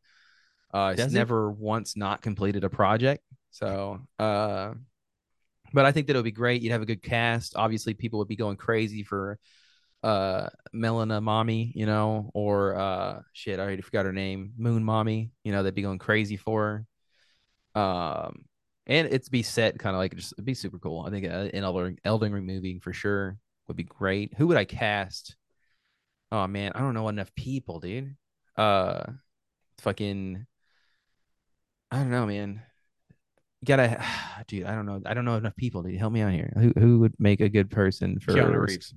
Uh, 0.73 0.91
it's 0.93 1.01
Does 1.01 1.13
he? 1.13 1.17
never 1.17 1.51
once 1.51 1.97
not 1.97 2.21
completed 2.21 2.63
a 2.63 2.69
project. 2.69 3.23
So, 3.51 4.01
uh, 4.19 4.73
but 5.73 5.85
I 5.85 5.91
think 5.91 6.07
that 6.07 6.13
it 6.15 6.17
would 6.19 6.25
be 6.25 6.31
great. 6.31 6.61
You'd 6.61 6.71
have 6.73 6.81
a 6.81 6.85
good 6.85 7.01
cast. 7.01 7.55
Obviously, 7.55 7.93
people 7.93 8.19
would 8.19 8.27
be 8.27 8.35
going 8.35 8.57
crazy 8.57 9.03
for 9.03 9.39
uh 10.05 10.49
Melina 10.71 11.19
Mommy, 11.19 11.71
you 11.75 11.85
know, 11.87 12.29
or 12.33 12.77
uh 12.77 13.21
shit, 13.33 13.59
I 13.59 13.63
already 13.63 13.81
forgot 13.81 14.05
her 14.05 14.13
name, 14.13 14.53
Moon 14.57 14.83
Mommy. 14.83 15.31
You 15.43 15.51
know, 15.51 15.63
they'd 15.63 15.73
be 15.73 15.81
going 15.81 15.99
crazy 15.99 16.37
for 16.37 16.85
her. 17.75 17.81
Um, 17.81 18.45
and 18.87 19.07
it's 19.07 19.29
be 19.29 19.41
set 19.41 19.79
kind 19.79 19.95
of 19.95 19.99
like 19.99 20.15
just 20.15 20.33
it'd 20.33 20.45
be 20.45 20.53
super 20.53 20.77
cool. 20.77 21.03
I 21.05 21.09
think 21.09 21.25
uh, 21.25 21.49
an 21.53 21.63
Elden 21.63 21.97
Elden 22.05 22.31
Ring 22.31 22.45
movie 22.45 22.79
for 22.79 22.93
sure 22.93 23.37
would 23.67 23.77
be 23.77 23.83
great. 23.83 24.33
Who 24.37 24.47
would 24.47 24.57
I 24.57 24.65
cast? 24.65 25.35
Oh 26.31 26.45
man, 26.47 26.73
I 26.75 26.79
don't 26.79 26.93
know 26.93 27.09
enough 27.09 27.33
people, 27.35 27.79
dude. 27.79 28.15
Uh, 28.55 29.03
fucking, 29.79 30.45
I 31.91 31.97
don't 31.97 32.11
know, 32.11 32.27
man. 32.27 32.61
You 33.61 33.65
gotta, 33.65 34.03
dude. 34.47 34.65
I 34.65 34.75
don't 34.75 34.85
know. 34.85 35.01
I 35.03 35.15
don't 35.15 35.25
know 35.25 35.37
enough 35.37 35.55
people. 35.55 35.81
Dude, 35.81 35.97
help 35.97 36.13
me 36.13 36.21
out 36.21 36.31
here. 36.31 36.53
Who 36.55 36.73
who 36.79 36.99
would 36.99 37.15
make 37.17 37.41
a 37.41 37.49
good 37.49 37.71
person 37.71 38.19
for 38.19 38.33
Keanu 38.33 38.67
Reeves. 38.67 38.93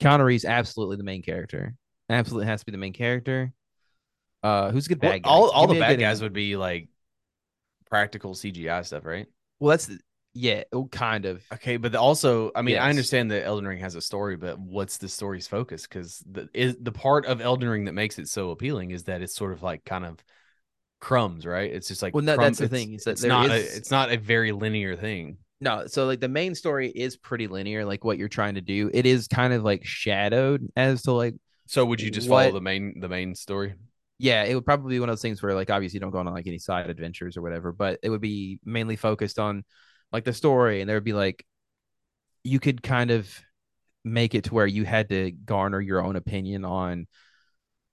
Keanu 0.00 0.24
Reeves, 0.24 0.44
absolutely 0.44 0.96
the 0.96 1.04
main 1.04 1.22
character. 1.22 1.74
Absolutely 2.08 2.46
has 2.46 2.60
to 2.60 2.66
be 2.66 2.72
the 2.72 2.78
main 2.78 2.92
character. 2.92 3.52
Uh, 4.42 4.70
who's 4.70 4.86
a 4.86 4.88
good 4.88 5.00
bad 5.00 5.22
guy? 5.22 5.30
all 5.30 5.50
all 5.50 5.66
Give 5.66 5.76
the 5.76 5.80
bad 5.80 6.00
guys 6.00 6.22
would 6.22 6.32
be 6.32 6.56
like 6.56 6.88
practical 7.88 8.34
CGI 8.34 8.84
stuff, 8.84 9.04
right? 9.04 9.26
Well, 9.58 9.70
that's 9.70 9.90
yeah, 10.32 10.62
oh, 10.72 10.86
kind 10.86 11.24
of. 11.26 11.42
Okay, 11.52 11.76
but 11.76 11.94
also, 11.94 12.52
I 12.54 12.62
mean, 12.62 12.78
I 12.78 12.88
understand 12.88 13.30
that 13.32 13.44
Elden 13.44 13.66
Ring 13.66 13.80
has 13.80 13.96
a 13.96 14.00
story, 14.00 14.36
but 14.36 14.58
what's 14.58 14.98
the 14.98 15.08
story's 15.08 15.46
focus? 15.46 15.82
Because 15.82 16.22
the 16.30 16.48
is 16.54 16.76
the 16.80 16.92
part 16.92 17.26
of 17.26 17.40
Elden 17.40 17.68
Ring 17.68 17.84
that 17.86 17.94
makes 17.94 18.18
it 18.18 18.28
so 18.28 18.50
appealing 18.50 18.92
is 18.92 19.04
that 19.04 19.22
it's 19.22 19.34
sort 19.34 19.52
of 19.52 19.62
like 19.62 19.84
kind 19.84 20.04
of 20.06 20.22
crumbs, 21.00 21.44
right? 21.44 21.70
It's 21.70 21.88
just 21.88 22.02
like 22.02 22.14
Well, 22.14 22.24
no, 22.24 22.36
crumb- 22.36 22.46
that's 22.46 22.58
the 22.58 22.68
thing, 22.68 22.94
is 22.94 23.04
that 23.04 23.12
it's 23.12 23.24
not 23.24 23.50
is- 23.50 23.74
a, 23.74 23.76
it's 23.76 23.90
not 23.90 24.12
a 24.12 24.16
very 24.16 24.52
linear 24.52 24.96
thing. 24.96 25.38
No, 25.60 25.86
so 25.86 26.06
like 26.06 26.20
the 26.20 26.28
main 26.28 26.54
story 26.54 26.88
is 26.88 27.16
pretty 27.16 27.46
linear, 27.46 27.84
like 27.84 28.02
what 28.04 28.16
you're 28.16 28.28
trying 28.28 28.54
to 28.54 28.62
do. 28.62 28.90
It 28.94 29.04
is 29.04 29.28
kind 29.28 29.52
of 29.52 29.62
like 29.62 29.84
shadowed 29.84 30.68
as 30.74 31.02
to 31.02 31.12
like 31.12 31.34
So 31.66 31.84
would 31.86 32.00
you 32.02 32.10
just 32.10 32.28
follow 32.28 32.52
the 32.52 32.60
main 32.60 33.00
the 33.00 33.08
main 33.08 33.34
story? 33.34 33.74
yeah, 34.18 34.44
it 34.44 34.54
would 34.54 34.66
probably 34.66 34.96
be 34.96 35.00
one 35.00 35.08
of 35.08 35.14
those 35.14 35.22
things 35.22 35.42
where 35.42 35.54
like 35.54 35.70
obviously 35.70 35.96
you 35.96 36.00
don't 36.00 36.10
go 36.10 36.18
on 36.18 36.26
like 36.26 36.46
any 36.46 36.58
side 36.58 36.90
adventures 36.90 37.36
or 37.36 37.42
whatever, 37.42 37.72
but 37.72 37.98
it 38.02 38.10
would 38.10 38.20
be 38.20 38.60
mainly 38.64 38.96
focused 38.96 39.38
on 39.38 39.64
like 40.12 40.24
the 40.24 40.32
story, 40.32 40.80
and 40.80 40.88
there 40.88 40.96
would 40.96 41.04
be 41.04 41.12
like 41.14 41.44
you 42.44 42.60
could 42.60 42.82
kind 42.82 43.10
of 43.10 43.30
make 44.04 44.34
it 44.34 44.44
to 44.44 44.54
where 44.54 44.66
you 44.66 44.84
had 44.84 45.08
to 45.10 45.30
garner 45.32 45.80
your 45.80 46.04
own 46.04 46.16
opinion 46.16 46.64
on 46.64 47.06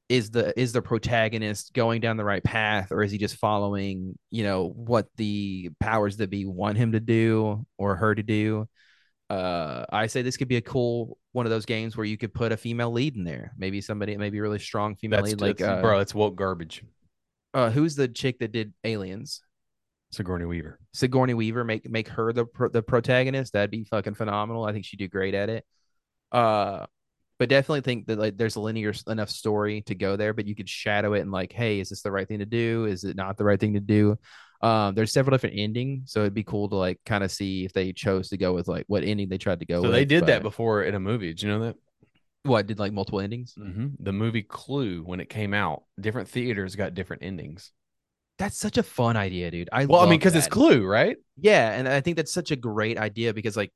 is 0.10 0.32
the 0.32 0.58
is 0.60 0.72
the 0.72 0.82
protagonist 0.82 1.74
going 1.74 2.00
down 2.00 2.18
the 2.18 2.24
right 2.24 2.44
path 2.44 2.92
or 2.92 3.04
is 3.04 3.12
he 3.12 3.18
just 3.18 3.36
following 3.36 4.18
you 4.32 4.44
know 4.44 4.70
what 4.70 5.08
the 5.18 5.70
powers 5.80 6.18
that 6.18 6.30
be 6.30 6.46
want 6.46 6.78
him 6.78 6.94
to 6.94 7.00
do 7.00 7.66
or 7.78 7.96
her 7.96 8.16
to 8.16 8.24
do 8.24 8.68
uh 9.30 9.86
i 9.92 10.08
say 10.08 10.22
this 10.22 10.38
could 10.38 10.48
be 10.48 10.56
a 10.56 10.62
cool 10.62 11.18
one 11.34 11.46
of 11.46 11.50
those 11.50 11.66
games 11.66 11.98
where 11.98 12.06
you 12.06 12.18
could 12.18 12.34
put 12.34 12.54
a 12.54 12.58
female 12.58 12.92
lead 12.92 13.18
in 13.18 13.26
there 13.26 13.54
maybe 13.58 13.82
somebody 13.82 14.16
maybe 14.16 14.38
a 14.38 14.42
really 14.42 14.60
strong 14.60 14.96
female 14.96 15.22
That's 15.22 15.34
lead 15.34 15.42
like 15.42 15.62
uh, 15.62 15.82
bro, 15.82 16.00
it's 16.00 16.16
woke 16.16 16.38
garbage. 16.38 16.84
uh 17.54 17.70
who's 17.70 17.96
the 17.96 18.08
chick 18.08 18.40
that 18.40 18.54
did 18.54 18.74
aliens 18.86 19.42
Sigourney 20.12 20.46
Weaver. 20.46 20.80
Sigourney 20.94 21.34
Weaver 21.34 21.64
make 21.64 21.90
make 21.90 22.08
her 22.08 22.32
the 22.32 22.46
pro- 22.46 22.70
the 22.70 22.82
protagonist. 22.82 23.54
That'd 23.54 23.72
be 23.72 23.84
fucking 23.84 24.16
phenomenal. 24.16 24.64
I 24.64 24.72
think 24.72 24.86
she'd 24.86 25.00
do 25.00 25.08
great 25.08 25.34
at 25.34 25.50
it. 25.50 25.66
Uh, 26.32 26.86
but 27.40 27.50
definitely 27.50 27.82
think 27.82 28.08
that 28.08 28.18
like 28.20 28.38
there's 28.38 28.56
a 28.56 28.60
linear 28.62 28.94
enough 29.08 29.30
story 29.30 29.82
to 29.84 29.96
go 29.96 30.16
there, 30.16 30.34
but 30.34 30.48
you 30.48 30.56
could 30.56 30.70
shadow 30.70 31.14
it 31.14 31.22
and 31.22 31.32
like, 31.32 31.54
hey, 31.54 31.80
is 31.80 31.90
this 31.90 32.02
the 32.02 32.12
right 32.12 32.28
thing 32.28 32.40
to 32.40 32.46
do? 32.46 32.86
Is 32.86 33.04
it 33.04 33.16
not 33.16 33.38
the 33.38 33.44
right 33.44 33.60
thing 33.60 33.74
to 33.74 33.80
do? 33.80 34.18
Um, 34.62 34.96
there's 34.96 35.12
several 35.12 35.36
different 35.36 35.56
endings, 35.60 36.12
so 36.12 36.22
it'd 36.22 36.34
be 36.34 36.44
cool 36.44 36.68
to 36.70 36.76
like 36.76 37.00
kind 37.06 37.24
of 37.24 37.32
see 37.32 37.64
if 37.64 37.74
they 37.74 37.94
chose 37.94 38.30
to 38.30 38.38
go 38.38 38.54
with 38.54 38.68
like 38.68 38.86
what 38.88 39.04
ending 39.04 39.30
they 39.30 39.38
tried 39.38 39.60
to 39.60 39.66
go 39.68 39.82
So 39.82 39.84
with. 39.84 39.92
they 39.92 40.06
did 40.06 40.26
that 40.26 40.42
before 40.42 40.84
in 40.84 40.96
a 40.96 41.00
movie. 41.00 41.28
Did 41.28 41.44
you 41.44 41.50
know 41.50 41.60
that? 41.60 41.76
What 42.44 42.66
did 42.66 42.80
like 42.80 42.94
multiple 42.94 43.20
endings? 43.20 43.54
Mm-hmm. 43.60 43.88
The 44.00 44.14
movie 44.14 44.42
Clue, 44.42 45.04
when 45.04 45.20
it 45.20 45.30
came 45.30 45.54
out, 45.54 45.84
different 46.00 46.30
theaters 46.30 46.76
got 46.76 46.96
different 46.96 47.24
endings. 47.24 47.72
That's 48.40 48.58
such 48.58 48.78
a 48.78 48.84
fun 48.84 49.18
idea, 49.18 49.52
dude. 49.52 49.70
I 49.72 49.86
Well, 49.86 50.02
I 50.02 50.06
mean, 50.10 50.20
because 50.20 50.36
it's. 50.36 50.48
Clue, 50.48 50.86
right? 50.86 51.18
Yeah, 51.40 51.72
and 51.72 51.88
I 51.88 52.02
think 52.02 52.18
that's 52.18 52.34
such 52.34 52.52
a 52.52 52.56
great 52.56 52.98
idea 52.98 53.34
because 53.34 53.58
like 53.58 53.72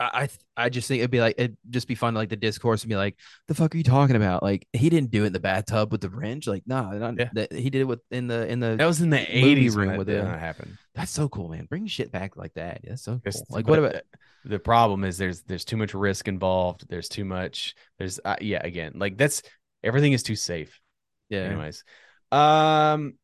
I 0.00 0.28
I, 0.56 0.68
just 0.68 0.86
think 0.86 1.00
it'd 1.00 1.10
be 1.10 1.20
like 1.20 1.34
it'd 1.38 1.56
just 1.70 1.88
be 1.88 1.94
fun 1.96 2.12
to 2.14 2.18
like 2.20 2.28
the 2.28 2.36
discourse 2.36 2.82
and 2.82 2.88
be 2.88 2.96
like, 2.96 3.16
the 3.48 3.54
fuck 3.54 3.74
are 3.74 3.78
you 3.78 3.82
talking 3.84 4.14
about? 4.16 4.42
Like 4.42 4.66
he 4.72 4.88
didn't 4.90 5.10
do 5.10 5.24
it 5.24 5.28
in 5.28 5.32
the 5.32 5.40
bathtub 5.40 5.90
with 5.90 6.00
the 6.00 6.08
wrench. 6.10 6.46
Like, 6.46 6.62
nah, 6.66 6.92
not, 6.92 7.14
Yeah. 7.18 7.30
that, 7.32 7.52
he 7.52 7.68
did 7.68 7.80
it 7.80 7.84
with 7.84 8.00
in 8.10 8.28
the 8.28 8.46
in 8.46 8.60
the 8.60 8.76
That 8.76 8.86
was 8.86 9.00
in 9.00 9.10
the 9.10 9.18
eighties 9.36 9.74
room 9.74 9.96
with 9.96 10.06
the 10.06 10.14
that 10.22 10.38
happened. 10.38 10.78
that's 10.94 11.10
so 11.10 11.28
cool, 11.28 11.48
man. 11.48 11.66
Bring 11.66 11.86
shit 11.88 12.12
back 12.12 12.36
like 12.36 12.54
that. 12.54 12.80
That's 12.84 13.02
so 13.02 13.20
cool. 13.24 13.42
Like 13.50 13.66
what 13.66 13.78
about 13.80 13.92
the, 13.92 14.02
the 14.50 14.58
problem 14.60 15.02
is 15.04 15.18
there's 15.18 15.42
there's 15.42 15.64
too 15.64 15.76
much 15.76 15.94
risk 15.94 16.28
involved. 16.28 16.88
There's 16.88 17.08
too 17.08 17.24
much. 17.24 17.74
There's 17.98 18.20
uh, 18.24 18.36
yeah, 18.40 18.60
again, 18.62 18.92
like 18.96 19.16
that's 19.18 19.42
everything 19.82 20.12
is 20.12 20.22
too 20.22 20.36
safe. 20.36 20.80
yeah. 21.28 21.40
Anyways, 21.40 21.82
um, 22.30 23.14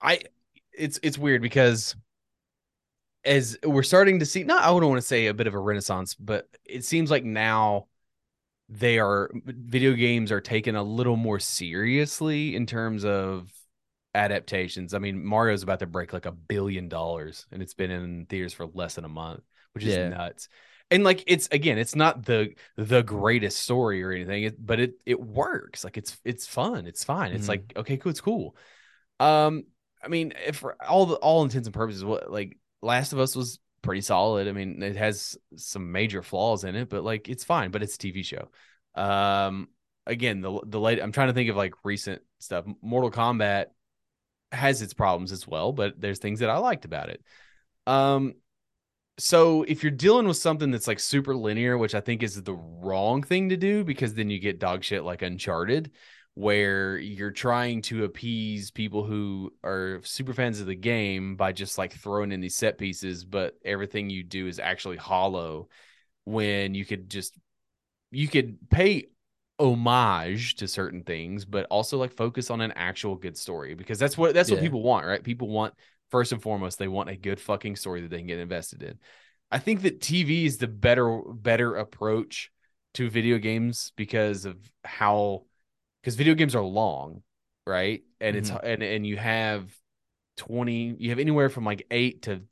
I 0.00 0.20
it's 0.72 0.98
it's 1.02 1.18
weird 1.18 1.42
because 1.42 1.94
as 3.24 3.58
we're 3.64 3.82
starting 3.82 4.18
to 4.20 4.26
see, 4.26 4.44
not 4.44 4.62
I 4.64 4.70
wouldn't 4.70 4.90
want 4.90 5.00
to 5.00 5.06
say 5.06 5.26
a 5.26 5.34
bit 5.34 5.46
of 5.46 5.54
a 5.54 5.58
renaissance, 5.58 6.14
but 6.14 6.48
it 6.64 6.84
seems 6.84 7.10
like 7.10 7.24
now 7.24 7.86
they 8.68 8.98
are 8.98 9.30
video 9.44 9.94
games 9.94 10.32
are 10.32 10.40
taken 10.40 10.76
a 10.76 10.82
little 10.82 11.16
more 11.16 11.38
seriously 11.38 12.56
in 12.56 12.66
terms 12.66 13.04
of 13.04 13.50
adaptations. 14.14 14.94
I 14.94 14.98
mean, 14.98 15.24
Mario's 15.24 15.62
about 15.62 15.80
to 15.80 15.86
break 15.86 16.12
like 16.12 16.26
a 16.26 16.32
billion 16.32 16.88
dollars 16.88 17.46
and 17.52 17.62
it's 17.62 17.74
been 17.74 17.90
in 17.90 18.26
theaters 18.26 18.52
for 18.52 18.66
less 18.66 18.94
than 18.94 19.04
a 19.04 19.08
month, 19.08 19.42
which 19.72 19.84
is 19.84 19.98
Yeah. 19.98 19.98
nuts. 19.98 20.48
And 20.90 21.04
like 21.04 21.24
it's 21.26 21.48
again, 21.52 21.78
it's 21.78 21.94
not 21.96 22.24
the 22.24 22.54
the 22.76 23.02
greatest 23.02 23.60
story 23.60 24.02
or 24.02 24.12
anything, 24.12 24.44
it, 24.44 24.64
but 24.66 24.80
it 24.80 24.94
it 25.06 25.20
works. 25.20 25.84
Like 25.84 25.96
it's 25.96 26.18
it's 26.24 26.46
fun, 26.46 26.86
it's 26.86 27.04
fine. 27.04 27.32
It's 27.32 27.48
Mhm. 27.48 27.48
like 27.48 27.72
okay, 27.76 27.96
cool, 27.96 28.10
it's 28.10 28.20
cool. 28.20 28.56
Um, 29.20 29.64
I 30.02 30.08
mean, 30.08 30.32
if 30.46 30.56
for 30.56 30.76
all 30.82 31.06
the 31.06 31.16
all 31.16 31.42
intents 31.44 31.66
and 31.66 31.74
purposes, 31.74 32.04
what 32.04 32.30
like 32.30 32.56
Last 32.82 33.12
of 33.12 33.20
Us 33.20 33.36
was 33.36 33.58
pretty 33.82 34.00
solid. 34.00 34.48
I 34.48 34.52
mean, 34.52 34.82
it 34.82 34.96
has 34.96 35.36
some 35.56 35.92
major 35.92 36.22
flaws 36.22 36.64
in 36.64 36.76
it, 36.76 36.88
but 36.88 37.04
like 37.04 37.28
it's 37.28 37.44
fine. 37.44 37.70
But 37.70 37.82
it's 37.82 37.96
a 37.96 37.98
TV 37.98 38.24
show. 38.24 38.48
Um, 38.94 39.68
again, 40.06 40.40
the 40.40 40.60
the 40.66 40.80
late 40.80 41.00
I'm 41.00 41.12
trying 41.12 41.28
to 41.28 41.34
think 41.34 41.50
of 41.50 41.56
like 41.56 41.74
recent 41.84 42.22
stuff. 42.38 42.64
Mortal 42.80 43.10
Kombat 43.10 43.66
has 44.50 44.82
its 44.82 44.94
problems 44.94 45.32
as 45.32 45.46
well, 45.46 45.72
but 45.72 46.00
there's 46.00 46.18
things 46.18 46.40
that 46.40 46.50
I 46.50 46.58
liked 46.58 46.84
about 46.84 47.08
it. 47.08 47.22
Um, 47.86 48.34
so 49.18 49.62
if 49.62 49.82
you're 49.82 49.90
dealing 49.90 50.26
with 50.26 50.36
something 50.36 50.70
that's 50.70 50.86
like 50.88 51.00
super 51.00 51.34
linear, 51.34 51.76
which 51.76 51.94
I 51.94 52.00
think 52.00 52.22
is 52.22 52.42
the 52.42 52.54
wrong 52.54 53.22
thing 53.22 53.50
to 53.50 53.56
do, 53.56 53.84
because 53.84 54.14
then 54.14 54.30
you 54.30 54.38
get 54.38 54.58
dog 54.58 54.84
shit 54.84 55.04
like 55.04 55.22
Uncharted, 55.22 55.90
where 56.34 56.96
you're 56.96 57.30
trying 57.30 57.82
to 57.82 58.04
appease 58.04 58.70
people 58.70 59.04
who 59.04 59.52
are 59.62 60.00
super 60.02 60.32
fans 60.32 60.60
of 60.60 60.66
the 60.66 60.74
game 60.74 61.36
by 61.36 61.52
just 61.52 61.76
like 61.76 61.92
throwing 61.92 62.32
in 62.32 62.40
these 62.40 62.56
set 62.56 62.78
pieces, 62.78 63.24
but 63.24 63.54
everything 63.64 64.08
you 64.08 64.22
do 64.22 64.46
is 64.46 64.58
actually 64.58 64.96
hollow 64.96 65.68
when 66.24 66.74
you 66.74 66.84
could 66.84 67.10
just 67.10 67.36
you 68.10 68.28
could 68.28 68.58
pay 68.70 69.06
homage 69.58 70.56
to 70.56 70.68
certain 70.68 71.02
things, 71.02 71.44
but 71.44 71.66
also 71.66 71.98
like 71.98 72.12
focus 72.12 72.50
on 72.50 72.60
an 72.60 72.72
actual 72.76 73.16
good 73.16 73.36
story 73.36 73.74
because 73.74 73.98
that's 73.98 74.16
what 74.16 74.34
that's 74.34 74.50
what 74.50 74.60
people 74.60 74.82
want, 74.82 75.06
right? 75.06 75.22
People 75.22 75.48
want 75.48 75.74
first 76.10 76.32
and 76.32 76.42
foremost 76.42 76.78
they 76.78 76.88
want 76.88 77.10
a 77.10 77.16
good 77.16 77.40
fucking 77.40 77.76
story 77.76 78.02
that 78.02 78.10
they 78.10 78.18
can 78.18 78.26
get 78.26 78.38
invested 78.38 78.82
in. 78.82 78.98
I 79.50 79.58
think 79.58 79.82
that 79.82 80.00
TV 80.00 80.46
is 80.46 80.56
the 80.56 80.66
better 80.66 81.20
better 81.34 81.76
approach 81.76 82.50
to 82.94 83.10
video 83.10 83.38
games 83.38 83.92
because 83.96 84.46
of 84.46 84.56
how 84.82 85.44
because 86.02 86.16
video 86.16 86.34
games 86.34 86.54
are 86.54 86.62
long, 86.62 87.22
right? 87.66 88.02
And 88.20 88.36
it's 88.36 88.50
and 88.50 88.82
and 88.82 89.06
you 89.06 89.16
have 89.16 89.70
20 90.38 90.96
you 90.98 91.10
have 91.10 91.18
anywhere 91.18 91.48
from 91.48 91.64
like 91.64 91.86
8 91.90 92.22
to 92.22 92.42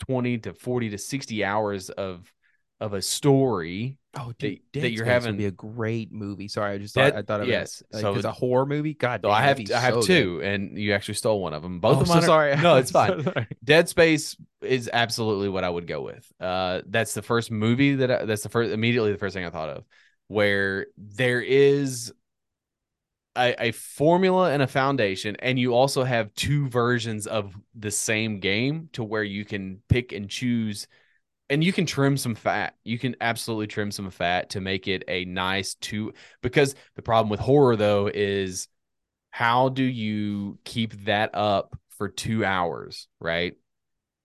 20 0.00 0.38
to 0.38 0.54
40 0.54 0.90
to 0.90 0.98
60 0.98 1.44
hours 1.44 1.90
of 1.90 2.32
of 2.80 2.94
a 2.94 3.02
story 3.02 3.96
Oh, 4.18 4.26
that, 4.26 4.38
dude, 4.38 4.58
that 4.72 4.80
Dead 4.80 4.92
you're 4.92 5.04
Space 5.04 5.12
having 5.12 5.30
would 5.34 5.38
be 5.38 5.44
a 5.44 5.52
great 5.52 6.10
movie. 6.10 6.48
Sorry, 6.48 6.72
I 6.74 6.78
just 6.78 6.96
Dead- 6.96 7.12
thought 7.12 7.18
I 7.20 7.22
thought 7.22 7.40
of 7.42 7.46
yes, 7.48 7.80
it. 7.80 7.86
Like, 7.94 8.00
so 8.00 8.14
it's 8.16 8.24
a 8.24 8.32
horror 8.32 8.66
movie. 8.66 8.94
God, 8.94 9.20
so 9.22 9.28
damn, 9.28 9.36
I 9.36 9.42
have 9.42 9.60
I 9.72 9.78
have 9.78 9.94
so 9.94 10.00
good. 10.00 10.06
two 10.06 10.40
and 10.42 10.76
you 10.76 10.94
actually 10.94 11.14
stole 11.14 11.40
one 11.40 11.54
of 11.54 11.62
them 11.62 11.78
both 11.78 11.98
Oh, 11.98 12.00
of 12.00 12.08
so 12.08 12.14
are- 12.14 12.22
sorry. 12.22 12.56
no 12.56 12.74
it's 12.76 12.90
fine 13.00 13.22
sorry. 13.22 13.46
Dead 13.62 13.88
Space 13.88 14.36
is 14.62 14.90
absolutely 14.92 15.48
what 15.48 15.62
I 15.62 15.70
would 15.70 15.86
go 15.86 16.02
with. 16.02 16.26
Uh, 16.40 16.82
that's 16.88 17.14
the 17.14 17.22
first 17.22 17.52
movie 17.52 17.94
that 17.96 18.10
I, 18.10 18.24
that's 18.24 18.42
the 18.42 18.48
first 18.48 18.72
immediately 18.72 19.12
the 19.12 19.18
first 19.18 19.32
thing 19.34 19.44
I 19.44 19.50
thought 19.50 19.68
of, 19.68 19.84
where 20.26 20.88
there 20.98 21.40
is 21.40 22.12
a, 23.40 23.54
a 23.68 23.72
formula 23.72 24.52
and 24.52 24.62
a 24.62 24.66
foundation, 24.66 25.36
and 25.40 25.58
you 25.58 25.74
also 25.74 26.04
have 26.04 26.34
two 26.34 26.68
versions 26.68 27.26
of 27.26 27.56
the 27.74 27.90
same 27.90 28.38
game 28.38 28.90
to 28.92 29.02
where 29.02 29.24
you 29.24 29.44
can 29.44 29.80
pick 29.88 30.12
and 30.12 30.28
choose, 30.28 30.86
and 31.48 31.64
you 31.64 31.72
can 31.72 31.86
trim 31.86 32.16
some 32.18 32.34
fat. 32.34 32.74
You 32.84 32.98
can 32.98 33.16
absolutely 33.20 33.66
trim 33.66 33.90
some 33.90 34.10
fat 34.10 34.50
to 34.50 34.60
make 34.60 34.86
it 34.86 35.04
a 35.08 35.24
nice 35.24 35.74
two. 35.74 36.12
Because 36.42 36.74
the 36.96 37.02
problem 37.02 37.30
with 37.30 37.40
horror 37.40 37.76
though 37.76 38.10
is 38.12 38.68
how 39.30 39.70
do 39.70 39.84
you 39.84 40.58
keep 40.64 40.92
that 41.04 41.30
up 41.34 41.78
for 41.96 42.08
two 42.08 42.44
hours, 42.44 43.08
right? 43.20 43.54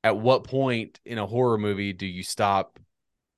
At 0.04 0.18
what 0.18 0.44
point 0.44 1.00
in 1.06 1.18
a 1.18 1.26
horror 1.26 1.58
movie 1.58 1.94
do 1.94 2.06
you 2.06 2.22
stop? 2.22 2.80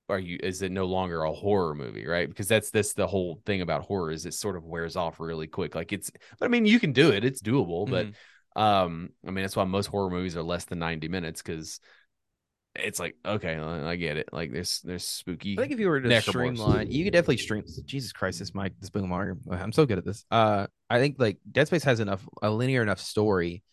Are 0.09 0.19
you 0.19 0.39
is 0.41 0.61
it 0.61 0.71
no 0.71 0.85
longer 0.85 1.23
a 1.23 1.33
horror 1.33 1.75
movie, 1.75 2.07
right? 2.07 2.29
Because 2.29 2.47
that's 2.47 2.69
that's 2.71 2.93
the 2.93 3.07
whole 3.07 3.41
thing 3.45 3.61
about 3.61 3.83
horror 3.83 4.11
is 4.11 4.25
it 4.25 4.33
sort 4.33 4.55
of 4.55 4.63
wears 4.63 4.95
off 4.95 5.19
really 5.19 5.47
quick. 5.47 5.75
Like 5.75 5.91
it's, 5.91 6.09
but 6.39 6.45
I 6.45 6.47
mean, 6.47 6.65
you 6.65 6.79
can 6.79 6.93
do 6.93 7.11
it; 7.11 7.25
it's 7.25 7.41
doable. 7.41 7.89
But 7.89 8.07
um, 8.61 9.09
I 9.27 9.31
mean, 9.31 9.43
that's 9.43 9.55
why 9.55 9.65
most 9.65 9.87
horror 9.87 10.09
movies 10.09 10.37
are 10.37 10.43
less 10.43 10.65
than 10.65 10.79
ninety 10.79 11.09
minutes 11.09 11.41
because 11.41 11.79
it's 12.75 12.99
like 12.99 13.15
okay, 13.25 13.55
I 13.55 13.95
get 13.95 14.17
it. 14.17 14.29
Like 14.31 14.51
there's 14.51 14.81
there's 14.81 15.05
spooky. 15.05 15.57
I 15.57 15.61
think 15.61 15.73
if 15.73 15.79
you 15.79 15.89
were 15.89 15.99
to 15.99 16.21
streamline, 16.21 16.91
you 16.91 17.03
could 17.03 17.13
definitely 17.13 17.37
stream. 17.37 17.63
Jesus 17.85 18.11
Christ, 18.11 18.39
this 18.39 18.53
mic, 18.55 18.79
this 18.79 18.89
boom 18.89 19.09
marker. 19.09 19.37
I'm 19.51 19.71
so 19.71 19.85
good 19.85 19.97
at 19.97 20.05
this. 20.05 20.25
Uh, 20.31 20.67
I 20.89 20.99
think 20.99 21.15
like 21.19 21.37
Dead 21.51 21.67
Space 21.67 21.83
has 21.83 21.99
enough 21.99 22.25
a 22.41 22.49
linear 22.49 22.81
enough 22.81 22.99
story 22.99 23.63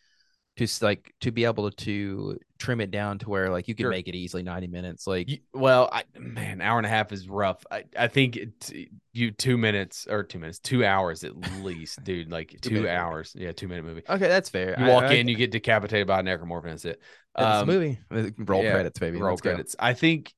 to 0.56 0.66
like 0.82 1.12
to 1.20 1.32
be 1.32 1.44
able 1.44 1.70
to 1.70 2.38
trim 2.58 2.80
it 2.80 2.90
down 2.90 3.18
to 3.18 3.28
where 3.28 3.50
like 3.50 3.66
you 3.66 3.74
can 3.74 3.84
Sure. 3.84 3.90
make 3.90 4.06
it 4.08 4.14
easily 4.14 4.42
90 4.42 4.68
minutes. 4.68 5.06
Like 5.06 5.28
You- 5.28 5.38
well, 5.52 5.88
I 5.92 6.04
man, 6.18 6.60
hour 6.60 6.78
and 6.78 6.86
a 6.86 6.88
half 6.88 7.10
is 7.12 7.28
rough. 7.28 7.64
I, 7.70 7.84
I 7.98 8.06
think 8.08 8.36
it, 8.36 8.88
you 9.12 9.32
two 9.32 9.58
minutes 9.58 10.06
or 10.08 10.22
two 10.22 10.38
minutes, 10.38 10.60
two 10.60 10.84
hours 10.84 11.24
at 11.24 11.36
least, 11.62 12.04
dude. 12.04 12.30
Like 12.30 12.56
two 12.62 12.74
movie. 12.74 12.88
hours. 12.88 13.34
Yeah, 13.36 13.52
two 13.52 13.66
minute 13.68 13.84
movie. 13.84 14.02
okay, 14.08 14.28
that's 14.28 14.48
fair. 14.48 14.76
You 14.78 14.86
I- 14.86 14.88
walk 14.90 15.10
in, 15.10 15.26
you 15.28 15.34
get 15.36 15.50
decapitated 15.50 16.06
by 16.06 16.20
a 16.20 16.22
necromorph, 16.22 16.62
and 16.62 16.72
that's 16.72 16.84
it. 16.84 17.00
Um, 17.34 17.66
movie. 17.66 17.98
Uh, 18.12 18.30
Roll 18.38 18.62
yeah, 18.62 18.72
credits, 18.72 18.98
baby. 19.00 19.18
Roll 19.18 19.30
Let's 19.30 19.40
go. 19.40 19.50
credits. 19.50 19.74
I 19.78 19.92
think 19.94 20.32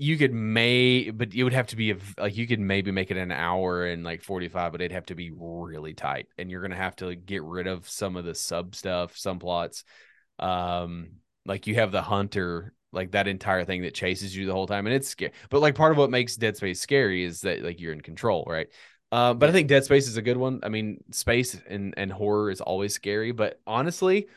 you 0.00 0.16
could 0.16 0.32
may, 0.32 1.10
but 1.10 1.34
it 1.34 1.42
would 1.42 1.52
have 1.52 1.66
to 1.68 1.76
be 1.76 1.90
a, 1.90 1.96
like 2.16 2.36
you 2.36 2.46
could 2.46 2.60
maybe 2.60 2.92
make 2.92 3.10
it 3.10 3.16
an 3.16 3.32
hour 3.32 3.84
and 3.84 4.04
like 4.04 4.22
forty 4.22 4.48
five, 4.48 4.70
but 4.70 4.80
it'd 4.80 4.92
have 4.92 5.06
to 5.06 5.16
be 5.16 5.32
really 5.34 5.92
tight, 5.92 6.28
and 6.38 6.50
you're 6.50 6.62
gonna 6.62 6.76
have 6.76 6.96
to 6.96 7.06
like, 7.06 7.26
get 7.26 7.42
rid 7.42 7.66
of 7.66 7.88
some 7.88 8.16
of 8.16 8.24
the 8.24 8.34
sub 8.34 8.76
stuff, 8.76 9.16
some 9.16 9.40
plots. 9.40 9.82
Um, 10.38 11.10
like 11.44 11.66
you 11.66 11.74
have 11.74 11.90
the 11.90 12.00
hunter, 12.02 12.74
like 12.92 13.10
that 13.10 13.26
entire 13.26 13.64
thing 13.64 13.82
that 13.82 13.94
chases 13.94 14.34
you 14.36 14.46
the 14.46 14.52
whole 14.52 14.68
time, 14.68 14.86
and 14.86 14.94
it's 14.94 15.08
scary. 15.08 15.32
But 15.50 15.62
like 15.62 15.74
part 15.74 15.90
of 15.90 15.98
what 15.98 16.10
makes 16.10 16.36
Dead 16.36 16.56
Space 16.56 16.80
scary 16.80 17.24
is 17.24 17.40
that 17.40 17.62
like 17.62 17.80
you're 17.80 17.92
in 17.92 18.00
control, 18.00 18.44
right? 18.46 18.68
Uh, 19.10 19.34
but 19.34 19.48
I 19.48 19.52
think 19.52 19.68
Dead 19.68 19.84
Space 19.84 20.06
is 20.06 20.16
a 20.16 20.22
good 20.22 20.36
one. 20.36 20.60
I 20.62 20.68
mean, 20.68 21.02
space 21.10 21.60
and 21.68 21.94
and 21.96 22.12
horror 22.12 22.50
is 22.52 22.60
always 22.60 22.94
scary, 22.94 23.32
but 23.32 23.60
honestly, 23.66 24.28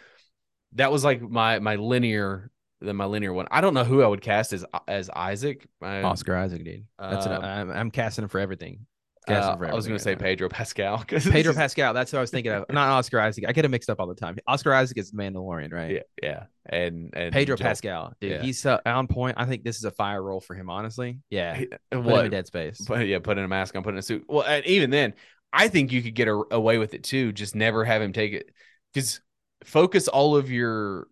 that 0.73 0.91
was 0.91 1.03
like 1.03 1.21
my 1.21 1.59
my 1.59 1.75
linear 1.75 2.49
the 2.81 2.93
my 2.93 3.05
linear 3.05 3.33
one. 3.33 3.47
I 3.51 3.61
don't 3.61 3.73
know 3.73 3.83
who 3.83 4.01
I 4.01 4.07
would 4.07 4.21
cast 4.21 4.53
as 4.53 4.65
as 4.87 5.09
Isaac. 5.09 5.67
I, 5.81 6.01
Oscar 6.01 6.35
Isaac, 6.35 6.63
dude. 6.63 6.85
That's 6.99 7.25
an, 7.25 7.33
Um, 7.33 7.43
I'm, 7.43 7.71
I'm 7.71 7.91
casting 7.91 8.23
him 8.23 8.29
for 8.29 8.39
everything. 8.39 8.85
uh, 9.27 9.55
him 9.55 9.63
I 9.65 9.73
was 9.75 9.85
going 9.87 9.97
to 9.97 10.03
say 10.03 10.13
now. 10.13 10.19
Pedro 10.19 10.49
Pascal. 10.49 11.03
Pedro 11.07 11.53
Pascal. 11.53 11.93
That's 11.93 12.11
what 12.11 12.17
I 12.17 12.21
was 12.21 12.31
thinking 12.31 12.51
of. 12.51 12.65
Not 12.71 12.87
Oscar 12.89 13.19
Isaac. 13.19 13.45
I 13.47 13.51
get 13.51 13.63
him 13.65 13.71
mixed 13.71 13.89
up 13.89 13.99
all 13.99 14.07
the 14.07 14.15
time. 14.15 14.35
Oscar 14.47 14.73
Isaac 14.73 14.97
is 14.97 15.11
Mandalorian, 15.11 15.71
right? 15.71 15.91
Yeah, 15.91 16.01
yeah, 16.23 16.43
and 16.65 17.11
and 17.13 17.31
Pedro 17.31 17.55
Joel- 17.55 17.67
Pascal, 17.67 18.13
dude. 18.19 18.31
yeah. 18.31 18.41
He's 18.41 18.65
uh, 18.65 18.79
on 18.85 19.07
point. 19.07 19.35
I 19.37 19.45
think 19.45 19.63
this 19.63 19.77
is 19.77 19.83
a 19.85 19.91
fire 19.91 20.21
role 20.23 20.41
for 20.41 20.55
him, 20.55 20.69
honestly. 20.71 21.19
Yeah. 21.29 21.55
He- 21.55 21.65
Put 21.67 21.79
him 21.91 22.03
what? 22.05 22.25
in 22.25 22.31
Dead 22.31 22.47
Space. 22.47 22.81
But 22.87 23.05
yeah, 23.07 23.19
putting 23.19 23.43
a 23.43 23.47
mask 23.47 23.75
on, 23.75 23.83
putting 23.83 23.99
a 23.99 24.01
suit. 24.01 24.25
Well, 24.27 24.43
and 24.43 24.65
even 24.65 24.89
then, 24.89 25.13
I 25.53 25.67
think 25.67 25.91
you 25.91 26.01
could 26.01 26.15
get 26.15 26.27
a, 26.27 26.41
away 26.51 26.79
with 26.79 26.95
it 26.95 27.03
too. 27.03 27.31
Just 27.31 27.55
never 27.55 27.85
have 27.85 28.01
him 28.01 28.13
take 28.13 28.33
it 28.33 28.49
because 28.91 29.21
focus 29.63 30.07
all 30.07 30.35
of 30.35 30.49
your. 30.49 31.07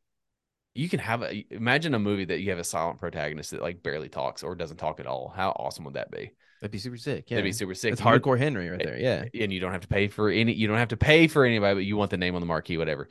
You 0.79 0.87
can 0.89 0.99
have 0.99 1.21
a 1.23 1.45
imagine 1.53 1.93
a 1.93 1.99
movie 1.99 2.25
that 2.25 2.39
you 2.41 2.49
have 2.51 2.59
a 2.59 2.63
silent 2.63 2.99
protagonist 2.99 3.51
that 3.51 3.61
like 3.61 3.83
barely 3.83 4.07
talks 4.09 4.43
or 4.43 4.55
doesn't 4.55 4.77
talk 4.77 4.99
at 4.99 5.07
all. 5.07 5.33
How 5.35 5.49
awesome 5.51 5.83
would 5.85 5.95
that 5.95 6.09
be? 6.09 6.31
That'd 6.61 6.71
be 6.71 6.77
super 6.77 6.97
sick. 6.97 7.29
Yeah. 7.29 7.35
That'd 7.37 7.49
be 7.49 7.53
super 7.53 7.73
sick. 7.75 7.91
It's 7.93 8.01
hardcore 8.01 8.37
Henry 8.37 8.69
right 8.69 8.81
there. 8.83 8.97
Yeah. 8.97 9.25
and 9.43 9.51
you 9.51 9.59
don't 9.59 9.71
have 9.71 9.81
to 9.81 9.87
pay 9.87 10.07
for 10.07 10.29
any 10.29 10.53
you 10.53 10.67
don't 10.67 10.77
have 10.77 10.89
to 10.89 10.97
pay 10.97 11.27
for 11.27 11.45
anybody 11.45 11.73
but 11.75 11.85
you 11.85 11.97
want 11.97 12.11
the 12.11 12.17
name 12.17 12.35
on 12.35 12.41
the 12.41 12.45
marquee 12.47 12.77
whatever 12.77 13.09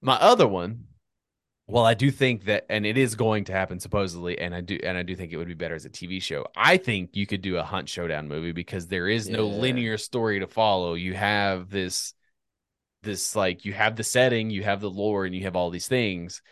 my 0.00 0.14
other 0.16 0.46
one 0.48 0.84
well 1.66 1.84
i 1.84 1.92
do 1.94 2.10
think 2.10 2.44
that 2.44 2.64
and 2.70 2.86
it 2.86 2.96
is 2.96 3.14
going 3.16 3.44
to 3.44 3.52
happen 3.52 3.78
supposedly 3.80 4.38
and 4.38 4.54
i 4.54 4.60
do 4.60 4.78
and 4.82 4.96
i 4.96 5.02
do 5.02 5.14
think 5.16 5.32
it 5.32 5.36
would 5.36 5.48
be 5.48 5.54
better 5.54 5.74
as 5.74 5.84
a 5.84 5.90
tv 5.90 6.22
show 6.22 6.46
i 6.56 6.76
think 6.76 7.10
you 7.14 7.26
could 7.26 7.42
do 7.42 7.56
a 7.58 7.62
hunt 7.62 7.88
showdown 7.88 8.28
movie 8.28 8.52
because 8.52 8.86
there 8.86 9.08
is 9.08 9.28
no 9.28 9.48
Yeah. 9.48 9.56
linear 9.56 9.98
story 9.98 10.40
to 10.40 10.46
follow 10.46 10.94
you 10.94 11.14
have 11.14 11.68
this 11.68 12.14
this 13.02 13.34
like 13.36 13.64
you 13.64 13.72
have 13.72 13.96
the 13.96 14.04
setting 14.04 14.50
you 14.50 14.62
have 14.62 14.80
the 14.80 14.90
lore 14.90 15.24
and 15.26 15.34
you 15.34 15.42
have 15.42 15.56
all 15.56 15.70
these 15.70 15.88
things 15.88 16.42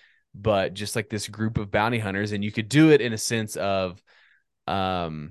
but 0.40 0.74
just 0.74 0.96
like 0.96 1.08
this 1.08 1.28
group 1.28 1.58
of 1.58 1.70
bounty 1.70 1.98
hunters 1.98 2.32
and 2.32 2.44
you 2.44 2.52
could 2.52 2.68
do 2.68 2.90
it 2.90 3.00
in 3.00 3.12
a 3.12 3.18
sense 3.18 3.56
of 3.56 4.02
um 4.66 5.30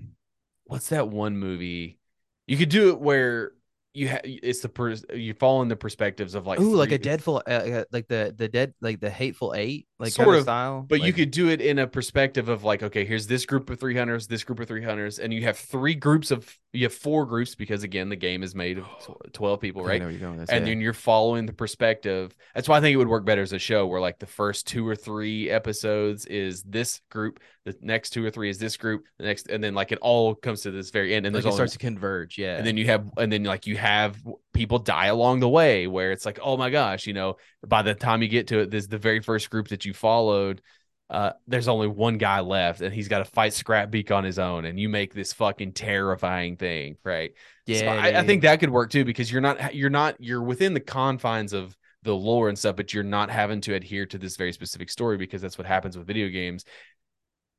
what's 0.65 0.89
that 0.89 1.07
one 1.09 1.37
movie 1.37 1.99
you 2.47 2.57
could 2.57 2.69
do 2.69 2.89
it 2.89 2.99
where 2.99 3.51
you 3.93 4.09
ha- 4.09 4.19
it's 4.23 4.59
the 4.59 4.67
pers- 4.67 5.05
you 5.13 5.33
fall 5.33 5.61
in 5.61 5.69
the 5.69 5.75
perspectives 5.75 6.35
of 6.35 6.45
like 6.45 6.59
Ooh, 6.59 6.75
like 6.75 6.89
a 6.89 6.97
three- 6.97 7.03
Deadful, 7.03 7.41
uh, 7.47 7.49
uh, 7.49 7.83
like 7.93 8.09
the 8.09 8.35
the 8.35 8.49
dead, 8.49 8.73
like 8.81 8.99
the 8.99 9.09
Hateful 9.09 9.53
Eight, 9.55 9.87
like 9.99 10.11
Sort 10.11 10.25
kind 10.27 10.37
of, 10.37 10.43
style. 10.43 10.85
but 10.87 11.01
you 11.01 11.13
could 11.13 11.31
do 11.31 11.49
it 11.49 11.61
in 11.61 11.79
a 11.79 11.87
perspective 11.87 12.49
of 12.49 12.65
like 12.65 12.83
okay 12.83 13.05
here's 13.05 13.25
this 13.25 13.45
group 13.45 13.69
of 13.69 13.79
300s 13.79 14.27
this 14.27 14.43
group 14.43 14.59
of 14.59 14.67
300s 14.67 15.19
and 15.19 15.33
you 15.33 15.43
have 15.43 15.57
three 15.57 15.95
groups 15.95 16.29
of 16.31 16.57
you 16.75 16.83
have 16.83 16.93
four 16.93 17.25
groups 17.25 17.55
because 17.55 17.83
again 17.83 18.09
the 18.09 18.15
game 18.15 18.43
is 18.43 18.53
made 18.53 18.77
of 18.77 18.85
12 19.33 19.59
people 19.59 19.83
right 19.83 20.01
know 20.01 20.07
you're 20.07 20.19
going 20.19 20.37
this, 20.37 20.49
and 20.49 20.65
yeah. 20.65 20.71
then 20.71 20.81
you're 20.81 20.93
following 20.93 21.45
the 21.45 21.53
perspective 21.53 22.35
that's 22.53 22.67
why 22.67 22.77
i 22.77 22.81
think 22.81 22.93
it 22.93 22.97
would 22.97 23.07
work 23.07 23.25
better 23.25 23.41
as 23.41 23.53
a 23.53 23.59
show 23.59 23.85
where 23.87 24.01
like 24.01 24.19
the 24.19 24.25
first 24.25 24.67
two 24.67 24.87
or 24.87 24.95
three 24.95 25.49
episodes 25.49 26.25
is 26.25 26.63
this 26.63 27.01
group 27.09 27.39
the 27.65 27.75
next 27.81 28.11
two 28.11 28.23
or 28.23 28.29
three 28.29 28.49
is 28.49 28.59
this 28.59 28.77
group 28.77 29.03
the 29.17 29.25
next 29.25 29.47
and 29.47 29.63
then 29.63 29.73
like 29.73 29.91
it 29.91 29.97
all 30.01 30.35
comes 30.35 30.61
to 30.61 30.71
this 30.71 30.91
very 30.91 31.15
end 31.15 31.25
and 31.25 31.33
like 31.33 31.43
there's 31.43 31.45
it 31.45 31.55
only 31.55 31.57
starts 31.57 31.73
to 31.73 31.79
converge. 31.79 32.37
Yeah. 32.37 32.57
and 32.57 32.65
then 32.65 32.77
you 32.77 32.85
have 32.85 33.09
and 33.17 33.31
then 33.31 33.43
like 33.43 33.65
you 33.65 33.75
have 33.75 34.17
people 34.53 34.77
die 34.79 35.07
along 35.07 35.39
the 35.39 35.49
way 35.49 35.87
where 35.87 36.11
it's 36.11 36.25
like 36.25 36.39
oh 36.41 36.57
my 36.57 36.69
gosh 36.69 37.07
you 37.07 37.13
know 37.13 37.37
by 37.65 37.81
the 37.81 37.95
time 37.95 38.21
you 38.21 38.27
get 38.27 38.47
to 38.47 38.59
it 38.59 38.71
this 38.71 38.87
the 38.87 38.99
very 38.99 39.19
first 39.19 39.49
group 39.49 39.69
that 39.69 39.83
you 39.83 39.93
followed 39.93 40.61
uh 41.09 41.31
there's 41.47 41.67
only 41.67 41.87
one 41.87 42.17
guy 42.17 42.39
left 42.39 42.81
and 42.81 42.93
he's 42.93 43.07
got 43.07 43.19
to 43.19 43.25
fight 43.25 43.51
Scrapbeak 43.51 44.11
on 44.11 44.23
his 44.23 44.39
own 44.39 44.65
and 44.65 44.79
you 44.79 44.89
make 44.89 45.13
this 45.13 45.33
fucking 45.33 45.73
terrifying 45.73 46.57
thing 46.57 46.97
right 47.03 47.31
So 47.67 47.73
Yeah, 47.73 47.93
I, 47.93 48.19
I 48.19 48.25
think 48.25 48.41
that 48.41 48.59
could 48.59 48.71
work 48.71 48.89
too 48.89 49.05
because 49.05 49.31
you're 49.31 49.41
not 49.41 49.75
you're 49.75 49.89
not 49.89 50.15
you're 50.19 50.41
within 50.41 50.73
the 50.73 50.79
confines 50.79 51.53
of 51.53 51.77
the 52.03 52.15
lore 52.15 52.49
and 52.49 52.57
stuff 52.57 52.75
but 52.75 52.93
you're 52.93 53.03
not 53.03 53.29
having 53.29 53.61
to 53.61 53.73
adhere 53.73 54.05
to 54.05 54.17
this 54.17 54.35
very 54.35 54.53
specific 54.53 54.89
story 54.89 55.17
because 55.17 55.41
that's 55.41 55.57
what 55.57 55.67
happens 55.67 55.97
with 55.97 56.07
video 56.07 56.29
games 56.29 56.65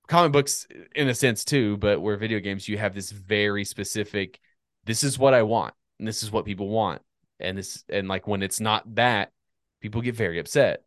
comic 0.06 0.32
books 0.32 0.66
in 0.94 1.08
a 1.08 1.14
sense 1.14 1.44
too, 1.44 1.76
but 1.76 2.00
where 2.00 2.16
video 2.16 2.40
games 2.40 2.68
you 2.68 2.78
have 2.78 2.94
this 2.94 3.10
very 3.10 3.64
specific 3.64 4.40
this 4.84 5.02
is 5.02 5.18
what 5.18 5.34
I 5.34 5.42
want 5.42 5.74
and 5.98 6.06
this 6.06 6.22
is 6.22 6.30
what 6.30 6.44
people 6.44 6.68
want. 6.68 7.02
And 7.40 7.58
this 7.58 7.84
and 7.88 8.08
like 8.08 8.26
when 8.26 8.42
it's 8.42 8.60
not 8.60 8.94
that, 8.94 9.32
people 9.80 10.00
get 10.00 10.14
very 10.14 10.38
upset. 10.38 10.84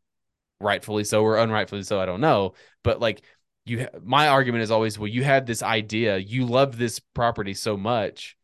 Rightfully 0.62 1.04
so 1.06 1.24
or 1.24 1.38
unrightfully 1.38 1.84
so, 1.84 2.00
I 2.00 2.06
don't 2.06 2.22
know. 2.22 2.54
But 2.84 3.00
like 3.00 3.22
you 3.66 3.82
ha- 3.82 4.00
my 4.04 4.28
argument 4.28 4.64
is 4.64 4.72
always 4.72 4.98
well 5.00 5.08
you 5.08 5.24
had 5.24 5.46
this 5.46 5.64
idea, 5.64 6.18
you 6.18 6.46
love 6.46 6.78
this 6.78 7.00
property 7.00 7.54
so 7.54 7.78
much 7.78 8.36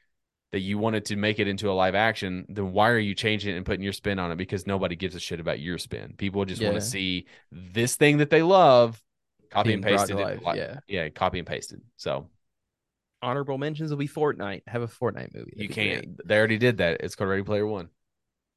that 0.51 0.59
you 0.61 0.77
wanted 0.77 1.03
to 1.05 1.17
make 1.17 1.39
it 1.39 1.47
into 1.49 1.69
a 1.69 1.73
live 1.73 1.95
action, 1.95 2.45
then 2.47 2.71
why 2.71 2.89
are 2.89 2.97
you 2.99 3.13
changing 3.13 3.53
it 3.53 3.57
and 3.57 3.65
putting 3.65 3.83
your 3.83 3.91
spin 3.91 4.19
on 4.19 4.31
it? 4.31 4.37
Because 4.37 4.65
nobody 4.65 4.95
gives 4.95 5.13
a 5.15 5.19
shit 5.19 5.41
about 5.41 5.59
your 5.59 5.77
spin. 5.77 6.13
People 6.17 6.45
just 6.45 6.61
want 6.63 6.75
to 6.75 6.81
see 6.81 7.25
this 7.51 7.95
thing 7.97 8.19
that 8.19 8.29
they 8.29 8.41
love 8.41 9.01
copy 9.49 9.69
Being 9.69 9.77
and 9.77 9.83
brought 9.83 9.97
pasted 9.99 10.17
to 10.17 10.23
it, 10.27 10.43
like- 10.43 10.57
yeah. 10.57 10.79
yeah 10.87 11.09
copy 11.09 11.39
and 11.39 11.47
pasted 11.47 11.81
so 11.97 12.29
honorable 13.21 13.57
mentions 13.57 13.89
will 13.89 13.97
be 13.97 14.07
Fortnite. 14.07 14.61
Have 14.67 14.81
a 14.83 14.87
Fortnite 14.87 15.33
movie. 15.33 15.53
you 15.57 15.67
That'd 15.67 15.69
be 15.69 15.73
can't 15.73 16.15
great. 16.17 16.27
they 16.27 16.37
already 16.37 16.57
did 16.57 16.77
that 16.77 17.01
it's 17.01 17.15
called 17.15 17.29
ready 17.29 17.43
player 17.43 17.65
one 17.65 17.89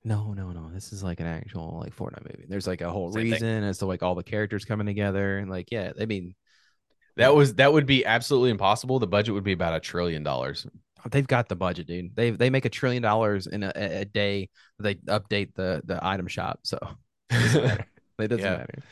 No, 0.09 0.33
no, 0.33 0.51
no. 0.53 0.71
This 0.73 0.93
is 0.93 1.03
like 1.03 1.21
an 1.21 1.27
actual 1.27 1.81
like 1.83 1.95
Fortnite 1.95 2.25
movie. 2.25 2.47
There's 2.49 2.67
like 2.67 2.81
a 2.81 2.91
whole 2.91 3.13
Same 3.13 3.25
thing. 3.25 3.33
reason 3.33 3.65
as 3.65 3.79
to 3.79 3.87
like 3.87 4.03
all 4.03 4.15
the 4.15 4.23
characters 4.23 4.65
coming 4.65 4.87
together 4.87 5.39
and 5.39 5.51
like 5.51 5.71
yeah. 5.71 5.93
I 6.01 6.07
mean, 6.07 6.35
that 7.17 7.35
was 7.35 7.55
that 7.55 7.73
would 7.73 7.87
be 7.87 8.05
absolutely 8.07 8.51
impossible 8.51 8.99
the 8.99 9.07
budget 9.07 9.35
would 9.35 9.45
be 9.45 9.53
about 9.53 9.75
a 9.75 9.81
trillion 9.81 10.23
dollars 10.23 10.67
they've 11.11 11.27
got 11.27 11.49
the 11.49 11.57
budget, 11.57 11.87
dude. 11.87 12.15
They 12.17 12.31
they 12.31 12.51
make 12.51 12.65
a 12.65 12.69
trillion 12.71 13.03
dollars 13.03 13.47
in 13.47 13.63
a, 13.63 13.73
a 13.75 14.05
day. 14.05 14.49
They 14.79 14.97
update 14.97 15.55
the 15.55 15.83
the 15.85 16.05
item 16.05 16.27
shop. 16.27 16.61
So 16.65 16.79
Doesn't 17.31 17.65
matter. 17.65 17.87
It 18.19 18.29
doesn't 18.29 18.45
Yeah. 18.45 18.57
matter. 18.59 18.83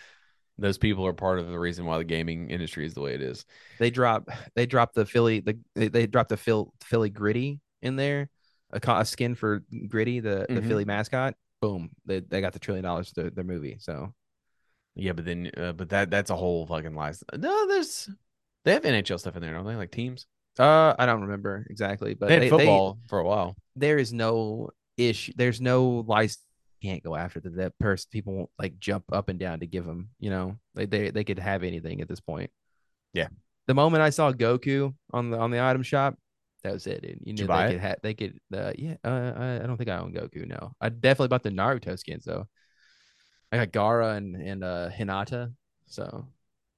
Those 0.59 0.79
people 0.79 1.07
are 1.07 1.13
part 1.13 1.39
of 1.39 1.49
the 1.49 1.59
reason 1.59 1.85
why 1.85 1.99
the 1.99 2.05
gaming 2.05 2.49
industry 2.49 2.87
is 2.87 2.95
the 2.95 3.03
way 3.03 3.15
it 3.15 3.21
is. 3.21 3.45
They 3.79 3.91
drop 3.91 4.29
they 4.55 4.67
drop 4.67 4.95
the 4.95 5.05
Philly 5.05 5.41
the 5.41 5.59
they, 5.75 5.89
they 5.89 6.07
drop 6.07 6.29
the 6.29 6.37
Phil, 6.37 6.73
Philly 6.83 7.11
gritty 7.11 7.61
in 7.83 7.97
there, 7.97 8.31
a, 8.73 8.81
a 8.93 9.05
skin 9.05 9.35
for 9.35 9.63
gritty, 9.89 10.21
the 10.21 10.47
the 10.49 10.61
Mhm. 10.61 10.69
Philly 10.69 10.85
mascot. 10.85 11.35
Boom, 11.61 11.91
they 12.05 12.21
they 12.21 12.41
got 12.41 12.53
the 12.53 12.59
trillion 12.59 12.85
dollars 12.85 13.13
to 13.13 13.31
their 13.31 13.45
movie. 13.45 13.77
So 13.81 14.13
Yeah, 14.95 15.13
but 15.13 15.25
then, 15.25 15.51
uh, 15.57 15.73
but 15.73 15.89
that 15.91 16.11
that's 16.11 16.31
a 16.31 16.37
whole 16.37 16.67
fucking 16.67 16.95
lie. 16.95 17.13
No, 17.37 17.67
there's 17.69 18.09
they 18.65 18.73
have 18.73 18.83
NHL 18.85 19.19
stuff 19.21 19.37
in 19.37 19.43
there, 19.43 19.53
don't 19.55 19.67
they? 19.67 19.77
Like 19.77 19.91
teams. 19.91 20.27
uh, 20.59 20.95
I 20.99 21.05
don't 21.07 21.23
remember 21.23 21.67
exactly, 21.71 22.15
but 22.15 22.29
they 22.29 22.35
had 22.35 22.43
they- 22.45 22.51
football 22.51 22.99
for 23.09 23.19
a 23.19 23.25
while. 23.25 23.57
there 23.77 23.99
is 23.99 24.13
no 24.13 24.71
issue. 24.97 25.33
There's 25.37 25.61
no 25.61 26.05
license. 26.07 26.43
Can't 26.83 27.03
go 27.03 27.15
after 27.17 27.41
the 27.41 27.51
that 27.51 27.79
person. 27.79 28.09
People 28.13 28.35
won't 28.35 28.51
like 28.59 28.79
jump 28.79 29.05
up 29.13 29.29
and 29.31 29.39
down 29.39 29.61
to 29.61 29.67
give 29.67 29.85
them. 29.87 30.11
You 30.21 30.31
know, 30.31 30.59
like 30.75 30.91
they 30.91 31.11
they 31.11 31.25
could 31.25 31.39
have 31.39 31.63
anything 31.63 32.01
at 32.01 32.09
this 32.09 32.21
point. 32.21 32.51
Yeah. 33.15 33.29
The 33.67 33.75
moment 33.75 34.03
I 34.03 34.11
saw 34.11 34.31
Goku 34.33 34.95
on 35.13 35.31
the 35.31 35.39
on 35.39 35.51
the 35.51 35.61
item 35.63 35.83
shop, 35.83 36.19
that 36.63 36.73
was 36.73 36.87
it. 36.87 37.03
Dude. 37.03 37.19
You 37.23 37.33
Did 37.33 37.37
knew 37.37 37.43
you 37.43 37.49
buy 37.49 37.63
they 37.67 37.69
it? 37.69 37.73
could 37.75 37.81
have. 37.83 37.97
They 38.03 38.15
could. 38.15 38.39
Uh, 38.55 38.73
yeah. 38.77 38.97
Uh, 39.05 39.33
I, 39.37 39.55
I 39.63 39.67
don't 39.67 39.77
think 39.77 39.91
I 39.91 39.99
own 39.99 40.13
Goku. 40.13 40.47
No, 40.47 40.73
I 40.81 40.89
definitely 40.89 41.29
bought 41.29 41.43
the 41.43 41.51
Naruto 41.51 41.99
skins 41.99 42.25
though. 42.25 42.47
I 43.53 43.59
got 43.65 43.69
Gaara 43.73 44.17
and 44.17 44.37
and 44.37 44.65
uh 44.65 44.91
Hinata. 44.91 45.53
So 45.87 46.27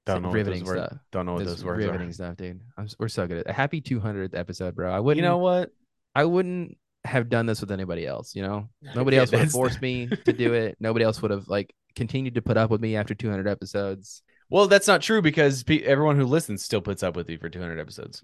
Don't 0.05 0.23
know 0.23 0.29
what 0.29 0.35
riveting 0.35 0.65
those 0.65 0.69
word- 0.69 0.87
stuff. 0.87 0.99
Don't 1.13 1.27
know 1.27 1.35
what 1.35 1.45
those 1.47 1.65
words 1.65 1.85
riveting 1.85 2.11
are. 2.11 2.13
stuff, 2.13 2.37
dude. 2.37 2.61
I'm, 2.77 2.89
we're 2.99 3.09
so 3.09 3.27
good. 3.27 3.39
At, 3.39 3.51
a 3.51 3.53
happy 3.55 3.81
200th 3.81 4.35
episode, 4.37 4.75
bro. 4.75 4.93
I 4.93 5.01
wouldn't. 5.01 5.23
You 5.23 5.29
know 5.29 5.39
what? 5.39 5.71
I 6.15 6.25
wouldn't 6.25 6.77
have 7.05 7.31
done 7.31 7.47
this 7.47 7.61
with 7.63 7.71
anybody 7.71 8.07
else. 8.07 8.35
You 8.35 8.43
know, 8.43 8.69
nobody 8.95 9.17
Yeah, 9.17 9.23
else 9.23 9.31
would 9.31 9.41
have 9.41 9.51
forced 9.51 9.81
me 9.81 10.09
to 10.27 10.33
do 10.33 10.53
it. 10.53 10.77
Nobody 10.81 11.05
else 11.07 11.23
would 11.23 11.31
have 11.31 11.49
like 11.49 11.73
continued 11.97 12.35
to 12.35 12.43
put 12.43 12.57
up 12.59 12.69
with 12.71 12.81
me 12.83 12.97
after 12.97 13.15
200 13.15 13.49
episodes. 13.49 14.23
Well, 14.51 14.67
that's 14.67 14.87
not 14.89 15.01
true 15.03 15.23
because 15.23 15.63
pe- 15.63 15.83
everyone 15.85 16.17
who 16.17 16.25
listens 16.27 16.63
still 16.63 16.81
puts 16.83 17.03
up 17.03 17.17
with 17.17 17.31
you 17.31 17.39
for 17.39 17.49
200 17.49 17.79
episodes. 17.79 18.23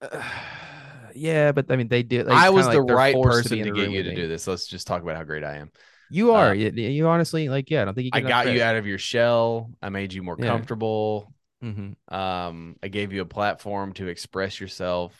yeah, 1.14 1.52
but 1.52 1.70
I 1.70 1.76
mean, 1.76 1.88
they 1.88 2.02
do. 2.02 2.22
They 2.22 2.32
I 2.32 2.50
was 2.50 2.66
the 2.66 2.72
they're 2.72 2.82
right 2.82 3.14
person 3.20 3.58
be 3.58 3.64
to, 3.64 3.70
get 3.72 3.90
you 3.90 4.02
to 4.02 4.10
me. 4.10 4.16
do 4.16 4.28
this. 4.28 4.46
Let's 4.46 4.66
just 4.66 4.86
talk 4.86 5.02
about 5.02 5.16
how 5.16 5.24
great 5.24 5.44
I 5.44 5.56
am. 5.56 5.70
You 6.10 6.32
are. 6.32 6.50
Uh, 6.50 6.52
you, 6.52 6.70
you 6.70 7.08
honestly 7.08 7.48
like. 7.48 7.70
Yeah, 7.70 7.82
I 7.82 7.84
don't 7.86 7.94
think 7.94 8.06
you. 8.06 8.10
I 8.12 8.20
got 8.20 8.52
you 8.52 8.62
out 8.62 8.76
of 8.76 8.86
your 8.86 8.98
shell. 8.98 9.70
I 9.82 9.88
made 9.88 10.12
you 10.12 10.22
more 10.22 10.36
Yeah. 10.38 10.46
comfortable. 10.46 11.32
hmm 11.60 11.92
Um, 12.08 12.76
I 12.82 12.88
gave 12.88 13.12
you 13.12 13.22
a 13.22 13.26
platform 13.26 13.92
to 13.94 14.08
express 14.08 14.60
yourself. 14.60 15.18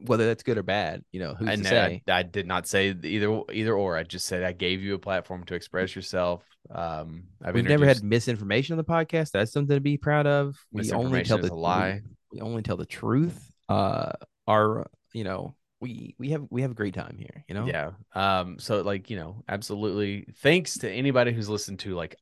Whether 0.00 0.26
that's 0.26 0.44
good 0.44 0.58
or 0.58 0.62
bad, 0.62 1.02
you 1.10 1.18
know, 1.18 1.34
who's 1.34 1.48
and 1.48 1.64
to 1.64 1.68
I, 1.68 1.72
say? 1.72 2.02
I 2.08 2.22
did 2.22 2.46
not 2.46 2.68
say 2.68 2.94
either 3.02 3.42
either 3.52 3.74
or. 3.74 3.96
I 3.96 4.04
just 4.04 4.26
said 4.26 4.44
I 4.44 4.52
gave 4.52 4.80
you 4.80 4.94
a 4.94 4.98
platform 4.98 5.42
to 5.46 5.54
express 5.54 5.96
yourself. 5.96 6.44
Um, 6.70 7.24
I've 7.42 7.54
We've 7.54 7.64
never 7.64 7.84
had 7.84 8.04
misinformation 8.04 8.74
on 8.74 8.76
the 8.76 8.84
podcast. 8.84 9.32
That's 9.32 9.50
something 9.50 9.76
to 9.76 9.80
be 9.80 9.96
proud 9.96 10.26
of. 10.28 10.56
We 10.72 10.92
only 10.92 11.24
tell 11.24 11.38
the 11.38 11.52
lie. 11.52 12.02
We, 12.30 12.38
we 12.38 12.40
only 12.42 12.62
tell 12.62 12.76
the 12.76 12.86
truth. 12.86 13.36
Uh, 13.68 14.12
our, 14.46 14.86
you 15.12 15.24
know, 15.24 15.54
we 15.80 16.14
we 16.18 16.30
have 16.30 16.46
we 16.50 16.62
have 16.62 16.70
a 16.70 16.74
great 16.74 16.94
time 16.94 17.16
here. 17.18 17.44
You 17.48 17.54
know. 17.54 17.66
Yeah. 17.66 17.90
Um. 18.14 18.58
So 18.58 18.82
like 18.82 19.10
you 19.10 19.16
know, 19.16 19.42
absolutely. 19.48 20.26
Thanks 20.38 20.78
to 20.78 20.90
anybody 20.90 21.32
who's 21.32 21.48
listened 21.48 21.80
to 21.80 21.94
like 21.94 22.16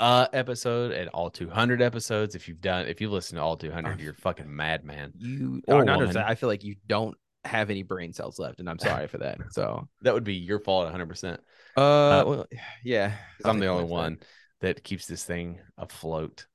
uh 0.00 0.26
episode 0.32 0.92
and 0.92 1.08
all 1.10 1.30
200 1.30 1.80
episodes. 1.82 2.34
If 2.34 2.48
you've 2.48 2.60
done, 2.60 2.86
if 2.86 3.00
you've 3.00 3.12
listened 3.12 3.38
to 3.38 3.42
all 3.42 3.56
200, 3.56 4.00
you're 4.00 4.14
fucking 4.14 4.54
madman. 4.54 5.12
You 5.16 5.62
Or 5.68 5.84
not 5.84 6.00
just 6.00 6.16
I 6.16 6.34
feel 6.34 6.48
like 6.48 6.64
you 6.64 6.76
don't 6.86 7.16
have 7.44 7.70
any 7.70 7.82
brain 7.82 8.12
cells 8.12 8.38
left, 8.38 8.60
and 8.60 8.68
I'm 8.68 8.78
sorry 8.78 9.08
for 9.08 9.18
that. 9.18 9.38
So, 9.50 9.88
That 10.02 10.14
would 10.14 10.24
be 10.24 10.34
your 10.34 10.60
fault 10.60 10.84
100. 10.84 11.08
percent 11.08 11.40
uh, 11.76 12.24
well, 12.26 12.46
yeah, 12.84 13.14
I'm 13.44 13.58
the 13.58 13.66
only 13.66 13.84
one 13.84 14.18
that 14.60 14.84
keeps 14.84 15.06
this 15.06 15.24
thing 15.24 15.58
afloat. 15.78 16.46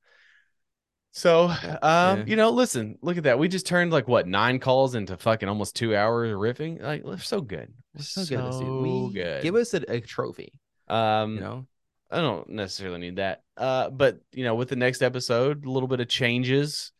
So, 1.17 1.45
um, 1.47 1.57
yeah. 1.81 2.23
you 2.27 2.35
know, 2.35 2.51
listen, 2.51 2.99
look 3.01 3.17
at 3.17 3.23
that. 3.23 3.39
We 3.39 3.47
just 3.47 3.65
turned 3.65 3.91
like 3.91 4.07
what 4.07 4.27
nine 4.27 4.59
calls 4.59 4.93
into 4.93 5.17
fucking 5.17 5.49
almost 5.49 5.75
two 5.75 5.95
hours 5.95 6.31
of 6.31 6.37
riffing. 6.37 6.79
Like, 6.79 7.03
we're 7.03 7.17
so 7.17 7.41
good. 7.41 7.73
We're 7.95 8.03
So 8.03 8.23
good, 8.23 8.45
this, 8.45 8.61
We 8.61 9.13
good. 9.15 9.41
give 9.41 9.55
us 9.55 9.73
a, 9.73 9.81
a 9.91 9.99
trophy. 9.99 10.53
um, 10.87 11.33
You 11.33 11.39
know, 11.39 11.67
I 12.11 12.17
don't 12.17 12.47
necessarily 12.49 12.99
need 12.99 13.15
that. 13.15 13.41
Uh, 13.57 13.89
but 13.89 14.19
you 14.31 14.43
know, 14.43 14.53
with 14.53 14.69
the 14.69 14.75
next 14.75 15.01
episode, 15.01 15.65
a 15.65 15.71
little 15.71 15.87
bit 15.87 16.01
of 16.01 16.07
changes 16.07 16.91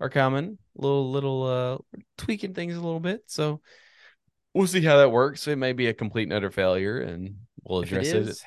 are 0.00 0.10
coming. 0.10 0.58
Little 0.76 1.10
little 1.10 1.42
uh 1.44 1.78
tweaking 2.18 2.52
things 2.52 2.74
a 2.76 2.80
little 2.80 3.00
bit. 3.00 3.22
So 3.26 3.62
we'll 4.52 4.66
see 4.66 4.82
how 4.82 4.98
that 4.98 5.10
works. 5.10 5.48
It 5.48 5.56
may 5.56 5.72
be 5.72 5.86
a 5.86 5.94
complete 5.94 6.24
and 6.24 6.34
utter 6.34 6.50
failure, 6.50 7.00
and 7.00 7.36
we'll 7.64 7.80
it 7.80 7.90
address 7.90 8.08
it. 8.12 8.38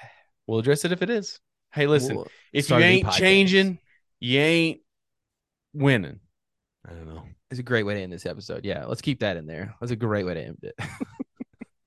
We'll 0.45 0.59
address 0.59 0.85
it 0.85 0.91
if 0.91 1.01
it 1.01 1.09
is. 1.09 1.39
Hey, 1.73 1.87
listen, 1.87 2.17
we'll 2.17 2.27
if 2.53 2.69
you 2.69 2.75
a 2.75 2.79
ain't 2.79 3.11
changing, 3.11 3.79
you 4.19 4.39
ain't 4.39 4.81
winning. 5.75 6.19
I 6.87 6.91
don't 6.91 7.07
know. 7.07 7.23
It's 7.51 7.59
a 7.59 7.63
great 7.63 7.83
way 7.83 7.95
to 7.95 8.01
end 8.01 8.11
this 8.11 8.25
episode. 8.25 8.65
Yeah, 8.65 8.85
let's 8.85 9.01
keep 9.01 9.19
that 9.19 9.37
in 9.37 9.45
there. 9.45 9.75
That's 9.79 9.91
a 9.91 9.95
great 9.95 10.25
way 10.25 10.33
to 10.33 10.41
end 10.41 10.57
it. 10.63 10.75